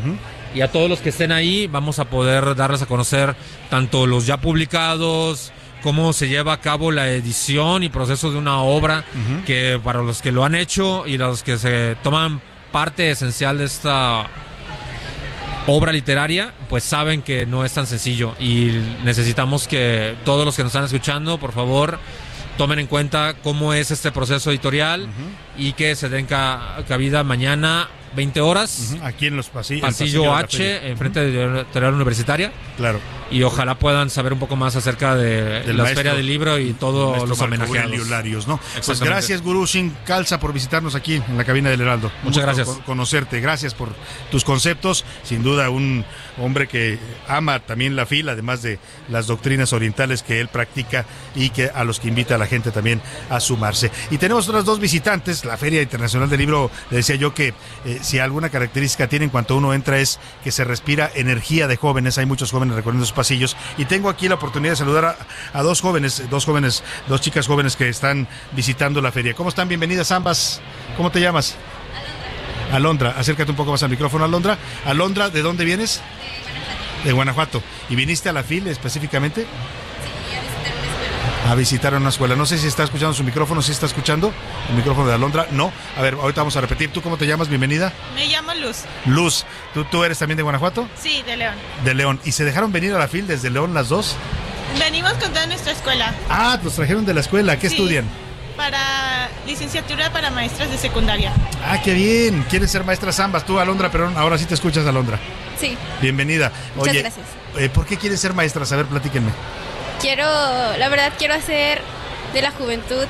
Y 0.54 0.60
a 0.60 0.70
todos 0.70 0.88
los 0.88 1.00
que 1.00 1.08
estén 1.08 1.32
ahí 1.32 1.66
vamos 1.66 1.98
a 1.98 2.04
poder 2.04 2.54
darles 2.54 2.80
a 2.82 2.86
conocer 2.86 3.34
tanto 3.70 4.06
los 4.06 4.24
ya 4.26 4.36
publicados, 4.36 5.52
cómo 5.82 6.12
se 6.12 6.28
lleva 6.28 6.52
a 6.52 6.60
cabo 6.60 6.92
la 6.92 7.08
edición 7.10 7.82
y 7.82 7.88
proceso 7.88 8.30
de 8.30 8.38
una 8.38 8.58
obra 8.60 9.04
que 9.46 9.80
para 9.82 10.00
los 10.02 10.22
que 10.22 10.30
lo 10.32 10.44
han 10.44 10.54
hecho 10.54 11.06
y 11.06 11.18
los 11.18 11.42
que 11.42 11.58
se 11.58 11.96
toman 12.04 12.40
parte 12.70 13.10
esencial 13.10 13.58
de 13.58 13.64
esta 13.64 14.26
obra 15.66 15.92
literaria, 15.92 16.52
pues 16.68 16.84
saben 16.84 17.22
que 17.22 17.46
no 17.46 17.64
es 17.64 17.72
tan 17.72 17.86
sencillo 17.86 18.34
y 18.38 18.70
necesitamos 19.04 19.66
que 19.66 20.14
todos 20.24 20.44
los 20.44 20.56
que 20.56 20.62
nos 20.62 20.70
están 20.70 20.84
escuchando, 20.84 21.38
por 21.38 21.52
favor, 21.52 21.98
tomen 22.58 22.78
en 22.78 22.86
cuenta 22.86 23.34
cómo 23.42 23.72
es 23.72 23.90
este 23.90 24.12
proceso 24.12 24.50
editorial 24.50 25.08
y 25.56 25.72
que 25.72 25.96
se 25.96 26.08
den 26.08 26.26
ca- 26.26 26.76
cabida 26.86 27.24
mañana 27.24 27.88
20 28.14 28.40
horas. 28.40 28.96
Aquí 29.02 29.26
en 29.26 29.36
los 29.36 29.48
pasillos. 29.48 29.82
Pasillo 29.82 30.34
H, 30.34 30.88
enfrente 30.88 31.20
de 31.20 31.64
la 31.80 31.88
Universitaria. 31.90 32.52
Claro. 32.76 33.00
Y 33.30 33.42
ojalá 33.42 33.78
puedan 33.78 34.10
saber 34.10 34.32
un 34.32 34.38
poco 34.38 34.54
más 34.54 34.76
acerca 34.76 35.14
de 35.16 35.62
Del 35.62 35.76
la 35.76 35.86
feria 35.86 36.14
del 36.14 36.26
libro 36.26 36.58
y 36.58 36.72
todos 36.74 37.28
los 37.28 37.40
homenajeados. 37.40 38.46
¿no? 38.46 38.60
Pues 38.84 39.00
gracias, 39.00 39.42
Gurú 39.42 39.66
Shin 39.66 39.96
Calza, 40.04 40.38
por 40.38 40.52
visitarnos 40.52 40.94
aquí 40.94 41.14
en 41.26 41.36
la 41.36 41.44
cabina 41.44 41.70
del 41.70 41.80
Heraldo. 41.80 42.12
Muchas 42.22 42.42
gracias. 42.44 42.68
co- 42.68 42.80
Conocerte. 42.84 43.40
Gracias 43.40 43.74
por 43.74 43.88
tus 44.30 44.44
conceptos. 44.44 45.04
Sin 45.24 45.42
duda, 45.42 45.70
un 45.70 46.04
hombre 46.38 46.66
que 46.66 46.98
ama 47.28 47.60
también 47.60 47.96
la 47.96 48.06
fila, 48.06 48.32
además 48.32 48.62
de 48.62 48.78
las 49.08 49.26
doctrinas 49.26 49.72
orientales 49.72 50.22
que 50.22 50.40
él 50.40 50.48
practica 50.48 51.04
y 51.34 51.50
que 51.50 51.70
a 51.74 51.84
los 51.84 52.00
que 52.00 52.08
invita 52.08 52.34
a 52.34 52.38
la 52.38 52.46
gente 52.46 52.70
también 52.70 53.00
a 53.30 53.40
sumarse. 53.40 53.90
Y 54.10 54.18
tenemos 54.18 54.48
otras 54.48 54.64
dos 54.64 54.80
visitantes. 54.80 55.44
La 55.44 55.56
Feria 55.56 55.82
Internacional 55.82 56.28
del 56.28 56.40
Libro, 56.40 56.70
le 56.90 56.98
decía 56.98 57.16
yo 57.16 57.34
que 57.34 57.54
eh, 57.84 57.98
si 58.02 58.18
alguna 58.18 58.50
característica 58.50 59.08
tiene 59.08 59.26
en 59.26 59.30
cuanto 59.30 59.56
uno 59.56 59.74
entra 59.74 59.98
es 59.98 60.18
que 60.42 60.52
se 60.52 60.64
respira 60.64 61.10
energía 61.14 61.68
de 61.68 61.76
jóvenes. 61.76 62.18
Hay 62.18 62.26
muchos 62.26 62.50
jóvenes 62.50 62.76
recorriendo 62.76 63.06
sus 63.06 63.14
pasillos. 63.14 63.56
Y 63.78 63.84
tengo 63.84 64.08
aquí 64.08 64.28
la 64.28 64.36
oportunidad 64.36 64.72
de 64.72 64.76
saludar 64.76 65.04
a, 65.04 65.58
a 65.58 65.62
dos 65.62 65.80
jóvenes, 65.80 66.22
dos 66.30 66.44
jóvenes, 66.44 66.82
dos 67.08 67.20
chicas 67.20 67.46
jóvenes 67.46 67.76
que 67.76 67.88
están 67.88 68.28
visitando 68.52 69.00
la 69.00 69.12
feria. 69.12 69.34
¿Cómo 69.34 69.48
están? 69.48 69.68
Bienvenidas 69.68 70.10
ambas. 70.12 70.60
¿Cómo 70.96 71.10
te 71.10 71.20
llamas? 71.20 71.56
Alondra, 72.74 73.14
acércate 73.16 73.50
un 73.50 73.56
poco 73.56 73.70
más 73.70 73.82
al 73.82 73.90
micrófono, 73.90 74.24
Alondra. 74.24 74.58
Alondra, 74.84 75.30
¿de 75.30 75.42
dónde 75.42 75.64
vienes? 75.64 76.00
De 77.04 77.12
Guanajuato. 77.12 77.62
¿Y 77.88 77.94
viniste 77.94 78.28
a 78.28 78.32
la 78.32 78.42
FIL 78.42 78.66
específicamente? 78.66 79.46
A 81.48 81.54
visitar 81.54 81.94
una 81.94 82.08
escuela. 82.08 82.34
No 82.34 82.46
sé 82.46 82.56
si 82.58 82.66
está 82.66 82.84
escuchando 82.84 83.12
su 83.14 83.22
micrófono, 83.22 83.60
si 83.62 83.70
está 83.70 83.84
escuchando 83.86 84.32
el 84.70 84.74
micrófono 84.76 85.06
de 85.06 85.14
Alondra. 85.14 85.46
No. 85.52 85.70
A 85.96 86.00
ver, 86.02 86.14
ahorita 86.14 86.40
vamos 86.40 86.56
a 86.56 86.62
repetir. 86.62 86.90
¿Tú 86.90 87.02
cómo 87.02 87.16
te 87.18 87.26
llamas? 87.26 87.48
Bienvenida. 87.48 87.92
Me 88.14 88.26
llamo 88.26 88.54
Luz. 88.54 88.78
Luz, 89.04 89.44
¿tú, 89.74 89.84
tú 89.84 90.02
eres 90.02 90.18
también 90.18 90.38
de 90.38 90.42
Guanajuato? 90.42 90.88
Sí, 90.98 91.22
de 91.26 91.36
León. 91.36 91.54
De 91.84 91.94
León. 91.94 92.18
¿Y 92.24 92.32
se 92.32 92.44
dejaron 92.44 92.72
venir 92.72 92.94
a 92.94 92.98
la 92.98 93.08
FIL 93.08 93.26
desde 93.26 93.50
León 93.50 93.74
las 93.74 93.90
dos? 93.90 94.16
Venimos 94.80 95.12
con 95.14 95.28
toda 95.32 95.46
nuestra 95.46 95.72
escuela 95.72 96.12
Ah, 96.30 96.58
los 96.64 96.74
trajeron 96.74 97.04
de 97.04 97.12
la 97.14 97.20
escuela. 97.20 97.58
¿Qué 97.58 97.68
Sí. 97.68 97.76
estudian? 97.76 98.06
Para 98.56 99.28
licenciatura 99.46 100.12
para 100.12 100.30
maestras 100.30 100.70
de 100.70 100.78
secundaria. 100.78 101.32
Ah, 101.64 101.80
qué 101.82 101.94
bien. 101.94 102.44
Quieren 102.48 102.68
ser 102.68 102.84
maestras 102.84 103.18
ambas. 103.20 103.44
Tú, 103.44 103.58
Alondra, 103.58 103.90
pero 103.90 104.10
ahora 104.16 104.38
sí 104.38 104.44
te 104.46 104.54
escuchas, 104.54 104.86
Alondra. 104.86 105.18
Sí, 105.58 105.76
Bienvenida. 106.00 106.50
Muchas 106.76 106.90
Oye, 106.92 107.00
gracias. 107.02 107.26
eh, 107.58 107.68
¿por 107.68 107.86
qué 107.86 107.96
quieren 107.96 108.18
ser 108.18 108.34
maestras? 108.34 108.70
A 108.72 108.76
ver, 108.76 108.86
platíquenme. 108.86 109.30
quiero, 110.00 110.24
la 110.78 110.88
verdad 110.88 111.12
quiero 111.18 111.34
hacer 111.34 111.80
de 112.32 112.42
la 112.42 112.50
juventud 112.50 113.06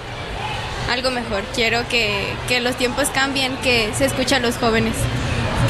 algo 0.90 1.10
mejor. 1.10 1.42
Quiero 1.54 1.86
que, 1.88 2.32
que 2.48 2.60
los 2.60 2.76
tiempos 2.76 3.08
cambien, 3.08 3.56
que 3.58 3.90
se 3.96 4.04
escuchen 4.04 4.44
a 4.44 4.46
los 4.46 4.56
jóvenes. 4.56 4.94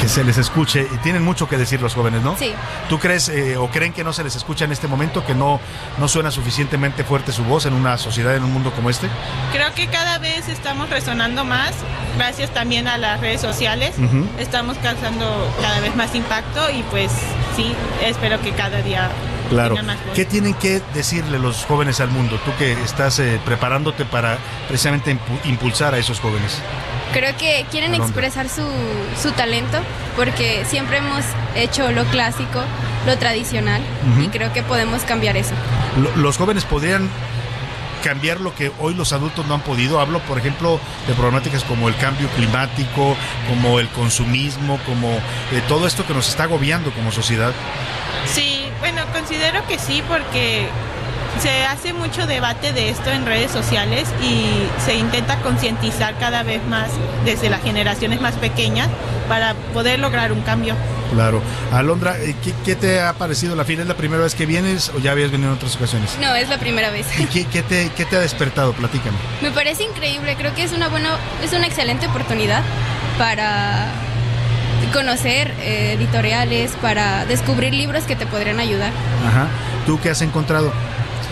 Que 0.01 0.09
se 0.09 0.24
les 0.24 0.38
escuche. 0.38 0.86
Y 0.92 0.99
tienen 0.99 1.22
mucho 1.22 1.49
que 1.49 1.57
decir 1.57 1.80
los 1.80 1.95
jóvenes, 1.95 2.22
¿no? 2.22 2.36
Sí. 2.36 2.53
¿Tú 2.88 2.99
crees 2.99 3.28
eh, 3.28 3.57
o 3.57 3.68
creen 3.68 3.92
que 3.92 4.05
no 4.05 4.12
se 4.12 4.24
les 4.24 4.36
escucha 4.36 4.64
en 4.64 4.72
este 4.72 4.88
momento, 4.88 5.24
que 5.24 5.34
no, 5.34 5.61
no 5.99 6.09
suena 6.09 6.30
suficientemente 6.30 7.05
fuerte 7.05 7.32
su 7.32 7.45
voz 7.45 7.66
en 7.66 7.74
una 7.74 7.97
sociedad, 7.97 8.36
en 8.36 8.45
un 8.45 8.53
mundo 8.53 8.72
como 8.72 8.90
este? 8.90 9.09
Creo 9.53 9.72
que 9.74 9.86
cada 9.88 10.18
vez 10.18 10.49
estamos 10.49 10.90
resonando 10.90 11.45
más, 11.45 11.72
gracias 12.16 12.51
también 12.53 12.88
a 12.88 12.99
las 12.99 13.20
redes 13.20 13.40
sociales. 13.40 13.95
Estamos 14.38 14.76
causando 14.78 15.26
cada 15.61 15.80
vez 15.80 15.95
más 15.97 16.14
impacto 16.14 16.70
y 16.70 16.82
pues 16.84 17.11
sí, 17.57 17.74
espero 18.03 18.40
que 18.40 18.53
cada 18.53 18.82
día 18.82 19.11
Claro. 19.55 19.75
tenga 19.77 19.95
más 19.95 20.05
voz. 20.05 20.15
¿Qué 20.15 20.25
tienen 20.25 20.55
que 20.55 20.81
decirle 20.95 21.39
los 21.39 21.65
jóvenes 21.65 22.01
al 22.01 22.09
mundo? 22.09 22.39
Tú 22.45 22.51
que 22.59 22.73
estás 22.73 23.19
eh, 23.19 23.41
preparándote 23.45 24.05
para 24.05 24.39
precisamente 24.69 25.13
impu- 25.15 25.39
impulsar 25.45 25.95
a 25.95 25.99
esos 25.99 26.21
jóvenes. 26.21 26.59
Creo 27.13 27.37
que 27.37 27.65
quieren 27.71 27.95
expresar 27.95 28.49
su, 28.49 28.67
su 29.23 29.31
talento 29.33 29.79
porque 30.17 30.65
siempre 30.69 30.99
hemos 30.99 31.25
hecho 31.55 31.91
lo 31.93 32.05
clásico, 32.07 32.61
lo 33.07 33.17
tradicional 33.19 33.81
y 34.21 34.27
creo 34.29 34.53
que 34.53 34.63
podemos 34.63 35.03
cambiar 35.03 35.37
eso. 35.37 35.53
Lo- 36.01 36.15
los 36.17 36.37
jóvenes 36.37 36.65
podrían 36.65 37.09
cambiar 38.03 38.41
lo 38.41 38.55
que 38.55 38.71
hoy 38.81 38.95
los 38.95 39.13
adultos 39.15 39.47
no 39.47 39.55
han 39.55 39.61
podido. 39.63 39.99
Hablo, 40.01 40.19
por 40.21 40.39
ejemplo, 40.39 40.79
de 41.07 41.15
problemáticas 41.15 41.65
como 41.65 41.89
el 41.89 41.97
cambio 41.97 42.29
climático, 42.37 43.17
como 43.49 43.81
el 43.81 43.89
consumismo, 43.89 44.79
como 44.85 45.09
eh, 45.53 45.63
todo 45.69 45.87
esto 45.87 46.07
que 46.07 46.13
nos 46.13 46.29
está 46.29 46.43
agobiando 46.45 46.91
como 46.93 47.13
sociedad. 47.13 47.53
Sí, 48.27 48.54
bueno, 48.95 49.11
considero 49.12 49.66
que 49.66 49.78
sí 49.78 50.03
porque 50.07 50.66
se 51.40 51.64
hace 51.64 51.92
mucho 51.92 52.26
debate 52.28 52.72
de 52.72 52.90
esto 52.90 53.11
en 53.11 53.26
redes 53.26 53.51
sociales 53.51 54.09
y 54.22 54.68
se 54.84 54.95
intenta 54.95 55.38
concientizar 55.40 56.16
cada 56.18 56.45
vez 56.45 56.64
más 56.68 56.90
desde 57.24 57.51
las 57.51 57.61
generaciones 57.62 58.20
más 58.20 58.36
pequeñas 58.36 58.88
para 59.28 59.55
poder 59.72 59.99
lograr 59.99 60.30
un 60.30 60.42
cambio. 60.42 60.76
Claro. 61.12 61.42
Alondra, 61.72 62.18
eh, 62.18 62.36
¿qué, 62.42 62.55
qué 62.64 62.76
te 62.76 63.01
ha 63.01 63.14
parecido 63.14 63.57
la 63.57 63.64
fila? 63.64 63.82
¿Es 63.82 63.88
la 63.88 63.97
primera 63.97 64.22
vez 64.22 64.36
que 64.36 64.47
vienes 64.47 64.92
o 64.97 65.01
ya 65.01 65.11
habías 65.11 65.32
venido 65.32 65.51
en 65.51 65.57
otras 65.57 65.74
ocasiones? 65.74 66.16
No, 66.20 66.34
es 66.36 66.49
la 66.49 66.59
primera 66.59 66.90
vez. 66.90 67.07
¿Y 67.18 67.26
qué, 67.26 67.47
qué 67.47 67.62
te, 67.62 67.90
qué 67.97 68.05
te 68.05 68.16
ha 68.16 68.20
despertado? 68.20 68.72
Platícame. 68.74 69.16
Me 69.42 69.51
parece 69.51 69.82
increíble, 69.82 70.36
creo 70.36 70.55
que 70.55 70.62
es 70.62 70.72
una 70.72 70.88
buena, 70.88 71.16
es 71.42 71.53
una 71.53 71.66
excelente 71.66 72.07
oportunidad 72.07 72.62
para 73.18 73.88
conocer 74.87 75.53
eh, 75.61 75.95
editoriales, 75.99 76.72
para 76.82 77.24
descubrir 77.26 77.74
libros 77.74 78.05
que 78.05 78.16
te 78.16 78.26
podrían 78.26 78.61
ayudar. 78.61 78.93
Ajá. 79.26 79.49
¿Tú 79.87 80.01
qué 80.01 80.11
has 80.11 80.22
encontrado? 80.22 80.72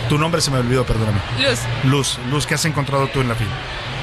Tu 0.09 0.19
nombre 0.19 0.41
se 0.41 0.51
me 0.51 0.59
olvidó, 0.59 0.85
perdóname. 0.85 1.21
Luz, 1.41 1.61
Luz, 1.85 2.19
Luz, 2.31 2.47
¿qué 2.47 2.55
has 2.55 2.65
encontrado 2.65 3.07
tú 3.09 3.21
en 3.21 3.29
la 3.29 3.35
fila? 3.35 3.51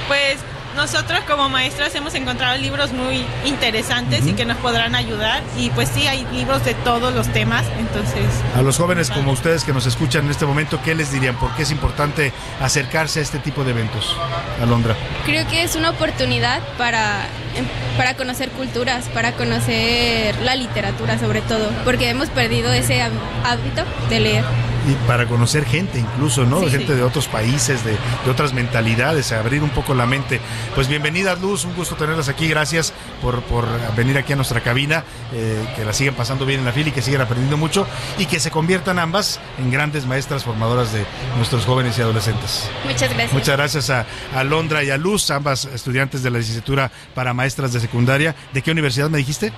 pues 0.10 0.40
nosotros 0.76 1.20
como 1.28 1.50
maestras 1.50 1.94
hemos 1.96 2.14
encontrado 2.16 2.58
libros 2.58 2.92
muy 2.94 3.26
interesantes 3.46 4.26
y 4.28 4.34
que 4.34 4.46
nos 4.46 4.58
podrán 4.58 4.96
ayudar 4.96 5.42
y 5.58 5.70
pues 5.72 5.90
sí, 5.90 6.08
hay 6.08 6.26
libros 6.32 6.64
de 6.64 6.74
todos 6.74 7.14
los 7.14 7.28
temas, 7.34 7.66
entonces 7.78 8.26
A 8.56 8.62
los 8.62 8.78
jóvenes 8.78 9.10
como 9.10 9.32
ustedes 9.32 9.64
que 9.64 9.74
nos 9.74 9.86
escuchan 9.86 10.26
en 10.26 10.32
este 10.32 10.46
momento, 10.46 10.80
¿qué 10.84 10.96
les 10.96 11.12
dirían? 11.12 11.36
¿Por 11.36 11.54
qué 11.56 11.64
es 11.64 11.72
importante 11.72 12.32
acercarse 12.62 13.20
a 13.20 13.24
este 13.24 13.40
tipo 13.40 13.64
de 13.64 13.72
eventos, 13.72 14.16
Alondra? 14.62 14.96
Creo 15.26 15.48
que 15.48 15.64
es 15.64 15.76
una 15.76 15.90
oportunidad 15.90 16.62
para, 16.78 17.28
em, 17.56 17.66
para 17.98 18.16
conocer 18.16 18.50
culturas, 18.52 19.06
para 19.14 19.34
conocer 19.34 20.36
la 20.42 20.56
literatura 20.56 21.18
sobre 21.20 21.42
todo, 21.42 21.70
porque 21.84 22.10
hemos 22.10 22.30
perdido 22.30 22.72
ese 22.72 23.02
hábito 23.02 23.84
de 24.10 24.20
leer. 24.20 24.69
Y 24.88 24.94
para 25.08 25.28
conocer 25.28 25.66
gente 25.66 26.00
incluso, 26.00 26.46
¿no? 26.46 26.62
Sí, 26.62 26.70
gente 26.70 26.88
sí. 26.88 26.94
de 26.94 27.04
otros 27.04 27.28
países, 27.28 27.84
de, 27.84 27.92
de 27.92 28.32
otras 28.32 28.54
mentalidades, 28.54 29.32
abrir 29.32 29.62
un 29.62 29.70
poco 29.70 29.94
la 29.94 30.06
mente. 30.06 30.40
Pues 30.74 30.88
bienvenidas 30.88 31.40
Luz, 31.42 31.66
un 31.66 31.76
gusto 31.76 31.96
tenerlas 31.96 32.30
aquí, 32.30 32.48
gracias 32.48 32.94
por, 33.22 33.42
por 33.44 33.66
venir 33.96 34.18
aquí 34.18 34.34
a 34.34 34.36
nuestra 34.36 34.62
cabina, 34.62 35.04
eh, 35.34 35.64
que 35.76 35.86
la 35.86 35.94
sigan 35.94 36.16
pasando 36.16 36.46
bien 36.46 36.62
en 36.62 36.66
la 36.66 36.72
fila 36.72 36.90
y 36.90 36.92
que 36.92 37.02
sigan 37.02 37.22
aprendiendo 37.22 37.58
mucho 37.58 37.86
y 38.18 38.26
que 38.26 38.40
se 38.40 38.52
conviertan 38.52 39.00
ambas 39.00 39.40
en 39.60 39.70
grandes 39.70 40.06
maestras 40.06 40.44
formadoras 40.44 40.94
de 40.94 41.06
nuestros 41.38 41.66
jóvenes 41.66 41.98
y 41.98 42.02
adolescentes. 42.02 42.70
Muchas 42.86 43.10
gracias. 43.10 43.34
Muchas 43.34 43.58
gracias 43.58 43.90
a 43.90 44.06
Alondra 44.36 44.84
y 44.84 44.90
a 44.90 44.98
Luz, 44.98 45.30
ambas 45.30 45.66
estudiantes 45.66 46.24
de 46.24 46.32
la 46.32 46.40
licenciatura 46.40 46.92
para 47.14 47.34
maestras 47.34 47.74
de 47.74 47.80
secundaria. 47.80 48.36
¿De 48.54 48.62
qué 48.62 48.72
universidad 48.72 49.10
me 49.10 49.18
dijiste? 49.18 49.52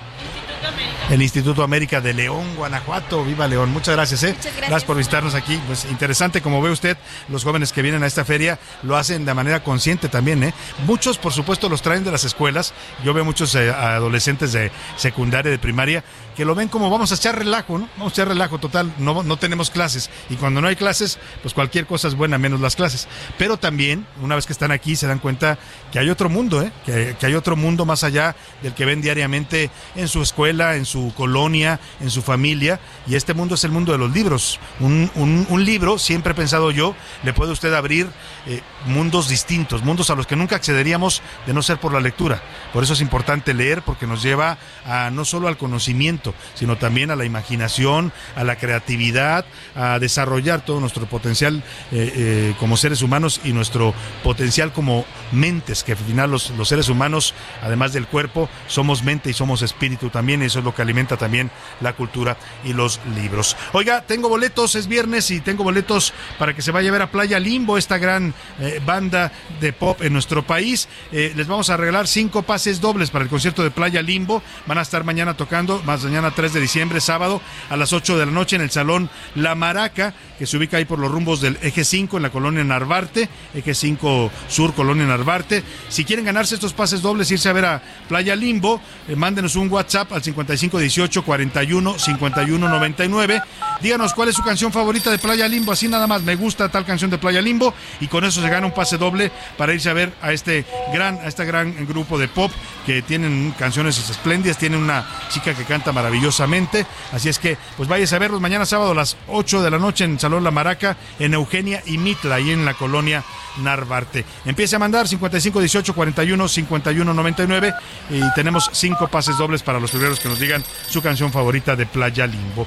El 1.10 1.20
Instituto 1.20 1.62
América 1.62 2.00
de 2.00 2.14
León, 2.14 2.56
Guanajuato. 2.56 3.24
Viva 3.24 3.46
León. 3.46 3.70
Muchas 3.70 3.94
gracias, 3.94 4.22
¿eh? 4.22 4.34
Muchas 4.36 4.56
gracias. 4.56 4.84
por 4.84 4.96
visitarnos 4.96 5.34
aquí. 5.34 5.60
Pues 5.66 5.84
interesante, 5.84 6.40
como 6.40 6.62
ve 6.62 6.70
usted, 6.70 6.96
los 7.28 7.44
jóvenes 7.44 7.72
que 7.72 7.82
vienen 7.82 8.02
a 8.02 8.06
esta 8.06 8.24
feria 8.24 8.58
lo 8.82 8.96
hacen 8.96 9.24
de 9.24 9.34
manera 9.34 9.62
consciente 9.62 10.08
también, 10.08 10.42
¿eh? 10.42 10.54
Muchos, 10.86 11.18
por 11.18 11.32
supuesto, 11.32 11.68
los 11.68 11.82
traen 11.82 12.04
de 12.04 12.10
las 12.10 12.24
escuelas. 12.24 12.72
Yo 13.04 13.12
veo 13.12 13.24
muchos 13.24 13.54
eh, 13.54 13.70
adolescentes 13.70 14.52
de 14.52 14.70
secundaria, 14.96 15.50
de 15.50 15.58
primaria, 15.58 16.04
que 16.36 16.44
lo 16.44 16.54
ven 16.54 16.68
como 16.68 16.90
vamos 16.90 17.12
a 17.12 17.14
echar 17.14 17.38
relajo, 17.38 17.78
¿no? 17.78 17.88
Vamos 17.96 18.12
a 18.12 18.14
echar 18.14 18.28
relajo 18.28 18.58
total. 18.58 18.92
No, 18.98 19.22
no 19.22 19.36
tenemos 19.36 19.70
clases. 19.70 20.10
Y 20.30 20.36
cuando 20.36 20.60
no 20.60 20.68
hay 20.68 20.76
clases, 20.76 21.18
pues 21.42 21.54
cualquier 21.54 21.86
cosa 21.86 22.08
es 22.08 22.14
buena, 22.14 22.38
menos 22.38 22.60
las 22.60 22.76
clases. 22.76 23.08
Pero 23.38 23.56
también, 23.56 24.06
una 24.22 24.34
vez 24.34 24.46
que 24.46 24.52
están 24.52 24.72
aquí, 24.72 24.96
se 24.96 25.06
dan 25.06 25.18
cuenta 25.18 25.58
que 25.92 25.98
hay 25.98 26.10
otro 26.10 26.28
mundo, 26.28 26.62
¿eh? 26.62 26.72
Que, 26.86 27.16
hay 27.22 27.34
otro 27.34 27.56
mundo 27.56 27.84
más 27.84 28.04
allá 28.04 28.34
del 28.62 28.74
que 28.74 28.84
ven 28.84 29.00
diariamente 29.00 29.70
en 29.94 30.08
su 30.08 30.22
escuela, 30.22 30.76
en 30.76 30.86
su 30.86 31.12
colonia, 31.16 31.80
en 32.00 32.10
su 32.10 32.22
familia. 32.22 32.80
Y 33.06 33.14
este 33.14 33.34
mundo 33.34 33.54
es 33.54 33.64
el 33.64 33.70
mundo 33.70 33.92
de 33.92 33.98
los 33.98 34.12
libros. 34.12 34.58
Un 34.80 35.64
libro, 35.64 35.98
siempre 35.98 36.32
he 36.32 36.34
pensado 36.34 36.70
yo, 36.70 36.94
le 37.22 37.32
puede 37.32 37.52
usted 37.52 37.72
abrir 37.74 38.08
eh, 38.46 38.60
mundos 38.86 39.28
distintos, 39.28 39.84
mundos 39.84 40.10
a 40.10 40.16
los 40.16 40.26
que 40.26 40.34
nunca 40.34 40.56
accederíamos 40.56 41.22
de 41.46 41.54
no 41.54 41.62
ser 41.62 41.78
por 41.78 41.92
la 41.92 42.00
lectura. 42.00 42.42
Por 42.72 42.82
eso 42.82 42.92
es 42.92 43.00
importante 43.00 43.54
leer, 43.54 43.82
porque 43.82 44.06
nos 44.06 44.22
lleva 44.22 44.58
a 44.84 45.10
no 45.10 45.24
solo 45.24 45.46
al 45.48 45.56
conocimiento, 45.56 46.21
sino 46.54 46.76
también 46.76 47.10
a 47.10 47.16
la 47.16 47.24
imaginación, 47.24 48.12
a 48.36 48.44
la 48.44 48.56
creatividad, 48.56 49.44
a 49.74 49.98
desarrollar 49.98 50.64
todo 50.64 50.80
nuestro 50.80 51.06
potencial 51.06 51.62
eh, 51.90 52.12
eh, 52.14 52.54
como 52.58 52.76
seres 52.76 53.02
humanos 53.02 53.40
y 53.44 53.52
nuestro 53.52 53.94
potencial 54.22 54.72
como 54.72 55.04
mentes, 55.32 55.82
que 55.82 55.92
al 55.92 55.98
final 55.98 56.30
los, 56.30 56.50
los 56.50 56.68
seres 56.68 56.88
humanos, 56.88 57.34
además 57.62 57.92
del 57.92 58.06
cuerpo, 58.06 58.48
somos 58.66 59.02
mente 59.02 59.30
y 59.30 59.32
somos 59.32 59.62
espíritu 59.62 60.10
también, 60.10 60.42
y 60.42 60.46
eso 60.46 60.58
es 60.60 60.64
lo 60.64 60.74
que 60.74 60.82
alimenta 60.82 61.16
también 61.16 61.50
la 61.80 61.94
cultura 61.94 62.36
y 62.64 62.72
los 62.72 63.00
libros. 63.16 63.56
Oiga, 63.72 64.02
tengo 64.02 64.28
boletos, 64.28 64.74
es 64.74 64.86
viernes 64.86 65.30
y 65.30 65.40
tengo 65.40 65.64
boletos 65.64 66.12
para 66.38 66.54
que 66.54 66.62
se 66.62 66.70
vaya 66.70 66.88
a 66.90 66.92
ver 66.92 67.02
a 67.02 67.10
Playa 67.10 67.38
Limbo, 67.38 67.78
esta 67.78 67.98
gran 67.98 68.34
eh, 68.60 68.80
banda 68.84 69.32
de 69.60 69.72
pop 69.72 70.02
en 70.02 70.12
nuestro 70.12 70.42
país. 70.42 70.88
Les 71.10 71.46
vamos 71.46 71.70
a 71.70 71.76
regalar 71.76 72.06
cinco 72.06 72.42
pases 72.42 72.80
dobles 72.80 73.10
para 73.10 73.24
el 73.24 73.30
concierto 73.30 73.62
de 73.62 73.70
Playa 73.70 74.02
Limbo. 74.02 74.42
Van 74.66 74.78
a 74.78 74.82
estar 74.82 75.04
mañana 75.04 75.36
tocando, 75.36 75.82
más 75.84 76.02
mañana 76.12 76.30
3 76.30 76.52
de 76.52 76.60
diciembre, 76.60 77.00
sábado, 77.00 77.40
a 77.70 77.76
las 77.78 77.94
8 77.94 78.18
de 78.18 78.26
la 78.26 78.32
noche 78.32 78.56
en 78.56 78.60
el 78.60 78.70
Salón 78.70 79.08
La 79.34 79.54
Maraca, 79.54 80.12
que 80.38 80.46
se 80.46 80.58
ubica 80.58 80.76
ahí 80.76 80.84
por 80.84 80.98
los 80.98 81.10
rumbos 81.10 81.40
del 81.40 81.56
Eje 81.62 81.86
5 81.86 82.18
en 82.18 82.22
la 82.22 82.28
colonia 82.28 82.62
Narvarte, 82.62 83.30
Eje 83.54 83.72
5 83.72 84.30
Sur, 84.46 84.74
colonia 84.74 85.06
Narvarte. 85.06 85.62
Si 85.88 86.04
quieren 86.04 86.26
ganarse 86.26 86.54
estos 86.54 86.74
pases 86.74 87.00
dobles, 87.00 87.30
irse 87.30 87.48
a 87.48 87.54
ver 87.54 87.64
a 87.64 87.82
Playa 88.08 88.36
Limbo, 88.36 88.78
eh, 89.08 89.16
mándenos 89.16 89.56
un 89.56 89.72
WhatsApp 89.72 90.12
al 90.12 90.22
5518 90.22 91.24
41 91.24 91.98
51 91.98 92.68
99. 92.68 93.42
Díganos 93.80 94.12
cuál 94.12 94.28
es 94.28 94.36
su 94.36 94.42
canción 94.42 94.70
favorita 94.70 95.10
de 95.10 95.18
Playa 95.18 95.48
Limbo, 95.48 95.72
así 95.72 95.88
nada 95.88 96.06
más, 96.06 96.20
me 96.20 96.36
gusta 96.36 96.68
tal 96.68 96.84
canción 96.84 97.10
de 97.10 97.16
Playa 97.16 97.40
Limbo 97.40 97.72
y 98.00 98.08
con 98.08 98.22
eso 98.24 98.42
se 98.42 98.50
gana 98.50 98.66
un 98.66 98.74
pase 98.74 98.98
doble 98.98 99.32
para 99.56 99.72
irse 99.72 99.88
a 99.88 99.94
ver 99.94 100.12
a 100.20 100.30
este 100.32 100.66
gran, 100.92 101.20
a 101.20 101.28
este 101.28 101.46
gran 101.46 101.86
grupo 101.86 102.18
de 102.18 102.28
pop 102.28 102.52
que 102.84 103.00
tienen 103.00 103.54
canciones 103.58 103.98
espléndidas, 104.10 104.58
tienen 104.58 104.80
una 104.80 105.06
chica 105.30 105.54
que 105.54 105.64
canta 105.64 105.90
maravillosamente, 106.02 106.84
así 107.12 107.28
es 107.28 107.38
que 107.38 107.56
pues 107.76 107.88
váyase 107.88 108.16
a 108.16 108.18
verlos 108.18 108.40
mañana 108.40 108.66
sábado 108.66 108.90
a 108.90 108.94
las 108.94 109.16
8 109.28 109.62
de 109.62 109.70
la 109.70 109.78
noche 109.78 110.04
en 110.04 110.18
Salón 110.18 110.42
La 110.42 110.50
Maraca, 110.50 110.96
en 111.20 111.34
Eugenia 111.34 111.80
y 111.86 111.96
Mitla, 111.96 112.36
ahí 112.36 112.50
en 112.50 112.64
la 112.64 112.74
colonia 112.74 113.22
Narvarte. 113.58 114.24
Empiece 114.44 114.74
a 114.74 114.80
mandar 114.80 115.06
55 115.06 115.60
18 115.60 115.94
41 115.94 116.48
51 116.48 117.14
99 117.14 117.74
y 118.10 118.34
tenemos 118.34 118.68
cinco 118.72 119.06
pases 119.06 119.38
dobles 119.38 119.62
para 119.62 119.78
los 119.78 119.92
primeros 119.92 120.18
que 120.18 120.28
nos 120.28 120.40
digan 120.40 120.64
su 120.88 121.00
canción 121.00 121.30
favorita 121.30 121.76
de 121.76 121.86
Playa 121.86 122.26
Limbo. 122.26 122.66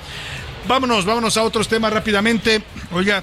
Vámonos, 0.66 1.04
vámonos 1.06 1.36
a 1.36 1.44
otros 1.44 1.68
temas 1.68 1.92
rápidamente. 1.92 2.64
Oiga, 2.94 3.22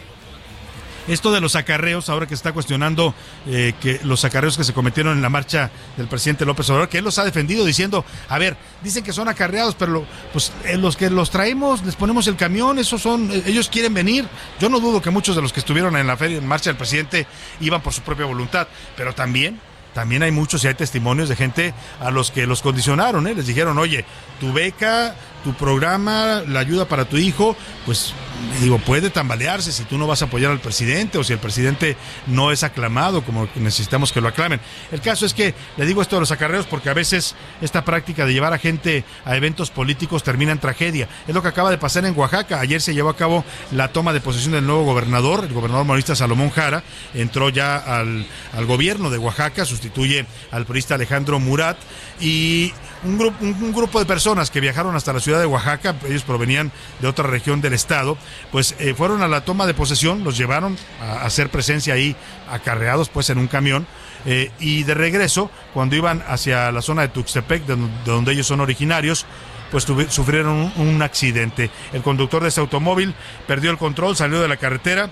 esto 1.08 1.32
de 1.32 1.40
los 1.40 1.56
acarreos, 1.56 2.08
ahora 2.08 2.26
que 2.26 2.30
se 2.30 2.40
está 2.40 2.52
cuestionando 2.52 3.14
eh, 3.46 3.74
que 3.80 4.00
los 4.04 4.24
acarreos 4.24 4.56
que 4.56 4.64
se 4.64 4.72
cometieron 4.72 5.16
en 5.16 5.22
la 5.22 5.28
marcha 5.28 5.70
del 5.96 6.08
presidente 6.08 6.44
López 6.44 6.68
Obrador, 6.70 6.88
que 6.88 6.98
él 6.98 7.04
los 7.04 7.18
ha 7.18 7.24
defendido 7.24 7.64
diciendo, 7.64 8.04
a 8.28 8.38
ver, 8.38 8.56
dicen 8.82 9.04
que 9.04 9.12
son 9.12 9.28
acarreados, 9.28 9.74
pero 9.74 10.04
pues 10.32 10.52
eh, 10.64 10.76
los 10.76 10.96
que 10.96 11.10
los 11.10 11.30
traemos, 11.30 11.84
les 11.84 11.96
ponemos 11.96 12.26
el 12.26 12.36
camión, 12.36 12.78
esos 12.78 13.02
son, 13.02 13.30
eh, 13.30 13.42
ellos 13.46 13.68
quieren 13.68 13.94
venir. 13.94 14.26
Yo 14.60 14.68
no 14.68 14.80
dudo 14.80 15.02
que 15.02 15.10
muchos 15.10 15.36
de 15.36 15.42
los 15.42 15.52
que 15.52 15.60
estuvieron 15.60 15.96
en 15.96 16.06
la 16.06 16.16
feria 16.16 16.38
en 16.38 16.46
marcha 16.46 16.70
del 16.70 16.76
presidente 16.76 17.26
iban 17.60 17.80
por 17.80 17.92
su 17.92 18.02
propia 18.02 18.26
voluntad, 18.26 18.68
pero 18.96 19.14
también 19.14 19.60
también 19.94 20.22
hay 20.22 20.30
muchos 20.30 20.64
y 20.64 20.68
hay 20.68 20.74
testimonios 20.74 21.28
de 21.28 21.36
gente 21.36 21.74
a 22.00 22.10
los 22.10 22.30
que 22.30 22.46
los 22.46 22.62
condicionaron, 22.62 23.26
¿eh? 23.26 23.34
les 23.34 23.46
dijeron, 23.46 23.76
oye, 23.78 24.04
tu 24.40 24.52
beca, 24.52 25.14
tu 25.42 25.54
programa, 25.54 26.42
la 26.46 26.60
ayuda 26.60 26.86
para 26.86 27.04
tu 27.04 27.16
hijo, 27.16 27.56
pues 27.84 28.14
digo, 28.60 28.78
puede 28.78 29.10
tambalearse 29.10 29.72
si 29.72 29.84
tú 29.84 29.98
no 29.98 30.06
vas 30.06 30.22
a 30.22 30.26
apoyar 30.26 30.50
al 30.50 30.60
presidente 30.60 31.18
o 31.18 31.24
si 31.24 31.32
el 31.32 31.38
presidente 31.38 31.96
no 32.26 32.50
es 32.50 32.62
aclamado 32.62 33.22
como 33.22 33.48
necesitamos 33.56 34.12
que 34.12 34.20
lo 34.20 34.28
aclamen. 34.28 34.60
El 34.90 35.00
caso 35.00 35.26
es 35.26 35.34
que 35.34 35.54
le 35.76 35.86
digo 35.86 36.02
esto 36.02 36.16
de 36.16 36.20
los 36.20 36.30
acarreos 36.30 36.66
porque 36.66 36.90
a 36.90 36.94
veces 36.94 37.34
esta 37.60 37.84
práctica 37.84 38.26
de 38.26 38.32
llevar 38.32 38.52
a 38.52 38.58
gente 38.58 39.04
a 39.24 39.36
eventos 39.36 39.70
políticos 39.70 40.22
termina 40.22 40.52
en 40.52 40.58
tragedia. 40.58 41.08
Es 41.26 41.34
lo 41.34 41.42
que 41.42 41.48
acaba 41.48 41.70
de 41.70 41.78
pasar 41.78 42.04
en 42.04 42.16
Oaxaca. 42.18 42.60
Ayer 42.60 42.80
se 42.80 42.94
llevó 42.94 43.10
a 43.10 43.16
cabo 43.16 43.44
la 43.70 43.88
toma 43.88 44.12
de 44.12 44.20
posesión 44.20 44.52
del 44.52 44.66
nuevo 44.66 44.84
gobernador, 44.84 45.44
el 45.44 45.52
gobernador 45.52 45.86
morista 45.86 46.14
Salomón 46.14 46.50
Jara, 46.50 46.82
entró 47.14 47.48
ya 47.48 47.76
al, 47.76 48.26
al 48.52 48.66
gobierno 48.66 49.10
de 49.10 49.18
Oaxaca, 49.18 49.64
sustituye 49.64 50.26
al 50.50 50.66
periodista 50.66 50.94
Alejandro 50.94 51.40
Murat 51.40 51.76
y 52.20 52.72
un 53.04 53.18
grupo, 53.18 53.36
un 53.44 53.72
grupo 53.72 53.98
de 53.98 54.06
personas 54.06 54.50
que 54.50 54.60
viajaron 54.60 54.94
hasta 54.94 55.12
la 55.12 55.20
ciudad 55.20 55.31
de 55.40 55.46
Oaxaca, 55.46 55.94
ellos 56.08 56.22
provenían 56.22 56.72
de 57.00 57.08
otra 57.08 57.26
región 57.26 57.60
del 57.60 57.72
estado, 57.72 58.16
pues 58.50 58.74
eh, 58.78 58.94
fueron 58.94 59.22
a 59.22 59.28
la 59.28 59.44
toma 59.44 59.66
de 59.66 59.74
posesión, 59.74 60.24
los 60.24 60.36
llevaron 60.36 60.76
a, 61.00 61.24
hacer 61.24 61.48
presencia 61.50 61.94
ahí 61.94 62.16
acarreados 62.50 63.08
pues 63.08 63.30
en 63.30 63.38
un 63.38 63.48
camión 63.48 63.86
eh, 64.24 64.50
y 64.60 64.84
de 64.84 64.94
regreso, 64.94 65.50
cuando 65.74 65.96
iban 65.96 66.22
hacia 66.28 66.70
la 66.72 66.82
zona 66.82 67.02
de 67.02 67.08
Tuxtepec, 67.08 67.64
de, 67.66 67.76
don- 67.76 67.90
de 68.04 68.10
donde 68.10 68.32
ellos 68.32 68.46
son 68.46 68.60
originarios, 68.60 69.26
pues 69.70 69.86
sufrieron 70.10 70.70
un, 70.76 71.02
accidente. 71.02 71.70
El 71.94 72.02
conductor 72.02 72.42
de 72.42 72.50
ese 72.50 72.60
automóvil 72.60 73.14
perdió 73.46 73.70
el 73.70 73.78
control, 73.78 74.14
salió 74.16 74.38
de 74.40 74.46
la 74.46 74.58
carretera 74.58 75.08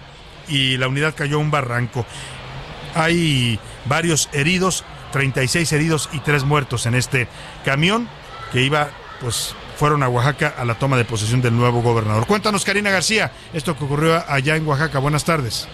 y 0.48 0.76
la 0.76 0.86
unidad 0.86 1.14
cayó 1.16 1.36
a 1.36 1.40
un 1.40 1.50
barranco. 1.50 2.04
Hay 2.94 3.58
varios 3.86 4.28
heridos, 4.32 4.84
36 5.12 5.72
heridos 5.72 6.10
y 6.12 6.20
3 6.20 6.44
muertos 6.44 6.84
en 6.84 6.94
este 6.94 7.26
camión 7.64 8.06
que 8.52 8.62
iba, 8.62 8.90
pues 9.20 9.54
fueron 9.80 10.02
a 10.02 10.10
Oaxaca 10.10 10.52
a 10.58 10.66
la 10.66 10.74
toma 10.74 10.98
de 10.98 11.06
posesión 11.06 11.40
del 11.40 11.56
nuevo 11.56 11.80
gobernador. 11.80 12.26
Cuéntanos, 12.26 12.66
Karina 12.66 12.90
García, 12.90 13.32
esto 13.54 13.78
que 13.78 13.84
ocurrió 13.84 14.22
allá 14.28 14.54
en 14.56 14.68
Oaxaca. 14.68 14.98
Buenas 14.98 15.24
tardes. 15.24 15.66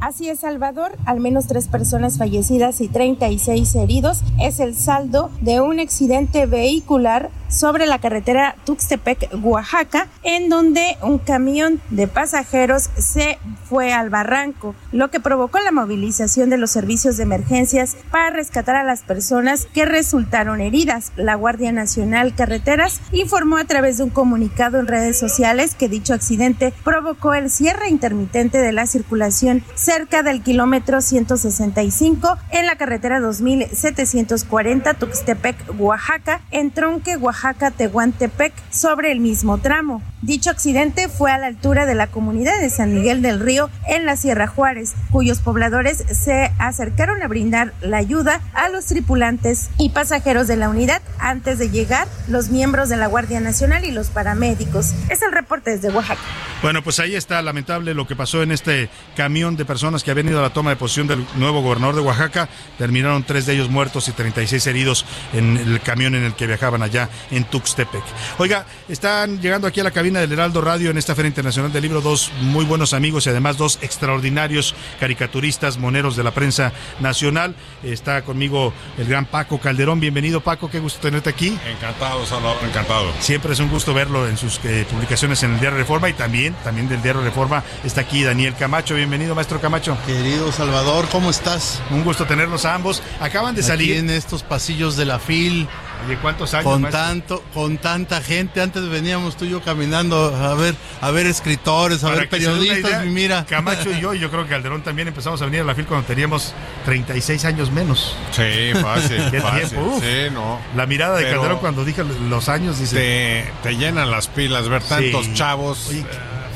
Así 0.00 0.28
es, 0.28 0.38
Salvador. 0.38 0.92
Al 1.06 1.18
menos 1.18 1.48
tres 1.48 1.66
personas 1.66 2.18
fallecidas 2.18 2.80
y 2.80 2.86
36 2.86 3.74
heridos 3.74 4.20
es 4.40 4.60
el 4.60 4.76
saldo 4.76 5.28
de 5.40 5.60
un 5.60 5.80
accidente 5.80 6.46
vehicular 6.46 7.30
sobre 7.52 7.86
la 7.86 7.98
carretera 7.98 8.56
Tuxtepec-Oaxaca, 8.64 10.08
en 10.22 10.48
donde 10.48 10.96
un 11.02 11.18
camión 11.18 11.80
de 11.90 12.08
pasajeros 12.08 12.90
se 12.96 13.38
fue 13.68 13.92
al 13.92 14.10
barranco, 14.10 14.74
lo 14.90 15.10
que 15.10 15.20
provocó 15.20 15.60
la 15.60 15.70
movilización 15.70 16.50
de 16.50 16.58
los 16.58 16.70
servicios 16.70 17.16
de 17.16 17.24
emergencias 17.24 17.96
para 18.10 18.30
rescatar 18.30 18.76
a 18.76 18.84
las 18.84 19.02
personas 19.02 19.66
que 19.72 19.84
resultaron 19.84 20.60
heridas. 20.60 21.12
La 21.16 21.34
Guardia 21.34 21.72
Nacional 21.72 22.34
Carreteras 22.34 23.00
informó 23.12 23.58
a 23.58 23.64
través 23.64 23.98
de 23.98 24.04
un 24.04 24.10
comunicado 24.10 24.78
en 24.78 24.86
redes 24.86 25.18
sociales 25.18 25.74
que 25.74 25.88
dicho 25.88 26.14
accidente 26.14 26.72
provocó 26.84 27.34
el 27.34 27.50
cierre 27.50 27.88
intermitente 27.88 28.58
de 28.58 28.72
la 28.72 28.86
circulación 28.86 29.62
cerca 29.74 30.22
del 30.22 30.42
kilómetro 30.42 31.00
165 31.00 32.38
en 32.50 32.66
la 32.66 32.76
carretera 32.76 33.20
2740 33.20 34.94
Tuxtepec, 34.94 35.56
Oaxaca, 35.78 36.40
en 36.50 36.70
tronque 36.70 37.16
Oaxaca-Tehuantepec 37.42 38.52
sobre 38.70 39.12
el 39.12 39.20
mismo 39.20 39.58
tramo. 39.58 40.02
Dicho 40.22 40.50
accidente 40.50 41.08
fue 41.08 41.32
a 41.32 41.38
la 41.38 41.48
altura 41.48 41.84
de 41.84 41.96
la 41.96 42.06
comunidad 42.06 42.60
de 42.60 42.70
San 42.70 42.94
Miguel 42.94 43.22
del 43.22 43.40
Río 43.40 43.70
en 43.88 44.06
la 44.06 44.16
Sierra 44.16 44.46
Juárez, 44.46 44.94
cuyos 45.10 45.40
pobladores 45.40 46.04
se 46.12 46.52
acercaron 46.58 47.22
a 47.22 47.28
brindar 47.28 47.72
la 47.80 47.96
ayuda 47.96 48.40
a 48.54 48.68
los 48.68 48.86
tripulantes 48.86 49.70
y 49.78 49.90
pasajeros 49.90 50.46
de 50.46 50.56
la 50.56 50.68
unidad 50.68 51.02
antes 51.18 51.58
de 51.58 51.70
llegar 51.70 52.06
los 52.28 52.50
miembros 52.50 52.88
de 52.88 52.96
la 52.96 53.08
Guardia 53.08 53.40
Nacional 53.40 53.84
y 53.84 53.90
los 53.90 54.10
paramédicos. 54.10 54.92
Es 55.08 55.22
el 55.22 55.32
reporte 55.32 55.72
desde 55.72 55.90
Oaxaca. 55.90 56.20
Bueno, 56.62 56.82
pues 56.82 57.00
ahí 57.00 57.16
está 57.16 57.42
lamentable 57.42 57.92
lo 57.92 58.06
que 58.06 58.14
pasó 58.14 58.44
en 58.44 58.52
este 58.52 58.88
camión 59.16 59.56
de 59.56 59.64
personas 59.64 60.04
que 60.04 60.12
habían 60.12 60.28
ido 60.28 60.38
a 60.38 60.42
la 60.42 60.52
toma 60.52 60.70
de 60.70 60.76
posición 60.76 61.08
del 61.08 61.26
nuevo 61.34 61.60
gobernador 61.60 61.96
de 61.96 62.02
Oaxaca. 62.02 62.48
Terminaron 62.78 63.24
tres 63.24 63.46
de 63.46 63.54
ellos 63.54 63.68
muertos 63.68 64.06
y 64.06 64.12
36 64.12 64.64
heridos 64.68 65.04
en 65.32 65.56
el 65.56 65.80
camión 65.80 66.14
en 66.14 66.22
el 66.22 66.34
que 66.34 66.46
viajaban 66.46 66.82
allá 66.82 67.08
en 67.32 67.42
Tuxtepec. 67.44 68.02
Oiga, 68.38 68.64
están 68.88 69.40
llegando 69.40 69.66
aquí 69.66 69.80
a 69.80 69.84
la 69.84 69.90
cabina 69.90 70.20
del 70.20 70.30
Heraldo 70.32 70.60
Radio 70.60 70.90
en 70.90 70.98
esta 70.98 71.16
Feria 71.16 71.28
Internacional 71.28 71.72
del 71.72 71.82
Libro 71.82 72.00
dos 72.00 72.30
muy 72.40 72.64
buenos 72.64 72.92
amigos 72.92 73.26
y 73.26 73.30
además 73.30 73.56
dos 73.56 73.78
extraordinarios 73.82 74.74
caricaturistas, 75.00 75.78
moneros 75.78 76.14
de 76.14 76.22
la 76.22 76.30
prensa 76.30 76.72
nacional. 77.00 77.56
Está 77.82 78.22
conmigo 78.22 78.72
el 78.98 79.06
gran 79.08 79.26
Paco 79.26 79.58
Calderón. 79.58 79.98
Bienvenido, 79.98 80.40
Paco. 80.40 80.70
Qué 80.70 80.78
gusto 80.78 81.00
tenerte 81.00 81.30
aquí. 81.30 81.58
Encantado, 81.68 82.24
Salvador, 82.26 82.58
encantado. 82.64 83.12
Siempre 83.20 83.52
es 83.54 83.60
un 83.60 83.68
gusto 83.68 83.92
verlo 83.94 84.28
en 84.28 84.36
sus 84.36 84.60
eh, 84.64 84.86
publicaciones 84.90 85.42
en 85.42 85.54
el 85.54 85.60
Diario 85.60 85.78
Reforma 85.78 86.08
y 86.08 86.12
también, 86.12 86.54
también 86.62 86.88
del 86.88 87.02
Diario 87.02 87.22
Reforma 87.22 87.64
está 87.82 88.02
aquí 88.02 88.22
Daniel 88.22 88.54
Camacho. 88.58 88.94
Bienvenido, 88.94 89.34
maestro 89.34 89.60
Camacho. 89.60 89.96
Querido 90.06 90.52
Salvador, 90.52 91.08
¿cómo 91.10 91.30
estás? 91.30 91.80
Un 91.90 92.04
gusto 92.04 92.26
tenerlos 92.26 92.64
a 92.64 92.74
ambos. 92.74 93.02
Acaban 93.20 93.54
de 93.54 93.62
Aquí 93.62 93.68
salir. 93.68 93.96
en 93.96 94.10
estos 94.10 94.42
pasillos 94.42 94.96
de 94.96 95.06
la 95.06 95.18
FIL. 95.18 95.68
¿De 96.08 96.16
cuántos 96.16 96.52
años? 96.54 96.64
Con 96.64 96.82
maestro? 96.82 97.00
tanto, 97.02 97.44
con 97.54 97.78
tanta 97.78 98.20
gente. 98.20 98.60
Antes 98.60 98.88
veníamos 98.88 99.36
tú 99.36 99.44
y 99.44 99.50
yo 99.50 99.60
caminando 99.62 100.34
a 100.34 100.54
ver, 100.54 100.74
a 101.00 101.10
ver 101.10 101.26
escritores, 101.26 102.02
a 102.04 102.08
Para 102.08 102.20
ver 102.20 102.28
periodistas. 102.28 102.78
idea, 102.90 103.04
y 103.04 103.08
mira. 103.10 103.44
Camacho 103.46 103.90
y 103.90 104.00
yo, 104.00 104.12
y 104.14 104.18
yo 104.18 104.30
creo 104.30 104.44
que 104.44 104.50
Calderón 104.50 104.82
también 104.82 105.08
empezamos 105.08 105.40
a 105.42 105.44
venir 105.44 105.60
a 105.60 105.64
la 105.64 105.74
FIL 105.74 105.86
cuando 105.86 106.06
teníamos 106.06 106.54
36 106.84 107.44
años 107.44 107.70
menos. 107.70 108.16
Sí, 108.32 108.72
fácil, 108.80 109.22
Qué 109.30 109.40
fácil. 109.40 109.68
tiempo, 109.68 109.86
uf. 109.96 110.02
Sí, 110.02 110.30
no. 110.32 110.60
La 110.76 110.86
mirada 110.86 111.16
de 111.16 111.24
Pero 111.24 111.36
Calderón 111.36 111.58
cuando 111.60 111.84
dije 111.84 112.02
los 112.28 112.48
años, 112.48 112.78
dice. 112.78 112.96
Te, 112.96 113.52
te 113.70 113.76
llenan 113.76 114.10
las 114.10 114.26
pilas 114.28 114.68
ver 114.68 114.82
tantos 114.82 115.26
Sí. 115.26 115.34
chavos 115.34 115.88
Oye, 115.90 116.00
eh, 116.00 116.04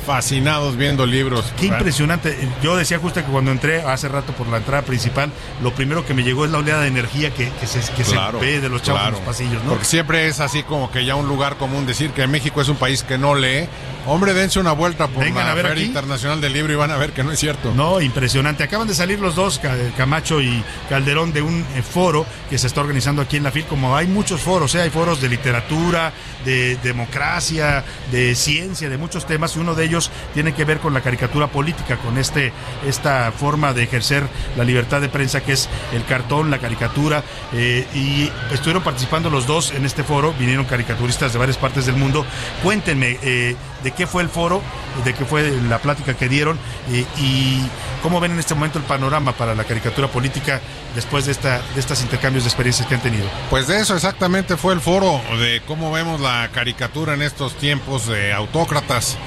fascinados 0.07 0.77
viendo 0.77 1.05
libros. 1.05 1.51
Qué 1.59 1.65
impresionante. 1.65 2.37
Yo 2.63 2.77
decía 2.77 2.97
justo 2.97 3.19
que 3.23 3.29
cuando 3.29 3.51
entré 3.51 3.81
hace 3.81 4.07
rato 4.07 4.31
por 4.31 4.47
la 4.47 4.55
entrada 4.57 4.83
principal, 4.83 5.29
lo 5.61 5.73
primero 5.73 6.05
que 6.05 6.13
me 6.13 6.23
llegó 6.23 6.45
es 6.45 6.51
la 6.51 6.59
oleada 6.59 6.83
de 6.83 6.87
energía 6.87 7.29
que, 7.33 7.51
que 7.59 7.67
se, 7.67 7.79
que 7.91 8.03
Claro, 8.03 8.39
se 8.39 8.45
ve 8.45 8.61
de 8.61 8.69
los 8.69 8.81
chavos 8.81 9.01
claro. 9.01 9.17
en 9.17 9.25
los 9.25 9.35
pasillos, 9.35 9.61
¿no? 9.65 9.71
Porque 9.71 9.85
siempre 9.85 10.27
es 10.27 10.39
así 10.39 10.63
como 10.63 10.89
que 10.91 11.03
ya 11.03 11.15
un 11.15 11.27
lugar 11.27 11.57
común 11.57 11.85
decir 11.85 12.11
que 12.11 12.25
México 12.25 12.61
es 12.61 12.69
un 12.69 12.77
país 12.77 13.03
que 13.03 13.17
no 13.17 13.35
lee. 13.35 13.67
Hombre, 14.05 14.33
dense 14.33 14.57
una 14.61 14.71
vuelta 14.71 15.07
por 15.07 15.21
Vengan 15.25 15.45
la 15.45 15.51
a 15.51 15.55
ver 15.55 15.65
Feria 15.67 15.81
aquí. 15.81 15.87
Internacional 15.89 16.39
del 16.39 16.53
Libro 16.53 16.71
y 16.71 16.77
van 16.77 16.91
a 16.91 16.95
ver 16.95 17.11
que 17.11 17.25
no 17.25 17.31
es 17.33 17.39
cierto. 17.39 17.73
No, 17.75 17.99
impresionante. 17.99 18.63
Acaban 18.63 18.87
de 18.87 18.95
salir 18.95 19.19
los 19.19 19.35
dos, 19.35 19.59
Ca- 19.59 19.75
Camacho 19.97 20.39
y 20.39 20.63
Calderón, 20.87 21.33
de 21.33 21.41
un 21.41 21.65
eh, 21.75 21.81
foro 21.81 22.25
que 22.49 22.57
se 22.57 22.67
está 22.67 22.79
organizando 22.79 23.21
aquí 23.21 23.35
en 23.35 23.43
la 23.43 23.51
FIL. 23.51 23.65
Como 23.65 23.97
hay 23.97 24.07
muchos 24.07 24.39
foros, 24.39 24.73
¿eh? 24.75 24.81
hay 24.83 24.89
foros 24.89 25.19
de 25.19 25.27
literatura, 25.27 26.13
de 26.47 26.77
democracia, 26.77 27.83
de 28.09 28.33
ciencia, 28.33 28.89
de 28.89 28.97
muchos 28.97 29.27
temas, 29.27 29.57
y 29.57 29.59
uno 29.59 29.75
de 29.75 29.83
ellos 29.83 30.09
tiene 30.33 30.53
que 30.53 30.63
ver 30.63 30.79
con 30.79 30.93
la 30.93 31.01
caricatura 31.01 31.47
política, 31.47 31.97
con 31.97 32.17
este 32.17 32.53
esta 32.87 33.33
forma 33.33 33.73
de 33.73 33.83
ejercer 33.83 34.23
la 34.55 34.63
libertad 34.63 35.01
de 35.01 35.09
prensa 35.09 35.41
que 35.41 35.51
es 35.51 35.67
el 35.93 36.05
cartón, 36.05 36.49
la 36.49 36.59
caricatura. 36.59 37.21
eh, 37.53 37.85
y 37.93 38.31
estuvieron 38.53 38.81
participando 38.81 39.29
los 39.29 39.45
dos 39.45 39.71
en 39.71 39.85
este 39.85 40.03
foro, 40.03 40.33
vinieron 40.39 40.65
caricaturistas 40.65 41.33
de 41.33 41.39
varias 41.39 41.57
partes 41.57 41.85
del 41.85 41.95
mundo. 41.95 42.25
Cuéntenme 42.63 43.17
eh, 43.21 43.55
de 43.83 43.91
qué 43.91 44.07
fue 44.07 44.23
el 44.23 44.29
foro, 44.29 44.61
de 45.03 45.13
qué 45.13 45.25
fue 45.25 45.51
la 45.69 45.79
plática 45.79 46.13
que 46.13 46.29
dieron 46.29 46.57
eh, 46.91 47.05
y 47.17 47.61
cómo 48.01 48.19
ven 48.21 48.31
en 48.31 48.39
este 48.39 48.55
momento 48.55 48.79
el 48.79 48.85
panorama 48.85 49.33
para 49.33 49.53
la 49.53 49.65
caricatura 49.65 50.07
política 50.07 50.61
después 50.95 51.25
de, 51.25 51.31
esta, 51.33 51.61
de 51.73 51.79
estos 51.79 52.01
intercambios 52.01 52.43
de 52.45 52.49
experiencias 52.49 52.87
que 52.87 52.95
han 52.95 53.01
tenido. 53.01 53.25
Pues 53.49 53.67
de 53.67 53.79
eso 53.79 53.95
exactamente 53.95 54.55
fue 54.55 54.73
el 54.73 54.81
foro, 54.81 55.21
de 55.39 55.61
cómo 55.67 55.91
vemos 55.91 56.21
la 56.21 56.36
caricatura 56.51 57.13
en 57.13 57.21
estos 57.21 57.55
tiempos 57.57 58.07
de 58.07 58.33
autócratas. 58.33 59.17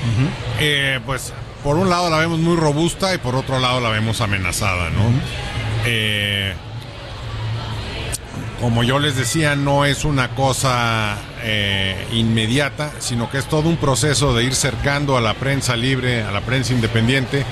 Eh, 0.58 1.00
pues 1.06 1.32
por 1.62 1.76
un 1.76 1.90
lado 1.90 2.10
la 2.10 2.18
vemos 2.18 2.38
muy 2.38 2.56
robusta 2.56 3.14
y 3.14 3.18
por 3.18 3.34
otro 3.34 3.58
lado 3.58 3.80
la 3.80 3.90
vemos 3.90 4.20
amenazada, 4.20 4.90
¿no? 4.90 5.02
Eh, 5.84 6.54
como 8.60 8.82
yo 8.82 8.98
les 8.98 9.16
decía, 9.16 9.56
no 9.56 9.86
es 9.86 10.04
una 10.04 10.34
cosa 10.34 11.16
eh, 11.42 12.06
inmediata, 12.12 12.92
sino 12.98 13.30
que 13.30 13.38
es 13.38 13.46
todo 13.46 13.68
un 13.68 13.78
proceso 13.78 14.34
de 14.34 14.44
ir 14.44 14.54
cercando 14.54 15.16
a 15.16 15.20
la 15.22 15.34
prensa 15.34 15.76
libre, 15.76 16.22
a 16.22 16.30
la 16.30 16.42
prensa 16.42 16.74
independiente, 16.74 17.46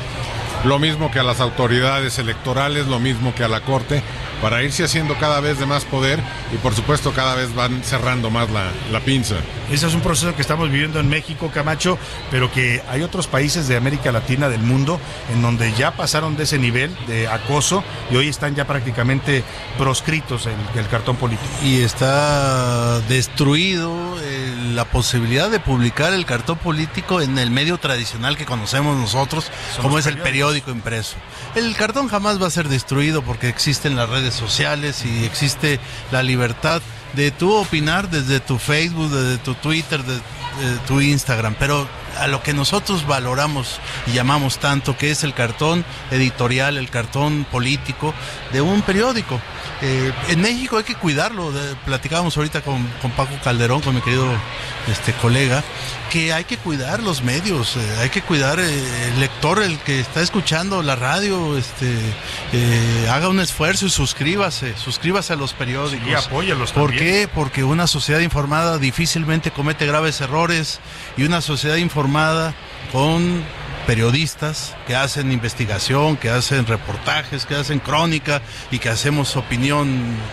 lo 0.64 0.78
mismo 0.78 1.10
que 1.10 1.18
a 1.18 1.22
las 1.22 1.40
autoridades 1.40 2.18
electorales, 2.18 2.86
lo 2.86 2.98
mismo 2.98 3.34
que 3.34 3.44
a 3.44 3.48
la 3.48 3.60
Corte, 3.60 4.02
para 4.42 4.62
irse 4.62 4.84
haciendo 4.84 5.16
cada 5.18 5.40
vez 5.40 5.58
de 5.58 5.66
más 5.66 5.84
poder 5.84 6.20
y 6.52 6.56
por 6.58 6.74
supuesto 6.74 7.12
cada 7.12 7.34
vez 7.34 7.54
van 7.54 7.82
cerrando 7.82 8.30
más 8.30 8.50
la, 8.50 8.70
la 8.90 9.00
pinza. 9.00 9.36
Ese 9.70 9.86
es 9.86 9.94
un 9.94 10.00
proceso 10.00 10.34
que 10.34 10.42
estamos 10.42 10.70
viviendo 10.70 11.00
en 11.00 11.08
México, 11.08 11.50
Camacho, 11.52 11.98
pero 12.30 12.50
que 12.50 12.82
hay 12.88 13.02
otros 13.02 13.26
países 13.26 13.68
de 13.68 13.76
América 13.76 14.12
Latina, 14.12 14.48
del 14.48 14.62
mundo, 14.62 15.00
en 15.32 15.42
donde 15.42 15.72
ya 15.72 15.92
pasaron 15.92 16.36
de 16.36 16.44
ese 16.44 16.58
nivel 16.58 16.96
de 17.06 17.28
acoso 17.28 17.84
y 18.10 18.16
hoy 18.16 18.28
están 18.28 18.54
ya 18.54 18.66
prácticamente 18.66 19.44
proscritos 19.76 20.46
el, 20.46 20.78
el 20.78 20.88
cartón 20.88 21.16
político. 21.16 21.50
Y 21.62 21.82
está 21.82 23.00
destruido 23.00 23.92
eh, 24.22 24.54
la 24.72 24.84
posibilidad 24.86 25.50
de 25.50 25.60
publicar 25.60 26.12
el 26.12 26.24
cartón 26.24 26.58
político 26.58 27.20
en 27.20 27.38
el 27.38 27.50
medio 27.50 27.78
tradicional 27.78 28.36
que 28.36 28.46
conocemos 28.46 28.96
nosotros, 28.96 29.50
como 29.82 29.98
es 29.98 30.06
el 30.06 30.18
periódico 30.18 30.47
impreso. 30.56 31.16
El 31.54 31.74
cartón 31.76 32.08
jamás 32.08 32.40
va 32.40 32.46
a 32.46 32.50
ser 32.50 32.68
destruido 32.68 33.22
porque 33.22 33.48
existen 33.48 33.96
las 33.96 34.08
redes 34.08 34.34
sociales 34.34 35.04
y 35.04 35.24
existe 35.24 35.80
la 36.10 36.22
libertad 36.22 36.82
de 37.14 37.30
tú 37.30 37.52
opinar 37.54 38.10
desde 38.10 38.40
tu 38.40 38.58
Facebook, 38.58 39.10
desde 39.10 39.38
tu 39.38 39.54
Twitter, 39.54 40.02
de, 40.02 40.14
de 40.14 40.78
tu 40.86 41.00
Instagram, 41.00 41.56
pero 41.58 41.88
a 42.18 42.26
lo 42.26 42.42
que 42.42 42.52
nosotros 42.52 43.06
valoramos 43.06 43.80
y 44.06 44.12
llamamos 44.12 44.58
tanto, 44.58 44.96
que 44.96 45.10
es 45.10 45.24
el 45.24 45.34
cartón 45.34 45.84
editorial, 46.10 46.76
el 46.76 46.90
cartón 46.90 47.46
político 47.50 48.14
de 48.52 48.60
un 48.60 48.82
periódico. 48.82 49.40
Eh, 49.80 50.12
en 50.28 50.40
México 50.40 50.76
hay 50.76 50.84
que 50.84 50.96
cuidarlo, 50.96 51.52
platicábamos 51.84 52.36
ahorita 52.36 52.62
con, 52.62 52.84
con 53.00 53.12
Paco 53.12 53.34
Calderón, 53.44 53.80
con 53.80 53.94
mi 53.94 54.00
querido 54.00 54.26
este 54.88 55.12
colega, 55.12 55.62
que 56.10 56.32
hay 56.32 56.44
que 56.44 56.56
cuidar 56.56 57.00
los 57.02 57.22
medios, 57.22 57.76
eh, 57.76 57.96
hay 58.00 58.08
que 58.08 58.22
cuidar 58.22 58.58
eh, 58.58 59.08
el 59.08 59.20
lector, 59.20 59.62
el 59.62 59.78
que 59.78 60.00
está 60.00 60.20
escuchando 60.20 60.82
la 60.82 60.96
radio, 60.96 61.56
este, 61.56 61.94
haga 63.08 63.28
un 63.28 63.38
esfuerzo 63.38 63.86
y 63.86 63.90
suscríbase, 63.90 64.76
suscríbase 64.76 65.34
a 65.34 65.36
los 65.36 65.52
periódicos. 65.52 66.08
Sí, 66.08 66.14
apóyalos 66.14 66.72
¿Por 66.72 66.90
también. 66.90 67.04
qué? 67.04 67.28
Porque 67.32 67.62
una 67.62 67.86
sociedad 67.86 68.20
informada 68.20 68.78
difícilmente 68.78 69.50
comete 69.52 69.86
graves 69.86 70.20
errores 70.20 70.80
y 71.16 71.24
una 71.24 71.40
sociedad 71.40 71.76
informada 71.76 71.97
con 72.92 73.42
periodistas 73.86 74.76
que 74.86 74.94
hacen 74.94 75.32
investigación, 75.32 76.16
que 76.16 76.28
hacen 76.30 76.66
reportajes, 76.66 77.46
que 77.46 77.54
hacen 77.56 77.78
crónica 77.80 78.42
y 78.70 78.78
que 78.78 78.90
hacemos 78.90 79.34
opinión 79.36 79.88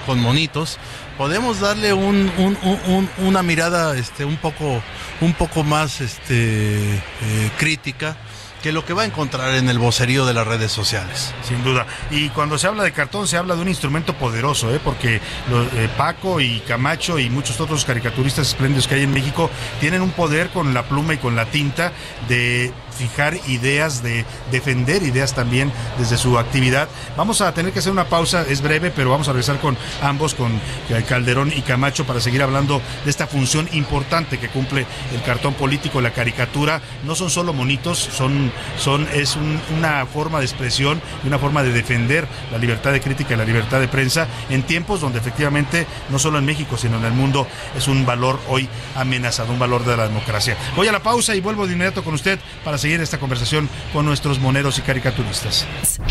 con 0.05 0.19
monitos, 0.19 0.77
podemos 1.17 1.61
darle 1.61 1.93
un, 1.93 2.29
un- 2.37 2.57
un- 2.63 2.79
un- 2.93 3.09
una 3.25 3.41
mirada 3.43 3.97
este, 3.97 4.25
un, 4.25 4.35
poco, 4.35 4.81
un 5.21 5.33
poco 5.33 5.63
más 5.63 6.01
este, 6.01 6.95
eh, 6.95 7.51
crítica 7.57 8.17
que 8.65 8.71
lo 8.71 8.83
que 8.83 8.93
va 8.93 9.03
a 9.03 9.05
encontrar 9.05 9.53
en 9.53 9.69
el 9.69 9.77
vocerío 9.77 10.25
de 10.25 10.33
las 10.33 10.47
redes 10.47 10.71
sociales. 10.71 11.35
Sin 11.47 11.63
duda. 11.63 11.85
Y 12.09 12.29
cuando 12.29 12.57
se 12.57 12.65
habla 12.65 12.81
de 12.81 12.91
cartón, 12.91 13.27
se 13.27 13.37
habla 13.37 13.53
de 13.55 13.61
un 13.61 13.67
instrumento 13.67 14.15
poderoso, 14.15 14.73
¿eh? 14.73 14.79
porque 14.83 15.21
lo- 15.51 15.65
eh, 15.79 15.87
Paco 15.95 16.39
y 16.41 16.61
Camacho 16.61 17.19
y 17.19 17.29
muchos 17.29 17.61
otros 17.61 17.85
caricaturistas 17.85 18.47
espléndidos 18.47 18.87
que 18.87 18.95
hay 18.95 19.03
en 19.03 19.11
México 19.13 19.51
tienen 19.79 20.01
un 20.01 20.09
poder 20.09 20.49
con 20.49 20.73
la 20.73 20.81
pluma 20.81 21.13
y 21.13 21.17
con 21.19 21.35
la 21.35 21.45
tinta 21.45 21.91
de 22.27 22.73
fijar 22.95 23.37
ideas, 23.47 24.01
de 24.01 24.25
defender 24.51 25.03
ideas 25.03 25.33
también 25.33 25.71
desde 25.99 26.17
su 26.17 26.39
actividad. 26.39 26.87
Vamos 27.17 27.41
a 27.41 27.53
tener 27.53 27.71
que 27.73 27.79
hacer 27.79 27.91
una 27.91 28.05
pausa, 28.05 28.43
es 28.47 28.61
breve, 28.61 28.91
pero 28.91 29.09
vamos 29.09 29.27
a 29.27 29.33
regresar 29.33 29.59
con 29.59 29.77
ambos, 30.01 30.33
con 30.33 30.59
Calderón 31.07 31.51
y 31.55 31.61
Camacho, 31.61 32.05
para 32.05 32.19
seguir 32.19 32.41
hablando 32.41 32.81
de 33.03 33.09
esta 33.11 33.27
función 33.27 33.69
importante 33.73 34.37
que 34.39 34.47
cumple 34.49 34.85
el 35.13 35.21
cartón 35.23 35.53
político, 35.55 36.01
la 36.01 36.11
caricatura. 36.11 36.81
No 37.05 37.15
son 37.15 37.29
solo 37.29 37.53
monitos, 37.53 37.99
son, 37.99 38.51
son, 38.77 39.07
es 39.13 39.35
un- 39.35 39.59
una 39.77 40.05
forma 40.05 40.39
de 40.39 40.45
expresión 40.45 41.01
y 41.23 41.27
una 41.27 41.39
forma 41.39 41.63
de 41.63 41.71
defender 41.71 42.27
la 42.51 42.57
libertad 42.57 42.91
de 42.91 43.01
crítica 43.01 43.33
y 43.33 43.37
la 43.37 43.45
libertad 43.45 43.79
de 43.79 43.87
prensa 43.87 44.27
en 44.49 44.63
tiempos 44.63 45.01
donde 45.01 45.19
efectivamente, 45.19 45.85
no 46.09 46.19
solo 46.19 46.37
en 46.39 46.45
México, 46.45 46.77
sino 46.77 46.97
en 46.97 47.05
el 47.05 47.13
mundo, 47.13 47.47
es 47.75 47.87
un 47.87 48.05
valor 48.05 48.39
hoy 48.47 48.69
amenazado, 48.95 49.51
un 49.51 49.59
valor 49.59 49.83
de 49.85 49.97
la 49.97 50.07
democracia. 50.07 50.55
Voy 50.75 50.87
a 50.87 50.91
la 50.91 51.01
pausa 51.01 51.35
y 51.35 51.41
vuelvo 51.41 51.65
de 51.67 51.73
inmediato 51.73 52.03
con 52.03 52.13
usted 52.13 52.39
para 52.63 52.77
seguir 52.77 52.84
esta 52.93 53.19
conversación 53.19 53.69
con 53.91 54.05
nuestros 54.05 54.39
moneros 54.39 54.77
y 54.77 54.81
caricaturistas. 54.81 55.65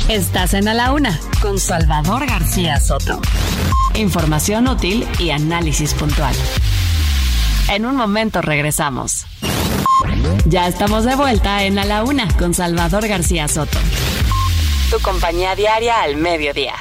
Estás 0.09 0.55
en 0.55 0.69
A 0.69 0.75
la 0.75 0.93
Una 0.93 1.19
con 1.41 1.59
Salvador 1.59 2.27
García 2.27 2.81
Soto. 2.81 3.21
Información 3.95 4.69
útil 4.69 5.07
y 5.19 5.31
análisis 5.31 5.95
puntual. 5.95 6.35
En 7.69 7.87
un 7.87 7.97
momento 7.97 8.43
regresamos. 8.43 9.27
Ya 10.47 10.67
estamos 10.67 11.05
de 11.05 11.15
vuelta 11.15 11.65
en 11.65 11.79
A 11.79 11.85
la 11.85 12.03
Una 12.03 12.29
con 12.37 12.55
Salvador 12.55 13.07
García 13.07 13.49
Soto. 13.49 13.79
Tu 14.91 15.01
compañía 15.01 15.55
diaria 15.55 16.03
al 16.03 16.17
mediodía. 16.17 16.75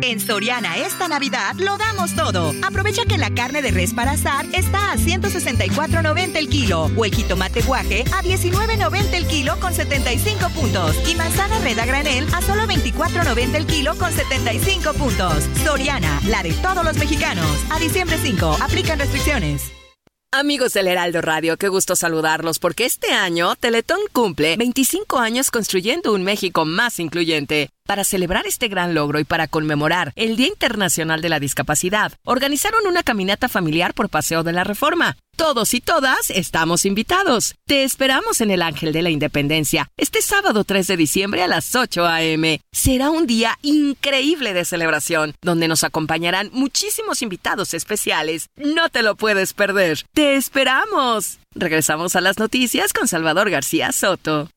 En 0.00 0.20
Soriana 0.20 0.78
esta 0.78 1.08
Navidad 1.08 1.54
lo 1.58 1.76
damos 1.76 2.14
todo. 2.14 2.52
Aprovecha 2.62 3.04
que 3.04 3.18
la 3.18 3.30
carne 3.30 3.60
de 3.60 3.70
res 3.70 3.92
para 3.92 4.12
asar 4.12 4.46
está 4.52 4.92
a 4.92 4.96
164.90 4.96 6.36
el 6.36 6.48
kilo 6.48 6.90
o 6.96 7.04
el 7.04 7.14
jitomate 7.14 7.62
guaje 7.62 8.04
a 8.12 8.22
19.90 8.22 9.14
el 9.14 9.26
kilo 9.26 9.58
con 9.60 9.74
75 9.74 10.48
puntos 10.50 10.96
y 11.08 11.14
manzana 11.14 11.58
red 11.58 11.78
a 11.78 11.84
granel 11.84 12.26
a 12.32 12.40
solo 12.40 12.62
24.90 12.62 13.54
el 13.54 13.66
kilo 13.66 13.94
con 13.96 14.12
75 14.12 14.94
puntos. 14.94 15.44
Soriana, 15.62 16.20
la 16.26 16.42
de 16.42 16.52
todos 16.54 16.84
los 16.84 16.96
mexicanos. 16.96 17.46
A 17.70 17.78
diciembre 17.78 18.18
5, 18.22 18.58
aplican 18.60 18.98
restricciones. 18.98 19.81
Amigos 20.34 20.72
del 20.72 20.86
Heraldo 20.86 21.20
Radio, 21.20 21.58
qué 21.58 21.68
gusto 21.68 21.94
saludarlos 21.94 22.58
porque 22.58 22.86
este 22.86 23.12
año 23.12 23.54
Teletón 23.54 23.98
cumple 24.14 24.56
25 24.56 25.18
años 25.18 25.50
construyendo 25.50 26.14
un 26.14 26.22
México 26.22 26.64
más 26.64 26.98
incluyente. 27.00 27.68
Para 27.84 28.02
celebrar 28.02 28.46
este 28.46 28.68
gran 28.68 28.94
logro 28.94 29.20
y 29.20 29.24
para 29.24 29.46
conmemorar 29.46 30.14
el 30.16 30.36
Día 30.36 30.48
Internacional 30.48 31.20
de 31.20 31.28
la 31.28 31.38
Discapacidad, 31.38 32.12
organizaron 32.24 32.86
una 32.86 33.02
caminata 33.02 33.50
familiar 33.50 33.92
por 33.92 34.08
Paseo 34.08 34.42
de 34.42 34.52
la 34.52 34.64
Reforma. 34.64 35.18
Todos 35.36 35.72
y 35.74 35.80
todas 35.80 36.30
estamos 36.30 36.84
invitados. 36.84 37.54
Te 37.66 37.84
esperamos 37.84 38.40
en 38.42 38.50
el 38.50 38.62
Ángel 38.62 38.92
de 38.92 39.02
la 39.02 39.10
Independencia 39.10 39.88
este 39.96 40.20
sábado 40.20 40.62
3 40.64 40.86
de 40.86 40.96
diciembre 40.96 41.42
a 41.42 41.48
las 41.48 41.74
8 41.74 42.04
a.m. 42.06 42.60
Será 42.70 43.10
un 43.10 43.26
día 43.26 43.58
increíble 43.62 44.52
de 44.52 44.64
celebración, 44.64 45.34
donde 45.40 45.68
nos 45.68 45.84
acompañarán 45.84 46.50
muchísimos 46.52 47.22
invitados 47.22 47.72
especiales. 47.72 48.50
No 48.56 48.90
te 48.90 49.02
lo 49.02 49.16
puedes 49.16 49.54
perder. 49.54 50.04
¡Te 50.12 50.36
esperamos! 50.36 51.38
Regresamos 51.54 52.14
a 52.14 52.20
las 52.20 52.38
noticias 52.38 52.92
con 52.92 53.08
Salvador 53.08 53.50
García 53.50 53.90
Soto. 53.92 54.48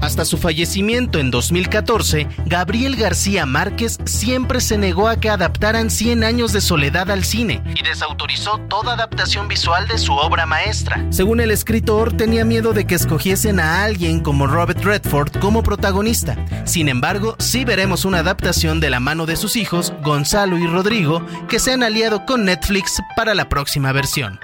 Hasta 0.00 0.24
su 0.24 0.36
fallecimiento 0.36 1.18
en 1.18 1.30
2014, 1.30 2.28
Gabriel 2.46 2.96
García 2.96 3.46
Márquez 3.46 3.98
siempre 4.04 4.60
se 4.60 4.78
negó 4.78 5.08
a 5.08 5.16
que 5.16 5.30
adaptaran 5.30 5.90
100 5.90 6.24
años 6.24 6.52
de 6.52 6.60
soledad 6.60 7.10
al 7.10 7.24
cine 7.24 7.62
y 7.74 7.82
desautorizó 7.82 8.58
toda 8.68 8.94
adaptación 8.94 9.48
visual 9.48 9.88
de 9.88 9.98
su 9.98 10.12
obra 10.12 10.46
maestra. 10.46 11.04
Según 11.10 11.40
el 11.40 11.50
escritor, 11.50 12.12
tenía 12.16 12.44
miedo 12.44 12.72
de 12.72 12.86
que 12.86 12.94
escogiesen 12.94 13.60
a 13.60 13.84
alguien 13.84 14.20
como 14.20 14.46
Robert 14.46 14.82
Redford 14.82 15.38
como 15.38 15.62
protagonista. 15.62 16.36
Sin 16.64 16.88
embargo, 16.88 17.36
sí 17.38 17.64
veremos 17.64 18.04
una 18.04 18.18
adaptación 18.18 18.80
de 18.80 18.90
la 18.90 19.00
mano 19.00 19.26
de 19.26 19.36
sus 19.36 19.56
hijos, 19.56 19.92
Gonzalo 20.02 20.58
y 20.58 20.66
Rodrigo, 20.66 21.24
que 21.48 21.58
se 21.58 21.72
han 21.72 21.82
aliado 21.82 22.26
con 22.26 22.44
Netflix 22.44 23.00
para 23.16 23.34
la 23.34 23.48
próxima 23.48 23.92
versión. 23.92 24.38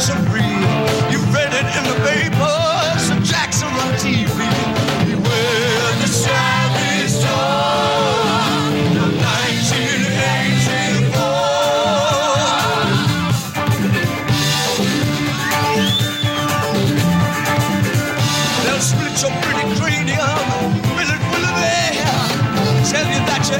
Changing 0.00 0.08
isn't 0.16 0.32
real. 0.32 0.44
You 1.12 1.20
read 1.32 1.52
it 1.52 1.66
in 1.76 1.84
the 1.84 1.94
papers, 2.08 3.08
the 3.08 3.20
Jacks 3.22 3.62
are 3.62 3.68
on 3.68 3.92
TV. 3.94 4.28
Beware 5.06 5.92
the 6.00 6.08
savage 6.08 7.10
storm. 7.10 8.94
The 8.94 9.00
1984. 9.20 11.12
They'll 18.64 18.80
split 18.80 19.22
your 19.22 19.32
pretty 19.42 19.64
cranium? 19.78 20.72
Tell 22.90 23.06
you 23.06 23.20
that 23.30 23.42
you 23.46 23.58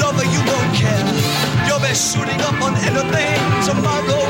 lover, 0.00 0.24
you 0.24 0.40
don't 0.44 0.72
care. 0.74 1.06
You'll 1.66 1.80
be 1.80 1.94
shooting 1.94 2.40
up 2.40 2.60
on 2.62 2.74
anything, 2.76 3.40
tomorrow's 3.64 4.27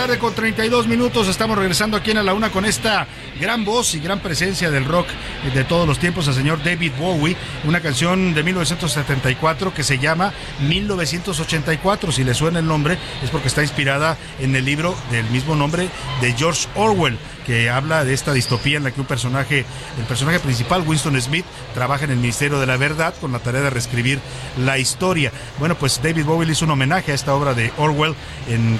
tarde 0.00 0.18
con 0.18 0.34
32 0.34 0.86
minutos. 0.86 1.28
Estamos 1.28 1.58
regresando 1.58 1.94
aquí 1.94 2.10
en 2.10 2.16
A 2.16 2.22
la 2.22 2.32
Una 2.32 2.50
con 2.50 2.64
esta 2.64 3.06
gran 3.38 3.66
voz 3.66 3.94
y 3.94 4.00
gran 4.00 4.20
presencia 4.20 4.70
del 4.70 4.86
rock 4.86 5.06
de 5.52 5.62
todos 5.62 5.86
los 5.86 5.98
tiempos, 5.98 6.26
el 6.26 6.32
señor 6.32 6.64
David 6.64 6.92
Bowie. 6.98 7.36
Una 7.64 7.82
canción 7.82 8.32
de 8.32 8.42
1974 8.42 9.74
que 9.74 9.84
se 9.84 9.98
llama 9.98 10.32
1984. 10.66 12.12
Si 12.12 12.24
le 12.24 12.32
suena 12.32 12.60
el 12.60 12.66
nombre, 12.66 12.96
es 13.22 13.28
porque 13.28 13.48
está 13.48 13.60
inspirada 13.60 14.16
en 14.38 14.56
el 14.56 14.64
libro 14.64 14.96
del 15.10 15.26
mismo 15.26 15.54
nombre 15.54 15.90
de 16.22 16.32
George 16.32 16.66
Orwell 16.76 17.18
que 17.46 17.70
habla 17.70 18.04
de 18.04 18.12
esta 18.14 18.32
distopía 18.32 18.76
en 18.76 18.84
la 18.84 18.90
que 18.90 19.00
un 19.00 19.06
personaje, 19.06 19.64
el 19.98 20.04
personaje 20.06 20.40
principal, 20.40 20.82
Winston 20.86 21.20
Smith, 21.20 21.44
trabaja 21.74 22.04
en 22.04 22.10
el 22.12 22.16
Ministerio 22.18 22.58
de 22.60 22.66
la 22.66 22.76
Verdad 22.76 23.14
con 23.20 23.32
la 23.32 23.38
tarea 23.40 23.60
de 23.62 23.70
reescribir 23.70 24.20
la 24.58 24.78
historia. 24.78 25.32
Bueno, 25.58 25.74
pues 25.76 26.00
David 26.02 26.24
Bowie 26.24 26.50
hizo 26.50 26.64
un 26.64 26.70
homenaje 26.72 27.12
a 27.12 27.14
esta 27.14 27.34
obra 27.34 27.54
de 27.54 27.72
Orwell 27.78 28.14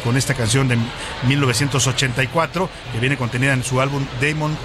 con 0.05 0.17
esta 0.17 0.35
canción 0.35 0.69
de 0.69 0.77
1984 1.27 2.69
que 2.93 2.99
viene 3.01 3.17
contenida 3.17 3.53
en 3.53 3.65
su 3.65 3.81
álbum 3.81 4.05
Damon, 4.21 4.57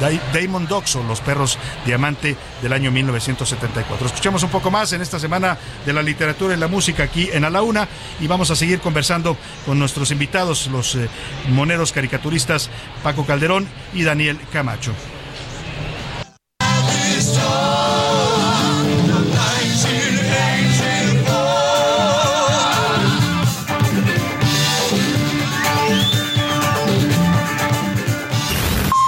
Da- 0.00 0.10
Damon 0.38 0.66
Dogs 0.66 0.96
o 0.96 1.02
Los 1.04 1.20
Perros 1.20 1.58
Diamante 1.86 2.36
del 2.62 2.72
año 2.72 2.90
1974. 2.90 4.06
Escuchamos 4.06 4.42
un 4.42 4.50
poco 4.50 4.70
más 4.70 4.92
en 4.92 5.02
esta 5.02 5.18
semana 5.18 5.56
de 5.86 5.92
la 5.92 6.02
literatura 6.02 6.54
y 6.54 6.56
la 6.58 6.68
música 6.68 7.04
aquí 7.04 7.28
en 7.32 7.44
A 7.44 7.50
la 7.50 7.62
Una 7.62 7.88
y 8.20 8.26
vamos 8.26 8.50
a 8.50 8.56
seguir 8.56 8.80
conversando 8.80 9.36
con 9.66 9.78
nuestros 9.78 10.10
invitados, 10.10 10.66
los 10.68 10.94
eh, 10.96 11.08
moneros 11.48 11.92
caricaturistas 11.92 12.70
Paco 13.02 13.24
Calderón 13.24 13.37
y 13.94 14.02
Daniel 14.02 14.36
Camacho. 14.52 14.92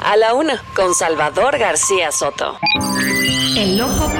A 0.05 0.17
la 0.17 0.35
una, 0.35 0.63
con 0.77 0.95
Salvador 0.95 1.59
García 1.59 2.13
Soto. 2.13 2.57
El 3.57 3.81
ojo. 3.81 4.20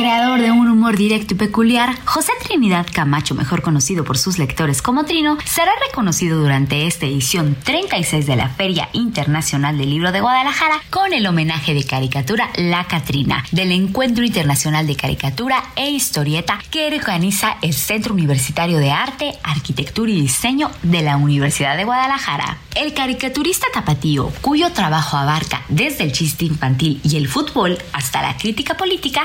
Creador 0.00 0.40
de 0.40 0.50
un 0.50 0.66
humor 0.66 0.96
directo 0.96 1.34
y 1.34 1.36
peculiar, 1.36 1.94
José 2.06 2.32
Trinidad 2.42 2.86
Camacho, 2.90 3.34
mejor 3.34 3.60
conocido 3.60 4.02
por 4.02 4.16
sus 4.16 4.38
lectores 4.38 4.80
como 4.80 5.04
Trino, 5.04 5.36
será 5.44 5.72
reconocido 5.86 6.40
durante 6.40 6.86
esta 6.86 7.04
edición 7.04 7.54
36 7.62 8.26
de 8.26 8.34
la 8.34 8.48
Feria 8.48 8.88
Internacional 8.94 9.76
del 9.76 9.90
Libro 9.90 10.10
de 10.10 10.22
Guadalajara 10.22 10.80
con 10.88 11.12
el 11.12 11.26
homenaje 11.26 11.74
de 11.74 11.84
caricatura 11.84 12.48
La 12.56 12.84
Catrina 12.84 13.44
del 13.52 13.72
Encuentro 13.72 14.24
Internacional 14.24 14.86
de 14.86 14.96
Caricatura 14.96 15.62
e 15.76 15.90
Historieta 15.90 16.58
que 16.70 16.86
organiza 16.86 17.58
el 17.60 17.74
Centro 17.74 18.14
Universitario 18.14 18.78
de 18.78 18.92
Arte, 18.92 19.34
Arquitectura 19.42 20.10
y 20.10 20.22
Diseño 20.22 20.70
de 20.82 21.02
la 21.02 21.18
Universidad 21.18 21.76
de 21.76 21.84
Guadalajara. 21.84 22.56
El 22.74 22.94
caricaturista 22.94 23.66
tapatío, 23.74 24.32
cuyo 24.40 24.72
trabajo 24.72 25.18
abarca 25.18 25.62
desde 25.68 26.04
el 26.04 26.12
chiste 26.12 26.46
infantil 26.46 27.00
y 27.04 27.16
el 27.16 27.28
fútbol 27.28 27.76
hasta 27.92 28.22
la 28.22 28.38
crítica 28.38 28.78
política, 28.78 29.22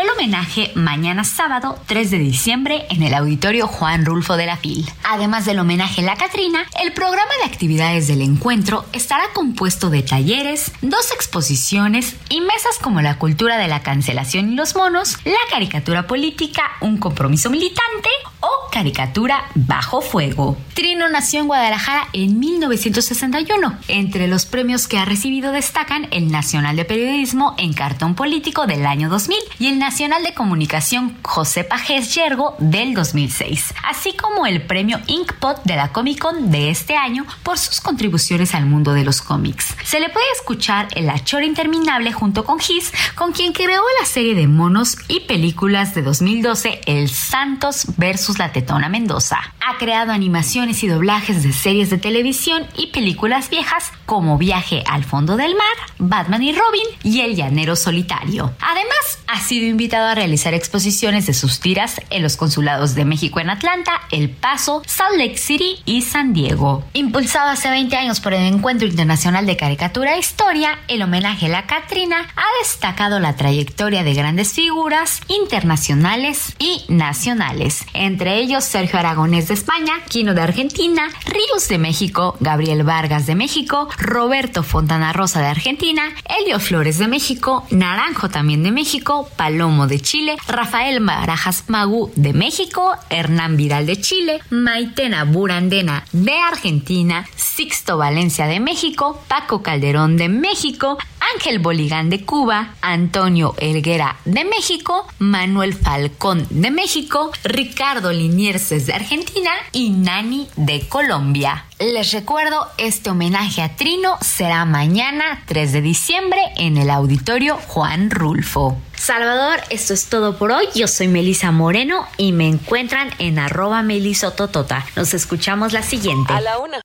el 0.00 0.10
homenaje 0.10 0.72
mañana 0.74 1.24
sábado 1.24 1.78
3 1.86 2.10
de 2.10 2.18
diciembre 2.18 2.86
en 2.90 3.02
el 3.02 3.14
auditorio 3.14 3.66
Juan 3.66 4.04
Rulfo 4.04 4.36
de 4.36 4.44
la 4.44 4.58
FIL. 4.58 4.84
Además 5.04 5.46
del 5.46 5.58
homenaje 5.58 6.02
a 6.02 6.04
la 6.04 6.16
Catrina, 6.16 6.66
el 6.82 6.92
programa 6.92 7.30
de 7.40 7.50
actividades 7.50 8.06
del 8.06 8.20
encuentro 8.20 8.84
estará 8.92 9.24
compuesto 9.32 9.88
de 9.88 10.02
talleres, 10.02 10.72
dos 10.82 11.12
exposiciones 11.12 12.16
y 12.28 12.42
mesas 12.42 12.78
como 12.82 13.00
la 13.00 13.18
cultura 13.18 13.56
de 13.56 13.68
la 13.68 13.82
cancelación 13.82 14.52
y 14.52 14.54
los 14.54 14.76
monos, 14.76 15.16
la 15.24 15.34
caricatura 15.50 16.06
política, 16.06 16.62
un 16.80 16.98
compromiso 16.98 17.48
militante 17.48 18.10
o 18.40 18.70
caricatura 18.70 19.44
bajo 19.54 20.02
fuego. 20.02 20.58
Trino 20.74 21.08
nació 21.08 21.40
en 21.40 21.46
Guadalajara 21.46 22.08
en 22.12 22.38
1961. 22.38 23.78
Entre 23.88 24.28
los 24.28 24.44
premios 24.44 24.88
que 24.88 24.98
ha 24.98 25.06
recibido 25.06 25.52
destacan 25.52 26.08
el 26.10 26.30
Nacional 26.30 26.76
de 26.76 26.84
Periodismo 26.84 27.54
en 27.56 27.72
Cartón 27.72 28.14
Político 28.14 28.66
del 28.66 28.84
año 28.84 29.08
2000 29.08 29.38
y 29.58 29.68
el 29.68 29.78
Nacional 29.86 30.24
de 30.24 30.34
Comunicación 30.34 31.16
José 31.22 31.62
Pajés 31.62 32.12
Yergo 32.12 32.56
del 32.58 32.92
2006, 32.92 33.72
así 33.88 34.16
como 34.16 34.44
el 34.44 34.62
premio 34.62 34.98
Inkpot 35.06 35.62
de 35.62 35.76
la 35.76 35.92
Comic 35.92 36.18
Con 36.18 36.50
de 36.50 36.70
este 36.70 36.96
año 36.96 37.24
por 37.44 37.56
sus 37.56 37.80
contribuciones 37.80 38.56
al 38.56 38.66
mundo 38.66 38.94
de 38.94 39.04
los 39.04 39.22
cómics. 39.22 39.76
Se 39.84 40.00
le 40.00 40.08
puede 40.08 40.26
escuchar 40.34 40.88
en 40.96 41.06
La 41.06 41.22
Chora 41.22 41.44
Interminable 41.44 42.12
junto 42.12 42.44
con 42.44 42.58
Gis, 42.58 42.92
con 43.14 43.30
quien 43.30 43.52
creó 43.52 43.80
la 44.00 44.06
serie 44.06 44.34
de 44.34 44.48
monos 44.48 44.96
y 45.06 45.20
películas 45.20 45.94
de 45.94 46.02
2012 46.02 46.80
El 46.86 47.08
Santos 47.08 47.86
versus 47.96 48.40
la 48.40 48.50
Tetona 48.50 48.88
Mendoza. 48.88 49.38
Ha 49.68 49.78
creado 49.78 50.10
animaciones 50.10 50.82
y 50.82 50.88
doblajes 50.88 51.44
de 51.44 51.52
series 51.52 51.90
de 51.90 51.98
televisión 51.98 52.66
y 52.76 52.88
películas 52.88 53.50
viejas 53.50 53.92
como 54.04 54.36
Viaje 54.36 54.82
al 54.88 55.04
fondo 55.04 55.36
del 55.36 55.54
mar, 55.54 55.76
Batman 55.98 56.42
y 56.42 56.52
Robin 56.52 56.86
y 57.04 57.20
El 57.20 57.36
Llanero 57.36 57.76
Solitario. 57.76 58.52
Además, 58.60 59.18
ha 59.28 59.40
sido 59.40 59.65
invitado 59.66 60.06
a 60.06 60.14
realizar 60.14 60.54
exposiciones 60.54 61.26
de 61.26 61.34
sus 61.34 61.60
tiras 61.60 62.00
en 62.10 62.22
los 62.22 62.36
consulados 62.36 62.94
de 62.94 63.04
México 63.04 63.40
en 63.40 63.50
Atlanta, 63.50 63.92
El 64.10 64.30
Paso, 64.30 64.82
Salt 64.86 65.16
Lake 65.16 65.38
City 65.38 65.80
y 65.84 66.02
San 66.02 66.32
Diego. 66.32 66.84
Impulsado 66.92 67.50
hace 67.50 67.70
20 67.70 67.96
años 67.96 68.20
por 68.20 68.34
el 68.34 68.42
Encuentro 68.42 68.86
Internacional 68.86 69.46
de 69.46 69.56
Caricatura 69.56 70.14
e 70.14 70.18
Historia, 70.18 70.78
el 70.88 71.02
homenaje 71.02 71.46
a 71.46 71.50
la 71.50 71.66
Catrina 71.66 72.28
ha 72.36 72.62
destacado 72.62 73.20
la 73.20 73.36
trayectoria 73.36 74.02
de 74.02 74.14
grandes 74.14 74.52
figuras 74.52 75.20
internacionales 75.28 76.54
y 76.58 76.84
nacionales, 76.88 77.84
entre 77.94 78.38
ellos 78.38 78.64
Sergio 78.64 78.98
Aragonés 78.98 79.48
de 79.48 79.54
España, 79.54 79.94
Quino 80.08 80.34
de 80.34 80.42
Argentina, 80.42 81.08
Ríos 81.24 81.68
de 81.68 81.78
México, 81.78 82.36
Gabriel 82.40 82.82
Vargas 82.82 83.26
de 83.26 83.34
México, 83.34 83.88
Roberto 83.98 84.62
Fontana 84.62 85.12
Rosa 85.12 85.40
de 85.40 85.48
Argentina, 85.48 86.02
Elio 86.40 86.60
Flores 86.60 86.98
de 86.98 87.08
México, 87.08 87.66
Naranjo 87.70 88.28
también 88.28 88.62
de 88.62 88.70
México, 88.70 89.28
Palomo 89.56 89.86
de 89.86 90.00
Chile, 90.00 90.36
Rafael 90.48 91.00
Barajas 91.00 91.64
Magú 91.68 92.12
de 92.14 92.34
México, 92.34 92.92
Hernán 93.08 93.56
Vidal 93.56 93.86
de 93.86 93.98
Chile, 93.98 94.40
Maitena 94.50 95.24
Burandena 95.24 96.04
de 96.12 96.34
Argentina, 96.38 97.26
Sixto 97.36 97.96
Valencia 97.96 98.46
de 98.48 98.60
México, 98.60 99.18
Paco 99.28 99.62
Calderón 99.62 100.18
de 100.18 100.28
México, 100.28 100.98
Ángel 101.34 101.58
Boligán 101.58 102.10
de 102.10 102.22
Cuba, 102.22 102.74
Antonio 102.82 103.54
Elguera 103.56 104.18
de 104.26 104.44
México, 104.44 105.06
Manuel 105.18 105.72
Falcón 105.72 106.46
de 106.50 106.70
México, 106.70 107.30
Ricardo 107.42 108.12
Liniers 108.12 108.68
de 108.68 108.92
Argentina 108.92 109.52
y 109.72 109.88
Nani 109.88 110.48
de 110.56 110.86
Colombia. 110.86 111.64
Les 111.78 112.12
recuerdo, 112.12 112.68
este 112.76 113.08
homenaje 113.08 113.62
a 113.62 113.74
Trino 113.74 114.18
será 114.20 114.66
mañana 114.66 115.42
3 115.46 115.72
de 115.72 115.80
diciembre 115.80 116.40
en 116.56 116.76
el 116.76 116.90
auditorio 116.90 117.56
Juan 117.68 118.10
Rulfo. 118.10 118.76
Salvador, 119.06 119.60
esto 119.70 119.94
es 119.94 120.08
todo 120.08 120.36
por 120.36 120.50
hoy. 120.50 120.66
Yo 120.74 120.88
soy 120.88 121.06
Melisa 121.06 121.52
Moreno 121.52 122.08
y 122.16 122.32
me 122.32 122.48
encuentran 122.48 123.08
en 123.20 123.38
arroba 123.38 123.82
melisototota. 123.82 124.84
Nos 124.96 125.14
escuchamos 125.14 125.72
la 125.72 125.84
siguiente. 125.84 126.32
A 126.32 126.40
la 126.40 126.58
una. 126.58 126.80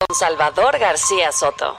Con 0.00 0.16
Salvador 0.16 0.80
García 0.80 1.30
Soto. 1.30 1.78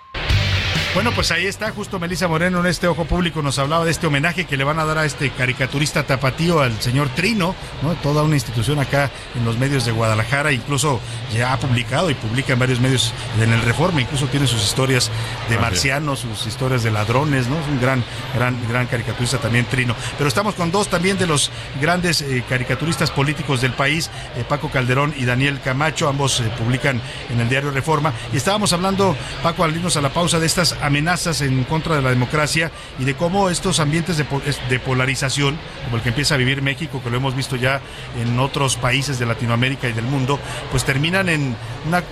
Bueno, 0.96 1.12
pues 1.12 1.32
ahí 1.32 1.46
está, 1.46 1.70
justo 1.70 2.00
Melissa 2.00 2.28
Moreno 2.28 2.62
en 2.62 2.66
este 2.66 2.88
Ojo 2.88 3.06
Público 3.06 3.44
nos 3.44 3.60
hablaba 3.60 3.86
de 3.86 3.92
este 3.92 4.08
homenaje 4.08 4.46
que 4.46 4.58
le 4.58 4.64
van 4.64 4.80
a 4.80 4.86
dar 4.86 4.98
a 4.98 5.06
este 5.06 5.30
caricaturista 5.30 6.02
tapatío, 6.04 6.62
al 6.62 6.82
señor 6.82 7.10
Trino, 7.10 7.54
¿no? 7.84 7.94
Toda 7.98 8.24
una 8.24 8.34
institución 8.34 8.80
acá 8.80 9.12
en 9.36 9.46
los 9.46 9.60
medios 9.60 9.86
de 9.86 9.92
Guadalajara, 9.92 10.52
incluso 10.52 11.00
ya 11.32 11.54
ha 11.54 11.58
publicado 11.58 12.10
y 12.10 12.16
publica 12.16 12.54
en 12.54 12.60
varios 12.60 12.80
medios 12.80 13.14
en 13.40 13.54
el 13.54 13.62
Reforma, 13.62 14.02
incluso 14.02 14.26
tiene 14.28 14.48
sus 14.48 14.64
historias 14.64 15.12
de 15.48 15.60
marcianos, 15.60 16.22
sus 16.22 16.48
historias 16.48 16.82
de 16.82 16.90
ladrones, 16.90 17.46
¿no? 17.48 17.60
Es 17.60 17.68
un 17.68 17.80
gran, 17.80 18.04
gran, 18.34 18.58
gran 18.68 18.88
caricaturista 18.88 19.38
también 19.38 19.66
Trino. 19.66 19.96
Pero 20.18 20.28
estamos 20.28 20.56
con 20.56 20.72
dos 20.72 20.88
también 20.88 21.20
de 21.20 21.28
los 21.28 21.52
grandes 21.80 22.22
eh, 22.22 22.44
caricaturistas 22.50 23.12
políticos 23.12 23.62
del 23.62 23.74
país, 23.74 24.10
eh, 24.36 24.44
Paco 24.44 24.72
Calderón 24.72 25.14
y 25.16 25.26
Daniel 25.26 25.62
Camacho, 25.64 26.10
ambos 26.10 26.40
eh, 26.40 26.52
publican 26.58 27.00
en 27.30 27.40
el 27.40 27.48
diario 27.48 27.70
Reforma. 27.70 28.12
Y 28.34 28.38
estábamos 28.38 28.74
hablando, 28.74 29.16
Paco, 29.44 29.64
al 29.64 29.76
irnos 29.76 29.96
a 29.96 30.02
la 30.02 30.10
pausa, 30.10 30.40
de 30.40 30.48
estas 30.48 30.79
amenazas 30.82 31.42
en 31.42 31.64
contra 31.64 31.96
de 31.96 32.02
la 32.02 32.10
democracia 32.10 32.72
y 32.98 33.04
de 33.04 33.16
cómo 33.16 33.50
estos 33.50 33.80
ambientes 33.80 34.18
de, 34.18 34.26
de 34.70 34.80
polarización, 34.80 35.58
como 35.86 35.98
el 35.98 36.04
que 36.04 36.10
empieza 36.10 36.36
a 36.36 36.38
vivir 36.38 36.62
México, 36.62 37.02
que 37.04 37.10
lo 37.10 37.18
hemos 37.18 37.36
visto 37.36 37.56
ya 37.56 37.82
en 38.20 38.40
otros 38.40 38.78
países 38.78 39.20
de 39.20 39.26
Latinoamérica 39.26 39.88
y 39.88 39.94
del 39.94 40.06
mundo, 40.06 40.40
pues 40.72 40.84
terminan 40.84 41.30
en 41.30 41.56
una, 41.88 42.04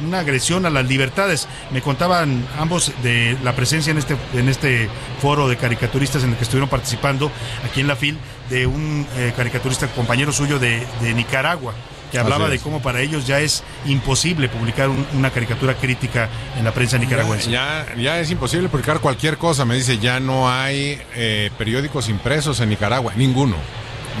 una, 0.00 0.18
agresión 0.18 0.66
a 0.66 0.70
las 0.70 0.86
libertades. 0.86 1.48
Me 1.70 1.82
contaban 1.82 2.46
ambos 2.58 2.92
de 3.02 3.36
la 3.42 3.54
presencia 3.54 3.90
en 3.90 3.98
este, 3.98 4.16
en 4.34 4.48
este 4.48 4.88
foro 5.20 5.48
de 5.48 5.56
caricaturistas 5.56 6.24
en 6.24 6.30
el 6.30 6.36
que 6.36 6.44
estuvieron 6.44 6.68
participando 6.68 7.30
aquí 7.64 7.80
en 7.80 7.88
la 7.88 7.96
FIL 7.96 8.18
de 8.50 8.66
un 8.66 9.06
eh, 9.16 9.32
caricaturista 9.36 9.88
compañero 9.88 10.32
suyo 10.32 10.58
de 10.58 10.86
Nicaragua 11.14 11.74
que 12.10 12.18
hablaba 12.18 12.48
de 12.48 12.58
cómo 12.58 12.80
para 12.80 13.00
ellos 13.00 13.26
ya 13.26 13.40
es 13.40 13.62
imposible 13.86 14.48
publicar 14.48 14.88
un- 14.88 15.06
una 15.14 15.30
caricatura 15.30 15.74
crítica 15.74 16.28
en 16.58 16.64
la 16.64 16.72
prensa 16.72 16.98
nicaragüense. 16.98 17.50
Ya, 17.50 17.86
ya 17.98 18.18
es 18.20 18.30
imposible 18.30 18.68
publicar 18.68 19.00
cualquier 19.00 19.36
cosa. 19.38 19.64
Me 19.64 19.74
dice, 19.74 19.98
ya 19.98 20.20
no 20.20 20.50
hay 20.50 21.00
eh, 21.14 21.50
periódicos 21.58 22.08
impresos 22.08 22.60
en 22.60 22.68
Nicaragua. 22.68 23.12
Ninguno. 23.16 23.56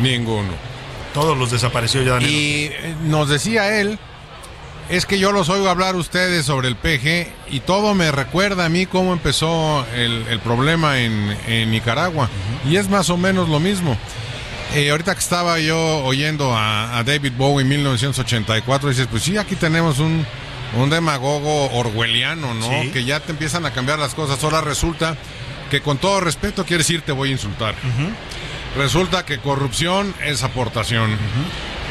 Ninguno. 0.02 0.50
Todos 1.14 1.36
los 1.38 1.50
desapareció 1.50 2.02
ya. 2.02 2.12
Daniel. 2.12 2.30
Y 2.30 2.64
eh, 2.72 2.94
nos 3.04 3.28
decía 3.28 3.80
él, 3.80 3.98
es 4.90 5.06
que 5.06 5.18
yo 5.18 5.32
los 5.32 5.48
oigo 5.48 5.68
hablar 5.68 5.96
ustedes 5.96 6.44
sobre 6.46 6.68
el 6.68 6.76
PG 6.76 7.28
y 7.50 7.60
todo 7.60 7.94
me 7.94 8.12
recuerda 8.12 8.66
a 8.66 8.68
mí 8.68 8.86
cómo 8.86 9.12
empezó 9.14 9.84
el, 9.94 10.24
el 10.28 10.38
problema 10.40 11.00
en, 11.00 11.36
en 11.48 11.70
Nicaragua. 11.70 12.28
Y 12.68 12.76
es 12.76 12.88
más 12.88 13.08
o 13.10 13.16
menos 13.16 13.48
lo 13.48 13.58
mismo. 13.60 13.96
Eh, 14.74 14.90
ahorita 14.90 15.14
que 15.14 15.20
estaba 15.20 15.58
yo 15.58 15.98
oyendo 16.04 16.54
a, 16.54 16.98
a 16.98 17.04
David 17.04 17.32
Bowie 17.36 17.62
en 17.62 17.68
1984, 17.68 18.88
dices, 18.90 19.06
pues 19.10 19.22
sí, 19.22 19.36
aquí 19.38 19.56
tenemos 19.56 19.98
un, 20.00 20.26
un 20.76 20.90
demagogo 20.90 21.70
orwelliano, 21.72 22.52
¿no? 22.54 22.68
Sí. 22.82 22.90
Que 22.90 23.04
ya 23.04 23.20
te 23.20 23.32
empiezan 23.32 23.64
a 23.64 23.70
cambiar 23.72 23.98
las 23.98 24.14
cosas. 24.14 24.42
Ahora 24.44 24.60
resulta 24.60 25.16
que 25.70 25.80
con 25.80 25.98
todo 25.98 26.20
respeto 26.20 26.64
quiere 26.64 26.82
decir 26.82 27.00
te 27.02 27.12
voy 27.12 27.30
a 27.30 27.32
insultar. 27.32 27.74
Resulta 28.76 29.24
que 29.24 29.38
corrupción 29.38 30.14
es 30.22 30.42
aportación, 30.42 31.10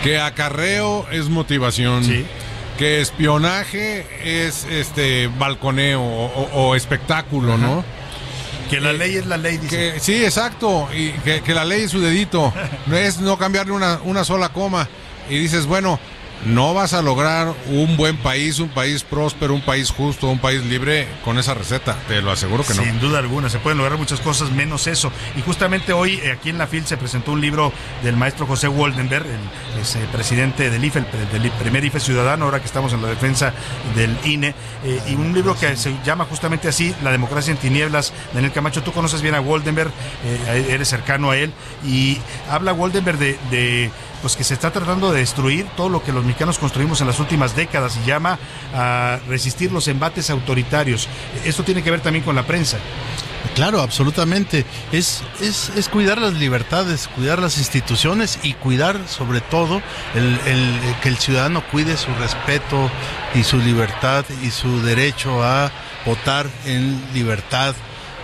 que 0.04 0.20
acarreo 0.20 1.08
es 1.12 1.30
motivación, 1.30 2.04
que 2.78 3.02
espionaje 3.02 4.06
es 4.24 4.66
este 4.66 5.28
balconeo 5.40 6.02
o, 6.02 6.26
o- 6.26 6.50
o 6.70 6.76
espectáculo, 6.76 7.58
¿no? 7.58 7.84
Que 8.70 8.80
la 8.82 8.94
ley 8.94 9.16
es 9.16 9.26
la 9.26 9.38
ley, 9.38 9.58
dice. 9.58 10.00
Sí, 10.00 10.24
exacto, 10.24 10.88
y 10.94 11.12
que, 11.12 11.42
que 11.42 11.54
la 11.54 11.66
ley 11.66 11.84
es 11.84 11.92
su 11.92 12.02
dedito, 12.02 12.54
no 12.88 12.98
es 12.98 13.20
no 13.20 13.38
cambiarle 13.38 13.74
una, 13.74 14.00
una 14.04 14.24
sola 14.24 14.50
coma. 14.50 14.88
Y 15.30 15.38
dices, 15.38 15.66
bueno, 15.66 16.00
no 16.45 16.74
vas 16.74 16.94
a 16.94 17.02
lograr 17.02 17.53
un 17.68 17.98
buen 17.98 18.18
país, 18.18 18.60
un 18.60 18.70
país 18.70 19.03
próspero, 19.03 19.53
un 19.53 19.62
país 19.62 19.91
justo, 19.91 20.28
un 20.28 20.40
país 20.40 20.64
libre 20.64 21.07
con 21.24 21.40
esa 21.40 21.53
receta, 21.53 21.98
te 22.07 22.22
lo 22.22 22.32
aseguro 22.32 22.64
que 22.64 22.74
no. 22.74 22.84
Sin 22.84 22.99
duda 22.99 23.20
alguna, 23.20 23.49
se 23.49 23.60
pueden 23.60 23.78
lograr 23.78 23.98
muchas 23.98 24.20
cosas 24.20 24.52
menos 24.52 24.88
eso. 24.88 25.12
Y 25.36 25.41
justamente 25.41 25.94
hoy 25.94 26.20
eh, 26.24 26.32
aquí 26.32 26.49
en 26.49 26.57
la 26.57 26.68
FIL 26.68 26.86
se 26.86 26.98
presentó 26.98 27.32
un 27.32 27.41
libro 27.41 27.72
del 28.03 28.16
maestro 28.16 28.45
José 28.45 28.68
Woldenberg, 28.68 29.26
el 29.26 29.82
es, 29.82 29.98
presidente 30.12 30.70
del 30.70 30.84
IFE, 30.84 31.03
el, 31.34 31.52
primer 31.52 31.84
IFE 31.84 31.99
ciudadano, 31.99 32.45
ahora 32.45 32.60
que 32.60 32.66
estamos 32.66 32.94
en 32.94 33.02
la 33.02 33.07
defensa 33.07 33.53
del 33.95 34.16
INE, 34.24 34.53
eh, 34.84 35.02
y 35.07 35.16
un 35.16 35.34
libro 35.34 35.57
que 35.57 35.76
se 35.76 35.95
llama 36.03 36.26
justamente 36.26 36.68
así, 36.68 36.94
La 37.03 37.12
democracia 37.12 37.52
en 37.52 37.57
tinieblas. 37.57 38.14
Daniel 38.34 38.52
Camacho, 38.52 38.84
tú 38.84 38.91
conoces 38.91 39.22
bien 39.22 39.36
a 39.36 39.40
Woldenberg, 39.40 39.91
eh, 40.26 40.68
eres 40.70 40.88
cercano 40.88 41.32
a 41.32 41.38
él, 41.38 41.52
y 41.86 42.20
habla 42.49 42.74
Woldenberg 42.74 43.18
de, 43.18 43.38
de 43.49 43.91
pues 44.26 44.36
que 44.36 44.44
se 44.44 44.56
está 44.56 44.72
tratando 44.72 45.12
de 45.12 45.20
destruir 45.20 45.68
todo 45.78 45.88
lo 45.88 46.02
que 46.02 46.12
los 46.12 46.26
mexicanos 46.26 46.58
construimos 46.58 47.00
en 47.00 47.06
las 47.06 47.20
últimas 47.20 47.56
décadas 47.56 47.96
y 47.96 48.08
llama 48.08 48.40
a 48.74 49.20
resistir 49.28 49.72
los 49.72 49.88
embates 49.88 50.32
autoritarios. 50.32 51.08
Esto 51.44 51.62
tiene 51.62 51.84
que 51.84 51.92
ver 51.92 52.00
también 52.02 52.26
con 52.26 52.34
la 52.36 52.42
prensa. 52.42 52.80
Claro, 53.54 53.82
absolutamente. 53.82 54.66
Es, 54.92 55.22
es, 55.42 55.70
es 55.76 55.90
cuidar 55.90 56.18
las 56.18 56.34
libertades, 56.34 57.08
cuidar 57.08 57.38
las 57.38 57.60
instituciones 57.60 58.40
y 58.42 58.54
cuidar 58.54 59.00
sobre 59.08 59.42
todo 59.42 59.80
el, 60.16 60.40
que 61.04 61.10
el 61.10 61.18
ciudadano 61.18 61.64
cuide 61.68 61.96
su 61.96 62.12
respeto 62.16 62.90
y 63.36 63.44
su 63.44 63.60
libertad 63.60 64.26
y 64.42 64.50
su 64.50 64.82
derecho 64.82 65.44
a 65.44 65.70
votar 66.04 66.48
en 66.66 67.00
libertad 67.14 67.76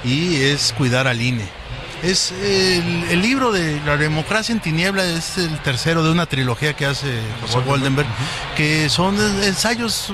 y 0.04 0.38
es 0.38 0.74
cuidar 0.76 1.08
al 1.08 1.22
INE. 1.22 1.61
Es 2.04 2.32
el, 2.32 3.04
el 3.12 3.22
libro 3.22 3.52
de 3.52 3.80
La 3.86 3.96
democracia 3.96 4.54
en 4.54 4.60
tiniebla 4.60 5.06
es 5.06 5.38
el 5.38 5.60
tercero 5.60 6.04
de 6.04 6.12
una 6.12 6.26
trilogía 6.26 6.74
que 6.74 6.86
hace 6.86 7.22
José 7.42 7.60
Goldenberg, 7.66 8.08
que 8.56 8.90
son 8.90 9.16
ensayos 9.44 10.14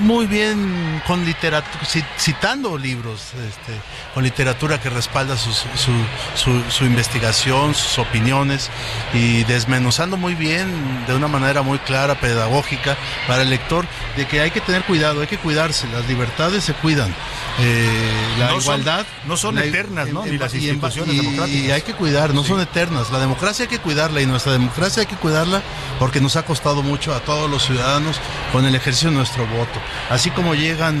muy 0.00 0.26
bien 0.26 1.02
con 1.06 1.24
literatura, 1.24 1.84
citando 2.18 2.76
libros, 2.78 3.20
este, 3.48 3.78
con 4.14 4.24
literatura 4.24 4.80
que 4.80 4.88
respalda 4.90 5.36
su, 5.36 5.52
su- 5.52 6.62
su 6.70 6.84
investigación, 6.84 7.74
sus 7.74 7.98
opiniones 7.98 8.70
y 9.12 9.44
desmenuzando 9.44 10.16
muy 10.16 10.34
bien, 10.34 11.04
de 11.06 11.14
una 11.14 11.28
manera 11.28 11.62
muy 11.62 11.78
clara, 11.80 12.18
pedagógica 12.18 12.96
para 13.26 13.42
el 13.42 13.50
lector, 13.50 13.86
de 14.16 14.26
que 14.26 14.40
hay 14.40 14.50
que 14.50 14.60
tener 14.60 14.84
cuidado, 14.84 15.20
hay 15.20 15.26
que 15.26 15.38
cuidarse, 15.38 15.86
las 15.88 16.06
libertades 16.08 16.64
se 16.64 16.72
cuidan, 16.74 17.14
eh, 17.58 18.10
la 18.38 18.46
No 18.46 18.52
son- 18.52 18.60
igualdad 18.62 19.06
no 19.26 19.36
son 19.36 19.54
la- 19.56 19.64
eternas, 19.64 20.08
¿no? 20.08 20.24
Ni 20.24 20.38
las 20.38 20.54
en- 20.54 20.60
instituciones 20.62 21.14
y- 21.14 21.18
democráticas. 21.18 21.62
Y 21.64 21.70
hay 21.70 21.82
que 21.82 21.92
cuidar, 21.94 22.32
no 22.34 22.42
son 22.42 22.60
eternas. 22.60 23.10
La 23.10 23.18
democracia 23.18 23.64
hay 23.64 23.68
que 23.68 23.78
cuidarla 23.78 24.20
y 24.22 24.26
nuestra 24.26 24.52
democracia 24.52 25.02
hay 25.02 25.06
que 25.06 25.16
cuidarla 25.16 25.62
porque 25.98 26.20
nos 26.20 26.36
ha 26.36 26.42
costado 26.44 26.82
mucho 26.82 27.14
a 27.14 27.20
todos 27.20 27.50
los 27.50 27.64
ciudadanos 27.66 28.18
con 28.52 28.64
el 28.64 28.74
ejercicio 28.74 29.10
de 29.10 29.16
nuestro 29.16 29.46
voto. 29.46 29.78
Así 30.08 30.30
como 30.30 30.54
llegan 30.54 30.98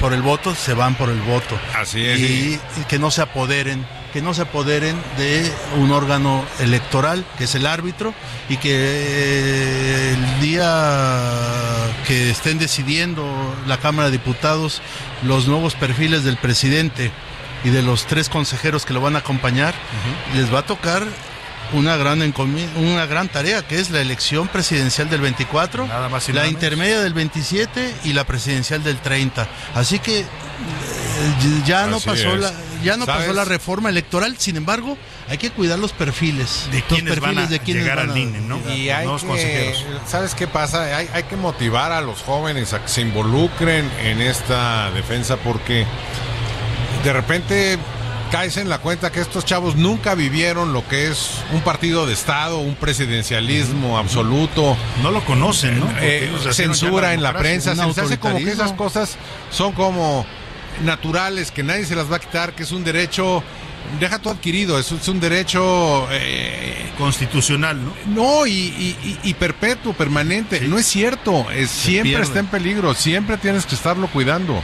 por 0.00 0.12
el 0.12 0.22
voto, 0.22 0.54
se 0.54 0.74
van 0.74 0.94
por 0.94 1.08
el 1.08 1.20
voto. 1.20 1.58
Así 1.74 2.04
es. 2.04 2.18
Y, 2.18 2.60
y 2.80 2.84
que 2.88 2.98
no 2.98 3.10
se 3.10 3.22
apoderen 3.22 3.86
que 4.16 4.22
no 4.22 4.32
se 4.32 4.40
apoderen 4.40 4.96
de 5.18 5.52
un 5.76 5.92
órgano 5.92 6.42
electoral 6.58 7.22
que 7.36 7.44
es 7.44 7.54
el 7.54 7.66
árbitro 7.66 8.14
y 8.48 8.56
que 8.56 8.70
eh, 8.72 10.14
el 10.14 10.40
día 10.40 11.92
que 12.06 12.30
estén 12.30 12.58
decidiendo 12.58 13.26
la 13.66 13.76
Cámara 13.76 14.06
de 14.06 14.12
Diputados 14.12 14.80
los 15.22 15.48
nuevos 15.48 15.74
perfiles 15.74 16.24
del 16.24 16.38
presidente 16.38 17.10
y 17.62 17.68
de 17.68 17.82
los 17.82 18.06
tres 18.06 18.30
consejeros 18.30 18.86
que 18.86 18.94
lo 18.94 19.02
van 19.02 19.16
a 19.16 19.18
acompañar, 19.18 19.74
les 20.34 20.50
va 20.50 20.60
a 20.60 20.66
tocar 20.66 21.02
una 21.72 21.96
gran 21.96 22.20
encomi- 22.20 22.68
una 22.76 23.06
gran 23.06 23.28
tarea 23.28 23.66
que 23.66 23.78
es 23.80 23.90
la 23.90 24.00
elección 24.00 24.48
presidencial 24.48 25.10
del 25.10 25.20
24, 25.20 25.84
y 25.84 25.88
la 25.88 26.08
nada 26.42 26.46
intermedia 26.48 27.00
del 27.00 27.12
27 27.14 27.94
y 28.04 28.12
la 28.12 28.24
presidencial 28.24 28.82
del 28.84 28.98
30. 28.98 29.46
Así 29.74 29.98
que 29.98 30.20
eh, 30.20 30.24
ya 31.66 31.86
no 31.86 31.96
Así 31.96 32.06
pasó 32.06 32.34
es. 32.34 32.40
la 32.40 32.52
ya 32.84 32.96
no 32.96 33.04
pasó 33.06 33.32
la 33.32 33.44
reforma 33.44 33.88
electoral, 33.88 34.36
sin 34.38 34.56
embargo, 34.56 34.96
hay 35.28 35.38
que 35.38 35.50
cuidar 35.50 35.78
los 35.78 35.92
perfiles 35.92 36.68
De 36.70 36.78
los 36.80 36.86
quienes 36.88 37.18
van 37.18 37.30
a 37.30 37.34
perfiles 37.40 37.50
de 37.50 37.58
quienes 37.58 37.82
llegar 37.82 37.98
van 37.98 38.10
al 38.10 38.16
INE, 38.18 38.40
¿no? 38.42 38.60
Y 38.72 38.90
hay 38.90 39.04
Nuevos 39.04 39.22
que, 39.22 39.28
consejeros. 39.28 39.84
¿sabes 40.06 40.34
qué 40.36 40.46
pasa? 40.46 40.84
Hay, 40.96 41.08
hay 41.12 41.22
que 41.24 41.36
motivar 41.36 41.90
a 41.90 42.00
los 42.00 42.22
jóvenes 42.22 42.74
a 42.74 42.82
que 42.82 42.88
se 42.88 43.00
involucren 43.00 43.90
en 44.04 44.20
esta 44.20 44.90
defensa 44.92 45.36
porque 45.36 45.84
de 47.02 47.12
repente 47.12 47.78
caes 48.30 48.56
en 48.56 48.68
la 48.68 48.78
cuenta 48.78 49.10
que 49.12 49.20
estos 49.20 49.44
chavos 49.44 49.76
nunca 49.76 50.14
vivieron 50.14 50.72
lo 50.72 50.86
que 50.88 51.08
es 51.08 51.30
un 51.52 51.60
partido 51.60 52.06
de 52.06 52.12
Estado, 52.12 52.58
un 52.58 52.74
presidencialismo 52.74 53.98
absoluto. 53.98 54.76
No 55.02 55.10
lo 55.10 55.24
conocen, 55.24 55.80
¿no? 55.80 55.88
Eh, 56.00 56.32
ya 56.44 56.52
censura 56.52 57.14
en 57.14 57.22
la 57.22 57.32
prensa, 57.32 57.74
se 57.74 57.86
les 57.86 57.98
hace 57.98 58.18
como 58.18 58.38
que 58.38 58.50
esas 58.50 58.72
cosas 58.72 59.16
son 59.50 59.72
como 59.72 60.26
naturales, 60.84 61.50
que 61.50 61.62
nadie 61.62 61.84
se 61.86 61.96
las 61.96 62.10
va 62.10 62.16
a 62.16 62.20
quitar, 62.20 62.52
que 62.54 62.62
es 62.64 62.72
un 62.72 62.84
derecho 62.84 63.42
deja 64.00 64.18
todo 64.18 64.34
adquirido, 64.34 64.78
es 64.78 64.90
un 65.08 65.20
derecho 65.20 66.08
eh, 66.10 66.90
constitucional, 66.98 67.78
¿no? 67.82 67.94
No, 68.06 68.46
y, 68.46 68.96
y- 69.22 69.34
perpetuo, 69.34 69.92
permanente. 69.92 70.60
No 70.62 70.78
es 70.78 70.86
cierto, 70.86 71.50
es, 71.50 71.70
siempre 71.70 72.10
pierde. 72.10 72.24
está 72.24 72.40
en 72.40 72.46
peligro, 72.46 72.94
siempre 72.94 73.36
tienes 73.36 73.64
que 73.66 73.74
estarlo 73.74 74.08
cuidando. 74.08 74.60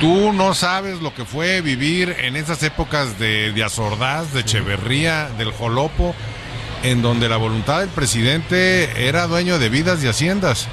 Tú 0.00 0.32
no 0.32 0.54
sabes 0.54 1.02
lo 1.02 1.14
que 1.14 1.26
fue 1.26 1.60
vivir 1.60 2.16
en 2.20 2.34
esas 2.34 2.62
épocas 2.62 3.18
de, 3.18 3.52
de 3.52 3.62
Azordaz, 3.62 4.32
de 4.32 4.40
Echeverría, 4.40 5.28
del 5.36 5.52
Jolopo, 5.52 6.14
en 6.82 7.02
donde 7.02 7.28
la 7.28 7.36
voluntad 7.36 7.80
del 7.80 7.90
presidente 7.90 9.06
era 9.06 9.26
dueño 9.26 9.58
de 9.58 9.68
vidas 9.68 10.02
y 10.02 10.08
haciendas. 10.08 10.68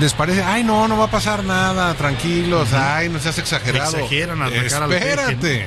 Les 0.00 0.12
parece, 0.12 0.42
ay 0.42 0.64
no, 0.64 0.86
no 0.86 0.98
va 0.98 1.04
a 1.04 1.10
pasar 1.10 1.44
nada, 1.44 1.94
tranquilos, 1.94 2.72
ay, 2.72 3.08
no 3.08 3.18
seas 3.20 3.38
exagerado. 3.38 3.96
Exageran 3.96 4.42
al 4.42 4.52
Espérate. 4.52 5.66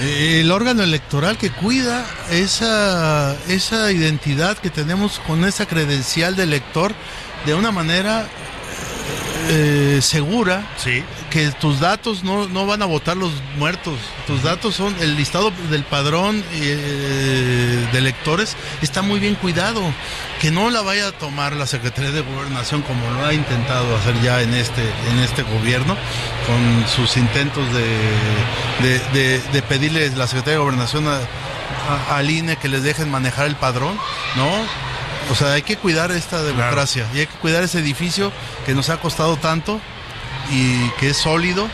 El 0.00 0.50
órgano 0.50 0.82
electoral 0.82 1.36
que 1.36 1.50
cuida 1.50 2.06
esa, 2.30 3.36
esa 3.48 3.92
identidad 3.92 4.56
que 4.56 4.70
tenemos 4.70 5.20
con 5.26 5.44
esa 5.44 5.66
credencial 5.66 6.36
de 6.36 6.44
elector 6.44 6.94
de 7.44 7.54
una 7.54 7.70
manera 7.70 8.26
eh, 9.50 9.98
segura 10.00 10.66
que 11.34 11.50
tus 11.50 11.80
datos 11.80 12.22
no, 12.22 12.46
no 12.46 12.64
van 12.64 12.80
a 12.80 12.84
votar 12.86 13.16
los 13.16 13.32
muertos. 13.58 13.98
Tus 14.28 14.44
datos 14.44 14.76
son 14.76 14.94
el 15.00 15.16
listado 15.16 15.50
del 15.68 15.82
padrón 15.82 16.44
eh, 16.52 17.88
de 17.92 17.98
electores 17.98 18.56
está 18.82 19.02
muy 19.02 19.18
bien 19.18 19.34
cuidado. 19.34 19.82
Que 20.40 20.52
no 20.52 20.70
la 20.70 20.80
vaya 20.82 21.08
a 21.08 21.12
tomar 21.12 21.54
la 21.54 21.66
Secretaría 21.66 22.12
de 22.12 22.20
Gobernación 22.20 22.82
como 22.82 23.10
lo 23.10 23.26
ha 23.26 23.34
intentado 23.34 23.96
hacer 23.96 24.14
ya 24.22 24.42
en 24.42 24.54
este, 24.54 24.82
en 25.10 25.18
este 25.18 25.42
gobierno 25.42 25.96
con 26.46 26.86
sus 26.88 27.16
intentos 27.16 27.64
de, 27.74 28.88
de, 28.88 28.98
de- 29.12 29.40
de 29.52 29.62
pedirle 29.62 30.10
la 30.10 30.28
Secretaría 30.28 30.58
de 30.58 30.64
Gobernación 30.64 31.08
a- 31.08 31.18
a- 31.18 32.16
al 32.16 32.30
INE 32.30 32.56
que 32.58 32.68
les 32.68 32.84
dejen 32.84 33.10
manejar 33.10 33.46
el 33.46 33.56
padrón, 33.56 33.98
¿no? 34.36 34.48
O 35.32 35.34
sea, 35.34 35.54
hay 35.54 35.62
que 35.62 35.76
cuidar 35.78 36.12
esta 36.12 36.42
democracia 36.44 37.06
y 37.14 37.18
hay 37.20 37.26
que 37.26 37.34
cuidar 37.38 37.62
ese 37.64 37.80
edificio 37.80 38.30
que 38.66 38.74
nos 38.74 38.88
ha 38.90 38.98
costado 38.98 39.36
tanto 39.36 39.80
y 40.50 40.90
que 41.00 41.10
es 41.10 41.16
sólido 41.16 41.68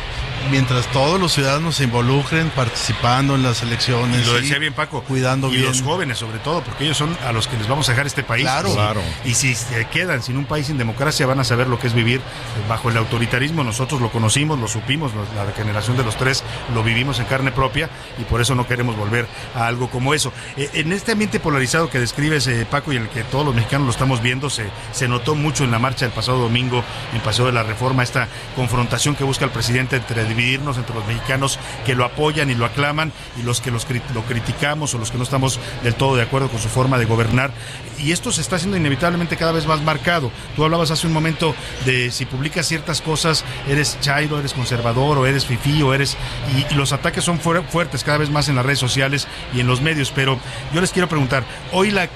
mientras 0.51 0.87
todos 0.93 1.21
los 1.21 1.33
ciudadanos 1.33 1.77
se 1.77 1.85
involucren 1.85 2.51
participando 2.51 3.35
en 3.35 3.43
las 3.43 3.63
elecciones. 3.63 4.23
Y 4.27 4.31
lo 4.31 4.39
y 4.39 4.43
decía 4.43 4.59
bien 4.59 4.73
Paco. 4.73 5.03
Cuidando 5.03 5.49
y 5.49 5.57
bien. 5.57 5.67
los 5.67 5.83
jóvenes 5.83 6.19
sobre 6.19 6.39
todo, 6.39 6.63
porque 6.63 6.85
ellos 6.85 6.97
son 6.97 7.17
a 7.27 7.33
los 7.33 7.47
que 7.49 7.57
les 7.57 7.69
vamos 7.69 7.89
a 7.89 7.93
dejar 7.93 8.07
este 8.07 8.23
país. 8.23 8.45
Claro. 8.45 8.71
Y- 8.71 8.75
Claro. 8.75 9.03
Y 9.25 9.35
si 9.35 9.55
se 9.55 9.85
quedan 9.87 10.23
sin 10.23 10.37
un 10.37 10.45
país 10.47 10.67
sin 10.67 10.79
democracia 10.79 11.27
van 11.27 11.41
a 11.41 11.45
saber 11.45 11.67
lo 11.69 11.79
que 11.79 11.87
es 11.89 11.93
vivir 11.95 12.21
bajo 12.69 12.89
el 12.91 12.97
autoritarismo. 12.97 13.65
Nosotros 13.65 14.01
lo 14.01 14.11
conocimos, 14.11 14.59
lo 14.59 14.69
supimos, 14.69 15.13
la 15.37 15.53
generación 15.53 15.97
de 15.97 16.05
los 16.05 16.17
tres 16.17 16.43
lo 16.75 16.83
vivimos 16.83 17.19
en 17.19 17.27
carne 17.27 17.53
propia 17.53 17.91
y 18.19 18.25
por 18.25 18.41
eso 18.41 18.55
no 18.55 18.67
queremos 18.67 18.97
volver 18.97 19.27
a 19.55 19.67
algo 19.67 19.91
como 19.91 20.15
eso. 20.15 20.33
Eh, 20.57 20.71
en 20.75 20.93
este 20.93 21.13
ambiente 21.13 21.41
polarizado 21.41 21.91
que 21.91 21.99
describes, 21.99 22.47
eh, 22.47 22.67
Paco, 22.71 22.93
y 22.93 22.97
en 22.97 23.03
el 23.03 23.09
que 23.11 23.23
todos 23.25 23.45
los 23.45 23.55
mexicanos 23.55 23.87
lo 23.87 23.93
estamos 23.93 24.23
viendo, 24.23 24.49
se, 24.51 24.67
se 24.93 25.09
notó 25.09 25.35
mucho 25.35 25.65
en 25.65 25.71
la 25.71 25.79
marcha 25.79 26.05
del 26.07 26.15
pasado 26.15 26.39
domingo, 26.39 26.83
en 27.13 27.21
Paseo 27.21 27.47
de 27.47 27.53
la 27.53 27.63
Reforma, 27.63 28.03
esta 28.03 28.29
confrontación 28.57 29.15
que 29.15 29.25
busca 29.25 29.45
el 29.45 29.51
presidente 29.51 29.97
entre 29.97 30.25
dividirnos 30.31 30.79
entre 30.79 30.95
los 30.95 31.07
mexicanos 31.07 31.59
que 31.85 31.95
lo 31.95 32.05
apoyan 32.07 32.51
y 32.51 32.55
lo 32.55 32.65
aclaman 32.65 33.13
y 33.39 33.43
los 33.43 33.61
que 33.61 33.71
los 33.71 33.87
lo 34.15 34.23
criticamos 34.23 34.95
o 34.95 34.99
los 34.99 35.11
que 35.11 35.19
no 35.19 35.25
estamos 35.25 35.61
del 35.83 35.95
todo 35.95 36.17
de 36.17 36.23
acuerdo 36.23 36.49
con 36.49 36.59
su 36.61 36.69
forma 36.69 36.97
de 36.99 37.05
gobernar. 37.05 37.51
Y 37.99 38.13
esto 38.13 38.33
se 38.33 38.41
está 38.41 38.57
haciendo 38.57 38.77
inevitablemente 38.79 39.37
cada 39.37 39.53
vez 39.53 39.67
más 39.67 39.83
marcado. 39.83 40.31
Tú 40.57 40.65
hablabas 40.65 40.91
hace 40.91 41.07
un 41.07 41.13
momento 41.13 41.55
de 41.85 42.11
si 42.11 42.25
publicas 42.25 42.67
ciertas 42.67 43.03
cosas, 43.03 43.45
eres 43.69 43.99
chairo, 44.01 44.39
eres 44.39 44.55
conservador 44.55 45.19
o 45.19 45.27
eres 45.27 45.45
fifí 45.45 45.83
o 45.83 45.93
eres... 45.93 46.17
Y, 46.57 46.75
los 46.75 46.93
ataques 46.93 47.25
son 47.25 47.41
fuer- 47.41 47.65
fuertes 47.69 48.05
cada 48.05 48.17
vez 48.19 48.31
más 48.31 48.49
en 48.49 48.57
las 48.57 48.65
redes 48.65 48.79
sociales 48.79 49.27
y 49.53 49.61
en 49.61 49.67
los 49.67 49.83
medios. 49.83 50.11
Pero 50.15 50.39
yo 50.73 50.81
les 50.81 50.93
quiero 50.93 51.09
preguntar, 51.09 51.45
hoy 51.73 51.91
la- 51.91 52.09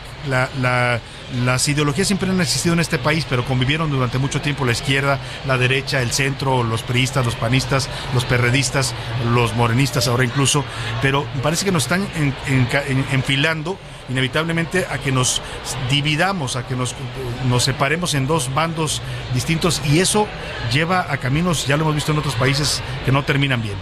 las 1.44 1.66
ideologías 1.68 2.06
siempre 2.06 2.30
han 2.30 2.40
existido 2.40 2.72
en 2.74 2.80
este 2.80 2.98
país, 2.98 3.26
pero 3.28 3.44
convivieron 3.44 3.90
durante 3.90 4.18
mucho 4.18 4.40
tiempo 4.40 4.64
la 4.64 4.72
izquierda, 4.72 5.18
la 5.46 5.58
derecha, 5.58 6.00
el 6.02 6.10
centro, 6.12 6.62
los 6.62 6.82
priistas, 6.82 7.24
los 7.24 7.34
panistas, 7.34 7.88
los 8.14 8.24
perredistas, 8.24 8.94
los 9.32 9.54
morenistas 9.54 10.06
ahora 10.08 10.24
incluso, 10.24 10.64
pero 11.02 11.26
parece 11.42 11.64
que 11.64 11.72
nos 11.72 11.84
están 11.84 12.06
en- 12.16 12.34
en- 12.46 12.68
en- 12.88 13.06
enfilando 13.12 13.78
inevitablemente 14.08 14.86
a 14.90 14.98
que 14.98 15.12
nos 15.12 15.42
dividamos, 15.90 16.56
a 16.56 16.66
que 16.66 16.74
nos, 16.74 16.94
nos 17.48 17.64
separemos 17.64 18.14
en 18.14 18.26
dos 18.26 18.52
bandos 18.54 19.02
distintos 19.32 19.80
y 19.90 20.00
eso 20.00 20.26
lleva 20.72 21.06
a 21.10 21.16
caminos, 21.18 21.66
ya 21.66 21.76
lo 21.76 21.82
hemos 21.82 21.94
visto 21.94 22.12
en 22.12 22.18
otros 22.18 22.34
países, 22.34 22.82
que 23.04 23.12
no 23.12 23.24
terminan 23.24 23.62
bien. 23.62 23.76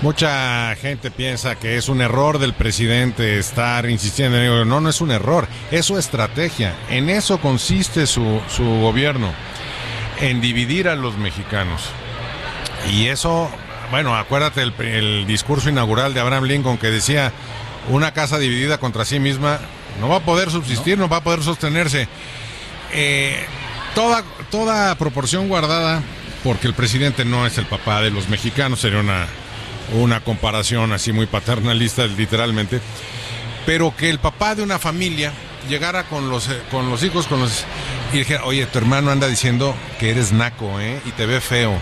Mucha 0.00 0.76
gente 0.76 1.10
piensa 1.10 1.56
que 1.56 1.76
es 1.76 1.88
un 1.88 2.00
error 2.00 2.38
del 2.38 2.54
presidente 2.54 3.38
estar 3.38 3.90
insistiendo 3.90 4.38
en 4.38 4.44
ello. 4.44 4.64
No, 4.64 4.80
no 4.80 4.90
es 4.90 5.00
un 5.00 5.10
error, 5.10 5.48
es 5.72 5.86
su 5.86 5.98
estrategia. 5.98 6.72
En 6.88 7.10
eso 7.10 7.40
consiste 7.40 8.06
su, 8.06 8.40
su 8.48 8.64
gobierno, 8.64 9.32
en 10.20 10.40
dividir 10.40 10.88
a 10.88 10.94
los 10.94 11.16
mexicanos. 11.18 11.90
Y 12.92 13.08
eso, 13.08 13.50
bueno, 13.90 14.14
acuérdate 14.14 14.62
el, 14.62 14.72
el 14.80 15.26
discurso 15.26 15.68
inaugural 15.68 16.14
de 16.14 16.20
Abraham 16.20 16.44
Lincoln 16.44 16.78
que 16.78 16.92
decía, 16.92 17.32
una 17.90 18.12
casa 18.12 18.38
dividida 18.38 18.78
contra 18.78 19.04
sí 19.04 19.18
misma 19.18 19.60
no 20.00 20.08
va 20.08 20.16
a 20.16 20.20
poder 20.20 20.50
subsistir, 20.50 20.98
no, 20.98 21.08
va 21.08 21.18
a 21.18 21.22
poder 21.22 21.42
sostenerse. 21.42 22.08
Eh, 22.92 23.44
toda, 23.94 24.22
toda 24.50 24.94
proporción 24.94 25.48
guardada, 25.48 26.02
porque 26.44 26.66
el 26.66 26.74
presidente 26.74 27.24
no 27.24 27.46
es 27.46 27.58
el 27.58 27.66
papá 27.66 28.00
de 28.00 28.10
los 28.10 28.28
mexicanos, 28.28 28.80
sería 28.80 29.00
una, 29.00 29.26
una 29.94 30.20
comparación 30.20 30.92
así 30.92 31.12
muy 31.12 31.26
paternalista 31.26 32.06
literalmente, 32.06 32.80
pero 33.66 33.94
que 33.96 34.08
el 34.10 34.18
papá 34.18 34.54
de 34.54 34.62
una 34.62 34.78
familia 34.78 35.32
llegara 35.68 36.04
con 36.04 36.30
los, 36.30 36.48
eh, 36.48 36.60
con 36.70 36.90
los 36.90 37.02
hijos, 37.02 37.26
con 37.26 37.40
los 37.40 37.64
y 38.12 38.18
dijera, 38.18 38.44
oye, 38.44 38.64
tu 38.66 38.78
hermano 38.78 39.10
anda 39.10 39.26
diciendo 39.26 39.74
que 40.00 40.10
eres 40.10 40.32
naco, 40.32 40.80
¿eh? 40.80 40.98
Y 41.04 41.10
te 41.10 41.26
ve 41.26 41.40
feo. 41.42 41.78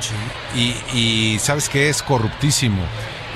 Y, 0.56 0.74
y 0.92 1.38
sabes 1.38 1.68
que 1.68 1.88
es 1.88 2.02
corruptísimo. 2.02 2.82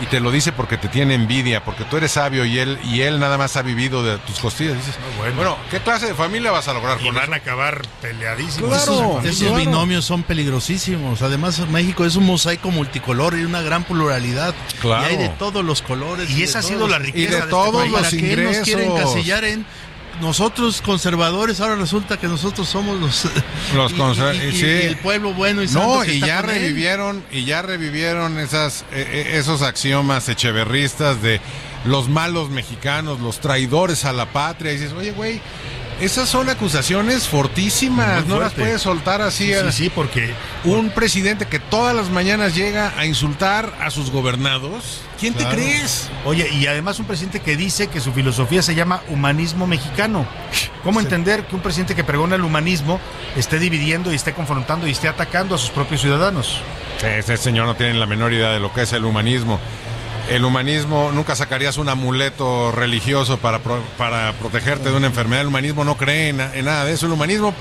Y 0.03 0.07
te 0.07 0.19
lo 0.21 0.31
dice 0.31 0.53
porque 0.53 0.79
te 0.79 0.89
tiene 0.89 1.15
envidia, 1.15 1.63
porque 1.63 1.85
tú 1.85 1.97
eres 1.99 2.13
sabio 2.13 2.45
y 2.47 2.59
él, 2.59 2.79
y 2.85 3.03
él 3.03 3.21
nada 3.21 3.37
más 3.37 3.57
ha 3.57 3.63
vivido 3.63 4.03
de 4.03 4.17
tus 4.19 4.39
costillas. 4.39 4.75
Dices, 4.77 4.95
bueno, 5.37 5.59
¿qué 5.71 5.79
clase 5.81 6.07
de 6.07 6.15
familia 6.15 6.51
vas 6.51 6.69
a 6.69 6.73
lograr 6.73 6.99
Y 7.01 7.05
con 7.05 7.15
van 7.15 7.25
eso? 7.25 7.33
a 7.35 7.37
acabar 7.37 7.83
peleadísimos. 8.01 8.75
Esos, 8.83 9.25
Esa 9.25 9.29
esos 9.29 9.57
binomios 9.59 10.05
son 10.07 10.23
peligrosísimos. 10.23 11.21
Además, 11.23 11.59
México 11.69 12.05
es 12.07 12.17
un 12.17 12.25
mosaico 12.25 12.71
multicolor 12.71 13.39
y 13.39 13.45
una 13.45 13.61
gran 13.63 13.85
pluralidad. 13.85 14.55
Claro. 14.81 15.03
Y 15.03 15.11
hay 15.11 15.17
de 15.19 15.29
todos 15.31 15.65
los 15.65 15.83
colores. 15.83 16.31
Y 16.31 16.43
esa 16.43 16.61
ha 16.61 16.63
de 16.63 16.69
sido 16.69 16.79
todos- 16.81 16.91
la 16.93 16.99
riqueza 16.99 17.19
Y 17.19 17.25
de 17.27 17.31
de 17.33 17.37
este 17.39 17.51
todos 17.51 17.75
país. 17.83 17.93
los 17.93 18.01
¿Para 18.01 18.11
qué 18.11 18.17
nos 18.17 18.57
quieren 18.59 18.85
ingresos. 18.89 19.11
encasillar 19.11 19.45
en 19.45 19.67
nosotros 20.21 20.81
conservadores? 20.83 21.61
Ahora 21.61 21.77
resulta 21.77 22.19
que 22.19 22.29
nosotros 22.29 22.69
somos 22.69 23.01
los, 23.01 23.27
Los 23.75 23.93
y- 23.93 23.95
conser- 23.97 24.35
y- 24.37 24.49
y- 24.49 24.53
sí. 24.53 24.67
y 24.67 24.69
el 24.87 24.97
pueblo 24.99 25.33
bueno 25.35 25.63
y 25.63 25.69
santo 25.69 25.97
No, 25.97 26.03
que 26.03 26.13
y 26.13 26.17
está 26.17 26.27
ya 26.27 26.41
con 26.43 26.51
él. 26.51 26.57
revivieron, 26.61 27.25
y 27.31 27.45
ya 27.45 27.63
revivieron 27.63 28.39
esas, 28.39 28.85
eh, 28.93 29.33
esos 29.35 29.63
axiomas 29.63 30.29
echeverristas 30.29 31.23
de 31.23 31.41
los 31.85 32.09
malos 32.09 32.51
mexicanos, 32.51 33.21
los 33.21 33.41
traidores 33.41 34.05
a 34.05 34.13
la 34.13 34.27
patria. 34.33 34.73
Y 34.73 34.77
dices, 34.77 34.93
oye, 34.93 35.13
güey, 35.13 35.41
esas 36.01 36.29
son 36.29 36.49
acusaciones 36.49 37.27
fortísimas, 37.29 38.27
no 38.27 38.39
las 38.41 38.53
puedes 38.55 38.81
soltar 38.83 39.21
así. 39.23 39.53
Sí, 39.55 39.73
sí, 39.73 39.91
porque 39.91 40.33
Un 40.65 40.91
presidente 40.91 41.47
que 41.47 41.59
todas 41.59 41.95
las 41.95 42.09
mañanas 42.11 42.55
llega 42.55 42.93
a 42.99 43.07
insultar 43.07 43.75
a 43.81 43.91
sus 43.91 44.11
gobernados. 44.11 45.01
¿Quién 45.21 45.35
Claro. 45.35 45.51
te 45.51 45.57
crees? 45.57 46.11
Oye, 46.25 46.49
y 46.49 46.67
además 46.67 46.99
un 46.99 47.05
presidente 47.07 47.41
que 47.41 47.55
dice 47.57 47.89
que 47.89 48.01
su 48.01 48.11
filosofía 48.13 48.63
se 48.63 48.75
llama 48.75 49.03
humanismo 49.09 49.67
mexicano. 49.67 50.27
¿Cómo 50.83 50.99
entender 51.01 51.47
que 51.47 51.55
un 51.55 51.61
presidente 51.61 51.95
que 51.95 52.05
pregona 52.05 52.37
el 52.37 52.43
humanismo 52.43 52.99
esté 53.37 53.59
dividiendo 53.59 54.11
y 54.11 54.15
esté 54.17 54.33
confrontando 54.33 54.87
y 54.87 54.93
esté 54.93 55.09
atacando 55.09 55.55
a 55.55 55.59
sus 55.59 55.71
propios 55.71 56.01
ciudadanos? 56.01 56.63
Ese 57.05 57.37
señor 57.37 57.67
no 57.67 57.77
tiene 57.77 57.95
la 57.95 58.07
menor 58.07 58.33
idea 58.33 58.51
de 58.51 58.61
lo 58.61 58.73
que 58.73 58.83
es 58.83 58.93
el 58.95 59.05
humanismo. 59.05 59.61
El 60.31 60.45
humanismo, 60.45 61.11
nunca 61.13 61.35
sacarías 61.37 61.77
un 61.77 61.89
amuleto 61.89 62.73
religioso 62.73 63.37
para, 63.39 63.59
pro- 63.59 63.83
para 63.99 64.33
protegerte 64.35 64.91
de 64.91 64.97
una 64.97 65.09
enfermedad. 65.09 65.43
El 65.43 65.49
humanismo 65.49 65.85
no 65.85 65.97
cree 65.97 66.29
en, 66.29 66.41
en 66.41 66.65
nada 66.65 66.85
de 66.85 66.93
eso. 66.93 67.07
El 67.07 67.13
humanismo 67.13 67.53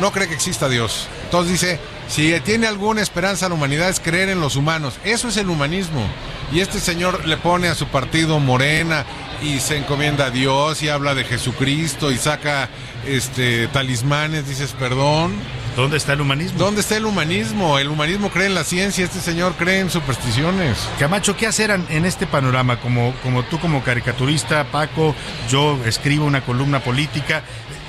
no 0.00 0.12
cree 0.12 0.28
que 0.28 0.34
exista 0.34 0.68
Dios. 0.68 1.08
Entonces 1.24 1.52
dice, 1.52 1.80
si 2.08 2.38
tiene 2.40 2.66
alguna 2.66 3.02
esperanza 3.02 3.48
la 3.48 3.54
humanidad 3.54 3.88
es 3.88 4.00
creer 4.00 4.28
en 4.28 4.40
los 4.40 4.56
humanos. 4.56 4.94
Eso 5.04 5.28
es 5.28 5.36
el 5.36 5.50
humanismo. 5.50 6.06
Y 6.52 6.60
este 6.60 6.80
señor 6.80 7.26
le 7.26 7.36
pone 7.36 7.68
a 7.68 7.74
su 7.74 7.86
partido 7.88 8.40
Morena 8.40 9.04
y 9.42 9.60
se 9.60 9.76
encomienda 9.76 10.26
a 10.26 10.30
Dios 10.30 10.82
y 10.82 10.88
habla 10.88 11.14
de 11.14 11.24
Jesucristo 11.24 12.10
y 12.10 12.18
saca 12.18 12.68
este 13.06 13.68
talismanes, 13.68 14.48
dices, 14.48 14.74
perdón. 14.78 15.34
¿Dónde 15.76 15.96
está 15.96 16.14
el 16.14 16.20
humanismo? 16.22 16.58
¿Dónde 16.58 16.80
está 16.80 16.96
el 16.96 17.06
humanismo? 17.06 17.78
El 17.78 17.88
humanismo 17.88 18.30
cree 18.30 18.46
en 18.46 18.54
la 18.56 18.64
ciencia, 18.64 19.04
este 19.04 19.20
señor 19.20 19.54
cree 19.54 19.78
en 19.78 19.90
supersticiones. 19.90 20.76
Camacho, 20.98 21.36
¿qué 21.36 21.46
hacer 21.46 21.70
en, 21.70 21.86
en 21.88 22.04
este 22.04 22.26
panorama? 22.26 22.80
Como, 22.80 23.14
como 23.22 23.44
tú 23.44 23.60
como 23.60 23.84
caricaturista, 23.84 24.64
Paco, 24.72 25.14
yo 25.48 25.78
escribo 25.84 26.24
una 26.24 26.40
columna 26.40 26.80
política. 26.80 27.44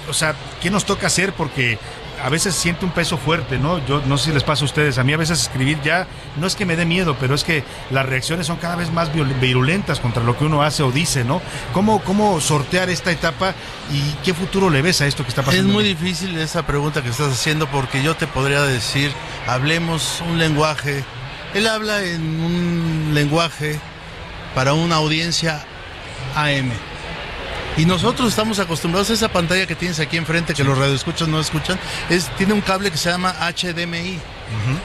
O 0.07 0.14
sea, 0.14 0.36
¿qué 0.61 0.69
nos 0.69 0.86
toca 0.86 1.07
hacer? 1.07 1.34
Porque 1.34 1.80
a 2.24 2.30
veces 2.30 2.56
siente 2.56 2.86
un 2.86 2.91
peso 2.91 3.18
fuerte, 3.18 3.58
¿no? 3.58 3.84
Yo 3.86 4.02
no 4.06 4.18
sé 4.18 4.26
si 4.26 4.32
les 4.34 4.44
pasa 4.44 4.64
a 4.64 4.66
ustedes, 4.66 4.98
a 4.98 5.04
mí 5.04 5.14
a 5.14 5.18
veces 5.18 5.41
escribir 5.41 5.80
ya 5.82 6.08
no 6.38 6.48
es 6.48 6.56
que 6.56 6.66
me 6.66 6.76
dé 6.76 6.86
miedo, 6.86 7.16
pero 7.20 7.36
es 7.36 7.44
que 7.44 7.64
las 7.91 8.06
reacciones 8.06 8.48
son 8.48 8.58
cada 8.58 8.76
vez 8.76 8.91
más 8.91 9.10
virulentas 9.14 10.00
contra 10.00 10.24
lo 10.24 10.38
que 10.38 10.46
uno 10.46 10.62
hace 10.64 10.84
o 10.84 10.91
dice, 10.91 11.24
¿no? 11.24 11.41
¿Cómo, 11.74 12.02
cómo 12.04 12.40
sortear 12.41 12.90
esta 12.90 13.12
etapa 13.12 13.54
y 13.91 14.02
qué 14.24 14.34
futuro 14.34 14.70
le 14.70 14.82
ves 14.82 15.02
a 15.02 15.08
esto 15.08 15.24
que 15.24 15.30
está 15.30 15.41
Es 15.41 15.48
pasando? 15.48 15.74
muy 15.74 15.84
difícil 15.84 16.38
esa 16.38 16.66
pregunta 16.66 17.02
que 17.02 17.10
estás 17.10 17.32
haciendo 17.34 17.68
porque 17.68 18.04
yo 18.04 18.16
te 18.16 18.28
podría 18.28 18.62
decir, 18.64 19.12
hablemos 19.48 20.22
un 20.30 20.38
lenguaje. 20.40 21.04
Él 21.54 21.68
habla 21.68 22.04
en 22.04 22.22
un 22.41 23.12
lenguaje 23.14 23.80
para 24.56 24.74
una 24.74 24.96
audiencia 24.98 25.64
AM. 26.36 26.72
Y 27.80 27.85
nosotros 27.85 28.27
estamos 28.30 28.60
acostumbrados 28.60 29.10
a 29.10 29.14
esa 29.14 29.30
pantalla 29.30 29.65
que 29.65 29.76
tienes 29.76 29.99
aquí 29.99 30.18
enfrente, 30.18 30.53
que 30.53 30.64
los 30.65 30.77
radioescuchas 30.77 31.27
no 31.30 31.39
escuchan, 31.39 31.80
es, 32.10 32.27
tiene 32.38 32.53
un 32.53 32.61
cable 32.61 32.91
que 32.91 32.97
se 32.97 33.10
llama 33.10 33.34
HDMI. 33.39 34.19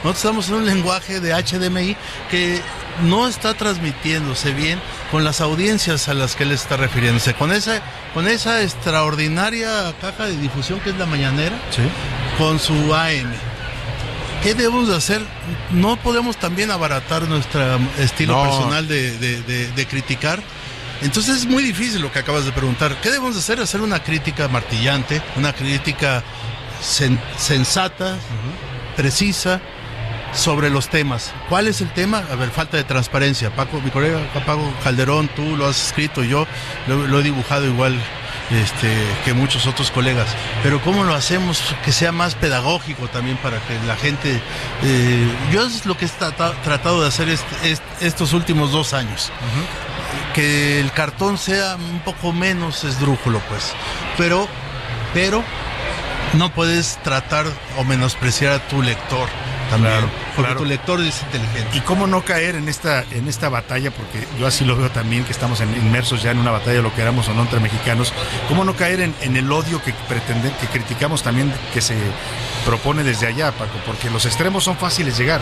Nosotros 0.03 0.15
estamos 0.17 0.47
en 0.49 0.55
un 0.55 0.65
lenguaje 0.65 1.19
de 1.19 1.33
HDMI 1.33 1.97
que 2.31 2.61
no 3.03 3.27
está 3.27 3.53
transmitiéndose 3.55 4.53
bien 4.53 4.79
con 5.11 5.23
las 5.25 5.41
audiencias 5.41 6.07
a 6.07 6.13
las 6.13 6.35
que 6.35 6.43
él 6.43 6.51
está 6.53 6.77
refiriéndose. 6.77 7.33
Con 7.33 7.51
esa, 7.51 7.81
con 8.13 8.27
esa 8.27 8.61
extraordinaria 8.61 9.93
caja 9.99 10.25
de 10.27 10.37
difusión 10.37 10.79
que 10.79 10.91
es 10.91 10.97
la 10.97 11.05
mañanera, 11.05 11.57
con 12.37 12.59
su 12.59 12.93
AM. 12.93 13.29
¿Qué 14.43 14.53
debemos 14.53 14.87
de 14.87 14.95
hacer? 14.95 15.21
No 15.71 15.97
podemos 15.97 16.37
también 16.37 16.69
abaratar 16.69 17.23
nuestro 17.23 17.61
estilo 17.97 18.35
No. 18.35 18.43
personal 18.43 18.87
de, 18.87 19.17
de- 19.17 19.41
de- 19.41 19.71
de 19.71 19.85
criticar. 19.87 20.39
Entonces 21.01 21.37
es 21.37 21.45
muy 21.45 21.63
difícil 21.63 22.01
lo 22.01 22.11
que 22.11 22.19
acabas 22.19 22.45
de 22.45 22.51
preguntar. 22.51 22.95
¿Qué 23.01 23.09
debemos 23.09 23.33
de 23.35 23.39
hacer? 23.41 23.59
Hacer 23.59 23.81
una 23.81 24.01
crítica 24.03 24.47
martillante, 24.47 25.21
una 25.35 25.53
crítica 25.53 26.23
sen- 26.81 27.19
sensata, 27.37 28.15
precisa 28.95 29.59
sobre 30.33 30.69
los 30.69 30.89
temas. 30.89 31.31
¿Cuál 31.49 31.67
es 31.67 31.81
el 31.81 31.89
tema? 31.91 32.23
A 32.31 32.35
ver, 32.35 32.49
falta 32.49 32.77
de 32.77 32.83
transparencia. 32.83 33.55
Paco, 33.55 33.79
mi 33.81 33.89
colega 33.91 34.19
Paco 34.45 34.73
Calderón, 34.83 35.29
tú 35.35 35.55
lo 35.55 35.67
has 35.67 35.87
escrito, 35.87 36.23
yo 36.23 36.45
lo, 36.87 37.07
lo 37.07 37.19
he 37.19 37.23
dibujado 37.23 37.65
igual 37.65 37.97
este, 38.51 38.93
que 39.23 39.33
muchos 39.33 39.65
otros 39.65 39.91
colegas. 39.91 40.27
Pero 40.63 40.81
¿cómo 40.81 41.03
lo 41.03 41.13
hacemos 41.13 41.61
que 41.85 41.91
sea 41.91 42.11
más 42.11 42.35
pedagógico 42.35 43.07
también 43.07 43.37
para 43.37 43.59
que 43.59 43.79
la 43.87 43.95
gente... 43.95 44.41
eh, 44.83 45.27
yo 45.51 45.65
es 45.65 45.85
lo 45.85 45.95
que 45.97 46.05
he 46.05 46.09
trata- 46.09 46.53
tratado 46.63 47.01
de 47.01 47.07
hacer 47.07 47.29
est- 47.29 47.45
est- 47.63 47.83
estos 48.01 48.33
últimos 48.33 48.71
dos 48.71 48.93
años. 48.93 49.31
Que 50.35 50.79
el 50.81 50.91
cartón 50.91 51.37
sea 51.37 51.75
un 51.77 51.99
poco 52.01 52.33
menos 52.33 52.83
esdrújulo, 52.83 53.39
pues. 53.49 53.73
Pero, 54.17 54.47
pero 55.13 55.41
no 56.33 56.51
puedes 56.51 56.99
tratar 57.03 57.45
o 57.77 57.85
menospreciar 57.85 58.51
a 58.51 58.59
tu 58.67 58.81
lector 58.81 59.29
también. 59.69 59.93
Claro, 59.93 60.09
porque 60.35 60.41
claro. 60.51 60.59
tu 60.59 60.65
lector 60.65 60.99
es 61.01 61.21
inteligente. 61.23 61.77
¿Y 61.77 61.79
cómo 61.79 62.05
no 62.05 62.23
caer 62.25 62.55
en 62.55 62.67
esta, 62.67 63.05
en 63.11 63.29
esta 63.29 63.47
batalla? 63.47 63.91
Porque 63.91 64.27
yo 64.37 64.45
así 64.45 64.65
lo 64.65 64.75
veo 64.75 64.91
también, 64.91 65.23
que 65.23 65.31
estamos 65.31 65.61
en- 65.61 65.73
inmersos 65.77 66.21
ya 66.21 66.31
en 66.31 66.39
una 66.39 66.51
batalla, 66.51 66.81
lo 66.81 66.93
queramos 66.93 67.29
o 67.29 67.33
no, 67.33 67.43
entre 67.43 67.61
mexicanos. 67.61 68.11
¿Cómo 68.49 68.65
no 68.65 68.75
caer 68.75 68.99
en, 68.99 69.15
en 69.21 69.37
el 69.37 69.49
odio 69.49 69.81
que 69.81 69.93
pretenden, 70.09 70.51
que 70.59 70.67
criticamos 70.67 71.23
también, 71.23 71.53
que 71.73 71.79
se 71.79 71.95
propone 72.65 73.03
desde 73.05 73.27
allá, 73.27 73.53
Paco? 73.53 73.79
Porque 73.85 74.09
los 74.09 74.25
extremos 74.25 74.65
son 74.65 74.75
fáciles 74.75 75.17
llegar. 75.17 75.39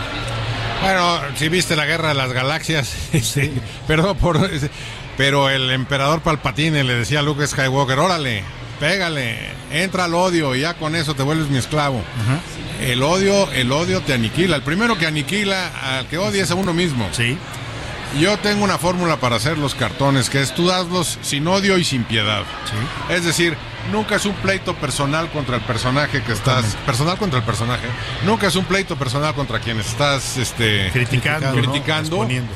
Bueno, 0.84 1.18
si 1.36 1.48
viste 1.48 1.76
la 1.76 1.86
guerra 1.86 2.08
de 2.08 2.14
las 2.14 2.32
galaxias, 2.32 2.94
este, 3.12 3.50
perdón 3.86 4.16
por. 4.18 4.50
Pero 5.16 5.48
el 5.48 5.70
emperador 5.70 6.20
Palpatine 6.20 6.84
le 6.84 6.94
decía 6.94 7.20
a 7.20 7.22
Luke 7.22 7.46
Skywalker: 7.46 7.98
Órale, 7.98 8.44
pégale, 8.80 9.38
entra 9.70 10.04
al 10.04 10.14
odio 10.14 10.54
y 10.54 10.60
ya 10.60 10.74
con 10.74 10.94
eso 10.94 11.14
te 11.14 11.22
vuelves 11.22 11.48
mi 11.48 11.56
esclavo. 11.56 12.02
El 12.82 13.02
odio, 13.02 13.50
el 13.52 13.72
odio 13.72 14.02
te 14.02 14.12
aniquila. 14.12 14.56
El 14.56 14.62
primero 14.62 14.98
que 14.98 15.06
aniquila 15.06 15.98
al 15.98 16.06
que 16.06 16.18
odia 16.18 16.42
es 16.42 16.50
a 16.50 16.54
uno 16.54 16.74
mismo. 16.74 17.08
Sí. 17.12 17.38
Yo 18.20 18.36
tengo 18.38 18.62
una 18.62 18.78
fórmula 18.78 19.16
para 19.16 19.36
hacer 19.36 19.56
los 19.56 19.74
cartones, 19.74 20.28
que 20.28 20.40
es 20.40 20.54
tú 20.54 20.70
hazlos 20.70 21.18
sin 21.22 21.48
odio 21.48 21.78
y 21.78 21.84
sin 21.84 22.04
piedad. 22.04 22.42
Es 23.08 23.24
decir, 23.24 23.56
nunca 23.90 24.16
es 24.16 24.26
un 24.26 24.34
pleito 24.34 24.74
personal 24.74 25.30
contra 25.30 25.56
el 25.56 25.62
personaje 25.62 26.22
que 26.22 26.32
estás. 26.32 26.76
Personal 26.86 27.16
contra 27.18 27.38
el 27.38 27.44
personaje. 27.44 27.86
Nunca 28.24 28.46
es 28.46 28.56
un 28.56 28.64
pleito 28.64 28.96
personal 28.96 29.34
contra 29.34 29.60
quien 29.60 29.80
estás 29.80 30.36
este, 30.36 30.90
Criticando, 30.92 31.52
criticando. 31.52 32.16
Exponiendo. 32.16 32.52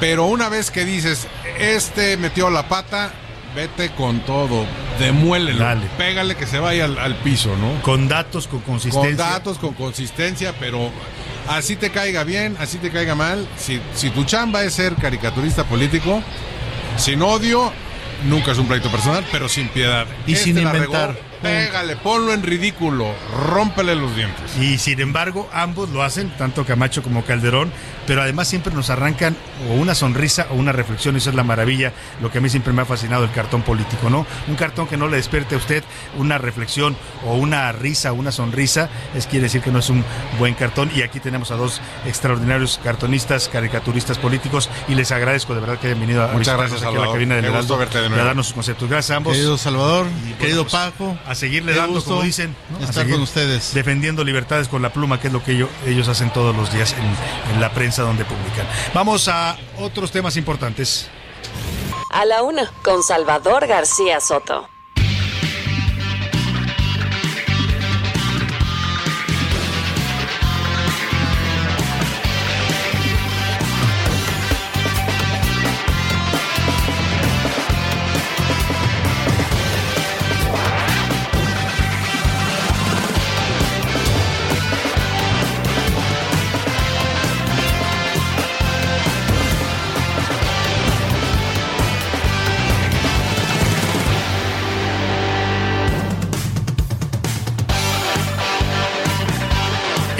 Pero 0.00 0.26
una 0.26 0.48
vez 0.48 0.70
que 0.70 0.84
dices, 0.84 1.28
este 1.58 2.16
metió 2.16 2.50
la 2.50 2.68
pata, 2.68 3.12
vete 3.54 3.90
con 3.90 4.20
todo, 4.20 4.66
demuélelo, 4.98 5.58
Dale. 5.62 5.86
pégale 5.96 6.34
que 6.34 6.46
se 6.46 6.58
vaya 6.58 6.86
al, 6.86 6.98
al 6.98 7.14
piso, 7.16 7.56
¿no? 7.56 7.80
Con 7.82 8.08
datos, 8.08 8.48
con 8.48 8.60
consistencia. 8.60 9.08
Con 9.10 9.16
datos, 9.16 9.58
con 9.58 9.74
consistencia, 9.74 10.54
pero 10.58 10.90
así 11.48 11.76
te 11.76 11.90
caiga 11.90 12.24
bien, 12.24 12.56
así 12.58 12.78
te 12.78 12.90
caiga 12.90 13.14
mal. 13.14 13.46
Si, 13.56 13.80
si 13.94 14.10
tu 14.10 14.24
chamba 14.24 14.64
es 14.64 14.74
ser 14.74 14.94
caricaturista 14.96 15.64
político, 15.64 16.20
sin 16.96 17.22
odio, 17.22 17.72
nunca 18.24 18.52
es 18.52 18.58
un 18.58 18.66
pleito 18.66 18.90
personal, 18.90 19.24
pero 19.30 19.48
sin 19.48 19.68
piedad. 19.68 20.06
Y 20.26 20.36
sin 20.36 20.62
la 20.62 20.72
regó, 20.72 20.84
inventar. 20.84 21.31
Pégale, 21.42 21.96
ponlo 21.96 22.32
en 22.32 22.42
ridículo, 22.42 23.12
rómpele 23.48 23.94
los 23.94 24.14
dientes. 24.14 24.56
Y 24.60 24.78
sin 24.78 25.00
embargo, 25.00 25.48
ambos 25.52 25.90
lo 25.90 26.02
hacen, 26.02 26.30
tanto 26.38 26.64
Camacho 26.64 27.02
como 27.02 27.24
Calderón, 27.24 27.72
pero 28.06 28.22
además 28.22 28.48
siempre 28.48 28.72
nos 28.74 28.90
arrancan 28.90 29.36
o 29.68 29.74
una 29.74 29.94
sonrisa 29.94 30.46
o 30.50 30.54
una 30.54 30.72
reflexión, 30.72 31.16
eso 31.16 31.30
es 31.30 31.36
la 31.36 31.44
maravilla, 31.44 31.92
lo 32.20 32.30
que 32.30 32.38
a 32.38 32.40
mí 32.40 32.48
siempre 32.48 32.72
me 32.72 32.82
ha 32.82 32.84
fascinado 32.84 33.24
el 33.24 33.30
cartón 33.30 33.62
político, 33.62 34.10
¿no? 34.10 34.26
Un 34.48 34.56
cartón 34.56 34.86
que 34.86 34.96
no 34.96 35.08
le 35.08 35.16
despierte 35.16 35.54
a 35.54 35.58
usted 35.58 35.84
una 36.16 36.38
reflexión 36.38 36.96
o 37.24 37.34
una 37.34 37.70
risa 37.72 38.12
o 38.12 38.14
una 38.14 38.32
sonrisa, 38.32 38.88
es 39.14 39.26
quiere 39.26 39.44
decir 39.44 39.60
que 39.60 39.70
no 39.70 39.78
es 39.78 39.88
un 39.90 40.04
buen 40.38 40.54
cartón 40.54 40.90
y 40.94 41.02
aquí 41.02 41.20
tenemos 41.20 41.50
a 41.50 41.56
dos 41.56 41.80
extraordinarios 42.06 42.80
cartonistas, 42.82 43.48
caricaturistas 43.48 44.18
políticos 44.18 44.68
y 44.88 44.94
les 44.94 45.12
agradezco 45.12 45.54
de 45.54 45.60
verdad 45.60 45.78
que 45.78 45.88
hayan 45.88 46.00
venido 46.00 46.22
a 46.22 46.28
Muchas 46.28 46.56
gracias, 46.56 46.82
aquí 46.82 46.96
a 46.96 46.98
la 46.98 47.12
cabina 47.12 47.36
del 47.36 47.46
Heraldo 47.46 47.76
verte 47.76 47.98
de 47.98 48.04
y 48.04 48.06
a 48.06 48.10
nuevo. 48.10 48.24
darnos 48.24 48.46
sus 48.46 48.54
conceptos. 48.54 48.88
Gracias 48.88 49.10
a 49.12 49.16
ambos. 49.16 49.34
Querido 49.34 49.58
Salvador, 49.58 50.06
bueno, 50.08 50.38
querido 50.38 50.62
pues, 50.64 50.72
Paco, 50.72 51.16
a 51.32 51.34
seguirle 51.34 51.72
qué 51.72 51.78
dando, 51.78 51.94
gusto 51.94 52.10
como 52.10 52.22
dicen, 52.22 52.54
¿no? 52.70 52.76
A 52.78 52.80
estar 52.80 52.94
seguir 52.94 53.14
con 53.14 53.22
ustedes. 53.22 53.74
Defendiendo 53.74 54.24
libertades 54.24 54.68
con 54.68 54.80
la 54.82 54.92
pluma, 54.92 55.20
que 55.20 55.26
es 55.28 55.32
lo 55.32 55.42
que 55.42 55.52
ello- 55.52 55.68
ellos 55.86 56.08
hacen 56.08 56.32
todos 56.32 56.54
los 56.56 56.72
días 56.72 56.94
en, 56.94 57.54
en 57.54 57.60
la 57.60 57.72
prensa 57.72 58.02
donde 58.02 58.24
publican. 58.24 58.66
Vamos 58.94 59.28
a 59.28 59.56
otros 59.78 60.10
temas 60.12 60.36
importantes. 60.36 61.08
A 62.10 62.24
la 62.24 62.42
una, 62.42 62.70
con 62.82 63.02
Salvador 63.02 63.66
García 63.66 64.20
Soto. 64.20 64.68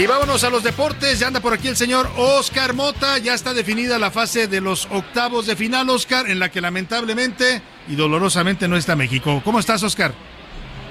Y 0.03 0.07
vámonos 0.09 0.43
a 0.43 0.51
los 0.51 0.65
deportes. 0.65 1.21
Ya 1.21 1.29
anda 1.29 1.39
por 1.39 1.53
aquí 1.53 1.69
el 1.69 1.77
señor 1.77 2.11
Oscar 2.17 2.75
Mota. 2.75 3.19
Ya 3.19 3.35
está 3.35 3.55
definida 3.55 4.01
la 4.01 4.11
fase 4.11 4.49
de 4.49 4.61
los 4.61 4.89
octavos 4.91 5.47
de 5.47 5.55
final, 5.55 5.89
Oscar, 5.91 6.29
en 6.29 6.41
la 6.41 6.51
que 6.51 6.61
lamentablemente 6.61 7.63
y 7.87 7.95
dolorosamente 7.95 8.67
no 8.67 8.77
está 8.77 8.97
México. 8.97 9.41
¿Cómo 9.45 9.61
estás, 9.61 9.81
Oscar? 9.85 10.13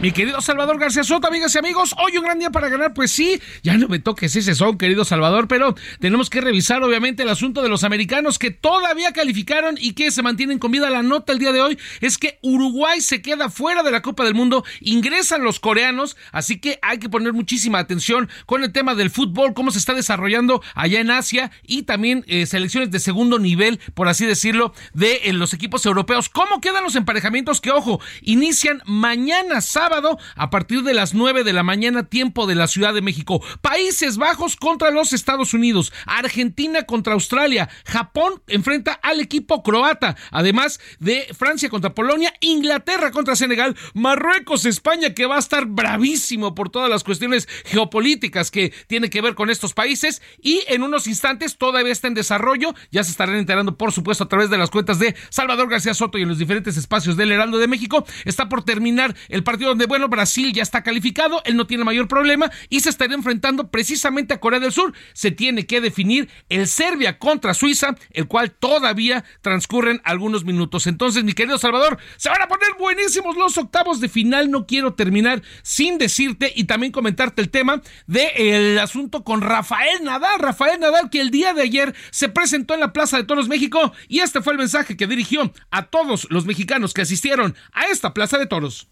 Mi 0.02 0.12
querido 0.12 0.42
Salvador 0.42 0.80
García 0.80 1.04
Soto, 1.04 1.28
amigas 1.28 1.54
y 1.54 1.60
amigos, 1.60 1.94
hoy 2.04 2.18
un 2.18 2.24
gran 2.24 2.40
día 2.40 2.50
para 2.50 2.70
ganar, 2.70 2.92
pues 2.92 3.12
sí, 3.12 3.40
ya 3.62 3.78
no 3.78 3.88
me 3.88 4.00
toques 4.00 4.36
ese 4.36 4.56
son, 4.56 4.80
querido 4.80 5.06
Salvador, 5.06 5.48
pero 5.48 5.76
tenemos 6.00 6.32
que 6.32 6.42
revisar 6.42 6.82
obviamente 6.82 7.22
el 7.22 7.30
asunto 7.30 7.62
de 7.62 7.70
los 7.70 7.84
americanos 7.84 8.40
que 8.40 8.50
todavía 8.50 9.14
calificaron 9.14 9.76
y 9.80 9.94
que 9.94 10.10
se 10.10 10.24
mantienen 10.24 10.58
con 10.58 10.72
vida. 10.72 10.90
La 10.90 11.04
nota 11.04 11.34
el 11.34 11.38
día 11.38 11.52
de 11.52 11.62
hoy 11.62 11.78
es 12.00 12.18
que 12.18 12.40
Uruguay 12.42 13.00
se 13.02 13.22
queda 13.22 13.52
fuera 13.52 13.84
de 13.84 13.92
la 13.92 14.02
Copa 14.02 14.24
del 14.24 14.34
Mundo, 14.34 14.66
ingresan 14.80 15.44
los 15.44 15.60
coreanos, 15.60 16.18
así 16.32 16.60
que 16.60 16.80
hay 16.82 16.98
que 16.98 17.08
poner 17.08 17.34
muchísima 17.34 17.78
atención 17.78 18.28
con 18.48 18.64
el 18.64 18.72
tema 18.72 18.96
del 18.96 19.12
fútbol, 19.12 19.54
cómo 19.54 19.70
se 19.70 19.78
está 19.78 19.94
desarrollando 19.94 20.64
allá 20.74 21.00
en 21.00 21.12
Asia 21.12 21.52
y 21.62 21.84
también 21.84 22.26
eh, 22.26 22.48
selecciones 22.48 22.90
de 22.90 23.00
segundo 23.00 23.38
nivel, 23.38 23.80
por 23.94 24.08
así 24.08 24.26
decirlo, 24.26 24.74
de 24.96 25.22
eh, 25.26 25.34
los 25.34 25.54
equipos 25.54 25.86
europeos. 25.86 26.28
¿Cómo 26.28 26.60
quedan 26.60 26.84
los 26.84 26.96
emparejamientos 26.96 27.62
que, 27.62 27.70
ojo, 27.70 28.02
inician 28.24 28.82
mañana 28.88 29.62
sábado? 29.62 29.91
Sábado 29.92 30.18
a 30.38 30.50
partir 30.50 30.84
de 30.84 30.94
las 30.94 31.14
9 31.14 31.44
de 31.44 31.52
la 31.52 31.64
mañana, 31.64 32.08
tiempo 32.08 32.48
de 32.48 32.56
la 32.56 32.68
Ciudad 32.68 32.94
de 32.94 33.02
México. 33.02 33.44
Países 33.62 34.18
Bajos 34.18 34.56
contra 34.56 34.90
los 34.90 35.12
Estados 35.12 35.54
Unidos, 35.54 35.92
Argentina 36.06 36.84
contra 36.84 37.14
Australia, 37.14 37.68
Japón 37.84 38.42
enfrenta 38.48 38.94
al 38.94 39.20
equipo 39.20 39.64
croata, 39.64 40.16
además 40.32 40.80
de 41.00 41.28
Francia 41.38 41.70
contra 41.70 41.94
Polonia, 41.94 42.34
Inglaterra 42.40 43.12
contra 43.12 43.36
Senegal, 43.36 43.76
Marruecos, 43.94 44.66
España, 44.66 45.14
que 45.14 45.26
va 45.26 45.36
a 45.36 45.40
estar 45.40 45.66
bravísimo 45.66 46.56
por 46.56 46.70
todas 46.70 46.90
las 46.90 47.04
cuestiones 47.04 47.50
geopolíticas 47.66 48.50
que 48.50 48.72
tiene 48.88 49.10
que 49.10 49.22
ver 49.22 49.36
con 49.36 49.50
estos 49.50 49.74
países. 49.74 50.22
Y 50.42 50.62
en 50.70 50.84
unos 50.84 51.06
instantes 51.06 51.58
todavía 51.58 51.92
está 51.92 52.08
en 52.08 52.14
desarrollo, 52.14 52.74
ya 52.92 53.04
se 53.04 53.12
estarán 53.12 53.36
enterando, 53.36 53.78
por 53.78 53.92
supuesto, 53.92 54.24
a 54.24 54.30
través 54.30 54.50
de 54.50 54.58
las 54.58 54.70
cuentas 54.70 55.00
de 55.00 55.18
Salvador 55.30 55.70
García 55.70 55.94
Soto 55.94 56.18
y 56.18 56.22
en 56.22 56.30
los 56.30 56.38
diferentes 56.38 56.78
espacios 56.78 57.18
del 57.18 57.34
Heraldo 57.34 57.58
de 57.58 57.68
México. 57.68 58.06
Está 58.24 58.48
por 58.48 58.64
terminar 58.64 59.18
el 59.28 59.44
partido 59.44 59.76
bueno, 59.86 60.08
Brasil 60.08 60.54
ya 60.54 60.64
está 60.64 60.84
calificado, 60.84 61.42
él 61.46 61.56
no 61.56 61.68
tiene 61.68 61.84
mayor 61.84 62.08
problema 62.08 62.52
y 62.70 62.82
se 62.82 62.90
estará 62.90 63.14
enfrentando 63.14 63.70
precisamente 63.70 64.34
a 64.34 64.40
Corea 64.40 64.60
del 64.60 64.72
Sur. 64.72 64.94
Se 65.14 65.32
tiene 65.32 65.66
que 65.66 65.82
definir 65.82 66.30
el 66.50 66.68
Serbia 66.68 67.20
contra 67.20 67.54
Suiza, 67.54 67.96
el 68.12 68.28
cual 68.28 68.52
todavía 68.52 69.24
transcurren 69.42 70.02
algunos 70.04 70.46
minutos. 70.46 70.88
Entonces, 70.88 71.24
mi 71.24 71.34
querido 71.34 71.58
Salvador, 71.58 71.98
se 72.18 72.30
van 72.30 72.42
a 72.42 72.48
poner 72.48 72.70
buenísimos 72.80 73.36
los 73.38 73.58
octavos 73.58 74.00
de 74.00 74.10
final. 74.10 74.52
No 74.52 74.66
quiero 74.66 74.94
terminar 74.94 75.42
sin 75.64 75.98
decirte 75.98 76.52
y 76.56 76.66
también 76.66 76.92
comentarte 76.92 77.42
el 77.42 77.50
tema 77.50 77.82
del 78.08 78.80
asunto 78.80 79.24
con 79.24 79.42
Rafael 79.42 80.04
Nadal. 80.04 80.40
Rafael 80.40 80.80
Nadal, 80.80 81.10
que 81.10 81.22
el 81.22 81.32
día 81.32 81.54
de 81.54 81.64
ayer 81.64 81.96
se 82.12 82.30
presentó 82.30 82.74
en 82.74 82.80
la 82.80 82.94
Plaza 82.94 83.18
de 83.18 83.24
Toros 83.24 83.48
México 83.48 83.94
y 84.08 84.20
este 84.20 84.42
fue 84.42 84.54
el 84.54 84.60
mensaje 84.60 84.98
que 84.98 85.08
dirigió 85.08 85.52
a 85.70 85.84
todos 85.84 86.28
los 86.30 86.46
mexicanos 86.46 86.94
que 86.94 87.02
asistieron 87.02 87.56
a 87.72 87.86
esta 87.86 88.14
Plaza 88.14 88.38
de 88.38 88.48
Toros. 88.48 88.88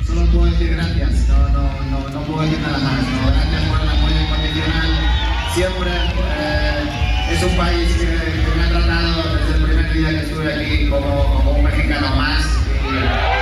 Solo 0.00 0.26
puedo 0.32 0.46
decir 0.46 0.74
gracias, 0.74 1.28
no, 1.28 1.48
no, 1.48 2.08
no, 2.08 2.22
puedo 2.22 2.42
decir 2.42 2.58
nada 2.60 2.78
más. 2.78 3.04
Gracias 3.36 3.62
por 3.70 3.80
el 3.80 3.88
apoyo 3.88 4.20
incondicional. 4.20 4.90
Siempre 5.54 5.90
eh, 6.38 7.32
es 7.32 7.42
un 7.42 7.56
país 7.56 7.92
que, 7.94 8.56
me 8.56 8.64
ha 8.64 8.68
tratado 8.68 9.36
desde 9.36 9.54
el 9.54 9.62
primer 9.64 9.92
día 9.92 10.08
que 10.10 10.26
estuve 10.26 10.54
aquí 10.54 10.88
como 10.88 11.52
un 11.56 11.64
mexicano 11.64 12.16
más. 12.16 13.41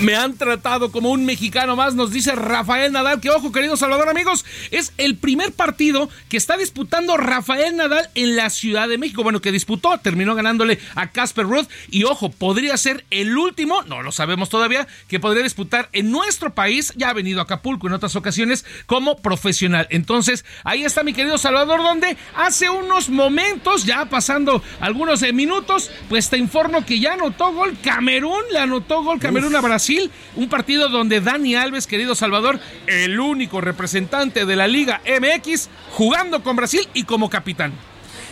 Me 0.00 0.16
han 0.16 0.38
tratado 0.38 0.90
como 0.92 1.10
un 1.10 1.26
mexicano 1.26 1.76
más, 1.76 1.94
nos 1.94 2.10
dice 2.10 2.34
Rafael 2.34 2.90
Nadal, 2.90 3.20
que 3.20 3.28
ojo, 3.28 3.52
querido 3.52 3.76
Salvador, 3.76 4.08
amigos, 4.08 4.46
es 4.70 4.94
el 4.96 5.18
primer 5.18 5.52
partido 5.52 6.08
que 6.30 6.38
está 6.38 6.56
disputando 6.56 7.18
Rafael 7.18 7.76
Nadal 7.76 8.08
en 8.14 8.34
la 8.34 8.48
Ciudad 8.48 8.88
de 8.88 8.96
México. 8.96 9.22
Bueno, 9.22 9.42
que 9.42 9.52
disputó, 9.52 9.98
terminó 9.98 10.34
ganándole 10.34 10.78
a 10.94 11.10
Casper 11.10 11.44
Ruth 11.44 11.66
y 11.90 12.04
ojo, 12.04 12.30
podría 12.30 12.78
ser 12.78 13.04
el 13.10 13.36
último, 13.36 13.82
no 13.82 14.00
lo 14.00 14.10
sabemos 14.10 14.48
todavía, 14.48 14.88
que 15.06 15.20
podría 15.20 15.42
disputar 15.42 15.90
en 15.92 16.10
nuestro 16.10 16.54
país, 16.54 16.94
ya 16.96 17.10
ha 17.10 17.12
venido 17.12 17.40
a 17.40 17.42
Acapulco 17.42 17.86
en 17.86 17.92
otras 17.92 18.16
ocasiones 18.16 18.64
como 18.86 19.18
profesional. 19.18 19.86
Entonces, 19.90 20.46
ahí 20.64 20.82
está 20.82 21.02
mi 21.02 21.12
querido 21.12 21.36
Salvador, 21.36 21.82
donde 21.82 22.16
hace 22.34 22.70
unos 22.70 23.10
momentos, 23.10 23.84
ya 23.84 24.06
pasando 24.06 24.62
algunos 24.80 25.22
eh, 25.22 25.34
minutos, 25.34 25.90
pues 26.08 26.30
te 26.30 26.38
informo 26.38 26.86
que 26.86 27.00
ya 27.00 27.12
anotó 27.12 27.52
gol 27.52 27.76
Camerún, 27.82 28.44
le 28.50 28.60
anotó 28.60 29.02
gol 29.02 29.20
Camerún 29.20 29.54
a 29.56 29.60
Brasil 29.60 29.89
un 30.36 30.48
partido 30.48 30.88
donde 30.88 31.20
Dani 31.20 31.54
Alves, 31.56 31.86
querido 31.86 32.14
Salvador, 32.14 32.60
el 32.86 33.18
único 33.18 33.60
representante 33.60 34.44
de 34.46 34.56
la 34.56 34.68
Liga 34.68 35.00
MX, 35.06 35.68
jugando 35.92 36.42
con 36.42 36.56
Brasil 36.56 36.86
y 36.94 37.04
como 37.04 37.28
capitán. 37.30 37.72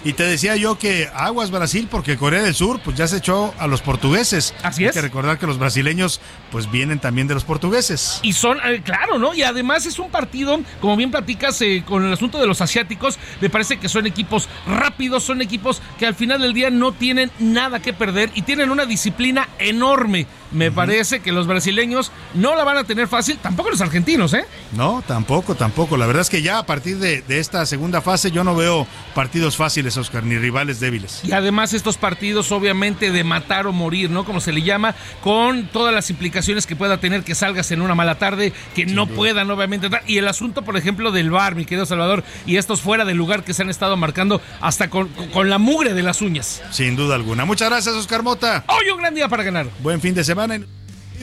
Y 0.04 0.12
te 0.12 0.22
decía 0.22 0.54
yo 0.54 0.78
que 0.78 1.08
aguas 1.12 1.50
Brasil 1.50 1.88
porque 1.90 2.16
Corea 2.16 2.40
del 2.44 2.54
Sur 2.54 2.78
pues 2.84 2.96
ya 2.96 3.08
se 3.08 3.16
echó 3.16 3.52
a 3.58 3.66
los 3.66 3.82
portugueses. 3.82 4.54
Así 4.62 4.84
Hay 4.84 4.90
es. 4.90 4.94
que 4.94 5.02
recordar 5.02 5.40
que 5.40 5.46
los 5.48 5.58
brasileños 5.58 6.20
pues 6.52 6.70
vienen 6.70 7.00
también 7.00 7.26
de 7.26 7.34
los 7.34 7.42
portugueses. 7.42 8.20
Y 8.22 8.32
son, 8.32 8.58
eh, 8.64 8.80
claro, 8.84 9.18
¿no? 9.18 9.34
Y 9.34 9.42
además 9.42 9.86
es 9.86 9.98
un 9.98 10.08
partido, 10.08 10.60
como 10.80 10.96
bien 10.96 11.10
platicas 11.10 11.60
eh, 11.62 11.82
con 11.84 12.04
el 12.06 12.12
asunto 12.12 12.38
de 12.38 12.46
los 12.46 12.60
asiáticos, 12.60 13.18
me 13.40 13.50
parece 13.50 13.78
que 13.78 13.88
son 13.88 14.06
equipos 14.06 14.48
rápidos, 14.68 15.24
son 15.24 15.42
equipos 15.42 15.82
que 15.98 16.06
al 16.06 16.14
final 16.14 16.40
del 16.40 16.54
día 16.54 16.70
no 16.70 16.92
tienen 16.92 17.32
nada 17.40 17.82
que 17.82 17.92
perder 17.92 18.30
y 18.36 18.42
tienen 18.42 18.70
una 18.70 18.86
disciplina 18.86 19.48
enorme. 19.58 20.28
Me 20.52 20.70
parece 20.70 21.20
que 21.20 21.32
los 21.32 21.46
brasileños 21.46 22.10
no 22.34 22.54
la 22.54 22.64
van 22.64 22.78
a 22.78 22.84
tener 22.84 23.08
fácil, 23.08 23.38
tampoco 23.38 23.70
los 23.70 23.80
argentinos, 23.80 24.32
¿eh? 24.34 24.44
No, 24.72 25.02
tampoco, 25.06 25.54
tampoco. 25.54 25.96
La 25.96 26.06
verdad 26.06 26.22
es 26.22 26.30
que 26.30 26.42
ya 26.42 26.58
a 26.58 26.66
partir 26.66 26.98
de, 26.98 27.22
de 27.22 27.38
esta 27.38 27.64
segunda 27.66 28.00
fase 28.00 28.30
yo 28.30 28.44
no 28.44 28.54
veo 28.54 28.86
partidos 29.14 29.56
fáciles, 29.56 29.96
Oscar, 29.96 30.24
ni 30.24 30.38
rivales 30.38 30.80
débiles. 30.80 31.20
Y 31.24 31.32
además 31.32 31.74
estos 31.74 31.96
partidos 31.98 32.50
obviamente 32.52 33.10
de 33.10 33.24
matar 33.24 33.66
o 33.66 33.72
morir, 33.72 34.10
¿no? 34.10 34.24
Como 34.24 34.40
se 34.40 34.52
le 34.52 34.62
llama, 34.62 34.94
con 35.22 35.68
todas 35.68 35.92
las 35.94 36.08
implicaciones 36.10 36.66
que 36.66 36.76
pueda 36.76 36.98
tener 36.98 37.24
que 37.24 37.34
salgas 37.34 37.70
en 37.70 37.82
una 37.82 37.94
mala 37.94 38.18
tarde, 38.18 38.52
que 38.74 38.86
no 38.86 39.04
duda. 39.06 39.16
puedan 39.16 39.50
obviamente. 39.50 39.88
Y 40.06 40.18
el 40.18 40.28
asunto, 40.28 40.62
por 40.62 40.76
ejemplo, 40.76 41.12
del 41.12 41.30
bar, 41.30 41.54
mi 41.54 41.64
querido 41.64 41.84
Salvador, 41.86 42.24
y 42.46 42.56
estos 42.56 42.80
fuera 42.80 43.04
de 43.04 43.14
lugar 43.14 43.44
que 43.44 43.54
se 43.54 43.62
han 43.62 43.70
estado 43.70 43.96
marcando 43.96 44.40
hasta 44.60 44.88
con, 44.88 45.08
con 45.08 45.50
la 45.50 45.58
mugre 45.58 45.94
de 45.94 46.02
las 46.02 46.22
uñas. 46.22 46.62
Sin 46.70 46.96
duda 46.96 47.14
alguna. 47.16 47.44
Muchas 47.44 47.68
gracias, 47.68 47.94
Oscar 47.94 48.22
Mota. 48.22 48.64
Hoy 48.68 48.88
un 48.90 48.98
gran 48.98 49.14
día 49.14 49.28
para 49.28 49.42
ganar. 49.42 49.66
Buen 49.82 50.00
fin 50.00 50.14
de 50.14 50.24
semana. 50.24 50.37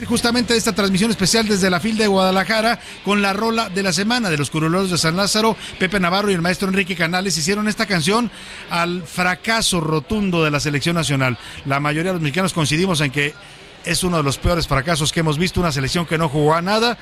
Justamente 0.06 0.54
esta 0.54 0.74
transmisión 0.74 1.10
especial 1.10 1.48
desde 1.48 1.70
la 1.70 1.80
FIL 1.80 1.96
de 1.96 2.06
Guadalajara 2.06 2.78
con 3.02 3.22
la 3.22 3.32
rola 3.32 3.70
de 3.70 3.82
la 3.82 3.94
semana 3.94 4.28
de 4.28 4.36
los 4.36 4.50
curuleros 4.50 4.90
de 4.90 4.98
San 4.98 5.16
Lázaro, 5.16 5.56
Pepe 5.78 5.98
Navarro 5.98 6.30
y 6.30 6.34
el 6.34 6.42
maestro 6.42 6.68
Enrique 6.68 6.94
Canales 6.94 7.38
hicieron 7.38 7.66
esta 7.66 7.86
canción 7.86 8.30
al 8.68 9.04
fracaso 9.04 9.80
rotundo 9.80 10.44
de 10.44 10.50
la 10.50 10.60
selección 10.60 10.96
nacional. 10.96 11.38
La 11.64 11.80
mayoría 11.80 12.10
de 12.10 12.16
los 12.16 12.22
mexicanos 12.22 12.52
coincidimos 12.52 13.00
en 13.00 13.10
que 13.10 13.32
es 13.86 14.04
uno 14.04 14.18
de 14.18 14.22
los 14.22 14.36
peores 14.36 14.68
fracasos 14.68 15.12
que 15.12 15.20
hemos 15.20 15.38
visto, 15.38 15.60
una 15.60 15.72
selección 15.72 16.04
que 16.04 16.18
no 16.18 16.28
jugó 16.28 16.54
a 16.54 16.60
nada. 16.60 16.98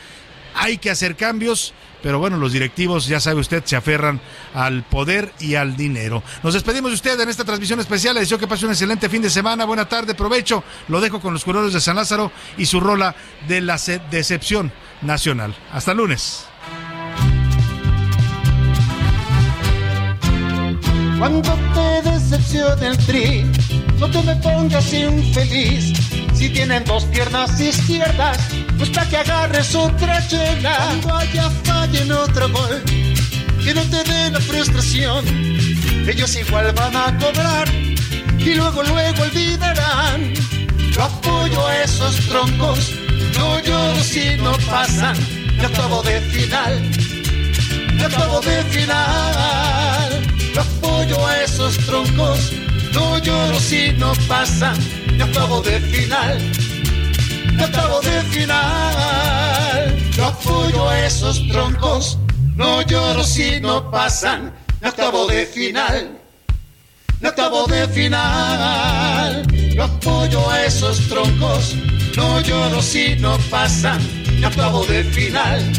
Hay 0.54 0.78
que 0.78 0.90
hacer 0.90 1.16
cambios, 1.16 1.74
pero 2.04 2.18
bueno, 2.18 2.36
los 2.36 2.52
directivos, 2.52 3.06
ya 3.06 3.18
sabe 3.18 3.40
usted, 3.40 3.64
se 3.64 3.76
aferran 3.76 4.20
al 4.52 4.82
poder 4.82 5.32
y 5.40 5.54
al 5.54 5.74
dinero. 5.74 6.22
Nos 6.42 6.52
despedimos 6.52 6.90
de 6.90 6.96
usted 6.96 7.18
en 7.18 7.30
esta 7.30 7.46
transmisión 7.46 7.80
especial. 7.80 8.14
Les 8.14 8.24
deseo 8.24 8.38
que 8.38 8.46
pase 8.46 8.66
un 8.66 8.72
excelente 8.72 9.08
fin 9.08 9.22
de 9.22 9.30
semana. 9.30 9.64
Buena 9.64 9.88
tarde, 9.88 10.14
provecho. 10.14 10.62
Lo 10.88 11.00
dejo 11.00 11.18
con 11.18 11.32
los 11.32 11.42
cureros 11.42 11.72
de 11.72 11.80
San 11.80 11.96
Lázaro 11.96 12.30
y 12.58 12.66
su 12.66 12.78
rola 12.78 13.16
de 13.48 13.62
la 13.62 13.80
decepción 14.10 14.70
nacional. 15.00 15.56
Hasta 15.72 15.94
lunes. 15.94 16.44
Cuando 21.18 21.58
te 21.72 22.10
decepcione 22.10 22.86
el 22.86 22.98
tri, 22.98 23.50
no 23.98 24.10
te 24.10 24.22
me 24.24 24.36
pongas 24.36 24.92
infeliz. 24.92 26.13
Si 26.44 26.50
tienen 26.50 26.84
dos 26.84 27.04
piernas 27.04 27.58
izquierdas, 27.58 28.36
pues 28.76 28.90
para 28.90 29.08
que 29.08 29.16
agarres 29.16 29.74
otra 29.74 30.28
chela. 30.28 30.76
Cuando 30.76 31.16
haya 31.16 31.48
falla 31.64 32.02
en 32.02 32.12
otro 32.12 32.50
gol, 32.50 32.82
que 33.64 33.72
no 33.72 33.80
te 33.84 34.04
dé 34.04 34.30
la 34.30 34.38
frustración. 34.40 35.24
Ellos 36.06 36.36
igual 36.36 36.70
van 36.72 36.94
a 36.94 37.16
cobrar 37.16 37.66
y 38.38 38.56
luego, 38.56 38.82
luego 38.82 39.22
olvidarán. 39.22 40.34
Yo 40.92 41.04
apoyo 41.04 41.66
a 41.66 41.82
esos 41.82 42.16
troncos, 42.28 42.92
no 43.38 43.58
lloro 43.60 44.02
si 44.02 44.36
no 44.36 44.52
pasan. 44.68 45.16
De 45.58 45.64
octavo 45.64 46.02
de 46.02 46.20
final, 46.20 46.90
de 47.96 48.04
octavo 48.04 48.40
de 48.42 48.62
final. 48.64 50.22
Yo 50.54 50.60
apoyo 50.60 51.26
a 51.26 51.42
esos 51.42 51.78
troncos, 51.78 52.52
no 52.92 53.18
lloro 53.20 53.58
si 53.58 53.92
no 53.92 54.12
pasan. 54.28 55.03
De 55.16 55.22
octavo 55.22 55.60
de 55.62 55.80
final, 55.80 56.38
de 57.56 57.64
octavo 57.64 58.00
de 58.00 58.22
final. 58.22 59.96
Yo 60.16 60.26
apoyo 60.26 60.88
a 60.88 61.06
esos 61.06 61.46
troncos, 61.48 62.18
no 62.56 62.82
lloro 62.82 63.24
si 63.24 63.60
no 63.60 63.90
pasan. 63.90 64.52
De 64.80 64.88
octavo 64.88 65.26
de 65.26 65.46
final, 65.46 66.18
de 67.20 67.28
octavo 67.28 67.66
de 67.66 67.88
final. 67.88 69.46
Yo 69.74 69.84
apoyo 69.84 70.50
a 70.50 70.64
esos 70.64 71.08
troncos, 71.08 71.74
no 72.16 72.40
lloro 72.40 72.82
si 72.82 73.16
no 73.16 73.38
pasan. 73.50 74.00
De 74.40 74.46
octavo 74.46 74.84
de 74.86 75.04
final, 75.04 75.72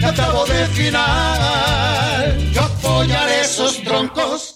de 0.00 0.06
octavo 0.06 0.44
de 0.46 0.66
final. 0.68 2.52
Yo 2.52 2.62
apoyaré 2.62 3.40
esos 3.40 3.82
troncos. 3.82 4.55